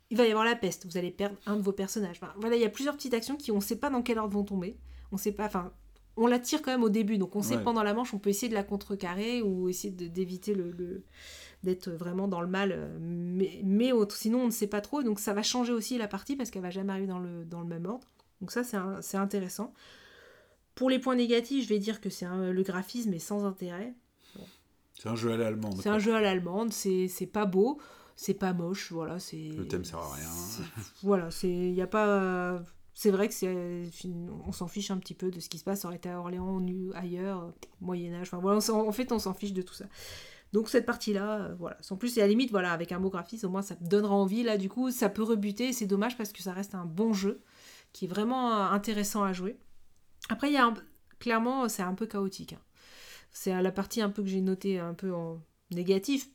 Il 0.10 0.18
va 0.18 0.26
y 0.26 0.30
avoir 0.32 0.46
la 0.46 0.56
peste, 0.56 0.86
vous 0.86 0.98
allez 0.98 1.12
perdre 1.12 1.38
un 1.46 1.58
de 1.58 1.62
vos 1.62 1.74
personnages. 1.74 2.18
Enfin, 2.22 2.34
voilà, 2.38 2.56
il 2.56 2.62
y 2.62 2.66
a 2.66 2.70
plusieurs 2.70 2.96
petites 2.96 3.14
actions 3.14 3.36
qui 3.36 3.52
on 3.52 3.56
ne 3.58 3.62
sait 3.62 3.76
pas 3.76 3.90
dans 3.90 4.02
quel 4.02 4.20
ordre 4.20 4.34
vont 4.34 4.44
tomber. 4.46 4.78
On 5.12 5.18
sait 5.18 5.32
pas, 5.34 5.46
enfin, 5.46 5.72
on 6.16 6.28
la 6.28 6.40
tire 6.40 6.62
quand 6.62 6.72
même 6.72 6.84
au 6.84 6.90
début, 6.90 7.18
donc 7.18 7.36
on 7.36 7.42
sait 7.42 7.58
Ouais. 7.58 7.64
pendant 7.64 7.84
la 7.84 7.94
manche, 7.94 8.14
on 8.14 8.20
peut 8.20 8.30
essayer 8.30 8.50
de 8.50 8.54
la 8.54 8.64
contrecarrer 8.64 9.42
ou 9.42 9.68
essayer 9.70 9.92
d'éviter 9.94 10.54
le, 10.56 10.72
le- 10.72 11.04
d'être 11.64 11.90
vraiment 11.92 12.28
dans 12.28 12.42
le 12.42 12.48
mal, 12.48 12.72
euh, 12.72 12.98
mais, 13.02 13.60
mais 13.64 13.92
autre, 13.92 14.16
sinon 14.16 14.42
on 14.42 14.46
ne 14.46 14.52
sait 14.52 14.68
pas 14.68 14.80
trop, 14.82 15.04
donc 15.04 15.20
ça 15.20 15.34
va 15.34 15.44
changer 15.44 15.74
aussi 15.74 15.98
la 15.98 16.08
partie 16.08 16.36
parce 16.36 16.50
qu'elle 16.52 16.62
va 16.62 16.70
jamais 16.70 16.92
arriver 16.94 17.08
dans 17.08 17.20
le, 17.20 17.44
dans 17.46 17.60
le 17.62 17.68
même 17.68 17.86
ordre. 17.86 18.08
Donc 18.42 18.52
ça 18.52 18.64
c'est 18.64 19.18
intéressant. 19.18 19.74
Pour 20.76 20.90
les 20.90 21.00
points 21.00 21.16
négatifs, 21.16 21.64
je 21.64 21.70
vais 21.70 21.80
dire 21.80 22.00
que 22.02 22.10
c'est 22.10 22.28
le 22.28 22.62
graphisme 22.64 23.14
est 23.14 23.20
sans 23.20 23.46
intérêt. 23.46 23.94
C'est 25.00 25.10
un 25.10 25.16
jeu 25.16 25.32
à 25.34 25.38
l'allemande. 25.38 25.80
C'est 25.82 25.90
un 25.90 26.00
jeu 26.00 26.16
à 26.16 26.22
l'allemande, 26.22 26.74
c'est 26.74 27.30
pas 27.32 27.46
beau, 27.46 27.80
c'est 28.16 28.34
pas 28.34 28.54
moche, 28.54 28.92
voilà, 28.92 29.20
c'est 29.20 29.50
Le 29.50 29.68
thème 29.68 29.86
sert 29.86 30.00
à 30.00 30.14
rien. 30.16 30.28
c'est- 30.30 30.64
Voilà, 31.04 31.30
c'est 31.32 31.50
il 31.50 31.74
y 31.76 31.82
a 31.82 31.88
pas 31.88 32.62
c'est 32.94 33.12
vrai 33.12 33.28
que 33.28 33.34
c'est 33.36 33.88
on 34.48 34.52
s'en 34.52 34.68
fiche 34.68 34.90
un 34.90 34.98
petit 34.98 35.14
peu 35.14 35.30
de 35.30 35.40
ce 35.40 35.50
qui 35.50 35.60
se 35.60 35.64
passe, 35.64 35.82
ça 35.82 35.88
aurait 35.88 35.98
été 35.98 36.10
à 36.10 36.20
Orléans, 36.20 36.60
nu 36.60 36.92
ailleurs, 36.96 37.54
Moyen 37.80 38.14
Âge, 38.16 38.28
enfin 38.32 38.40
voilà, 38.40 38.60
en 38.72 38.92
fait 38.92 39.12
on 39.12 39.20
s'en 39.20 39.34
fiche 39.36 39.54
de 39.54 39.62
tout 39.62 39.76
ça. 39.76 39.86
Donc 40.54 40.70
cette 40.70 40.86
partie-là, 40.86 41.42
euh, 41.42 41.56
voilà. 41.60 41.78
En 41.92 41.96
plus, 41.98 42.18
et 42.18 42.22
à 42.22 42.24
la 42.24 42.30
limite, 42.30 42.50
voilà, 42.52 42.72
avec 42.72 42.92
un 42.94 43.00
beau 43.02 43.10
graphisme, 43.10 43.46
au 43.48 43.50
moins 43.50 43.62
ça 43.62 43.76
te 43.76 43.84
donnera 43.84 44.16
envie. 44.16 44.44
Là, 44.44 44.58
du 44.58 44.70
coup, 44.70 44.92
ça 44.92 45.10
peut 45.10 45.22
rebuter. 45.22 45.74
C'est 45.74 45.88
dommage 45.88 46.16
parce 46.18 46.32
que 46.32 46.42
ça 46.42 46.54
reste 46.54 46.74
un 46.74 46.86
bon 46.86 47.12
jeu 47.12 47.42
qui 47.92 48.06
est 48.06 48.08
vraiment 48.08 48.54
euh, 48.54 48.70
intéressant 48.72 49.24
à 49.24 49.34
jouer. 49.34 49.58
Après, 50.30 50.48
il 50.50 50.54
y 50.54 50.58
a 50.58 50.66
un- 50.66 50.74
clairement, 51.20 51.68
c'est 51.68 51.84
un 51.84 51.94
peu 51.96 52.06
chaotique. 52.08 52.54
hein. 52.54 52.62
C'est 53.40 53.62
la 53.62 53.72
partie 53.72 54.02
un 54.02 54.10
peu 54.10 54.24
que 54.24 54.30
j'ai 54.30 54.42
notée 54.42 54.80
un 54.80 54.96
peu 54.96 55.14
en 55.14 55.40
négatif. 55.70 56.28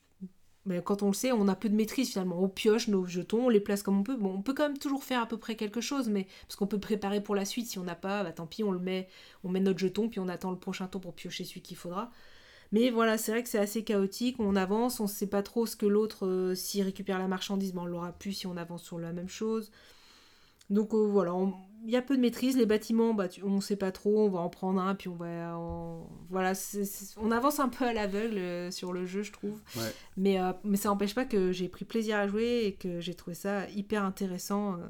Mais 0.65 0.81
quand 0.81 1.03
on 1.03 1.07
le 1.07 1.13
sait, 1.13 1.33
on 1.33 1.49
a 1.49 1.55
peu 1.55 1.67
de 1.67 1.75
maîtrise 1.75 2.11
finalement. 2.11 2.41
On 2.41 2.47
pioche 2.47 2.87
nos 2.87 3.05
jetons, 3.05 3.47
on 3.47 3.49
les 3.49 3.59
place 3.59 3.83
comme 3.83 3.99
on 3.99 4.03
peut. 4.03 4.15
Bon, 4.15 4.33
on 4.35 4.41
peut 4.41 4.53
quand 4.53 4.63
même 4.69 4.77
toujours 4.77 5.03
faire 5.03 5.21
à 5.21 5.25
peu 5.25 5.37
près 5.37 5.55
quelque 5.57 5.81
chose, 5.81 6.07
mais 6.07 6.27
parce 6.47 6.55
qu'on 6.55 6.65
peut 6.65 6.79
préparer 6.79 7.21
pour 7.21 7.35
la 7.35 7.43
suite. 7.43 7.67
Si 7.67 7.77
on 7.77 7.83
n'a 7.83 7.95
pas, 7.95 8.23
bah, 8.23 8.31
tant 8.31 8.47
pis, 8.47 8.63
on 8.63 8.71
le 8.71 8.79
met, 8.79 9.09
on 9.43 9.49
met 9.49 9.59
notre 9.59 9.79
jeton, 9.79 10.07
puis 10.07 10.21
on 10.21 10.29
attend 10.29 10.51
le 10.51 10.57
prochain 10.57 10.87
tour 10.87 11.01
pour 11.01 11.13
piocher 11.13 11.43
celui 11.43 11.61
qu'il 11.61 11.75
faudra. 11.75 12.09
Mais 12.71 12.89
voilà, 12.91 13.17
c'est 13.17 13.33
vrai 13.33 13.43
que 13.43 13.49
c'est 13.49 13.59
assez 13.59 13.83
chaotique. 13.83 14.37
On 14.39 14.55
avance, 14.55 14.99
on 15.01 15.03
ne 15.05 15.09
sait 15.09 15.27
pas 15.27 15.43
trop 15.43 15.65
ce 15.65 15.75
que 15.75 15.85
l'autre, 15.87 16.25
euh, 16.27 16.55
s'il 16.55 16.83
récupère 16.83 17.19
la 17.19 17.27
marchandise, 17.27 17.73
ben, 17.73 17.81
on 17.83 17.85
l'aura 17.85 18.13
plus 18.13 18.33
si 18.33 18.47
on 18.47 18.57
avance 18.57 18.83
sur 18.83 18.99
la 18.99 19.13
même 19.13 19.29
chose. 19.29 19.71
Donc 20.69 20.93
euh, 20.93 20.97
voilà, 21.07 21.33
on- 21.35 21.53
il 21.83 21.89
y 21.91 21.95
a 21.95 22.01
peu 22.01 22.15
de 22.15 22.21
maîtrise. 22.21 22.57
Les 22.57 22.65
bâtiments, 22.65 23.13
bah, 23.13 23.27
tu- 23.27 23.43
on 23.43 23.55
ne 23.57 23.61
sait 23.61 23.75
pas 23.75 23.91
trop. 23.91 24.25
On 24.25 24.29
va 24.29 24.39
en 24.39 24.49
prendre 24.49 24.81
un, 24.81 24.95
puis 24.95 25.09
on 25.09 25.15
va. 25.15 25.57
Voilà, 26.29 26.53
on 27.17 27.31
avance 27.31 27.59
un 27.59 27.69
peu 27.69 27.85
à 27.85 27.93
l'aveugle 27.93 28.37
euh, 28.37 28.71
sur 28.71 28.93
le 28.93 29.05
jeu, 29.05 29.21
je 29.23 29.31
trouve. 29.31 29.61
Ouais. 29.75 29.91
Mais, 30.17 30.39
euh, 30.39 30.53
mais 30.63 30.77
ça 30.77 30.89
n'empêche 30.89 31.13
pas 31.15 31.25
que 31.25 31.51
j'ai 31.51 31.67
pris 31.69 31.85
plaisir 31.85 32.17
à 32.17 32.27
jouer 32.27 32.65
et 32.65 32.73
que 32.75 32.99
j'ai 32.99 33.13
trouvé 33.13 33.35
ça 33.35 33.69
hyper 33.69 34.03
intéressant. 34.03 34.73
euh, 34.75 34.87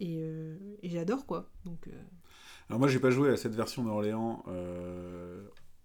et 0.00 0.16
euh, 0.20 0.56
et 0.82 0.88
j'adore 0.88 1.26
quoi. 1.26 1.48
Donc. 1.64 1.88
Alors 2.68 2.78
moi, 2.80 2.88
j'ai 2.88 2.98
pas 2.98 3.10
joué 3.10 3.28
à 3.30 3.36
cette 3.36 3.54
version 3.54 3.84
d'Orléans 3.84 4.44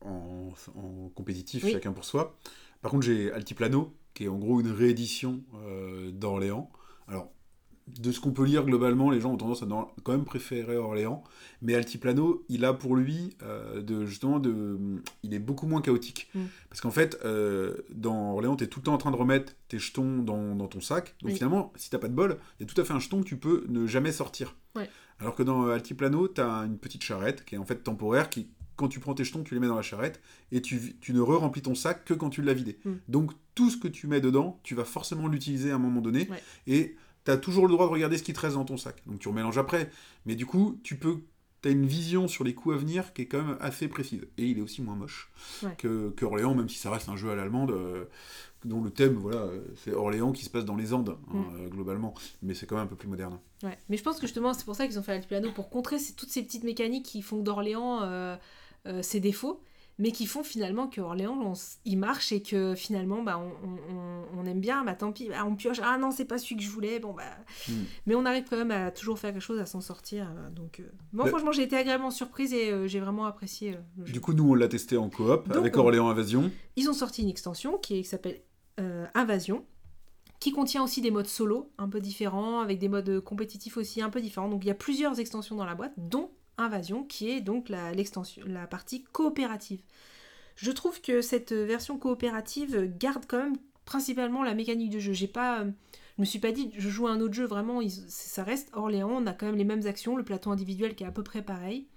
en, 0.02 0.50
en 0.76 1.10
compétitif, 1.10 1.64
Oui. 1.64 1.72
chacun 1.72 1.92
pour 1.92 2.06
soi. 2.06 2.38
Par 2.82 2.92
contre, 2.92 3.06
j'ai 3.06 3.32
Altiplano, 3.32 3.94
qui 4.14 4.26
est 4.26 4.28
en 4.28 4.38
gros 4.38 4.60
une 4.62 4.72
réédition 4.72 5.44
d'Orléans. 6.14 6.70
Alors, 7.08 7.32
de 7.88 8.12
ce 8.12 8.20
qu'on 8.20 8.32
peut 8.32 8.44
lire 8.44 8.66
globalement, 8.66 9.10
les 9.12 9.22
gens 9.22 9.32
ont 9.34 9.38
tendance 9.38 9.64
à 9.64 9.68
quand 10.04 10.12
même 10.12 10.26
préférer 10.26 10.76
Orléans, 10.78 11.24
mais 11.62 11.74
Altiplano, 11.74 12.44
il 12.50 12.66
a 12.66 12.74
pour 12.74 12.96
lui 12.96 13.38
euh, 13.44 13.82
de 13.82 14.06
justement 14.06 14.40
de, 14.40 14.78
il 15.24 15.34
est 15.34 15.40
beaucoup 15.40 15.68
moins 15.68 15.82
chaotique, 15.82 16.30
Mm. 16.36 16.40
parce 16.70 16.82
qu'en 16.82 16.92
fait, 16.92 17.18
euh, 17.24 17.78
dans 17.94 18.34
Orléans, 18.34 18.56
tu 18.58 18.66
es 18.66 18.68
tout 18.68 18.80
le 18.80 18.84
temps 18.84 18.94
en 18.94 18.98
train 18.98 19.12
de 19.12 19.16
remettre 19.16 19.54
tes 19.70 19.80
jetons 19.80 20.20
dans, 20.22 20.56
dans 20.56 20.68
ton 20.68 20.82
sac, 20.82 21.16
donc 21.22 21.30
Oui. 21.32 21.36
finalement, 21.36 21.72
si 21.76 21.90
t'as 21.90 21.98
pas 22.00 22.10
de 22.10 22.14
bol, 22.14 22.38
il 22.60 22.68
y 22.68 22.70
a 22.70 22.74
tout 22.74 22.80
à 22.80 22.84
fait 22.84 22.94
un 22.94 23.00
jeton 23.00 23.22
que 23.22 23.28
tu 23.28 23.38
peux 23.38 23.64
ne 23.70 23.88
jamais 23.88 24.12
sortir. 24.12 24.56
Ouais. 24.76 24.90
Alors 25.20 25.34
que 25.36 25.44
dans 25.44 25.66
euh, 25.66 25.72
Altiplano, 25.74 26.28
tu 26.28 26.42
as 26.42 26.60
une 26.66 26.78
petite 26.78 27.04
charrette 27.04 27.46
qui 27.46 27.56
est 27.56 27.58
en 27.58 27.66
fait 27.66 27.84
temporaire, 27.84 28.30
qui, 28.30 28.50
quand 28.76 28.90
tu 28.90 29.00
prends 29.00 29.14
tes 29.16 29.24
jetons, 29.24 29.44
tu 29.44 29.54
les 29.56 29.60
mets 29.60 29.68
dans 29.68 29.76
la 29.76 29.82
charrette, 29.82 30.22
et 30.52 30.62
tu, 30.62 30.98
tu 31.00 31.14
ne 31.14 31.22
re-remplis 31.22 31.62
ton 31.64 31.74
sac 31.74 32.04
que 32.06 32.14
quand 32.14 32.30
tu 32.30 32.42
l'as 32.42 32.54
vidé. 32.54 32.78
Mm. 32.86 32.92
Donc 33.08 33.32
tout 33.56 33.70
ce 33.72 33.78
que 33.78 33.88
tu 33.88 34.06
mets 34.08 34.22
dedans, 34.22 34.60
tu 34.64 34.76
vas 34.76 34.86
forcément 34.86 35.28
l'utiliser 35.28 35.72
à 35.72 35.76
un 35.76 35.80
moment 35.80 36.02
donné, 36.02 36.28
Ouais. 36.30 36.44
et 36.68 36.96
tu 37.28 37.32
as 37.32 37.38
toujours 37.38 37.68
le 37.68 37.74
droit 37.74 37.86
de 37.88 37.92
regarder 37.92 38.18
ce 38.18 38.24
qui 38.24 38.32
te 38.34 38.40
reste 38.40 38.56
dans 38.56 38.66
ton 38.66 38.78
sac. 38.78 38.96
Donc 39.06 39.20
tu 39.20 39.28
remélanges 39.28 39.58
après. 39.58 39.90
Mais 40.26 40.36
du 40.36 40.46
coup, 40.46 40.80
tu 40.84 40.96
peux... 40.98 41.18
Tu 41.64 41.70
as 41.70 41.72
une 41.72 41.88
vision 41.88 42.28
sur 42.28 42.44
les 42.44 42.54
coups 42.54 42.76
à 42.76 42.78
venir 42.78 43.14
qui 43.14 43.24
est 43.24 43.26
quand 43.26 43.42
même 43.44 43.58
assez 43.60 43.88
précise. 43.88 44.28
Et 44.38 44.46
il 44.46 44.60
est 44.60 44.62
aussi 44.62 44.82
moins 44.84 44.96
moche 44.96 45.32
Ouais. 45.64 45.74
que, 45.78 46.12
que 46.12 46.24
Orléans, 46.24 46.54
même 46.54 46.70
si 46.70 46.78
ça 46.78 46.92
reste 46.92 47.10
un 47.10 47.16
jeu 47.16 47.32
à 47.32 47.36
l'allemande, 47.36 47.72
euh, 47.72 48.06
dont 48.64 48.80
le 48.82 48.92
thème, 48.92 49.16
voilà, 49.16 49.48
c'est 49.84 49.92
Orléans 49.92 50.32
qui 50.32 50.46
se 50.46 50.50
passe 50.52 50.66
dans 50.66 50.76
les 50.76 50.94
Andes, 50.94 51.18
hein, 51.30 51.34
Mm. 51.34 51.44
euh, 51.66 51.68
globalement. 51.70 52.14
Mais 52.44 52.54
c'est 52.54 52.68
quand 52.68 52.76
même 52.76 52.86
un 52.86 52.88
peu 52.88 52.96
plus 52.96 53.08
moderne. 53.08 53.40
Ouais. 53.64 53.76
Mais 53.90 53.98
je 53.98 54.04
pense 54.04 54.18
que 54.20 54.28
justement, 54.28 54.54
c'est 54.54 54.66
pour 54.66 54.76
ça 54.76 54.88
qu'ils 54.88 55.00
ont 55.00 55.04
fait 55.04 55.14
Altiplano, 55.14 55.52
pour 55.52 55.70
contrer 55.70 55.98
toutes 56.16 56.30
ces 56.30 56.44
petites 56.44 56.64
mécaniques 56.64 57.06
qui 57.06 57.22
font 57.24 57.38
d'Orléans 57.42 58.02
euh, 58.04 58.36
euh, 58.86 59.02
ses 59.02 59.20
défauts, 59.20 59.60
mais 60.00 60.12
qui 60.12 60.26
font 60.28 60.44
finalement 60.44 60.88
que 60.88 61.02
Orléans, 61.02 61.38
on 61.42 61.54
il 61.86 61.98
marche 61.98 62.32
et 62.32 62.42
que 62.42 62.76
finalement, 62.76 63.24
bah, 63.24 63.40
on, 63.40 63.48
on- 63.68 63.96
on- 63.96 64.24
on 64.40 64.46
aime 64.46 64.60
bien, 64.60 64.84
bah 64.84 64.94
tant 64.94 65.12
pis, 65.12 65.30
bah, 65.30 65.44
on 65.46 65.56
pioche, 65.56 65.80
ah 65.84 65.98
non, 65.98 66.12
c'est 66.12 66.26
pas 66.26 66.38
celui 66.38 66.58
que 66.58 66.62
je 66.64 66.70
voulais, 66.70 67.00
bon 67.00 67.14
bah. 67.14 67.24
Mm. 67.68 67.72
Mais 68.06 68.16
on 68.16 68.26
arrive 68.26 68.46
quand 68.50 68.58
même 68.58 68.72
à 68.72 68.92
toujours 68.92 69.18
faire 69.18 69.32
quelque 69.34 69.42
chose, 69.42 69.60
à 69.60 69.66
s'en 69.66 69.82
sortir. 69.82 70.28
euh, 70.38 70.50
donc, 70.52 70.80
euh, 70.80 70.84
moi, 71.14 71.26
franchement, 71.28 71.52
j'ai 71.52 71.64
été 71.64 71.76
agréablement 71.76 72.12
surprise 72.12 72.54
et 72.54 72.72
euh, 72.72 72.88
j'ai 72.88 73.00
vraiment 73.00 73.26
apprécié 73.26 73.74
euh, 73.74 73.78
le 73.98 74.06
jeu. 74.06 74.14
Du 74.14 74.22
coup, 74.22 74.34
nous, 74.34 74.50
on 74.52 74.54
l'a 74.54 74.68
testé 74.68 74.98
en 74.98 75.10
coop 75.10 75.48
Donc, 75.48 75.58
avec 75.58 75.76
Orléans 75.78 76.10
Invasion. 76.10 76.52
Ils 76.76 76.90
ont 76.90 76.94
sorti 76.94 77.24
une 77.24 77.30
extension 77.30 77.78
qui, 77.78 78.04
s'appelle 78.04 78.40
euh, 78.80 79.06
Invasion, 79.16 79.66
qui 80.40 80.52
contient 80.52 80.84
aussi 80.84 81.02
des 81.02 81.10
modes 81.10 81.26
solo 81.26 81.72
un 81.80 81.90
peu 81.90 82.00
différents, 82.00 82.60
avec 82.60 82.78
des 82.78 82.90
modes 82.90 83.20
compétitifs 83.22 83.78
aussi 83.78 84.04
un 84.04 84.12
peu 84.12 84.22
différents. 84.22 84.50
Donc 84.50 84.64
il 84.64 84.68
y 84.68 84.72
a 84.72 84.76
plusieurs 84.76 85.20
extensions 85.20 85.56
dans 85.56 85.66
la 85.66 85.74
boîte, 85.74 85.94
dont 85.98 86.30
Invasion, 86.58 87.04
qui 87.04 87.30
est 87.30 87.42
donc 87.42 87.70
la, 87.70 87.94
partie 88.68 89.04
coopérative. 89.04 89.82
Je 90.56 90.72
trouve 90.72 91.02
que 91.02 91.22
cette 91.22 91.54
version 91.54 91.98
coopérative 91.98 92.92
garde 92.98 93.26
quand 93.28 93.38
même 93.38 93.58
principalement 93.86 94.44
la 94.44 94.54
mécanique 94.54 94.90
de 94.90 95.00
jeu. 95.00 95.14
J'ai 95.14 95.28
pas, 95.28 95.62
euh, 95.62 95.72
je 96.18 96.22
me 96.22 96.26
suis 96.26 96.40
pas 96.40 96.52
dit, 96.52 96.72
je 96.78 96.90
joue 96.90 97.08
à 97.08 97.12
un 97.12 97.22
autre 97.22 97.34
jeu, 97.34 97.46
vraiment, 97.46 97.80
ça 97.88 98.44
reste 98.44 98.70
Orléans, 98.74 99.12
on 99.12 99.28
a 99.28 99.34
quand 99.34 99.46
même 99.46 99.56
les 99.56 99.64
mêmes 99.64 99.86
actions, 99.88 100.16
le 100.16 100.24
plateau 100.24 100.52
individuel 100.52 100.96
qui 100.96 101.04
est 101.04 101.08
à 101.08 101.12
peu 101.12 101.24
près 101.24 101.42
pareil. 101.42 101.88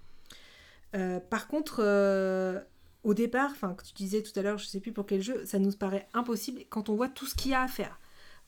Euh, 0.95 1.19
par 1.19 1.47
contre, 1.47 1.81
euh, 1.83 2.59
au 3.03 3.13
départ, 3.13 3.51
enfin, 3.51 3.73
que 3.73 3.83
tu 3.83 3.93
disais 3.93 4.21
tout 4.21 4.37
à 4.37 4.41
l'heure, 4.41 4.57
je 4.57 4.65
sais 4.65 4.79
plus 4.79 4.91
pour 4.91 5.05
quel 5.05 5.21
jeu, 5.21 5.45
ça 5.45 5.59
nous 5.59 5.71
paraît 5.71 6.07
impossible 6.13 6.61
quand 6.69 6.89
on 6.89 6.95
voit 6.95 7.09
tout 7.09 7.25
ce 7.25 7.35
qu'il 7.35 7.51
y 7.51 7.53
a 7.53 7.61
à 7.61 7.67
faire. 7.67 7.99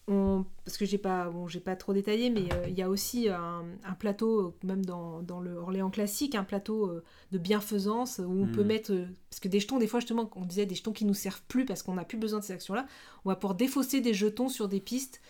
On, 0.09 0.43
parce 0.65 0.77
que 0.77 0.85
j'ai 0.85 0.97
pas, 0.97 1.29
bon, 1.29 1.47
j'ai 1.47 1.61
pas 1.61 1.77
trop 1.77 1.93
détaillé, 1.93 2.29
mais 2.29 2.51
euh, 2.53 2.67
il 2.67 2.77
y 2.77 2.81
a 2.81 2.89
aussi 2.89 3.29
un, 3.29 3.63
un 3.85 3.93
plateau, 3.93 4.39
euh, 4.41 4.53
même 4.63 4.85
dans, 4.85 5.21
dans 5.21 5.39
le 5.39 5.55
Orléans 5.55 5.89
classique, 5.89 6.35
un 6.35 6.43
plateau 6.43 6.87
euh, 6.87 7.03
de 7.31 7.37
bienfaisance 7.37 8.19
où 8.19 8.43
on 8.43 8.47
peut 8.47 8.65
mettre, 8.65 8.91
euh, 8.91 9.05
parce 9.29 9.39
que 9.39 9.47
des 9.47 9.61
jetons, 9.61 9.79
des 9.79 9.87
fois 9.87 10.01
justement, 10.01 10.29
on 10.35 10.45
disait 10.45 10.65
des 10.65 10.75
jetons 10.75 10.91
qui 10.91 11.05
nous 11.05 11.13
servent 11.13 11.43
plus 11.47 11.63
parce 11.63 11.83
qu'on 11.83 11.93
n'a 11.93 12.03
plus 12.03 12.17
besoin 12.17 12.39
de 12.39 12.43
ces 12.43 12.51
actions-là, 12.51 12.85
on 13.23 13.29
va 13.29 13.37
pouvoir 13.37 13.55
défausser 13.55 14.01
des 14.01 14.13
jetons 14.13 14.49
sur 14.49 14.67
des 14.67 14.81
pistes. 14.81 15.21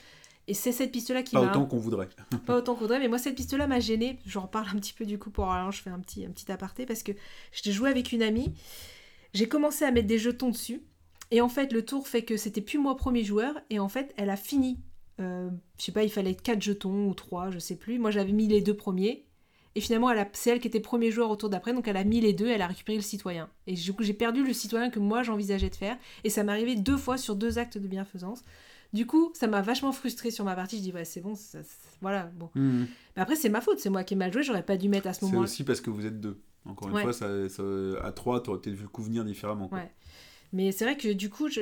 Et 0.48 0.56
c'est 0.56 0.72
cette 0.72 0.92
piste-là 0.92 1.22
qui 1.22 1.36
Pas 1.36 1.42
autant 1.42 1.66
qu'on 1.66 1.78
voudrait. 1.78 2.10
pas 2.46 2.58
autant 2.58 2.74
qu'on 2.74 2.82
voudrait, 2.82 3.00
mais 3.00 3.08
moi 3.08 3.20
cette 3.20 3.36
piste-là 3.36 3.68
m'a 3.68 3.80
gênée. 3.80 4.18
J'en 4.26 4.48
parle 4.48 4.68
un 4.70 4.80
petit 4.80 4.94
peu 4.94 5.06
du 5.06 5.20
coup 5.20 5.30
pour 5.30 5.52
alors 5.52 5.72
je 5.72 5.82
fais 5.82 5.92
un 5.92 6.00
petit, 6.00 6.26
un 6.26 6.32
petit 6.32 6.52
aparté 6.52 6.86
parce 6.88 7.04
que 7.04 7.12
j'ai 7.52 7.72
joué 7.72 7.92
avec 7.92 8.12
une 8.12 8.24
amie. 8.24 8.54
J'ai 9.34 9.48
commencé 9.48 9.86
à 9.86 9.92
mettre 9.92 10.08
des 10.08 10.20
jetons 10.20 10.50
dessus. 10.50 10.82
Et 11.34 11.42
en 11.42 11.50
fait, 11.50 11.74
le 11.74 11.84
tour 11.84 12.08
fait 12.08 12.22
que 12.24 12.38
c'était 12.38 12.62
plus 12.62 12.78
moi 12.78 12.96
premier 12.96 13.24
joueur. 13.24 13.56
Et 13.70 13.80
en 13.80 13.90
fait, 13.90 14.14
elle 14.18 14.30
a 14.30 14.36
fini. 14.38 14.80
Euh, 15.20 15.50
je 15.80 15.84
sais 15.86 15.92
pas, 15.92 16.04
il 16.04 16.10
fallait 16.12 16.36
4 16.36 16.62
jetons 16.62 17.08
ou 17.10 17.14
3, 17.14 17.50
je 17.52 17.60
sais 17.60 17.76
plus. 17.76 17.98
Moi 18.00 18.12
j'avais 18.12 18.32
mis 18.32 18.48
les 18.48 18.62
deux 18.62 18.76
premiers. 18.76 19.26
Et 19.76 19.82
finalement, 19.82 20.12
elle 20.12 20.20
a- 20.20 20.30
c'est 20.34 20.52
elle 20.52 20.60
qui 20.60 20.68
était 20.68 20.80
premier 20.80 21.10
joueur 21.10 21.32
au 21.32 21.36
tour 21.36 21.50
d'après, 21.50 21.74
donc 21.74 21.88
elle 21.88 21.98
a 21.98 22.04
mis 22.04 22.22
les 22.22 22.34
deux, 22.34 22.48
elle 22.48 22.62
a 22.62 22.68
récupéré 22.68 22.96
le 22.98 23.02
citoyen. 23.04 23.50
Et 23.66 23.74
du 23.74 23.92
coup, 23.94 24.04
j'ai 24.04 24.14
perdu 24.14 24.44
le 24.46 24.54
citoyen 24.54 24.92
que 24.92 25.00
moi 25.00 25.24
j'envisageais 25.24 25.72
de 25.72 25.76
faire. 25.76 25.98
Et 26.24 26.30
ça 26.30 26.44
m'est 26.44 26.52
arrivé 26.52 26.76
deux 26.76 26.98
fois 26.98 27.18
sur 27.18 27.36
deux 27.36 27.58
actes 27.58 27.80
de 27.80 27.88
bienfaisance. 27.88 28.44
Du 28.94 29.08
coup, 29.08 29.32
ça 29.34 29.48
m'a 29.48 29.62
vachement 29.62 29.92
frustrée 29.92 30.30
sur 30.30 30.46
ma 30.46 30.54
partie. 30.56 30.78
Je 30.78 30.84
dis, 30.84 30.92
ouais, 30.94 31.06
c'est 31.06 31.22
bon, 31.22 31.34
ça- 31.34 31.58
voilà, 32.02 32.26
bon. 32.36 32.50
Mhm. 32.54 32.86
Mais 33.16 33.22
après, 33.24 33.36
c'est 33.36 33.50
ma 33.50 33.62
faute, 33.62 33.80
c'est 33.80 33.90
moi 33.90 34.04
qui 34.04 34.14
ai 34.14 34.18
mal 34.18 34.32
joué, 34.32 34.44
j'aurais 34.44 34.62
pas 34.62 34.78
dû 34.78 34.88
mettre 34.90 35.08
à 35.08 35.14
ce 35.14 35.22
C'est 35.22 35.26
moment-là. 35.26 35.44
aussi 35.46 35.64
parce 35.64 35.82
que 35.82 35.90
vous 35.90 36.06
êtes 36.06 36.20
deux. 36.22 36.40
Encore 36.66 36.90
une 36.90 36.96
Ouais. 36.96 37.02
fois, 37.02 37.12
ça, 37.14 37.50
ça- 37.50 37.64
à 38.04 38.12
trois, 38.12 38.42
t'aurais 38.44 38.60
peut-être 38.60 38.76
vu 38.76 38.84
le 38.84 38.90
coup 38.90 39.02
venir 39.02 39.26
différemment. 39.26 39.68
quoi. 39.68 39.80
Ouais. 39.80 39.92
Mais 40.54 40.72
c'est 40.72 40.86
vrai 40.86 40.96
que 40.96 41.12
du 41.12 41.30
coup, 41.30 41.50
je... 41.50 41.62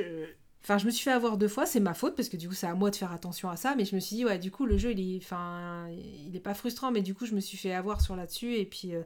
Enfin, 0.62 0.78
je 0.78 0.86
me 0.86 0.92
suis 0.92 1.02
fait 1.02 1.10
avoir 1.10 1.38
deux 1.38 1.48
fois, 1.48 1.66
c'est 1.66 1.80
ma 1.80 1.92
faute, 1.94 2.14
parce 2.14 2.28
que 2.28 2.36
du 2.36 2.48
coup, 2.48 2.54
c'est 2.54 2.68
à 2.68 2.74
moi 2.74 2.90
de 2.90 2.96
faire 2.96 3.10
attention 3.10 3.50
à 3.50 3.56
ça, 3.56 3.74
mais 3.74 3.84
je 3.84 3.96
me 3.96 4.00
suis 4.00 4.14
dit, 4.14 4.24
ouais, 4.24 4.38
du 4.38 4.52
coup, 4.52 4.64
le 4.64 4.76
jeu, 4.78 4.92
il 4.92 5.16
est, 5.16 6.40
pas 6.40 6.54
frustrant, 6.54 6.92
mais 6.92 7.02
du 7.02 7.14
coup, 7.14 7.26
je 7.26 7.34
me 7.34 7.40
suis 7.40 7.58
fait 7.58 7.72
avoir 7.72 8.00
sur 8.00 8.14
là-dessus, 8.14 8.54
et 8.54 8.64
puis, 8.64 8.94
euh, 8.94 9.02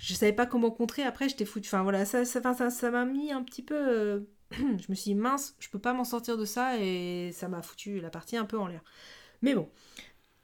je 0.00 0.14
savais 0.14 0.32
pas 0.32 0.46
comment 0.46 0.70
contrer, 0.70 1.02
après, 1.02 1.28
j'étais 1.28 1.44
foutu. 1.44 1.68
Enfin, 1.68 1.82
voilà, 1.82 2.04
ça 2.04 2.20
enfin, 2.20 2.54
ça 2.54 2.70
ça 2.70 2.90
m'a 2.92 3.04
mis 3.04 3.32
un 3.32 3.42
petit 3.42 3.62
peu... 3.62 3.74
euh, 3.74 4.20
je 4.52 4.86
me 4.88 4.94
suis 4.94 5.10
dit, 5.10 5.14
mince, 5.16 5.56
je 5.58 5.68
peux 5.70 5.80
pas 5.80 5.92
m'en 5.92 6.04
sortir 6.04 6.36
de 6.38 6.44
ça, 6.44 6.78
et 6.78 7.32
ça 7.32 7.48
m'a 7.48 7.62
foutu 7.62 8.00
la 8.00 8.10
partie 8.10 8.36
un 8.36 8.44
peu 8.44 8.58
en 8.58 8.68
l'air. 8.68 8.84
Mais 9.40 9.54
bon, 9.54 9.68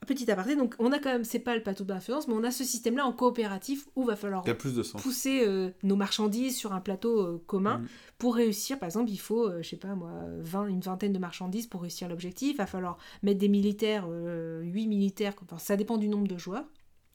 petit 0.07 0.31
aparté, 0.31 0.57
donc 0.57 0.75
on 0.79 0.93
a 0.93 0.99
quand 0.99 1.11
même, 1.11 1.25
c'est 1.25 1.39
pas 1.39 1.55
le 1.55 1.63
plateau 1.63 1.85
d'influence, 1.85 2.29
mais 2.29 2.35
on 2.35 2.45
a 2.45 2.51
ce 2.51 2.65
système-là 2.65 3.05
en 3.05 3.13
coopératif 3.13 3.87
où 3.97 4.05
va 4.05 4.17
falloir 4.17 4.43
plus 4.43 4.75
de 4.75 4.83
sens. 4.83 5.03
pousser 5.03 5.45
euh, 5.47 5.71
nos 5.83 5.97
marchandises 5.97 6.57
sur 6.57 6.73
un 6.73 6.81
plateau 6.81 7.21
euh, 7.21 7.43
commun. 7.47 7.79
Mhm. 7.79 7.89
Pour 8.19 8.35
réussir, 8.35 8.79
par 8.79 8.87
exemple, 8.87 9.11
il 9.11 9.19
faut, 9.19 9.49
euh, 9.49 9.63
je 9.63 9.69
sais 9.69 9.77
pas 9.77 9.95
moi, 9.95 10.11
20, 10.39 10.69
une 10.69 10.81
vingtaine 10.81 11.13
de 11.13 11.19
marchandises 11.19 11.67
pour 11.67 11.83
réussir 11.83 12.09
l'objectif. 12.09 12.53
Il 12.53 12.57
va 12.57 12.67
falloir 12.67 12.99
mettre 13.23 13.39
des 13.39 13.49
militaires, 13.49 14.07
euh, 14.09 14.63
8 14.63 14.87
militaires, 14.87 15.35
enfin, 15.43 15.59
ça 15.59 15.77
dépend 15.77 15.99
du 15.99 16.09
nombre 16.09 16.29
de 16.29 16.39
joueurs. 16.39 16.65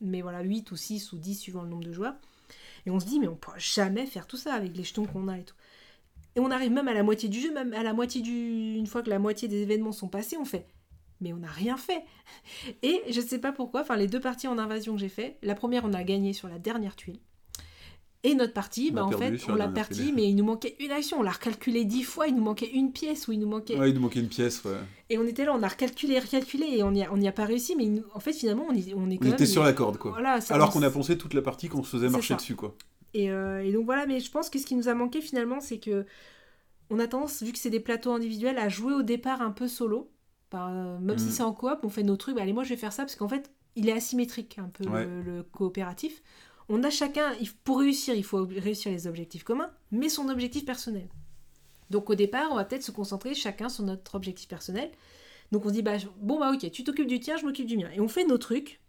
Mais 0.02 0.22
voilà, 0.22 0.42
8 0.42 0.72
ou 0.72 0.76
6 0.76 1.14
ou 1.14 1.18
10 1.18 1.36
suivant 1.36 1.64
le 1.64 1.70
nombre 1.70 1.86
de 1.86 1.94
joueurs. 1.94 2.16
Et 2.86 2.92
on 2.92 3.00
se 3.00 3.06
dit, 3.06 3.20
mais 3.20 3.28
on 3.28 3.36
pourra 3.36 3.58
jamais 3.58 4.06
faire 4.06 4.28
tout 4.28 4.38
ça 4.38 4.54
avec 4.54 4.76
les 4.76 4.84
jetons 4.84 5.06
qu'on 5.06 5.28
a 5.30 5.38
et 5.38 5.44
tout. 5.44 5.56
Et 6.36 6.40
on 6.40 6.52
arrive 6.52 6.72
même 6.72 6.88
à 6.88 6.94
la 6.94 7.04
moitié 7.04 7.30
du 7.30 7.40
jeu, 7.40 7.54
même 7.54 7.74
à 7.74 7.84
la 7.84 7.94
moitié 7.94 8.22
du... 8.22 8.74
Une 8.76 8.88
fois 8.88 9.04
que 9.04 9.10
la 9.10 9.20
moitié 9.20 9.48
des 9.48 9.62
événements 9.62 9.92
sont 9.92 10.08
passés, 10.08 10.36
on 10.38 10.46
fait, 10.46 10.68
mais 11.22 11.34
on 11.34 11.38
n'a 11.38 11.48
rien 11.52 11.78
fait. 11.78 12.04
Et 12.82 13.02
je 13.10 13.22
sais 13.22 13.40
pas 13.40 13.52
pourquoi, 13.52 13.82
enfin 13.82 13.96
les 13.96 14.08
deux 14.08 14.20
parties 14.20 14.48
en 14.48 14.58
invasion 14.58 14.94
que 14.94 15.00
j'ai 15.00 15.10
fait, 15.10 15.38
la 15.42 15.56
première 15.56 15.86
on 15.86 15.94
a 15.94 16.04
gagné 16.04 16.34
sur 16.34 16.48
la 16.48 16.60
dernière 16.60 16.96
tuile. 16.96 17.20
Et 18.26 18.36
notre 18.36 18.54
partie, 18.54 18.88
On 18.92 18.96
bah, 18.96 19.04
en 19.06 19.12
fait, 19.12 19.36
on 19.50 19.56
la 19.56 19.68
partie, 19.68 20.14
mais 20.14 20.30
il 20.30 20.36
nous 20.38 20.46
manquait 20.46 20.78
une 20.80 20.92
action. 20.92 21.20
On 21.20 21.24
l'a 21.24 21.32
recalculé 21.32 21.84
dix 21.84 22.04
fois, 22.04 22.26
il 22.28 22.36
nous 22.36 22.42
manquait 22.44 22.70
une 22.72 22.94
pièce 22.94 23.28
ou 23.28 23.34
il 23.34 23.40
nous 23.42 23.50
manquait. 23.50 23.78
Ouais, 23.78 23.90
il 23.90 23.96
nous 23.96 24.00
manquait 24.00 24.22
une 24.22 24.30
pièce. 24.30 24.64
Ouais. 24.64 24.78
Et 25.10 25.18
on 25.18 25.26
était 25.26 25.44
là, 25.44 25.54
on 25.54 25.62
a 25.62 25.68
recalculé, 25.68 26.20
recalculé 26.20 26.68
et 26.70 26.84
on 26.84 26.92
n'y 26.92 27.04
a, 27.04 27.12
on 27.12 27.22
a 27.22 27.32
pas 27.34 27.44
réussi. 27.44 27.76
Mais 27.76 27.86
nous- 27.88 28.06
en 28.14 28.22
fait, 28.22 28.32
finalement, 28.32 28.66
on, 28.70 28.74
est- 28.74 28.94
on 28.94 29.10
est 29.10 29.18
quand 29.18 29.24
On 29.24 29.26
même. 29.26 29.34
était 29.34 29.46
sur 29.46 29.62
la 29.62 29.74
corde, 29.74 29.98
quoi. 29.98 30.12
Voilà, 30.12 30.40
Alors 30.52 30.72
qu'on 30.72 30.84
a 30.84 30.90
pensé 30.90 31.18
toute 31.18 31.34
la 31.34 31.42
partie 31.42 31.68
qu'on 31.68 31.84
se 31.84 31.90
faisait 31.98 32.08
marcher 32.08 32.36
dessus, 32.36 32.56
quoi. 32.56 32.74
Et, 33.14 33.30
euh, 33.30 33.62
et 33.62 33.74
donc 33.74 33.84
voilà, 33.84 34.06
mais 34.06 34.22
je 34.22 34.32
pense 34.32 34.50
que 34.50 34.58
ce 34.58 34.66
qui 34.66 34.76
nous 34.76 34.88
a 34.88 34.94
manqué 34.94 35.20
finalement, 35.20 35.60
c'est 35.60 35.80
que 35.80 36.06
on 36.90 37.00
a 37.00 37.08
tendance, 37.08 37.44
vu 37.44 37.52
que 37.52 37.60
c'est 37.60 37.70
des 37.70 37.82
plateaux 37.82 38.14
individuels, 38.14 38.58
à 38.58 38.70
jouer 38.70 38.94
au 38.94 39.02
départ 39.04 39.42
un 39.42 39.52
peu 39.52 39.68
solo. 39.68 40.10
Par- 40.54 40.70
même 41.00 41.18
si 41.18 41.26
Mm. 41.26 41.32
c'est 41.32 41.42
en 41.44 41.52
coop, 41.52 41.80
on 41.82 41.90
fait 41.90 42.04
nos 42.04 42.16
trucs. 42.16 42.36
Bah, 42.36 42.44
allez, 42.44 42.54
moi 42.54 42.64
je 42.64 42.70
vais 42.70 42.78
faire 42.78 42.94
ça 42.94 43.02
parce 43.04 43.16
qu'en 43.16 43.28
fait, 43.28 43.50
il 43.76 43.90
est 43.90 43.92
asymétrique 43.92 44.60
un 44.60 44.70
peu 44.70 44.88
Ouais. 44.88 45.04
le, 45.06 45.22
le 45.24 45.42
coopératif. 45.44 46.22
On 46.70 46.84
a 46.84 46.92
chacun, 46.92 47.32
pour 47.64 47.80
réussir, 47.80 48.14
il 48.14 48.24
faut 48.24 48.46
réussir 48.46 48.92
les 48.92 49.08
objectifs 49.08 49.44
communs, 49.44 49.72
mais 49.92 50.10
son 50.10 50.30
objectif 50.30 50.64
personnel. 50.64 51.10
Donc 51.90 52.10
au 52.12 52.16
départ, 52.16 52.50
on 52.52 52.56
va 52.56 52.66
peut-être 52.66 52.84
se 52.84 52.92
concentrer 52.92 53.34
chacun 53.34 53.68
sur 53.68 53.84
notre 53.84 54.14
objectif 54.14 54.48
personnel. 54.48 54.92
Donc 55.52 55.66
on 55.66 55.70
se 55.70 55.74
dit, 55.74 55.82
bah, 55.82 55.98
bon, 56.22 56.40
bah 56.40 56.52
ok, 56.54 56.70
tu 56.72 56.84
t'occupes 56.84 57.08
du 57.08 57.20
tien, 57.20 57.36
je 57.38 57.46
m'occupe 57.46 57.66
du 57.66 57.78
mien. 57.78 57.90
Et 57.96 58.00
on 58.00 58.08
fait 58.08 58.24
nos 58.26 58.38
trucs 58.38 58.80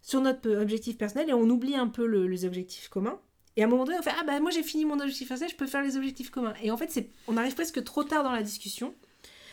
sur 0.00 0.22
notre 0.22 0.48
euh, 0.48 0.62
objectif 0.62 0.96
personnel 0.96 1.28
et 1.28 1.34
on 1.34 1.48
oublie 1.50 1.74
un 1.76 1.88
peu 1.88 2.06
le- 2.06 2.26
les 2.26 2.44
objectifs 2.46 2.88
communs. 2.88 3.20
Et 3.56 3.62
à 3.62 3.66
un 3.66 3.68
moment 3.68 3.84
donné, 3.84 3.98
on 3.98 4.02
fait, 4.02 4.12
ah 4.18 4.24
bah 4.24 4.40
moi 4.40 4.50
j'ai 4.50 4.62
fini 4.62 4.84
mon 4.86 4.98
objectif 5.00 5.28
personnel, 5.28 5.50
je 5.52 5.56
peux 5.56 5.66
faire 5.66 5.82
les 5.82 5.96
objectifs 5.98 6.30
communs. 6.30 6.54
Et 6.62 6.70
en 6.70 6.76
fait, 6.78 7.10
on 7.26 7.36
arrive 7.36 7.54
presque 7.54 7.82
trop 7.84 8.04
tard 8.04 8.22
dans 8.24 8.32
la 8.32 8.42
discussion. 8.42 8.94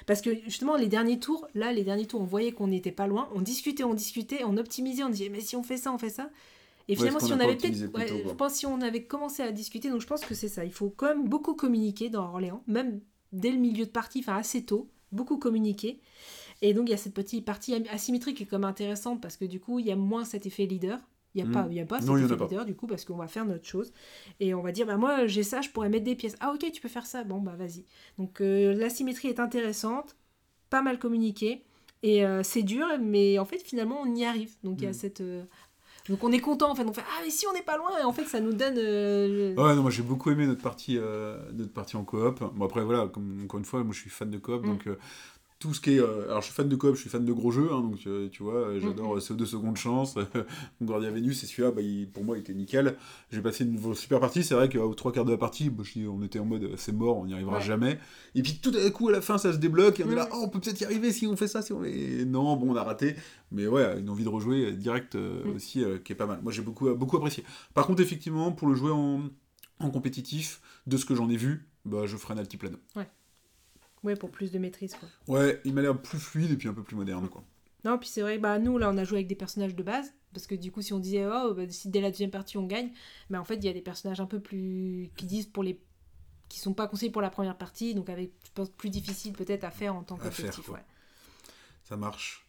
Parce 0.06 0.22
que 0.22 0.36
justement, 0.44 0.76
les 0.76 0.88
derniers 0.88 1.20
tours, 1.20 1.48
là, 1.56 1.74
les 1.74 1.84
derniers 1.84 2.06
tours, 2.06 2.22
on 2.22 2.26
voyait 2.26 2.52
qu'on 2.52 2.68
n'était 2.68 2.92
pas 2.92 3.08
loin. 3.08 3.28
On 3.34 3.42
discutait, 3.42 3.84
on 3.84 3.94
discutait, 3.94 4.44
on 4.44 4.58
optimisait, 4.58 5.04
on 5.04 5.10
disait, 5.10 5.30
mais 5.30 5.42
si 5.42 5.56
on 5.56 5.64
fait 5.64 5.78
ça, 5.78 5.92
on 5.92 5.98
fait 5.98 6.10
ça. 6.10 6.30
Et 6.88 6.96
finalement, 6.96 7.20
si 7.20 7.34
on 7.34 7.40
avait 7.40 7.56
peut-être. 7.56 7.94
ouais, 7.96 8.08
je 8.08 8.34
pense 8.34 8.54
si 8.54 8.66
on 8.66 8.80
avait 8.82 9.04
commencé 9.04 9.42
à 9.42 9.52
discuter, 9.52 9.90
donc 9.90 10.02
je 10.02 10.08
pense 10.08 10.22
que 10.22 10.36
c'est 10.36 10.48
ça. 10.48 10.66
Il 10.66 10.72
faut 10.72 10.90
quand 10.96 11.08
même 11.08 11.28
beaucoup 11.28 11.56
communiquer 11.56 12.10
dans 12.10 12.26
Orléans, 12.26 12.62
même 12.68 13.02
dès 13.32 13.50
le 13.50 13.58
milieu 13.58 13.86
de 13.86 13.90
partie, 13.92 14.20
enfin 14.20 14.36
assez 14.36 14.64
tôt, 14.64 14.88
beaucoup 15.12 15.38
communiquer. 15.38 16.00
Et 16.62 16.74
donc, 16.74 16.88
il 16.88 16.92
y 16.92 16.94
a 16.94 16.98
cette 16.98 17.14
petite 17.14 17.44
partie 17.44 17.74
asymétrique 17.90 18.38
qui 18.38 18.44
est 18.44 18.48
comme 18.48 18.64
intéressante 18.64 19.22
parce 19.22 19.38
que 19.38 19.46
du 19.46 19.60
coup, 19.60 19.80
il 19.80 19.88
y 19.88 19.92
a 19.92 19.96
moins 19.96 20.26
cet 20.26 20.46
effet 20.46 20.66
leader. 20.66 21.00
Il 21.36 21.44
n'y 21.44 21.50
a, 21.50 21.50
Mm. 21.50 21.52
pas, 21.54 21.68
y 21.74 21.80
a 21.82 21.86
pas 21.86 22.00
Non, 22.02 22.16
effet 22.18 22.34
leader 22.36 22.66
du 22.66 22.76
coup 22.76 22.88
parce 22.88 23.04
qu'on 23.06 23.18
va 23.18 23.28
faire 23.28 23.46
notre 23.46 23.66
chose. 23.66 23.92
Et 24.40 24.54
on 24.54 24.62
va 24.62 24.72
dire, 24.72 24.86
bah, 24.88 24.96
moi 24.98 25.28
j'ai 25.28 25.44
ça, 25.44 25.62
je 25.62 25.70
pourrais 25.70 25.90
mettre 25.90 26.06
des 26.06 26.16
pièces. 26.16 26.36
Ah 26.40 26.54
ok, 26.54 26.72
tu 26.72 26.82
peux 26.82 26.88
faire 26.88 27.06
ça, 27.06 27.24
bon 27.26 27.40
bah 27.42 27.56
vas-y. 27.58 27.84
Donc 28.18 28.40
euh, 28.42 28.74
l'asymétrie 28.74 29.28
est 29.28 29.40
intéressante, 29.42 30.16
pas 30.70 30.82
mal 30.82 30.98
communiquée. 30.98 31.64
Et 32.04 32.26
euh, 32.26 32.42
c'est 32.44 32.64
dur, 32.64 32.86
mais 33.02 33.38
en 33.40 33.46
fait 33.46 33.60
finalement 33.60 34.00
on 34.02 34.16
y 34.16 34.24
arrive. 34.26 34.56
Donc 34.64 34.80
il 34.82 34.86
y 34.86 34.88
a 34.88 34.92
Mm. 34.92 34.94
cette... 34.94 35.22
euh, 35.22 35.44
Donc 36.08 36.24
on 36.24 36.32
est 36.32 36.40
content, 36.40 36.70
en 36.72 36.76
fait, 36.76 36.86
on 36.86 36.94
fait 36.94 37.04
Ah 37.18 37.22
mais 37.24 37.32
si 37.32 37.48
on 37.48 37.54
n'est 37.54 37.64
pas 37.64 37.78
loin, 37.78 37.90
et 38.00 38.04
en 38.04 38.14
fait 38.14 38.26
ça 38.26 38.40
nous 38.40 38.54
donne... 38.54 38.76
le- 38.76 39.56
Ouais, 39.58 39.76
non, 39.76 39.82
moi 39.82 39.92
j'ai 39.92 40.04
beaucoup 40.04 40.30
aimé 40.32 40.46
notre 40.48 40.62
partie, 40.62 40.98
notre 41.54 41.74
partie 41.74 41.98
en 41.98 42.04
coop. 42.06 42.44
Bon, 42.56 42.66
après, 42.66 42.84
voilà, 42.84 43.08
comme, 43.08 43.42
encore 43.46 43.60
une 43.60 43.66
fois, 43.66 43.84
moi 43.84 43.94
je 43.94 44.00
suis 44.02 44.10
fan 44.12 44.30
de 44.30 44.38
coop, 44.38 44.64
Mm. 44.64 44.68
donc 44.68 44.88
tout 45.58 45.74
ce 45.74 45.80
qui 45.82 45.92
est. 45.94 46.00
euh, 46.00 46.26
alors 46.26 46.42
je 46.42 46.46
suis 46.48 46.54
fan 46.54 46.68
de 46.68 46.76
coop, 46.76 46.96
je 46.96 47.00
suis 47.02 47.10
fan 47.10 47.24
de 47.26 47.32
gros 47.34 47.50
jeux, 47.52 47.70
hein, 47.72 47.82
donc 47.82 47.98
euh, 48.08 48.28
tu 48.30 48.44
vois, 48.44 48.56
euh, 48.56 48.80
j'adore 48.80 49.14
Mm, 49.16 49.18
euh, 49.18 49.22
CO2 49.22 49.46
secondes 49.46 49.78
chance. 49.78 50.16
Guardia 50.82 51.10
Vénus, 51.12 51.44
et 51.44 51.48
celui-là, 51.48 51.72
bah, 51.72 51.82
il- 51.82 52.10
pour 52.10 52.24
moi, 52.24 52.38
il 52.38 52.42
était 52.42 52.54
nickel. 52.54 52.96
J'ai 53.32 53.42
passé 53.42 53.64
une 53.64 53.96
super 53.96 54.20
partie, 54.20 54.44
c'est 54.44 54.54
vrai 54.56 54.70
qu'aux 54.70 54.94
trois 54.94 55.12
quarts 55.12 55.26
de 55.26 55.32
la 55.32 55.38
partie, 55.38 55.70
bah, 55.70 55.84
je 55.86 56.06
on 56.08 56.22
était 56.24 56.40
en 56.40 56.46
mode 56.46 56.64
euh, 56.64 56.74
c'est 56.78 56.92
mort, 56.92 57.18
on 57.18 57.26
n'y 57.26 57.34
arrivera 57.34 57.58
Ouais. 57.58 57.64
jamais. 57.64 58.00
Et 58.36 58.42
puis 58.42 58.60
tout 58.62 58.72
à 58.76 58.90
coup, 58.92 59.08
à 59.10 59.12
la 59.14 59.22
fin, 59.22 59.38
ça 59.38 59.54
se 59.54 59.58
débloque, 59.58 60.00
et 60.00 60.04
on 60.04 60.12
est 60.12 60.16
là, 60.16 60.26
Mm. 60.26 60.30
oh, 60.34 60.42
on 60.46 60.50
peut 60.50 60.60
peut-être 60.60 60.82
y 60.82 60.86
arriver 60.86 61.12
si 61.14 61.26
on 61.28 61.36
fait 61.38 61.48
ça, 61.48 61.62
si 61.62 61.72
on. 61.74 61.84
Et 61.84 62.26
non, 62.26 62.56
bon, 62.58 62.72
on 62.74 62.76
a 62.76 62.84
raté. 62.84 63.16
Mais 63.52 63.66
ouais, 63.68 64.00
une 64.00 64.10
envie 64.10 64.24
de 64.26 64.30
rejouer 64.30 64.74
direct 64.74 65.16
euh, 65.16 65.44
Mm. 65.46 65.56
aussi, 65.56 65.84
qui 66.04 66.12
est 66.12 66.16
pas 66.16 66.26
mal. 66.26 66.40
Moi 66.44 66.52
j'ai 66.52 66.62
beaucoup, 66.62 66.94
beaucoup 66.96 67.18
apprécié. 67.18 67.44
Par 67.74 67.88
contre, 67.88 68.02
effectivement, 68.02 68.52
pour 68.52 68.68
le 68.68 68.76
jouer 68.76 68.92
en, 68.92 69.22
en 69.80 69.90
compétitif, 69.90 70.62
de 70.88 70.98
ce 70.98 71.06
que 71.06 71.16
j'en 71.16 71.30
ai 71.30 71.38
vu, 71.38 71.66
bah, 71.86 72.06
je 72.06 72.18
ferai 72.18 72.34
un 72.34 72.38
altiplano. 72.38 72.78
Ouais, 72.96 73.08
pour 74.14 74.30
plus 74.30 74.52
de 74.52 74.60
maîtrise, 74.60 74.96
quoi. 74.96 75.10
Ouais, 75.28 75.60
il 75.66 75.74
m'a 75.74 75.82
l'air 75.82 76.00
plus 76.00 76.20
fluide 76.20 76.52
et 76.52 76.56
puis 76.56 76.68
un 76.68 76.74
peu 76.74 76.84
plus 76.84 76.96
moderne, 76.96 77.28
quoi. 77.28 77.44
Non, 77.86 78.00
puis 78.00 78.10
c'est 78.10 78.22
vrai, 78.22 78.40
bah 78.40 78.58
nous 78.58 78.80
là 78.80 78.90
on 78.92 78.98
a 78.98 79.04
joué 79.04 79.20
avec 79.20 79.28
des 79.28 79.36
personnages 79.36 79.76
de 79.76 79.84
base, 79.84 80.12
parce 80.34 80.48
que 80.48 80.56
du 80.56 80.72
coup 80.72 80.82
si 80.82 80.92
on 80.92 80.98
disait 80.98 81.28
oh 81.28 81.54
bah, 81.54 81.64
si 81.70 81.90
dès 81.90 82.02
la 82.02 82.10
deuxième 82.10 82.32
partie 82.32 82.58
on 82.58 82.66
gagne, 82.66 82.90
mais 83.30 83.38
en 83.38 83.44
fait 83.44 83.56
il 83.58 83.66
y 83.66 83.70
a 83.70 83.74
des 83.74 83.82
personnages 83.82 84.20
un 84.20 84.26
peu 84.26 84.40
plus 84.40 85.12
qui 85.16 85.28
disent 85.28 85.46
pour 85.46 85.62
les 85.62 85.80
qui 86.50 86.60
sont 86.60 86.74
pas 86.74 86.88
conseillés 86.88 87.12
pour 87.12 87.22
la 87.22 87.30
première 87.30 87.58
partie, 87.58 87.94
donc 87.94 88.10
avec 88.10 88.32
je 88.44 88.52
pense 88.56 88.70
plus 88.72 88.90
difficile 88.90 89.34
peut-être 89.34 89.64
à 89.64 89.70
faire 89.70 89.96
en 89.96 90.04
tant 90.04 90.18
que 90.18 90.28
collectif, 90.28 90.68
ouais. 90.70 90.84
Ça 91.84 91.96
marche. 91.96 92.46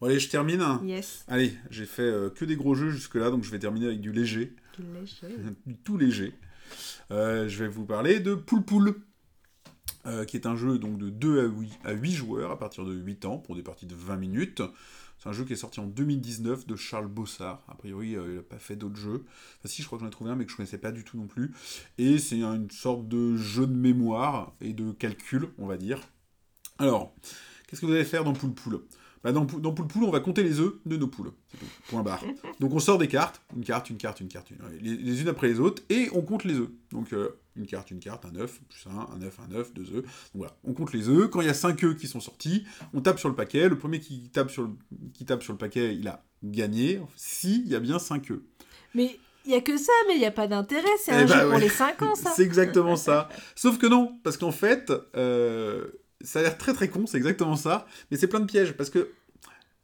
Bon, 0.00 0.08
allez, 0.08 0.18
je 0.18 0.28
termine. 0.28 0.62
Yes, 0.84 1.24
Allez, 1.28 1.54
j'ai 1.70 1.86
fait 1.86 2.02
euh, 2.02 2.28
que 2.28 2.44
des 2.44 2.56
gros 2.56 2.74
jeux 2.74 2.90
jusque-là, 2.90 3.30
donc 3.30 3.42
je 3.42 3.50
vais 3.50 3.58
terminer 3.58 3.86
avec 3.86 4.00
du 4.00 4.12
léger, 4.12 4.54
ouais. 4.78 5.30
du 5.66 5.76
tout 5.76 5.96
léger. 5.96 6.34
Euh, 7.10 7.48
je 7.48 7.64
vais 7.64 7.70
vous 7.70 7.86
parler 7.86 8.20
de 8.20 8.34
Poul 8.34 8.64
Poul, 8.64 8.96
euh, 10.06 10.24
qui 10.24 10.36
est 10.36 10.46
un 10.46 10.56
jeu 10.56 10.78
donc 10.78 10.98
de 10.98 11.10
2 11.10 11.40
à 11.40 11.44
8, 11.44 11.72
à 11.84 11.92
8 11.92 12.12
joueurs 12.12 12.50
à 12.50 12.58
partir 12.58 12.84
de 12.84 12.94
8 12.94 13.24
ans 13.24 13.38
pour 13.38 13.54
des 13.54 13.62
parties 13.62 13.86
de 13.86 13.94
20 13.94 14.16
minutes. 14.16 14.62
C'est 15.18 15.28
un 15.28 15.32
jeu 15.32 15.44
qui 15.44 15.54
est 15.54 15.56
sorti 15.56 15.80
en 15.80 15.86
2019 15.86 16.66
de 16.66 16.76
Charles 16.76 17.08
Bossard. 17.08 17.62
A 17.68 17.74
priori, 17.74 18.16
euh, 18.16 18.26
il 18.28 18.36
n'a 18.36 18.42
pas 18.42 18.58
fait 18.58 18.76
d'autres 18.76 18.96
jeux. 18.96 19.24
Enfin, 19.58 19.68
si, 19.68 19.80
je 19.80 19.86
crois 19.86 19.98
que 19.98 20.04
j'en 20.04 20.08
ai 20.08 20.12
trouvé 20.12 20.30
un, 20.30 20.36
mais 20.36 20.44
que 20.44 20.50
je 20.50 20.54
ne 20.54 20.58
connaissais 20.58 20.78
pas 20.78 20.92
du 20.92 21.04
tout 21.04 21.16
non 21.16 21.26
plus. 21.26 21.54
Et 21.96 22.18
c'est 22.18 22.40
une 22.42 22.70
sorte 22.70 23.08
de 23.08 23.36
jeu 23.36 23.66
de 23.66 23.72
mémoire 23.72 24.52
et 24.60 24.72
de 24.72 24.92
calcul, 24.92 25.48
on 25.58 25.66
va 25.66 25.76
dire. 25.76 26.00
Alors, 26.78 27.14
qu'est-ce 27.66 27.80
que 27.80 27.86
vous 27.86 27.92
allez 27.92 28.04
faire 28.04 28.24
dans 28.24 28.32
Poul 28.32 28.52
Poul 28.52 28.80
bah 29.24 29.32
dans, 29.32 29.44
dans 29.44 29.72
Poul 29.72 29.86
Poul, 29.88 30.04
on 30.04 30.10
va 30.10 30.20
compter 30.20 30.42
les 30.44 30.60
œufs 30.60 30.74
de 30.86 30.96
nos 30.96 31.08
poules. 31.08 31.32
Point 31.88 32.02
barre. 32.02 32.22
Donc 32.60 32.72
on 32.74 32.78
sort 32.78 32.98
des 32.98 33.08
cartes, 33.08 33.40
une 33.56 33.64
carte, 33.64 33.90
une 33.90 33.96
carte, 33.96 34.20
une 34.20 34.28
carte, 34.28 34.50
une- 34.50 34.58
les, 34.80 34.96
les 34.96 35.22
unes 35.22 35.28
après 35.28 35.48
les 35.48 35.58
autres, 35.58 35.82
et 35.88 36.08
on 36.12 36.20
compte 36.22 36.44
les 36.44 36.54
œufs. 36.54 36.68
Donc 36.92 37.12
euh, 37.12 37.30
une 37.56 37.66
carte, 37.66 37.90
une 37.90 38.00
carte, 38.00 38.24
un 38.26 38.36
œuf, 38.36 38.60
plus 38.68 38.86
un, 38.90 39.16
un 39.16 39.22
œuf, 39.22 39.38
un 39.40 39.52
œuf, 39.54 39.72
deux 39.74 39.90
œufs. 39.94 40.02
Donc 40.02 40.34
voilà, 40.34 40.54
on 40.64 40.74
compte 40.74 40.92
les 40.92 41.08
œufs. 41.08 41.28
Quand 41.30 41.40
il 41.40 41.46
y 41.46 41.50
a 41.50 41.54
cinq 41.54 41.82
œufs 41.84 41.96
qui 41.96 42.06
sont 42.06 42.20
sortis, 42.20 42.64
on 42.92 43.00
tape 43.00 43.18
sur 43.18 43.28
le 43.28 43.34
paquet. 43.34 43.68
Le 43.68 43.78
premier 43.78 43.98
qui 43.98 44.28
tape 44.30 44.50
sur 44.50 44.62
le, 44.64 44.70
qui 45.14 45.24
tape 45.24 45.42
sur 45.42 45.52
le 45.54 45.58
paquet, 45.58 45.94
il 45.96 46.06
a 46.06 46.22
gagné. 46.42 47.00
S'il 47.16 47.66
y 47.66 47.74
a 47.74 47.80
bien 47.80 47.98
cinq 47.98 48.30
œufs. 48.30 48.40
Mais 48.94 49.18
il 49.46 49.52
y 49.52 49.54
a 49.54 49.60
que 49.60 49.76
ça, 49.76 49.92
mais 50.08 50.14
il 50.16 50.20
y 50.20 50.26
a 50.26 50.30
pas 50.30 50.46
d'intérêt, 50.48 50.88
c'est 51.02 51.12
Eh 51.12 51.14
un 51.16 51.26
bah 51.26 51.42
jeu 51.42 51.50
pour 51.50 51.58
les 51.58 51.68
5 51.68 52.00
ans 52.02 52.14
ça. 52.14 52.32
C'est 52.36 52.42
exactement 52.44 52.96
ça. 52.96 53.28
Sauf 53.54 53.76
que 53.78 53.86
non, 53.86 54.18
parce 54.22 54.38
qu'en 54.38 54.52
fait, 54.52 54.90
euh, 55.16 55.86
ça 56.20 56.40
a 56.40 56.42
l'air 56.42 56.58
très 56.58 56.72
très 56.72 56.88
con, 56.88 57.06
c'est 57.06 57.16
exactement 57.16 57.56
ça, 57.56 57.86
mais 58.10 58.16
c'est 58.16 58.28
plein 58.28 58.40
de 58.40 58.46
pièges, 58.46 58.72
parce 58.72 58.90
que 58.90 59.10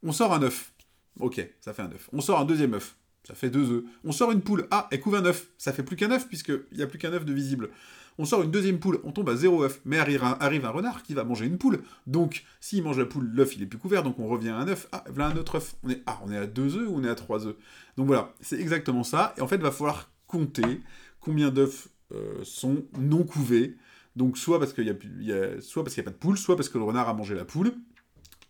on 0.02 0.12
sort 0.12 0.32
un 0.32 0.42
œuf. 0.42 0.72
Ok, 1.18 1.46
ça 1.60 1.72
fait 1.72 1.82
un 1.82 1.92
œuf. 1.92 2.08
On 2.12 2.20
sort 2.20 2.40
un 2.40 2.44
deuxième 2.44 2.74
œuf. 2.74 2.96
Ça 3.24 3.34
fait 3.34 3.50
deux 3.50 3.70
œufs. 3.70 3.84
On 4.04 4.12
sort 4.12 4.32
une 4.32 4.40
poule. 4.40 4.66
Ah, 4.70 4.88
elle 4.90 5.00
couve 5.00 5.14
un 5.14 5.24
œuf. 5.24 5.48
Ça 5.58 5.72
fait 5.72 5.82
plus 5.82 5.96
qu'un 5.96 6.10
œuf, 6.10 6.26
puisqu'il 6.28 6.62
n'y 6.72 6.82
a 6.82 6.86
plus 6.86 6.98
qu'un 6.98 7.12
œuf 7.12 7.24
de 7.24 7.32
visible. 7.32 7.70
On 8.18 8.24
sort 8.24 8.42
une 8.42 8.50
deuxième 8.50 8.78
poule. 8.78 9.00
On 9.04 9.12
tombe 9.12 9.28
à 9.28 9.36
zéro 9.36 9.62
œuf. 9.62 9.80
Mais 9.84 9.98
arrive 9.98 10.24
un, 10.24 10.36
arrive 10.40 10.64
un 10.64 10.70
renard 10.70 11.02
qui 11.02 11.14
va 11.14 11.24
manger 11.24 11.46
une 11.46 11.58
poule. 11.58 11.82
Donc, 12.06 12.44
s'il 12.60 12.82
mange 12.82 12.98
la 12.98 13.04
poule, 13.04 13.30
l'œuf, 13.32 13.56
il 13.56 13.62
est 13.62 13.66
plus 13.66 13.78
couvert. 13.78 14.02
Donc, 14.02 14.18
on 14.18 14.26
revient 14.26 14.48
à 14.48 14.56
un 14.56 14.68
œuf. 14.68 14.88
Ah, 14.92 15.04
voilà 15.10 15.28
un 15.28 15.36
autre 15.36 15.56
œuf. 15.56 15.76
On 15.82 15.90
est, 15.90 16.02
ah, 16.06 16.20
on 16.24 16.32
est 16.32 16.36
à 16.36 16.46
deux 16.46 16.76
œufs 16.76 16.88
ou 16.88 16.96
on 16.96 17.04
est 17.04 17.08
à 17.08 17.14
trois 17.14 17.46
œufs 17.46 17.56
Donc, 17.96 18.06
voilà. 18.06 18.32
C'est 18.40 18.58
exactement 18.58 19.04
ça. 19.04 19.34
Et 19.36 19.42
en 19.42 19.48
fait, 19.48 19.56
il 19.56 19.62
va 19.62 19.70
falloir 19.70 20.10
compter 20.26 20.80
combien 21.20 21.50
d'œufs 21.50 21.88
euh, 22.12 22.42
sont 22.42 22.84
non 22.98 23.24
couvés. 23.24 23.76
Donc, 24.20 24.36
soit 24.36 24.58
parce 24.58 24.74
qu'il 24.74 24.84
y 24.86 24.90
a, 24.90 24.94
il 25.20 25.26
y 25.26 25.32
a- 25.32 25.60
soit 25.62 25.82
parce 25.82 25.94
qu'il 25.94 26.02
n'y 26.02 26.08
a 26.08 26.10
pas 26.10 26.14
de 26.14 26.20
poule, 26.20 26.36
soit 26.36 26.54
parce 26.56 26.68
que 26.68 26.76
le 26.76 26.84
renard 26.84 27.08
a 27.08 27.14
mangé 27.14 27.34
la 27.34 27.46
poule. 27.46 27.72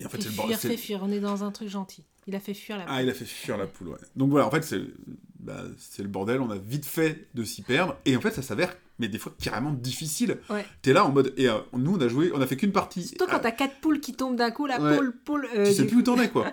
Et 0.00 0.06
en 0.06 0.08
fait, 0.08 0.16
c'est 0.20 0.24
le 0.28 0.30
fuir, 0.32 0.46
bordel. 0.48 0.58
fait 0.58 0.76
fuir, 0.76 1.00
on 1.02 1.10
est 1.12 1.20
dans 1.20 1.44
un 1.44 1.52
truc 1.52 1.68
gentil. 1.68 2.04
Il 2.26 2.34
a 2.34 2.40
fait 2.40 2.54
fuir 2.54 2.76
la 2.78 2.84
ah, 2.88 3.02
il 3.02 3.08
a 3.08 3.14
fait 3.14 3.24
fuir 3.24 3.56
la 3.56 3.66
poule, 3.66 3.88
ouais. 3.88 3.98
Donc 4.16 4.30
voilà, 4.30 4.46
en 4.46 4.50
fait, 4.50 4.62
c'est 4.64 4.80
bah, 5.38 5.62
c'est 5.78 6.02
le 6.02 6.08
bordel, 6.08 6.40
on 6.40 6.50
a 6.50 6.58
vite 6.58 6.84
fait 6.86 7.28
de 7.34 7.44
s'y 7.44 7.62
perdre, 7.62 7.96
et 8.04 8.16
en 8.16 8.20
fait, 8.20 8.32
ça 8.32 8.42
s'avère, 8.42 8.74
mais 8.98 9.08
des 9.08 9.18
fois, 9.18 9.32
carrément 9.40 9.72
difficile. 9.72 10.38
Ouais. 10.50 10.64
T'es 10.82 10.92
là 10.92 11.04
en 11.06 11.12
mode, 11.12 11.32
et 11.36 11.48
euh, 11.48 11.58
nous, 11.72 11.94
on 11.96 12.00
a 12.00 12.08
joué, 12.08 12.30
on 12.34 12.40
a 12.40 12.46
fait 12.46 12.56
qu'une 12.56 12.72
partie. 12.72 13.04
Surtout 13.06 13.24
quand 13.26 13.36
Ah, 13.36 13.40
t'as 13.40 13.52
4 13.52 13.76
poules 13.80 14.00
qui 14.00 14.12
tombent 14.14 14.36
d'un 14.36 14.50
coup, 14.50 14.66
la 14.66 14.80
Ouais. 14.80 14.96
poule, 14.96 15.14
poule. 15.24 15.48
euh, 15.56 15.66
tu 15.66 15.72
sais 15.72 15.86
plus 15.86 15.98
où 15.98 16.02
t'en 16.02 16.20
es, 16.20 16.28
quoi. 16.32 16.46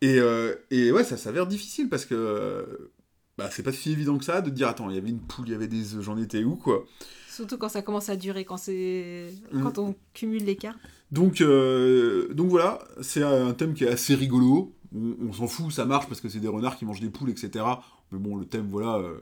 et, 0.00 0.18
euh, 0.18 0.54
et 0.70 0.90
ouais, 0.92 1.04
ça 1.04 1.16
s'avère 1.16 1.46
difficile, 1.46 1.88
parce 1.88 2.04
que 2.06 2.14
euh, 2.16 2.90
bah, 3.38 3.48
c'est 3.52 3.62
pas 3.62 3.72
si 3.72 3.92
évident 3.92 4.16
que 4.18 4.24
ça 4.24 4.40
de 4.42 4.50
dire, 4.50 4.68
attends, 4.68 4.88
il 4.90 4.94
y 4.96 4.98
avait 4.98 5.10
une 5.10 5.20
poule, 5.20 5.46
il 5.48 5.52
y 5.52 5.54
avait 5.54 5.68
des 5.68 5.94
œufs, 5.96 6.02
j'en 6.02 6.16
étais 6.18 6.42
où, 6.44 6.56
quoi. 6.56 6.84
Surtout 7.32 7.56
quand 7.58 7.68
ça 7.68 7.82
commence 7.82 8.08
à 8.08 8.16
durer, 8.16 8.44
quand 8.44 8.56
c'est 8.58 9.32
Mm. 9.52 9.62
quand 9.62 9.78
on 9.78 9.94
cumule 10.14 10.44
les 10.44 10.56
cartes. 10.56 10.78
Donc, 11.10 11.40
euh, 11.40 12.32
donc 12.34 12.48
voilà, 12.50 12.78
c'est 13.00 13.22
un 13.22 13.52
thème 13.54 13.74
qui 13.74 13.84
est 13.84 13.88
assez 13.88 14.14
rigolo. 14.14 14.72
On, 14.94 15.16
on 15.28 15.32
s'en 15.32 15.46
fout, 15.46 15.72
ça 15.72 15.84
marche 15.84 16.06
parce 16.08 16.20
que 16.20 16.28
c'est 16.28 16.40
des 16.40 16.48
renards 16.48 16.76
qui 16.76 16.84
mangent 16.84 17.00
des 17.00 17.10
poules, 17.10 17.30
etc. 17.30 17.64
Mais 18.12 18.18
bon, 18.18 18.36
le 18.36 18.44
thème, 18.44 18.68
voilà, 18.70 18.96
euh, 18.98 19.18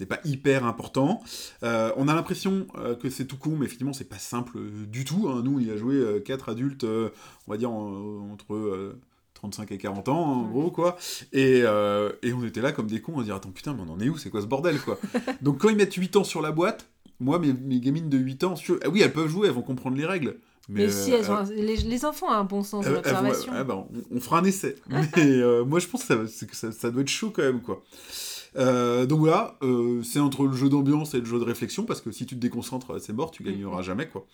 n'est 0.00 0.06
pas 0.06 0.18
hyper 0.24 0.64
important. 0.64 1.22
Euh, 1.62 1.92
on 1.96 2.08
a 2.08 2.14
l'impression 2.14 2.66
que 3.00 3.08
c'est 3.10 3.26
tout 3.26 3.36
con, 3.36 3.54
mais 3.58 3.66
effectivement, 3.66 3.92
c'est 3.92 4.08
pas 4.08 4.18
simple 4.18 4.58
du 4.88 5.04
tout. 5.04 5.28
hein. 5.28 5.42
Nous, 5.44 5.56
on 5.56 5.60
y 5.60 5.70
a 5.70 5.76
joué 5.76 6.22
quatre 6.24 6.48
adultes, 6.48 6.84
on 6.84 7.50
va 7.50 7.56
dire 7.56 7.70
en- 7.70 8.30
entre 8.32 8.54
euh, 8.54 8.98
35 9.34 9.70
et 9.72 9.78
40 9.78 10.08
ans, 10.08 10.18
en 10.24 10.42
Ouais. 10.44 10.50
gros, 10.50 10.70
quoi. 10.72 10.96
Et, 11.32 11.62
euh, 11.64 12.10
et 12.22 12.32
on 12.32 12.44
était 12.44 12.60
là 12.60 12.72
comme 12.72 12.86
des 12.88 13.00
cons 13.00 13.20
à 13.20 13.24
dire 13.24 13.34
Attends, 13.36 13.50
putain, 13.50 13.74
mais 13.74 13.82
on 13.88 13.92
en 13.92 14.00
est 14.00 14.08
où? 14.08 14.16
C'est 14.16 14.30
quoi 14.30 14.40
ce 14.40 14.46
bordel, 14.46 14.80
quoi? 14.80 14.98
Donc, 15.42 15.58
quand 15.58 15.68
ils 15.68 15.76
mettent 15.76 15.94
8 15.94 16.16
ans 16.16 16.24
sur 16.24 16.42
la 16.42 16.50
boîte, 16.52 16.88
moi, 17.22 17.38
mes, 17.38 17.52
mes 17.52 17.80
gamines 17.80 18.08
de 18.08 18.18
8 18.18 18.44
ans, 18.44 18.54
ah 18.84 18.88
oui, 18.90 19.00
elles 19.02 19.12
peuvent 19.12 19.28
jouer, 19.28 19.48
elles 19.48 19.54
vont 19.54 19.62
comprendre 19.62 19.96
les 19.96 20.06
règles. 20.06 20.36
Mais, 20.68 20.88
si, 20.90 21.10
elles 21.10 21.28
ont 21.30 21.34
euh, 21.34 21.40
un- 21.42 21.50
les, 21.50 21.76
les 21.76 22.04
enfants 22.04 22.28
ont 22.28 22.32
un 22.32 22.44
bon 22.44 22.62
sens 22.62 22.84
de 22.86 22.90
l'observation. 22.92 23.52
ouais, 23.52 23.64
bah, 23.64 23.76
on, 23.76 24.16
on 24.16 24.20
fera 24.20 24.38
un 24.38 24.44
essai. 24.44 24.76
Mais 24.88 25.06
euh, 25.18 25.64
moi, 25.64 25.80
je 25.80 25.88
pense 25.88 26.04
que, 26.04 26.26
ça, 26.26 26.46
que 26.46 26.56
ça, 26.56 26.70
ça 26.72 26.90
doit 26.90 27.02
être 27.02 27.08
chaud 27.08 27.30
quand 27.34 27.42
même, 27.42 27.60
quoi. 27.62 27.82
Euh, 28.56 29.06
donc 29.06 29.20
voilà, 29.20 29.56
euh, 29.62 30.02
c'est 30.02 30.20
entre 30.20 30.44
le 30.46 30.52
jeu 30.52 30.68
d'ambiance 30.68 31.14
et 31.14 31.18
le 31.18 31.24
jeu 31.24 31.38
de 31.38 31.44
réflexion, 31.44 31.84
parce 31.84 32.00
que 32.00 32.12
si 32.12 32.26
tu 32.26 32.36
te 32.36 32.40
déconcentres, 32.40 33.00
c'est 33.00 33.12
mort, 33.12 33.30
tu 33.32 33.42
gagneras 33.42 33.78
Mhm. 33.78 33.82
jamais, 33.82 34.08
quoi. 34.08 34.26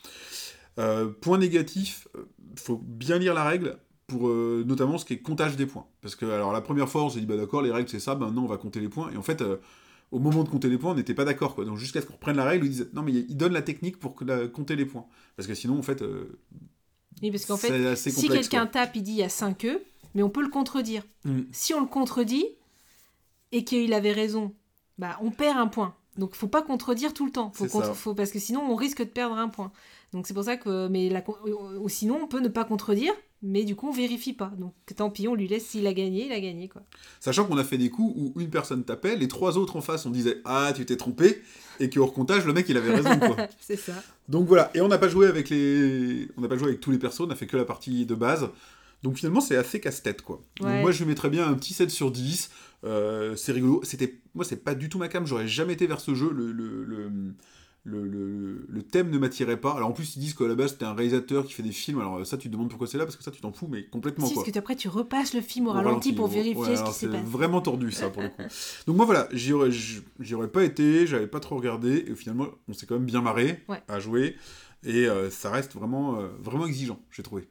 Euh, 0.79 1.07
point 1.09 1.39
négatif, 1.39 2.09
faut 2.57 2.77
bien 2.85 3.19
lire 3.19 3.33
la 3.35 3.45
règle, 3.45 3.79
pour 4.07 4.29
notamment 4.29 4.97
ce 4.99 5.05
qui 5.05 5.15
est 5.15 5.19
comptage 5.19 5.57
des 5.57 5.67
points. 5.67 5.87
Parce 6.03 6.15
que, 6.15 6.25
alors, 6.27 6.53
la 6.53 6.61
première 6.61 6.89
fois, 6.89 7.05
on 7.05 7.11
s'est 7.11 7.21
dit, 7.21 7.27
bah 7.27 7.37
d'accord, 7.37 7.63
les 7.63 7.71
règles, 7.71 7.89
c'est 7.89 8.01
ça, 8.01 8.15
maintenant, 8.15 8.43
on 8.45 8.47
va 8.49 8.57
compter 8.59 8.81
les 8.81 8.89
points. 8.89 9.11
Et 9.13 9.17
en 9.17 9.23
fait, 9.23 9.43
au 10.11 10.19
moment 10.19 10.43
de 10.45 10.49
compter 10.49 10.69
les 10.69 10.79
points, 10.79 10.93
on 10.93 10.95
n'était 10.95 11.15
pas 11.15 11.25
d'accord. 11.25 11.55
quoi. 11.55 11.65
Donc 11.65 11.77
jusqu'à 11.79 12.01
ce 12.01 12.07
qu'on 12.07 12.15
reprenne 12.15 12.37
la 12.37 12.45
règle, 12.45 12.67
ils 12.67 12.71
disent 12.71 12.91
non, 12.95 13.03
mais 13.03 13.13
il 13.13 13.37
donne 13.37 13.53
la 13.53 13.63
technique 13.63 13.99
pour 13.99 14.15
que 14.15 14.25
la- 14.25 14.49
compter 14.49 14.75
les 14.77 14.87
points. 14.87 15.07
Parce 15.37 15.47
que 15.47 15.55
sinon, 15.55 15.79
en 15.79 15.83
fait, 15.83 16.03
euh, 16.03 16.39
Oui, 17.23 17.31
parce 17.31 17.45
qu'en 17.47 17.57
fait, 17.57 17.97
si 17.97 18.29
quelqu'un 18.29 18.67
tape, 18.67 18.97
il 18.97 19.03
dit 19.03 19.13
il 19.13 19.17
y 19.19 19.23
a 19.23 19.29
5 19.29 19.65
œufs, 19.65 19.81
mais 20.15 20.23
on 20.23 20.31
peut 20.31 20.43
le 20.43 20.49
contredire. 20.49 21.03
Mm. 21.25 21.41
Si 21.53 21.75
on 21.75 21.81
le 21.81 21.87
contredit 21.87 22.47
et 23.53 23.65
qu'il 23.65 23.93
avait 23.93 24.13
raison, 24.13 24.55
bah 24.99 25.19
on 25.23 25.31
perd 25.31 25.59
un 25.59 25.67
point. 25.69 25.95
Donc 26.17 26.35
faut 26.35 26.49
pas 26.49 26.63
contredire 26.63 27.15
tout 27.15 27.27
le 27.27 27.31
temps, 27.33 27.53
faut 27.55 27.67
contre- 27.67 27.95
faut- 27.95 28.15
parce 28.15 28.31
que 28.33 28.39
sinon 28.41 28.63
on 28.69 28.75
risque 28.75 28.99
de 28.99 29.05
perdre 29.05 29.37
un 29.37 29.49
point. 29.49 29.71
Donc 30.13 30.27
c'est 30.27 30.35
pour 30.35 30.43
ça 30.45 30.57
que 30.57 30.89
mais 30.89 31.09
la, 31.09 31.21
con- 31.21 31.37
ou 31.81 31.89
sinon 31.89 32.19
on 32.23 32.27
peut 32.27 32.41
ne 32.41 32.49
pas 32.49 32.65
contredire, 32.65 33.13
mais 33.43 33.65
du 33.65 33.77
coup 33.77 33.89
on 33.89 33.93
vérifie 33.93 34.33
pas. 34.33 34.53
Donc 34.59 34.75
tant 34.97 35.11
pis, 35.11 35.29
on 35.29 35.35
lui 35.35 35.49
laisse 35.49 35.67
s'il 35.67 35.87
a 35.87 35.95
gagné, 35.95 36.27
il 36.27 36.33
a 36.33 36.41
gagné 36.41 36.69
quoi. 36.69 36.83
Sachant 37.21 37.45
qu'on 37.45 37.59
a 37.59 37.65
fait 37.65 37.79
des 37.79 37.91
coups 37.91 38.13
où 38.17 38.41
une 38.41 38.51
personne 38.51 38.85
tapait, 38.85 39.17
les 39.17 39.29
trois 39.29 39.59
autres 39.59 39.77
en 39.77 39.81
face, 39.81 40.07
on 40.07 40.11
disait 40.11 40.41
Ah, 40.45 40.73
tu 40.75 40.85
t'es 40.87 40.97
trompé, 40.97 41.43
et 41.81 41.91
qu'au 41.91 42.07
recomptage, 42.07 42.45
le 42.45 42.53
mec, 42.53 42.69
il 42.69 42.77
avait 42.77 42.95
raison. 42.95 43.19
quoi. 43.19 43.37
c'est 43.61 43.77
ça. 43.77 43.95
Donc 44.29 44.47
voilà, 44.49 44.71
et 44.75 44.81
on 44.81 44.89
n'a 44.89 44.99
pas 44.99 45.09
joué 45.09 45.27
avec 45.27 45.51
les, 45.51 46.29
on 46.37 46.41
n'a 46.41 46.49
pas 46.49 46.57
joué 46.57 46.69
avec 46.69 46.81
tous 46.81 46.91
les 46.91 46.99
persos, 46.99 47.21
on 47.21 47.31
a 47.31 47.37
fait 47.37 47.47
que 47.47 47.57
la 47.57 47.65
partie 47.65 48.07
de 48.07 48.15
base. 48.15 48.49
Donc 49.03 49.17
finalement, 49.17 49.41
c'est 49.41 49.57
assez 49.57 49.81
casse-tête 49.81 50.23
quoi. 50.23 50.43
Donc 50.61 50.71
moi, 50.81 50.91
je 50.91 50.99
lui 50.99 51.07
mettrais 51.09 51.31
bien 51.31 51.47
un 51.47 51.55
petit 51.55 51.73
7 51.75 51.91
sur 51.91 52.11
10. 52.11 52.51
Euh, 52.85 53.37
c'est 53.37 53.53
rigolo. 53.53 53.81
C'était, 53.85 54.19
moi, 54.35 54.45
c'est 54.45 54.63
pas 54.65 54.75
du 54.75 54.89
tout 54.89 54.99
ma 54.99 55.09
cam. 55.09 55.27
J'aurais 55.27 55.49
jamais 55.49 55.75
été 55.75 55.87
vers 55.87 56.01
ce 56.01 56.15
jeu. 56.15 56.31
Le, 56.33 56.53
le, 56.53 56.85
le, 56.85 57.11
le, 57.85 58.07
le- 58.07 58.67
le 58.69 58.83
thème 58.83 59.09
ne 59.11 59.19
m'attirait 59.19 59.57
pas. 59.59 59.73
Alors 59.75 59.89
en 59.89 59.93
plus, 59.93 60.17
ils 60.17 60.21
disent 60.21 60.35
qu'à 60.35 60.47
la 60.47 60.55
base, 60.55 60.73
c'était 60.73 60.85
un 60.85 60.93
réalisateur 60.95 61.47
qui 61.47 61.53
fait 61.55 61.63
des 61.63 61.73
films. 61.73 62.01
Alors 62.01 62.27
ça, 62.27 62.37
tu 62.37 62.49
te 62.49 62.53
demandes 62.53 62.69
pourquoi 62.69 62.87
c'est 62.87 62.99
là, 62.99 63.05
parce 63.05 63.17
que 63.17 63.23
ça, 63.25 63.31
tu 63.31 63.41
t'en 63.41 63.53
fous, 63.53 63.67
mais 63.69 63.85
complètement 63.87 64.27
Si, 64.27 64.35
quoi. 64.35 64.43
parce 64.45 64.53
que 64.53 64.59
après 64.59 64.77
tu 64.77 64.89
repasses 64.89 65.33
le 65.35 65.41
film 65.41 65.67
au 65.69 65.71
Au 65.71 65.75
ralenti 65.75 66.13
pour 66.13 66.27
vérifier 66.29 66.55
ouais, 66.61 66.77
ce 66.77 66.83
qui 66.85 66.93
s'est 66.93 67.07
c'est 67.07 67.13
passé. 67.13 67.25
vraiment 67.25 67.61
tordu 67.61 67.91
ça 67.93 68.11
pour 68.11 68.23
le 68.23 68.29
coup. 68.29 68.43
Donc 68.87 68.97
moi 68.97 69.07
voilà, 69.07 69.29
j'y 69.33 69.53
aurais, 69.53 70.49
pas 70.49 70.65
été, 70.65 71.07
j'avais 71.07 71.27
pas 71.29 71.41
trop 71.41 71.57
regardé, 71.57 72.05
et 72.09 72.15
finalement 72.15 72.47
on 72.69 72.73
s'est 72.75 72.87
quand 72.87 72.97
même 72.97 73.07
bien 73.07 73.23
marré 73.23 73.63
Ouais. 73.69 73.83
à 73.89 73.99
jouer, 74.01 74.37
et 74.85 75.07
euh, 75.07 75.31
ça 75.31 75.51
reste 75.51 75.75
vraiment, 75.75 76.21
euh, 76.21 76.29
vraiment 76.41 76.67
exigeant, 76.67 77.01
j'ai 77.11 77.23
trouvé. 77.23 77.49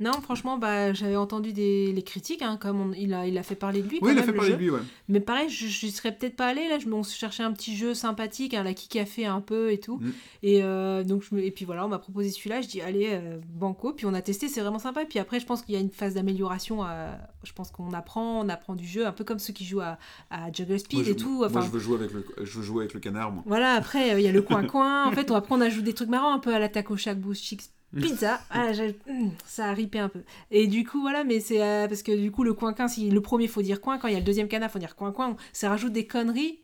Non, 0.00 0.12
franchement, 0.22 0.56
bah, 0.58 0.92
j'avais 0.94 1.16
entendu 1.16 1.52
des, 1.52 1.92
les 1.92 2.02
critiques, 2.02 2.40
hein, 2.42 2.56
comme 2.60 2.80
on- 2.80 2.92
il, 2.94 3.12
a, 3.12 3.26
il 3.26 3.36
a 3.36 3.42
fait 3.42 3.54
parler 3.54 3.82
de 3.82 3.88
lui. 3.88 3.98
Oui, 4.00 4.08
quand 4.08 4.12
il 4.12 4.18
a 4.18 4.22
fait 4.22 4.30
le 4.32 4.36
parler 4.36 4.50
jeu. 4.52 4.56
de 4.56 4.60
lui, 4.62 4.70
ouais. 4.70 4.80
Mais 5.08 5.20
pareil, 5.20 5.50
je, 5.50 5.66
je 5.66 5.86
serais 5.88 6.10
peut-être 6.16 6.36
pas 6.36 6.46
allée 6.46 6.68
là. 6.68 6.78
Je, 6.78 6.88
on 6.88 7.02
cherchait 7.02 7.42
un 7.42 7.52
petit 7.52 7.76
jeu 7.76 7.92
sympathique, 7.92 8.54
un 8.54 8.64
Lucky 8.64 8.88
Café 8.88 9.26
un 9.26 9.40
peu 9.42 9.70
et 9.70 9.78
tout. 9.78 9.98
Mm. 9.98 10.10
Et 10.42 10.62
euh, 10.64 11.04
donc 11.04 11.22
je 11.22 11.34
me- 11.34 11.42
et 11.44 11.50
puis 11.50 11.64
voilà, 11.66 11.84
on 11.84 11.88
m'a 11.88 11.98
proposé 11.98 12.30
celui-là. 12.30 12.62
Je 12.62 12.68
dis 12.68 12.80
allez 12.80 13.08
euh, 13.10 13.38
banco. 13.52 13.92
Puis 13.92 14.06
on 14.06 14.14
a 14.14 14.22
testé, 14.22 14.48
c'est 14.48 14.60
vraiment 14.62 14.78
sympa. 14.78 15.02
Et 15.02 15.06
puis 15.06 15.18
après, 15.18 15.38
je 15.38 15.44
pense 15.46 15.60
qu'il 15.62 15.74
y 15.74 15.78
a 15.78 15.80
une 15.80 15.90
phase 15.90 16.14
d'amélioration. 16.14 16.84
euh, 16.86 17.12
je 17.44 17.52
pense 17.52 17.70
qu'on 17.70 17.92
apprend, 17.92 18.40
on 18.40 18.48
apprend 18.48 18.74
du 18.74 18.86
jeu, 18.86 19.06
un 19.06 19.12
peu 19.12 19.24
comme 19.24 19.38
ceux 19.38 19.52
qui 19.52 19.64
jouent 19.66 19.80
à, 19.80 19.98
à 20.30 20.50
Juggle 20.50 20.78
Speed 20.78 20.98
Moi, 20.98 21.04
je, 21.06 21.12
et 21.12 21.16
tout. 21.16 21.46
moi, 21.50 21.60
je 21.62 21.68
veux 21.70 21.78
jouer 21.78 21.96
avec 21.96 22.12
le, 22.12 22.24
je 22.42 22.58
veux 22.58 22.64
jouer 22.64 22.84
avec 22.84 22.94
le 22.94 23.00
canard, 23.00 23.32
moi. 23.32 23.42
voilà. 23.46 23.74
Après, 23.74 24.14
euh, 24.14 24.20
il 24.20 24.24
y 24.24 24.28
a 24.28 24.32
le 24.32 24.40
coin 24.42 24.64
coin. 24.66 25.06
en 25.06 25.12
fait, 25.12 25.30
on 25.30 25.34
apprend, 25.34 25.56
on 25.58 25.60
ajoute 25.60 25.84
des 25.84 25.92
trucs 25.94 26.08
marrants, 26.08 26.32
un 26.32 26.38
peu 26.38 26.54
à 26.54 26.58
l'attaque 26.58 26.90
au 26.90 26.96
Shack 26.96 27.18
Boost. 27.20 27.70
Pizza, 27.96 28.40
ah, 28.50 28.70
hum, 29.08 29.32
ça 29.44 29.66
a 29.66 29.72
ripé 29.72 29.98
un 29.98 30.08
peu. 30.08 30.22
Et 30.50 30.68
du 30.68 30.84
coup, 30.86 31.00
voilà, 31.00 31.24
mais 31.24 31.40
c'est 31.40 31.62
euh, 31.62 31.88
parce 31.88 32.02
que 32.02 32.16
du 32.16 32.30
coup, 32.30 32.44
le 32.44 32.54
coin-coin, 32.54 32.86
si 32.86 33.10
le 33.10 33.20
premier 33.20 33.48
faut 33.48 33.62
dire 33.62 33.80
coin, 33.80 33.98
quand 33.98 34.06
il 34.06 34.12
y 34.12 34.16
a 34.16 34.20
le 34.20 34.24
deuxième 34.24 34.46
canard, 34.46 34.70
faut 34.70 34.78
dire 34.78 34.94
coin-coin, 34.94 35.36
ça 35.52 35.68
rajoute 35.68 35.92
des 35.92 36.06
conneries, 36.06 36.60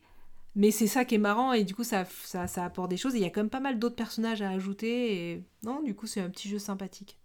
mais 0.55 0.71
c'est 0.71 0.87
ça 0.87 1.05
qui 1.05 1.17
est 1.17 1.19
marrant 1.19 1.53
et 1.53 1.65
du 1.65 1.75
coup, 1.75 1.85
ça, 1.85 2.05
ça, 2.23 2.47
ça 2.47 2.65
apporte 2.65 2.91
des 2.91 2.97
choses. 2.97 3.15
Et 3.15 3.19
il 3.19 3.23
y 3.23 3.27
a 3.27 3.31
quand 3.31 3.41
même 3.41 3.51
pas 3.51 3.61
mal 3.61 3.79
d'autres 3.79 3.97
personnages 3.97 4.41
à 4.41 4.51
ajouter. 4.51 5.33
Et 5.33 5.45
non, 5.65 5.83
du 5.83 5.95
coup, 5.95 6.07
c'est 6.07 6.21
un 6.21 6.31
petit 6.31 6.49
jeu 6.49 6.59
sympathique. 6.59 7.19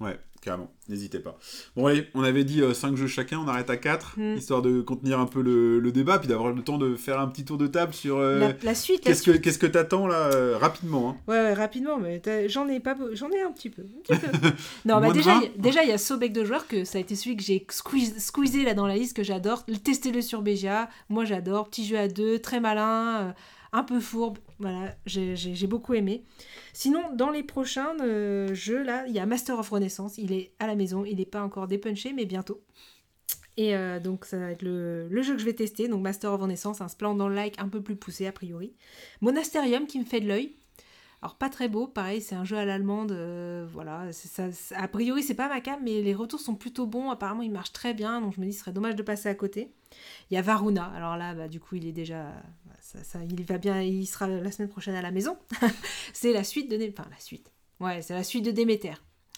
Ouais, 0.00 0.18
carrément, 0.40 0.68
n'hésitez 0.88 1.20
pas. 1.20 1.38
Bon 1.76 1.86
allez, 1.86 2.08
on 2.14 2.24
avait 2.24 2.42
dit 2.42 2.60
5 2.74 2.96
jeux 2.96 3.06
chacun, 3.06 3.38
on 3.38 3.46
arrête 3.46 3.70
à 3.70 3.76
4, 3.76 4.14
Mm. 4.18 4.34
histoire 4.36 4.60
de 4.62 4.80
contenir 4.80 5.20
un 5.20 5.26
peu 5.26 5.40
le, 5.42 5.78
le 5.78 5.92
débat, 5.92 6.18
puis 6.18 6.26
d'avoir 6.26 6.50
le 6.52 6.60
temps 6.62 6.78
de 6.78 6.96
faire 6.96 7.20
un 7.20 7.28
petit 7.28 7.44
tour 7.44 7.56
de 7.56 7.68
table 7.68 7.94
sur... 7.94 8.16
euh, 8.16 8.38
La, 8.40 8.52
la 8.64 8.74
suite, 8.74 9.02
Qu'est-ce 9.02 9.22
que 9.22 9.30
qu'est-ce 9.36 9.58
que 9.60 9.66
t'attends 9.68 10.08
là 10.08 10.16
euh, 10.32 10.58
rapidement 10.58 11.10
hein 11.10 11.16
Ouais, 11.28 11.36
ouais, 11.38 11.54
rapidement, 11.54 11.98
mais 12.00 12.20
j'en 12.48 12.66
ai 12.68 12.80
pas, 12.80 12.96
j'en 13.12 13.30
ai 13.30 13.42
un 13.42 13.52
petit 13.52 13.70
peu. 13.70 13.82
un 13.82 14.16
petit 14.16 14.26
peu. 14.26 14.48
non, 14.86 15.00
bah 15.00 15.12
déjà, 15.12 15.34
20? 15.34 15.40
il 15.40 15.42
y 15.44 15.46
a- 15.46 15.50
déjà 15.58 15.84
y 15.84 15.92
a 15.92 15.98
Sobek 15.98 16.32
de 16.32 16.44
joueurs 16.44 16.66
que 16.66 16.84
ça 16.84 16.98
a 16.98 17.00
été 17.00 17.14
celui 17.14 17.36
que 17.36 17.42
j'ai 17.44 17.64
squeeze- 17.70 18.18
squeezé 18.18 18.64
là 18.64 18.74
dans 18.74 18.86
la 18.88 18.96
liste 18.96 19.14
que 19.16 19.22
j'adore. 19.22 19.64
Testez-le 19.84 20.20
sur 20.22 20.42
BGA, 20.42 20.88
moi 21.10 21.24
j'adore. 21.24 21.68
Petit 21.68 21.86
jeu 21.86 21.98
à 21.98 22.08
deux, 22.08 22.40
très 22.40 22.58
malin, 22.58 23.28
euh, 23.28 23.32
un 23.72 23.82
peu 23.82 24.00
fourbe. 24.00 24.38
Voilà, 24.58 24.94
j'ai 25.06 25.66
beaucoup 25.66 25.94
aimé. 25.94 26.24
Sinon, 26.72 27.14
dans 27.14 27.30
les 27.30 27.42
prochains 27.42 27.98
euh, 28.00 28.54
jeux 28.54 28.82
là, 28.82 29.04
il 29.06 29.14
y 29.14 29.18
a 29.18 29.26
Master 29.26 29.58
of 29.58 29.70
Renaissance. 29.70 30.18
Il 30.18 30.32
est 30.32 30.52
à 30.58 30.66
la 30.66 30.74
maison, 30.74 31.04
il 31.04 31.16
n'est 31.16 31.26
pas 31.26 31.42
encore 31.42 31.66
dépunché, 31.66 32.12
mais 32.12 32.26
bientôt. 32.26 32.62
Et 33.56 33.76
euh, 33.76 34.00
donc 34.00 34.24
ça 34.24 34.38
va 34.38 34.50
être 34.50 34.62
le, 34.62 35.22
jeu 35.22 35.34
que 35.34 35.40
je 35.40 35.44
vais 35.44 35.52
tester, 35.52 35.88
donc 35.88 36.02
Master 36.02 36.32
of 36.32 36.40
Renaissance, 36.40 36.80
un 36.80 36.88
Splendor-like 36.88 37.60
un 37.60 37.68
peu 37.68 37.82
plus 37.82 37.96
poussé 37.96 38.26
a 38.26 38.32
priori. 38.32 38.74
Monasterium 39.20 39.86
qui 39.86 39.98
me 39.98 40.04
fait 40.04 40.20
de 40.20 40.28
l'œil. 40.28 40.54
Alors 41.20 41.36
pas 41.36 41.48
très 41.48 41.68
beau, 41.68 41.86
pareil, 41.86 42.20
c'est 42.20 42.34
un 42.34 42.44
jeu 42.44 42.56
à 42.56 42.64
l'allemande, 42.64 43.12
euh, 43.12 43.64
voilà. 43.72 44.06
a 44.74 44.88
priori 44.88 45.22
c'est 45.22 45.34
pas 45.34 45.48
ma 45.48 45.60
cam, 45.60 45.78
mais 45.80 46.02
les 46.02 46.14
retours 46.14 46.40
sont 46.40 46.56
plutôt 46.56 46.86
bons. 46.86 47.10
Apparemment 47.10 47.42
il 47.42 47.52
marche 47.52 47.72
très 47.72 47.94
bien, 47.94 48.20
donc 48.20 48.34
je 48.34 48.40
me 48.40 48.46
dis 48.46 48.52
ce 48.52 48.60
serait 48.60 48.72
dommage 48.72 48.96
de 48.96 49.02
passer 49.02 49.28
à 49.28 49.34
côté. 49.34 49.72
Il 50.30 50.34
y 50.34 50.36
a 50.36 50.42
Varuna, 50.42 50.86
alors 50.96 51.16
là 51.16 51.34
bah, 51.34 51.46
du 51.46 51.60
coup 51.60 51.76
il 51.76 51.86
est 51.86 51.92
déjà, 51.92 52.32
ça, 52.92 53.02
ça- 53.04 53.24
il 53.24 53.42
va 53.44 53.58
bien, 53.58 53.80
il 53.82 54.06
sera 54.06 54.26
la 54.28 54.50
semaine 54.52 54.68
prochaine 54.68 54.94
à 54.94 55.02
la 55.02 55.10
maison. 55.10 55.36
c'est 56.12 56.32
la 56.32 56.44
suite 56.44 56.70
de, 56.70 56.76
Dé- 56.76 56.92
enfin 56.96 57.08
la 57.10 57.18
suite, 57.18 57.52
ouais 57.80 58.02
c'est 58.02 58.14
la 58.14 58.24
suite 58.24 58.44
de 58.44 58.50
Déméter. 58.50 58.94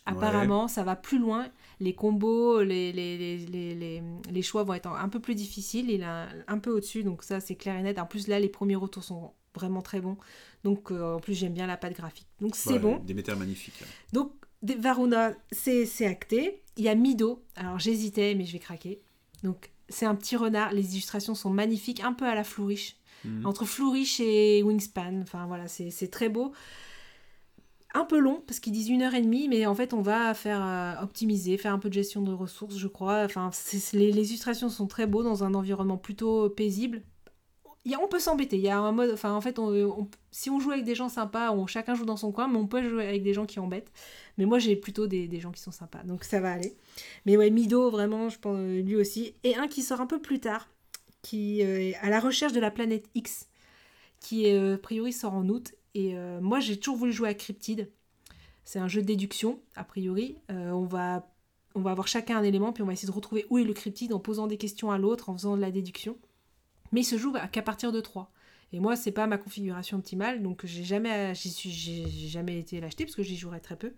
Apparemment 0.06 0.68
ça 0.68 0.82
va 0.82 0.96
plus 0.96 1.18
loin, 1.18 1.48
les 1.80 1.94
combos, 1.94 2.62
les, 2.62 2.92
les, 2.92 3.38
les, 3.38 4.02
les, 4.30 4.42
choix 4.42 4.62
vont 4.62 4.74
être 4.74 4.86
un 4.88 5.08
peu 5.08 5.18
plus 5.18 5.34
difficiles. 5.34 5.88
Il 5.90 6.02
est 6.02 6.04
un, 6.04 6.28
un 6.46 6.58
peu 6.58 6.70
au-dessus, 6.70 7.04
donc 7.04 7.22
ça 7.22 7.40
c'est 7.40 7.54
clair 7.54 7.74
et 7.76 7.82
net. 7.82 7.98
En 7.98 8.04
plus 8.04 8.28
là 8.28 8.38
les 8.38 8.50
premiers 8.50 8.76
retours 8.76 9.02
sont 9.02 9.32
vraiment 9.54 9.80
très 9.80 10.00
bons. 10.02 10.18
Donc 10.62 10.90
euh, 10.92 11.14
en 11.14 11.20
plus 11.20 11.32
j'aime 11.34 11.54
bien 11.54 11.66
la 11.66 11.78
patte 11.78 11.94
graphique. 11.96 12.26
Donc 12.40 12.54
c'est 12.54 12.74
Ouais, 12.74 12.78
bon. 12.80 12.98
Des 12.98 13.14
métères 13.14 13.38
magnifiques. 13.38 13.82
Donc 14.12 14.32
Varuna 14.62 15.32
c'est 15.52 16.06
acté. 16.06 16.60
Il 16.76 16.84
y 16.84 16.88
a 16.90 16.94
Mido. 16.94 17.42
Alors 17.56 17.78
j'hésitais 17.78 18.34
mais 18.34 18.44
je 18.44 18.52
vais 18.52 18.58
craquer. 18.58 19.00
Donc 19.42 19.70
c'est 19.88 20.04
un 20.06 20.14
petit 20.16 20.36
renard. 20.36 20.72
Les 20.74 20.92
illustrations 20.92 21.34
sont 21.34 21.50
magnifiques, 21.50 22.00
un 22.00 22.12
peu 22.12 22.26
à 22.26 22.34
la 22.34 22.44
Flourish. 22.44 22.96
Mhm. 23.24 23.46
Entre 23.46 23.64
Flourish 23.64 24.20
et 24.20 24.62
Wingspan. 24.62 25.20
Enfin 25.22 25.46
voilà, 25.46 25.68
c'est 25.68 26.10
très 26.10 26.28
beau. 26.28 26.52
Un 27.96 28.04
peu 28.04 28.18
long 28.18 28.42
parce 28.46 28.58
qu'ils 28.58 28.72
disent 28.72 28.88
une 28.88 29.02
heure 29.02 29.14
et 29.14 29.22
demie, 29.22 29.46
mais 29.48 29.66
en 29.66 29.74
fait 29.74 29.94
on 29.94 30.00
va 30.02 30.34
faire 30.34 30.60
euh, 30.64 31.00
optimiser, 31.02 31.56
faire 31.56 31.72
un 31.72 31.78
peu 31.78 31.88
de 31.88 31.94
gestion 31.94 32.22
de 32.22 32.32
ressources, 32.32 32.76
je 32.76 32.88
crois. 32.88 33.22
Enfin, 33.24 33.50
les, 33.92 34.08
illustrations 34.08 34.68
sont 34.68 34.88
très 34.88 35.06
beaux 35.06 35.22
dans 35.22 35.44
un 35.44 35.54
environnement 35.54 35.96
plutôt 35.96 36.50
paisible. 36.50 37.02
A- 37.86 38.00
on 38.02 38.08
peut 38.08 38.18
s'embêter. 38.18 38.56
Il 38.56 38.62
y 38.62 38.68
a 38.68 38.78
un 38.78 38.90
mode, 38.92 39.12
enfin 39.12 39.32
en 39.32 39.40
fait, 39.40 39.60
si 40.32 40.50
on 40.50 40.58
joue 40.58 40.72
avec 40.72 40.84
des 40.84 40.96
gens 40.96 41.08
sympas, 41.08 41.52
on, 41.52 41.66
chacun 41.68 41.94
joue 41.94 42.04
dans 42.04 42.16
son 42.16 42.32
coin, 42.32 42.48
mais 42.48 42.58
on 42.58 42.66
peut 42.66 42.82
jouer 42.82 43.06
avec 43.06 43.22
des 43.22 43.32
gens 43.34 43.46
qui 43.46 43.60
embêtent. 43.60 43.92
Mais 44.38 44.44
moi 44.46 44.58
j'ai 44.58 44.74
plutôt 44.74 45.06
des, 45.06 45.28
des 45.28 45.38
gens 45.38 45.52
qui 45.52 45.60
sont 45.62 45.70
sympas, 45.70 46.02
donc 46.02 46.24
ça 46.24 46.40
va 46.40 46.50
aller. 46.52 46.74
Mais 47.26 47.36
ouais, 47.36 47.50
Mido 47.50 47.90
vraiment, 47.90 48.28
je 48.28 48.38
pense 48.40 48.58
lui 48.58 48.96
aussi, 48.96 49.34
et 49.44 49.54
un 49.56 49.68
qui 49.68 49.82
sort 49.82 50.00
un 50.00 50.06
peu 50.06 50.20
plus 50.20 50.40
tard, 50.40 50.68
qui 51.24 51.62
euh, 51.62 51.80
est 51.80 51.94
à 51.96 52.10
la 52.10 52.20
recherche 52.20 52.52
de 52.52 52.60
la 52.60 52.70
planète 52.70 53.06
X, 53.16 53.48
qui 54.20 54.46
euh, 54.46 54.74
a 54.74 54.78
priori 54.78 55.12
sort 55.12 55.34
en 55.34 55.48
août. 55.48 55.72
Et 55.94 56.16
euh, 56.16 56.40
moi 56.40 56.60
j'ai 56.60 56.78
toujours 56.78 56.98
voulu 56.98 57.12
jouer 57.12 57.30
à 57.30 57.34
Cryptid. 57.34 57.90
C'est 58.62 58.78
un 58.78 58.88
jeu 58.88 59.00
de 59.00 59.06
déduction, 59.06 59.60
a 59.74 59.84
priori. 59.84 60.36
On 60.48 60.84
va 60.84 61.26
avoir 61.74 62.08
chacun 62.08 62.38
un 62.38 62.42
élément, 62.42 62.72
puis 62.72 62.82
on 62.82 62.86
va 62.86 62.94
essayer 62.94 63.08
de 63.08 63.14
retrouver 63.14 63.46
où 63.50 63.58
est 63.58 63.64
le 63.64 63.74
cryptide 63.74 64.14
en 64.14 64.20
posant 64.20 64.46
des 64.46 64.56
questions 64.56 64.90
à 64.90 64.96
l'autre, 64.96 65.28
en 65.28 65.34
faisant 65.34 65.54
de 65.54 65.60
la 65.60 65.70
déduction. 65.70 66.16
Mais 66.90 67.02
il 67.02 67.04
se 67.04 67.18
joue 67.18 67.34
qu'à 67.52 67.60
partir 67.60 67.92
de 67.92 68.00
3. 68.00 68.32
Et 68.72 68.80
moi, 68.80 68.96
c'est 68.96 69.12
pas 69.12 69.26
ma 69.26 69.36
configuration 69.36 69.98
optimale, 69.98 70.42
donc 70.42 70.64
j'ai 70.64 70.82
jamais, 70.82 71.34
jamais 71.34 72.58
été 72.58 72.80
l'acheter 72.80 73.04
parce 73.04 73.16
que 73.16 73.22
j'y 73.22 73.36
jouerai 73.36 73.60
très 73.60 73.76
peu. 73.76 73.92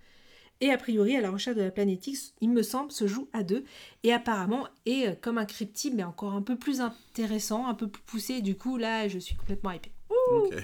Et 0.61 0.71
a 0.71 0.79
priori, 0.79 1.17
à 1.17 1.21
la 1.21 1.31
recherche 1.31 1.57
de 1.57 1.63
la 1.63 1.71
planète 1.71 2.07
X, 2.07 2.35
il 2.41 2.51
me 2.51 2.63
semble, 2.63 2.91
se 2.93 3.07
joue 3.07 3.29
à 3.33 3.43
deux. 3.43 3.65
Et 4.03 4.13
apparemment, 4.13 4.69
est 4.87 5.09
euh, 5.09 5.15
comme 5.21 5.39
un 5.39 5.45
cryptide, 5.45 5.95
mais 5.95 6.05
encore 6.05 6.33
un 6.33 6.43
peu 6.43 6.57
plus 6.57 6.81
intéressant, 6.81 7.67
un 7.67 7.75
peu 7.75 7.89
plus 7.89 8.03
poussé. 8.03 8.41
Du 8.41 8.57
coup, 8.57 8.77
là, 8.79 9.09
je 9.09 9.19
suis 9.19 9.37
complètement 9.37 9.73
hypée. 9.73 9.96
Ok. 10.31 10.55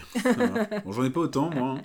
bon, 0.85 0.93
j'en 0.93 1.05
ai 1.05 1.11
pas 1.11 1.21
autant, 1.21 1.51
moi. 1.51 1.77
hein. 1.79 1.83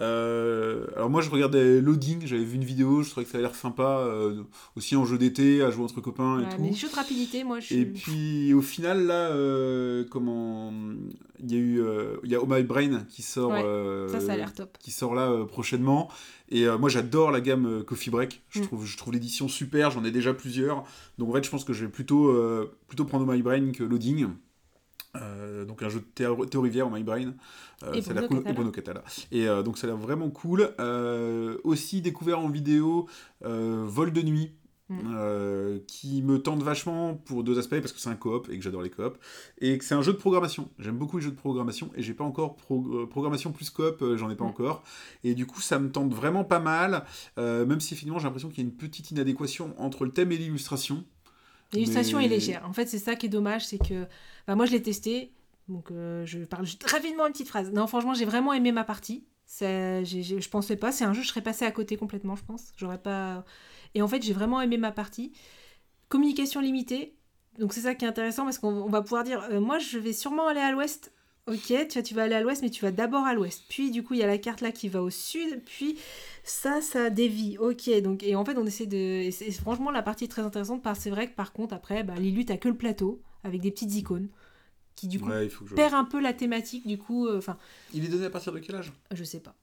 Euh, 0.00 0.86
alors, 0.96 1.10
moi, 1.10 1.20
je 1.20 1.30
regardais 1.30 1.80
Loading, 1.80 2.26
j'avais 2.26 2.42
vu 2.44 2.56
une 2.56 2.64
vidéo, 2.64 3.02
je 3.02 3.10
trouvais 3.10 3.24
que 3.24 3.30
ça 3.30 3.38
a 3.38 3.40
l'air 3.40 3.54
sympa. 3.54 3.82
euh, 4.00 4.42
aussi 4.74 4.96
en 4.96 5.04
jeu 5.04 5.18
d'été, 5.18 5.62
à 5.62 5.70
jouer 5.70 5.84
entre 5.84 6.00
copains 6.00 6.40
et 6.40 6.44
Ouais, 6.44 6.56
tout. 6.56 6.62
les 6.62 6.72
jeux 6.72 6.88
de 6.88 6.94
rapidité, 6.94 7.44
moi, 7.44 7.60
je. 7.60 7.74
Et 7.74 7.84
puis, 7.84 8.52
au 8.54 8.62
final, 8.62 9.06
là, 9.06 9.28
euh, 9.30 10.04
comment. 10.10 10.72
Il 11.44 11.52
y 11.52 11.54
a 11.54 11.58
eu. 11.58 11.82
Il 12.24 12.30
y 12.30 12.34
a 12.34 12.40
Oh 12.40 12.46
My 12.48 12.62
Brain 12.62 13.04
qui 13.08 13.22
sort. 13.22 13.50
Ouais, 13.52 14.08
Ça, 14.10 14.20
ça 14.20 14.32
a 14.32 14.36
l'air 14.36 14.54
top. 14.54 14.76
qui 14.78 14.90
sort 14.90 15.14
là 15.14 15.44
prochainement. 15.46 16.08
Et 16.48 16.66
moi 16.78 16.88
j'adore 16.90 17.30
la 17.30 17.40
gamme 17.40 17.82
Coffee 17.84 18.10
Break. 18.10 18.42
Je 18.50 18.60
Mm. 18.60 18.62
trouve, 18.64 18.84
je 18.86 18.96
trouve 18.98 19.12
l'édition 19.14 19.48
super, 19.48 19.90
j'en 19.90 20.04
ai 20.04 20.10
déjà 20.10 20.34
plusieurs. 20.34 20.84
Donc 21.18 21.30
en 21.30 21.32
fait 21.32 21.42
je 21.44 21.50
pense 21.50 21.64
que 21.64 21.72
je 21.72 21.84
vais 21.86 21.90
plutôt, 21.90 22.30
plutôt 22.88 23.04
prendre 23.06 23.26
Oh 23.26 23.32
My 23.32 23.40
Brain 23.42 23.72
que 23.72 23.82
Loading. 23.82 24.26
Euh, 25.16 25.64
donc 25.66 25.82
un 25.82 25.88
jeu 25.90 26.00
de 26.00 26.04
Théo 26.04 26.46
Théo 26.46 26.60
Rivière, 26.62 26.86
Oh 26.86 26.90
My 26.94 27.02
Brain. 27.02 27.34
Euh, 27.82 27.92
Et 27.92 28.00
ça 28.02 28.12
a 28.12 28.14
l'air 28.14 28.28
Bruno 28.28 28.28
cool. 28.28 28.38
Et 28.40 28.42
Catala. 28.44 28.54
Bruno 28.54 28.70
Catala. 28.70 29.04
Et 29.30 29.46
euh, 29.48 29.62
donc 29.62 29.76
ça 29.78 29.86
a 29.86 29.90
l'air 29.90 29.98
vraiment 29.98 30.30
cool. 30.30 30.74
Euh, 30.80 31.58
aussi 31.64 32.00
découvert 32.00 32.38
en 32.40 32.48
vidéo 32.48 33.06
Vol 33.42 34.12
de 34.12 34.22
nuit. 34.22 34.52
Mm. 34.88 35.78
qui 35.86 36.20
me 36.22 36.42
tente 36.42 36.62
vachement 36.62 37.14
pour 37.14 37.44
deux 37.44 37.58
aspects, 37.58 37.80
parce 37.80 37.92
que 37.92 37.98
c'est 38.00 38.10
un 38.10 38.14
coop 38.16 38.48
et 38.50 38.58
que 38.58 38.62
j'adore 38.62 38.82
les 38.82 38.90
coops, 38.90 39.16
et 39.58 39.78
que 39.78 39.84
c'est 39.86 39.94
un 39.94 40.02
jeu 40.02 40.12
de 40.12 40.18
programmation. 40.18 40.68
J'aime 40.78 40.98
beaucoup 40.98 41.16
les 41.16 41.22
jeux 41.24 41.30
de 41.30 41.36
programmation, 41.36 41.88
et 41.96 42.02
j'ai 42.02 42.12
pas 42.12 42.24
encore 42.24 42.56
pro- 42.56 43.06
programmation 43.06 43.52
plus 43.52 43.70
coop, 43.70 44.04
j'en 44.16 44.28
ai 44.28 44.36
pas 44.36 44.44
Mm. 44.44 44.48
encore. 44.48 44.82
Et 45.24 45.34
du 45.34 45.46
coup, 45.46 45.62
ça 45.62 45.78
me 45.78 45.90
tente 45.90 46.12
vraiment 46.12 46.44
pas 46.44 46.58
mal, 46.58 47.06
même 47.38 47.80
si 47.80 47.94
finalement 47.96 48.18
j'ai 48.18 48.26
l'impression 48.26 48.50
qu'il 48.50 48.58
y 48.58 48.66
a 48.66 48.68
une 48.68 48.76
petite 48.76 49.10
inadéquation 49.12 49.72
entre 49.78 50.04
le 50.04 50.10
thème 50.10 50.30
et 50.30 50.36
l'illustration. 50.36 51.04
L'illustration 51.72 52.18
Mais- 52.18 52.26
est 52.26 52.28
légère. 52.28 52.64
En 52.68 52.72
fait, 52.72 52.86
c'est 52.86 52.98
ça 52.98 53.14
qui 53.16 53.26
est 53.26 53.28
dommage, 53.30 53.66
c'est 53.66 53.78
que 53.78 54.06
bah, 54.46 54.54
moi 54.54 54.66
je 54.66 54.72
l'ai 54.72 54.82
testé, 54.82 55.32
donc 55.68 55.90
euh, 55.90 56.24
je 56.26 56.40
parle 56.40 56.64
juste 56.66 56.82
rapidement 56.88 57.26
une 57.26 57.32
petite 57.32 57.48
phrase. 57.48 57.70
Non, 57.72 57.86
franchement, 57.86 58.14
j'ai 58.14 58.24
vraiment 58.26 58.52
aimé 58.52 58.72
ma 58.72 58.84
partie. 58.84 59.24
Ça, 59.46 60.02
j'ai- 60.04 60.22
j'ai- 60.22 60.40
je 60.40 60.48
pensais 60.48 60.76
pas, 60.76 60.92
c'est 60.92 61.04
un 61.04 61.12
jeu, 61.12 61.22
je 61.22 61.28
serais 61.28 61.42
passé 61.42 61.64
à 61.64 61.70
côté 61.70 61.96
complètement, 61.96 62.36
je 62.36 62.44
pense. 62.44 62.72
J'aurais 62.76 62.98
pas. 63.00 63.44
Et 63.94 64.02
en 64.02 64.08
fait, 64.08 64.22
j'ai 64.22 64.32
vraiment 64.32 64.60
aimé 64.60 64.76
ma 64.78 64.92
partie. 64.92 65.32
Communication 66.08 66.60
limitée, 66.60 67.14
donc 67.58 67.72
c'est 67.72 67.80
ça 67.82 67.94
qui 67.94 68.04
est 68.04 68.08
intéressant 68.08 68.44
parce 68.44 68.58
qu'on 68.58 68.68
on 68.72 68.88
va 68.88 69.00
pouvoir 69.02 69.24
dire, 69.24 69.42
euh, 69.50 69.60
moi 69.60 69.78
je 69.78 69.98
vais 69.98 70.12
sûrement 70.12 70.46
aller 70.46 70.60
à 70.60 70.70
l'ouest. 70.72 71.12
Ok, 71.48 71.58
tu, 71.66 71.74
vois, 71.94 72.02
tu 72.02 72.14
vas 72.14 72.22
aller 72.22 72.34
à 72.36 72.40
l'ouest, 72.40 72.62
mais 72.62 72.70
tu 72.70 72.82
vas 72.82 72.92
d'abord 72.92 73.24
à 73.24 73.34
l'ouest. 73.34 73.64
Puis 73.68 73.90
du 73.90 74.04
coup, 74.04 74.14
il 74.14 74.20
y 74.20 74.22
a 74.22 74.28
la 74.28 74.38
carte 74.38 74.60
là 74.60 74.70
qui 74.70 74.88
va 74.88 75.02
au 75.02 75.10
sud. 75.10 75.60
Puis 75.64 75.98
ça, 76.44 76.80
ça 76.80 77.10
dévie. 77.10 77.58
Ok, 77.58 77.90
donc 78.00 78.22
et 78.22 78.36
en 78.36 78.44
fait, 78.44 78.56
on 78.56 78.64
essaie 78.64 78.86
de. 78.86 78.96
et 78.96 79.30
c'est- 79.32 79.50
franchement, 79.50 79.90
la 79.90 80.02
partie 80.02 80.24
est 80.24 80.28
très 80.28 80.42
intéressante 80.42 80.82
parce 80.82 80.98
que 80.98 81.04
c'est 81.04 81.10
vrai 81.10 81.28
que 81.28 81.34
par 81.34 81.52
contre, 81.52 81.74
après, 81.74 82.04
bah, 82.04 82.14
Lilu, 82.14 82.44
t'as 82.44 82.58
que 82.58 82.68
le 82.68 82.76
plateau 82.76 83.20
avec 83.42 83.60
des 83.60 83.72
petites 83.72 83.94
icônes 83.96 84.28
qui 84.94 85.08
du 85.08 85.18
coup 85.18 85.30
Ouais, 85.30 85.48
je... 85.48 85.74
perd 85.74 85.94
un 85.94 86.04
peu 86.04 86.20
la 86.20 86.32
thématique. 86.32 86.86
Du 86.86 86.96
coup, 86.96 87.26
euh, 87.26 87.38
enfin, 87.38 87.58
Il 87.92 88.04
est 88.04 88.08
donné 88.08 88.26
à 88.26 88.30
partir 88.30 88.52
de 88.52 88.60
quel 88.60 88.76
âge? 88.76 88.92
Je 89.12 89.24
sais 89.24 89.40
pas. 89.40 89.54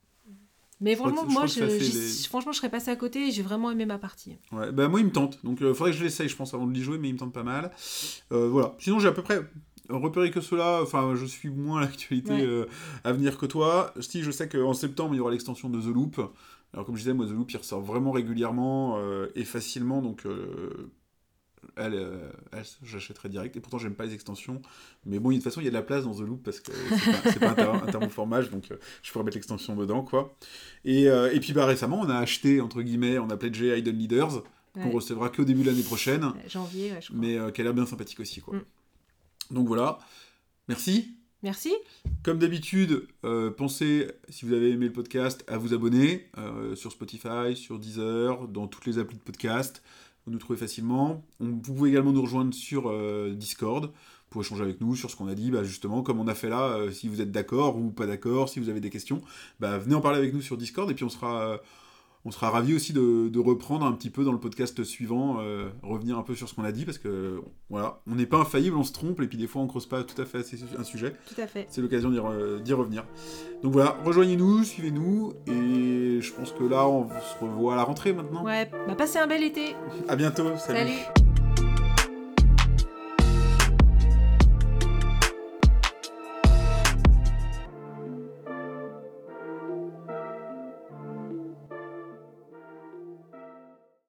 Mais 0.82 0.94
que- 0.94 0.98
franchement, 1.00 1.24
je 1.28 1.34
moi, 1.34 1.46
je, 1.46 1.60
les- 1.66 2.28
franchement, 2.28 2.52
je 2.54 2.58
serais 2.58 2.70
passé 2.70 2.90
à 2.90 2.96
côté 2.96 3.28
et 3.28 3.32
j'ai 3.32 3.42
vraiment 3.42 3.70
aimé 3.70 3.86
ma 3.86 3.98
partie. 3.98 4.38
Ouais, 4.54 4.72
bah 4.72 4.88
moi 4.88 5.02
il 5.02 5.08
me 5.08 5.12
tente, 5.12 5.44
donc 5.46 5.60
il 5.60 5.74
faudrait 5.74 5.92
que 5.92 5.98
je 5.98 6.04
l'essaye 6.04 6.30
je 6.30 6.36
pense 6.38 6.54
avant 6.54 6.68
de 6.68 6.74
l'y 6.74 6.82
jouer, 6.82 6.98
mais 6.98 7.10
il 7.10 7.14
me 7.14 7.20
tente 7.20 7.34
pas 7.34 7.44
mal. 7.44 7.72
Euh, 8.32 8.48
voilà, 8.48 8.76
sinon 8.80 8.98
j'ai 9.00 9.10
à 9.10 9.12
peu 9.12 9.22
près 9.22 9.42
repéré 9.90 10.32
que 10.32 10.42
cela, 10.42 10.80
enfin 10.82 11.16
je 11.16 11.26
suis 11.26 11.50
moins 11.50 11.82
l'actualité 11.82 12.32
Ouais. 12.32 12.42
euh, 12.46 12.66
à 13.04 13.12
venir 13.12 13.38
que 13.38 13.46
toi. 13.46 13.94
Si 14.00 14.22
je 14.24 14.32
sais 14.32 14.48
qu'en 14.50 14.74
septembre 14.74 15.16
il 15.16 15.18
y 15.18 15.22
aura 15.22 15.32
l'extension 15.32 15.70
de 15.70 15.80
The 15.82 15.94
Loop, 15.94 16.20
alors 16.74 16.86
comme 16.86 16.96
je 16.96 17.02
disais, 17.02 17.14
moi 17.14 17.26
The 17.26 17.32
Loop 17.32 17.52
il 17.52 17.58
ressort 17.58 17.82
vraiment 17.82 18.12
régulièrement 18.12 18.98
euh, 19.00 19.28
et 19.36 19.44
facilement, 19.44 20.02
donc 20.02 20.26
euh, 20.26 20.92
elle, 21.76 21.94
elle, 22.52 22.64
j'achèterai 22.84 23.30
direct, 23.30 23.56
et 23.58 23.60
pourtant 23.60 23.78
j'aime 23.78 23.96
pas 23.96 24.06
les 24.06 24.14
extensions, 24.14 24.62
mais 25.06 25.20
bon 25.20 25.30
de 25.30 25.36
toute 25.36 25.44
façon 25.44 25.62
il 25.62 25.66
y 25.66 25.68
a 25.68 25.72
de 25.72 25.76
la 25.76 25.82
place 25.82 26.04
dans 26.06 26.14
The 26.14 26.22
Loop 26.22 26.44
parce 26.44 26.60
que 26.60 26.72
c'est 27.26 27.40
pas, 27.40 27.54
pas 27.56 27.74
un, 27.74 27.80
thermoformage, 27.92 28.50
donc 28.52 28.70
je 29.04 29.12
pourrais 29.12 29.24
mettre 29.26 29.38
l'extension 29.38 29.76
dedans 29.76 30.04
quoi. 30.04 30.36
Et, 30.86 31.04
et 31.06 31.40
puis 31.40 31.54
bah 31.54 31.66
récemment 31.66 32.00
on 32.02 32.10
a 32.10 32.18
acheté, 32.18 32.62
entre 32.62 32.82
guillemets, 32.82 33.18
on 33.20 33.30
a 33.30 33.38
pledgé 33.38 33.78
Hidden 33.78 33.98
Leaders, 33.98 34.44
qu'on 34.74 34.84
Ouais. 34.86 34.92
recevra 34.94 35.30
qu'au 35.30 35.44
début 35.46 35.64
de 35.64 35.72
l'année 35.72 35.82
prochaine, 35.84 36.32
Janvier, 36.48 36.92
ouais, 36.92 37.02
je 37.02 37.08
crois. 37.08 37.20
mais 37.20 37.38
euh, 37.40 37.50
qui 37.50 37.60
a 37.60 37.64
l'air 37.64 37.74
bien 37.74 37.88
sympathique 37.88 38.20
aussi. 38.20 38.40
Quoi. 38.40 38.56
Mm. 38.58 38.62
Donc 39.52 39.68
voilà, 39.68 40.00
merci. 40.68 41.16
Merci. 41.42 41.72
Comme 42.24 42.38
d'habitude, 42.38 43.08
euh, 43.24 43.50
pensez, 43.50 44.08
si 44.28 44.46
vous 44.46 44.54
avez 44.54 44.72
aimé 44.72 44.88
le 44.88 44.92
podcast, 44.92 45.44
à 45.48 45.58
vous 45.58 45.74
abonner 45.74 46.30
euh, 46.38 46.76
sur 46.76 46.92
Spotify, 46.92 47.56
sur 47.56 47.80
Deezer, 47.80 48.48
dans 48.50 48.68
toutes 48.68 48.86
les 48.86 48.98
applis 49.00 49.16
de 49.18 49.22
podcast. 49.24 49.82
Vous 50.26 50.34
nous 50.34 50.38
trouvez 50.38 50.60
facilement. 50.60 51.24
On- 51.40 51.46
vous 51.46 51.58
pouvez 51.74 51.92
également 51.92 52.12
nous 52.12 52.22
rejoindre 52.22 52.54
sur 52.54 52.90
euh, 52.90 53.34
Discord 53.34 53.92
pour 54.30 54.42
échanger 54.42 54.64
avec 54.64 54.82
nous 54.82 54.96
sur 54.98 55.10
ce 55.10 55.16
qu'on 55.16 55.28
a 55.30 55.34
dit, 55.34 55.50
bah, 55.50 55.64
justement, 55.64 56.04
comme 56.04 56.20
on 56.20 56.28
a 56.28 56.36
fait 56.36 56.50
là. 56.50 56.92
si 56.92 57.08
vous 57.08 57.22
êtes 57.22 57.32
d'accord 57.32 57.78
ou 57.78 57.90
pas 57.90 58.06
d'accord, 58.06 58.50
si 58.50 58.60
vous 58.60 58.68
avez 58.70 58.82
des 58.82 58.90
questions, 58.92 59.22
bah, 59.62 59.78
venez 59.80 59.96
en 59.96 60.02
parler 60.02 60.18
avec 60.20 60.34
nous 60.34 60.42
sur 60.42 60.58
Discord 60.58 60.92
et 60.92 60.94
puis 60.94 61.06
on 61.06 61.10
sera, 61.10 61.60
on 62.26 62.32
sera 62.32 62.50
ravis 62.50 62.74
aussi 62.76 62.92
de, 62.94 63.30
de 63.30 63.40
reprendre 63.40 63.86
un 63.86 63.92
petit 63.94 64.10
peu 64.10 64.24
dans 64.26 64.32
le 64.34 64.40
podcast 64.40 64.84
suivant, 64.84 65.38
euh, 65.40 65.70
revenir 65.84 66.18
un 66.18 66.22
peu 66.24 66.36
sur 66.36 66.50
ce 66.50 66.54
qu'on 66.54 66.64
a 66.66 66.72
dit 66.72 66.86
parce 66.86 66.98
que 66.98 67.42
voilà, 67.70 68.02
on 68.08 68.16
n'est 68.16 68.26
pas 68.26 68.38
infaillible, 68.40 68.76
on 68.76 68.84
se 68.84 68.92
trompe 68.92 69.22
et 69.22 69.28
puis 69.28 69.38
des 69.38 69.48
fois 69.48 69.62
on 69.62 69.68
creuse 69.68 69.86
pas 69.88 70.04
tout 70.04 70.22
à 70.22 70.26
fait 70.26 70.40
assez 70.40 70.58
un 70.78 70.84
sujet 70.84 71.16
Tout 71.34 71.40
à 71.42 71.48
fait. 71.48 71.66
c'est 71.70 71.82
l'occasion 71.82 72.10
d'y 72.12 72.18
re- 72.18 72.62
d'y 72.62 72.74
revenir. 72.74 73.06
Donc 73.64 73.72
voilà, 73.74 73.98
rejoignez-nous, 74.06 74.64
suivez-nous, 74.64 75.34
et 75.48 76.20
je 76.22 76.34
pense 76.34 76.52
que 76.52 76.64
là, 76.64 76.88
on 76.88 77.08
se 77.10 77.44
revoit 77.44 77.74
à 77.74 77.78
la 77.78 77.84
rentrée 77.84 78.12
maintenant. 78.14 78.44
Ouais, 78.44 78.70
bah 78.88 78.96
passez 78.96 79.18
un 79.20 79.28
bel 79.28 79.44
été. 79.44 79.76
À 80.08 80.16
bientôt, 80.16 80.46
salut. 80.58 80.80
Salut. 80.90 81.49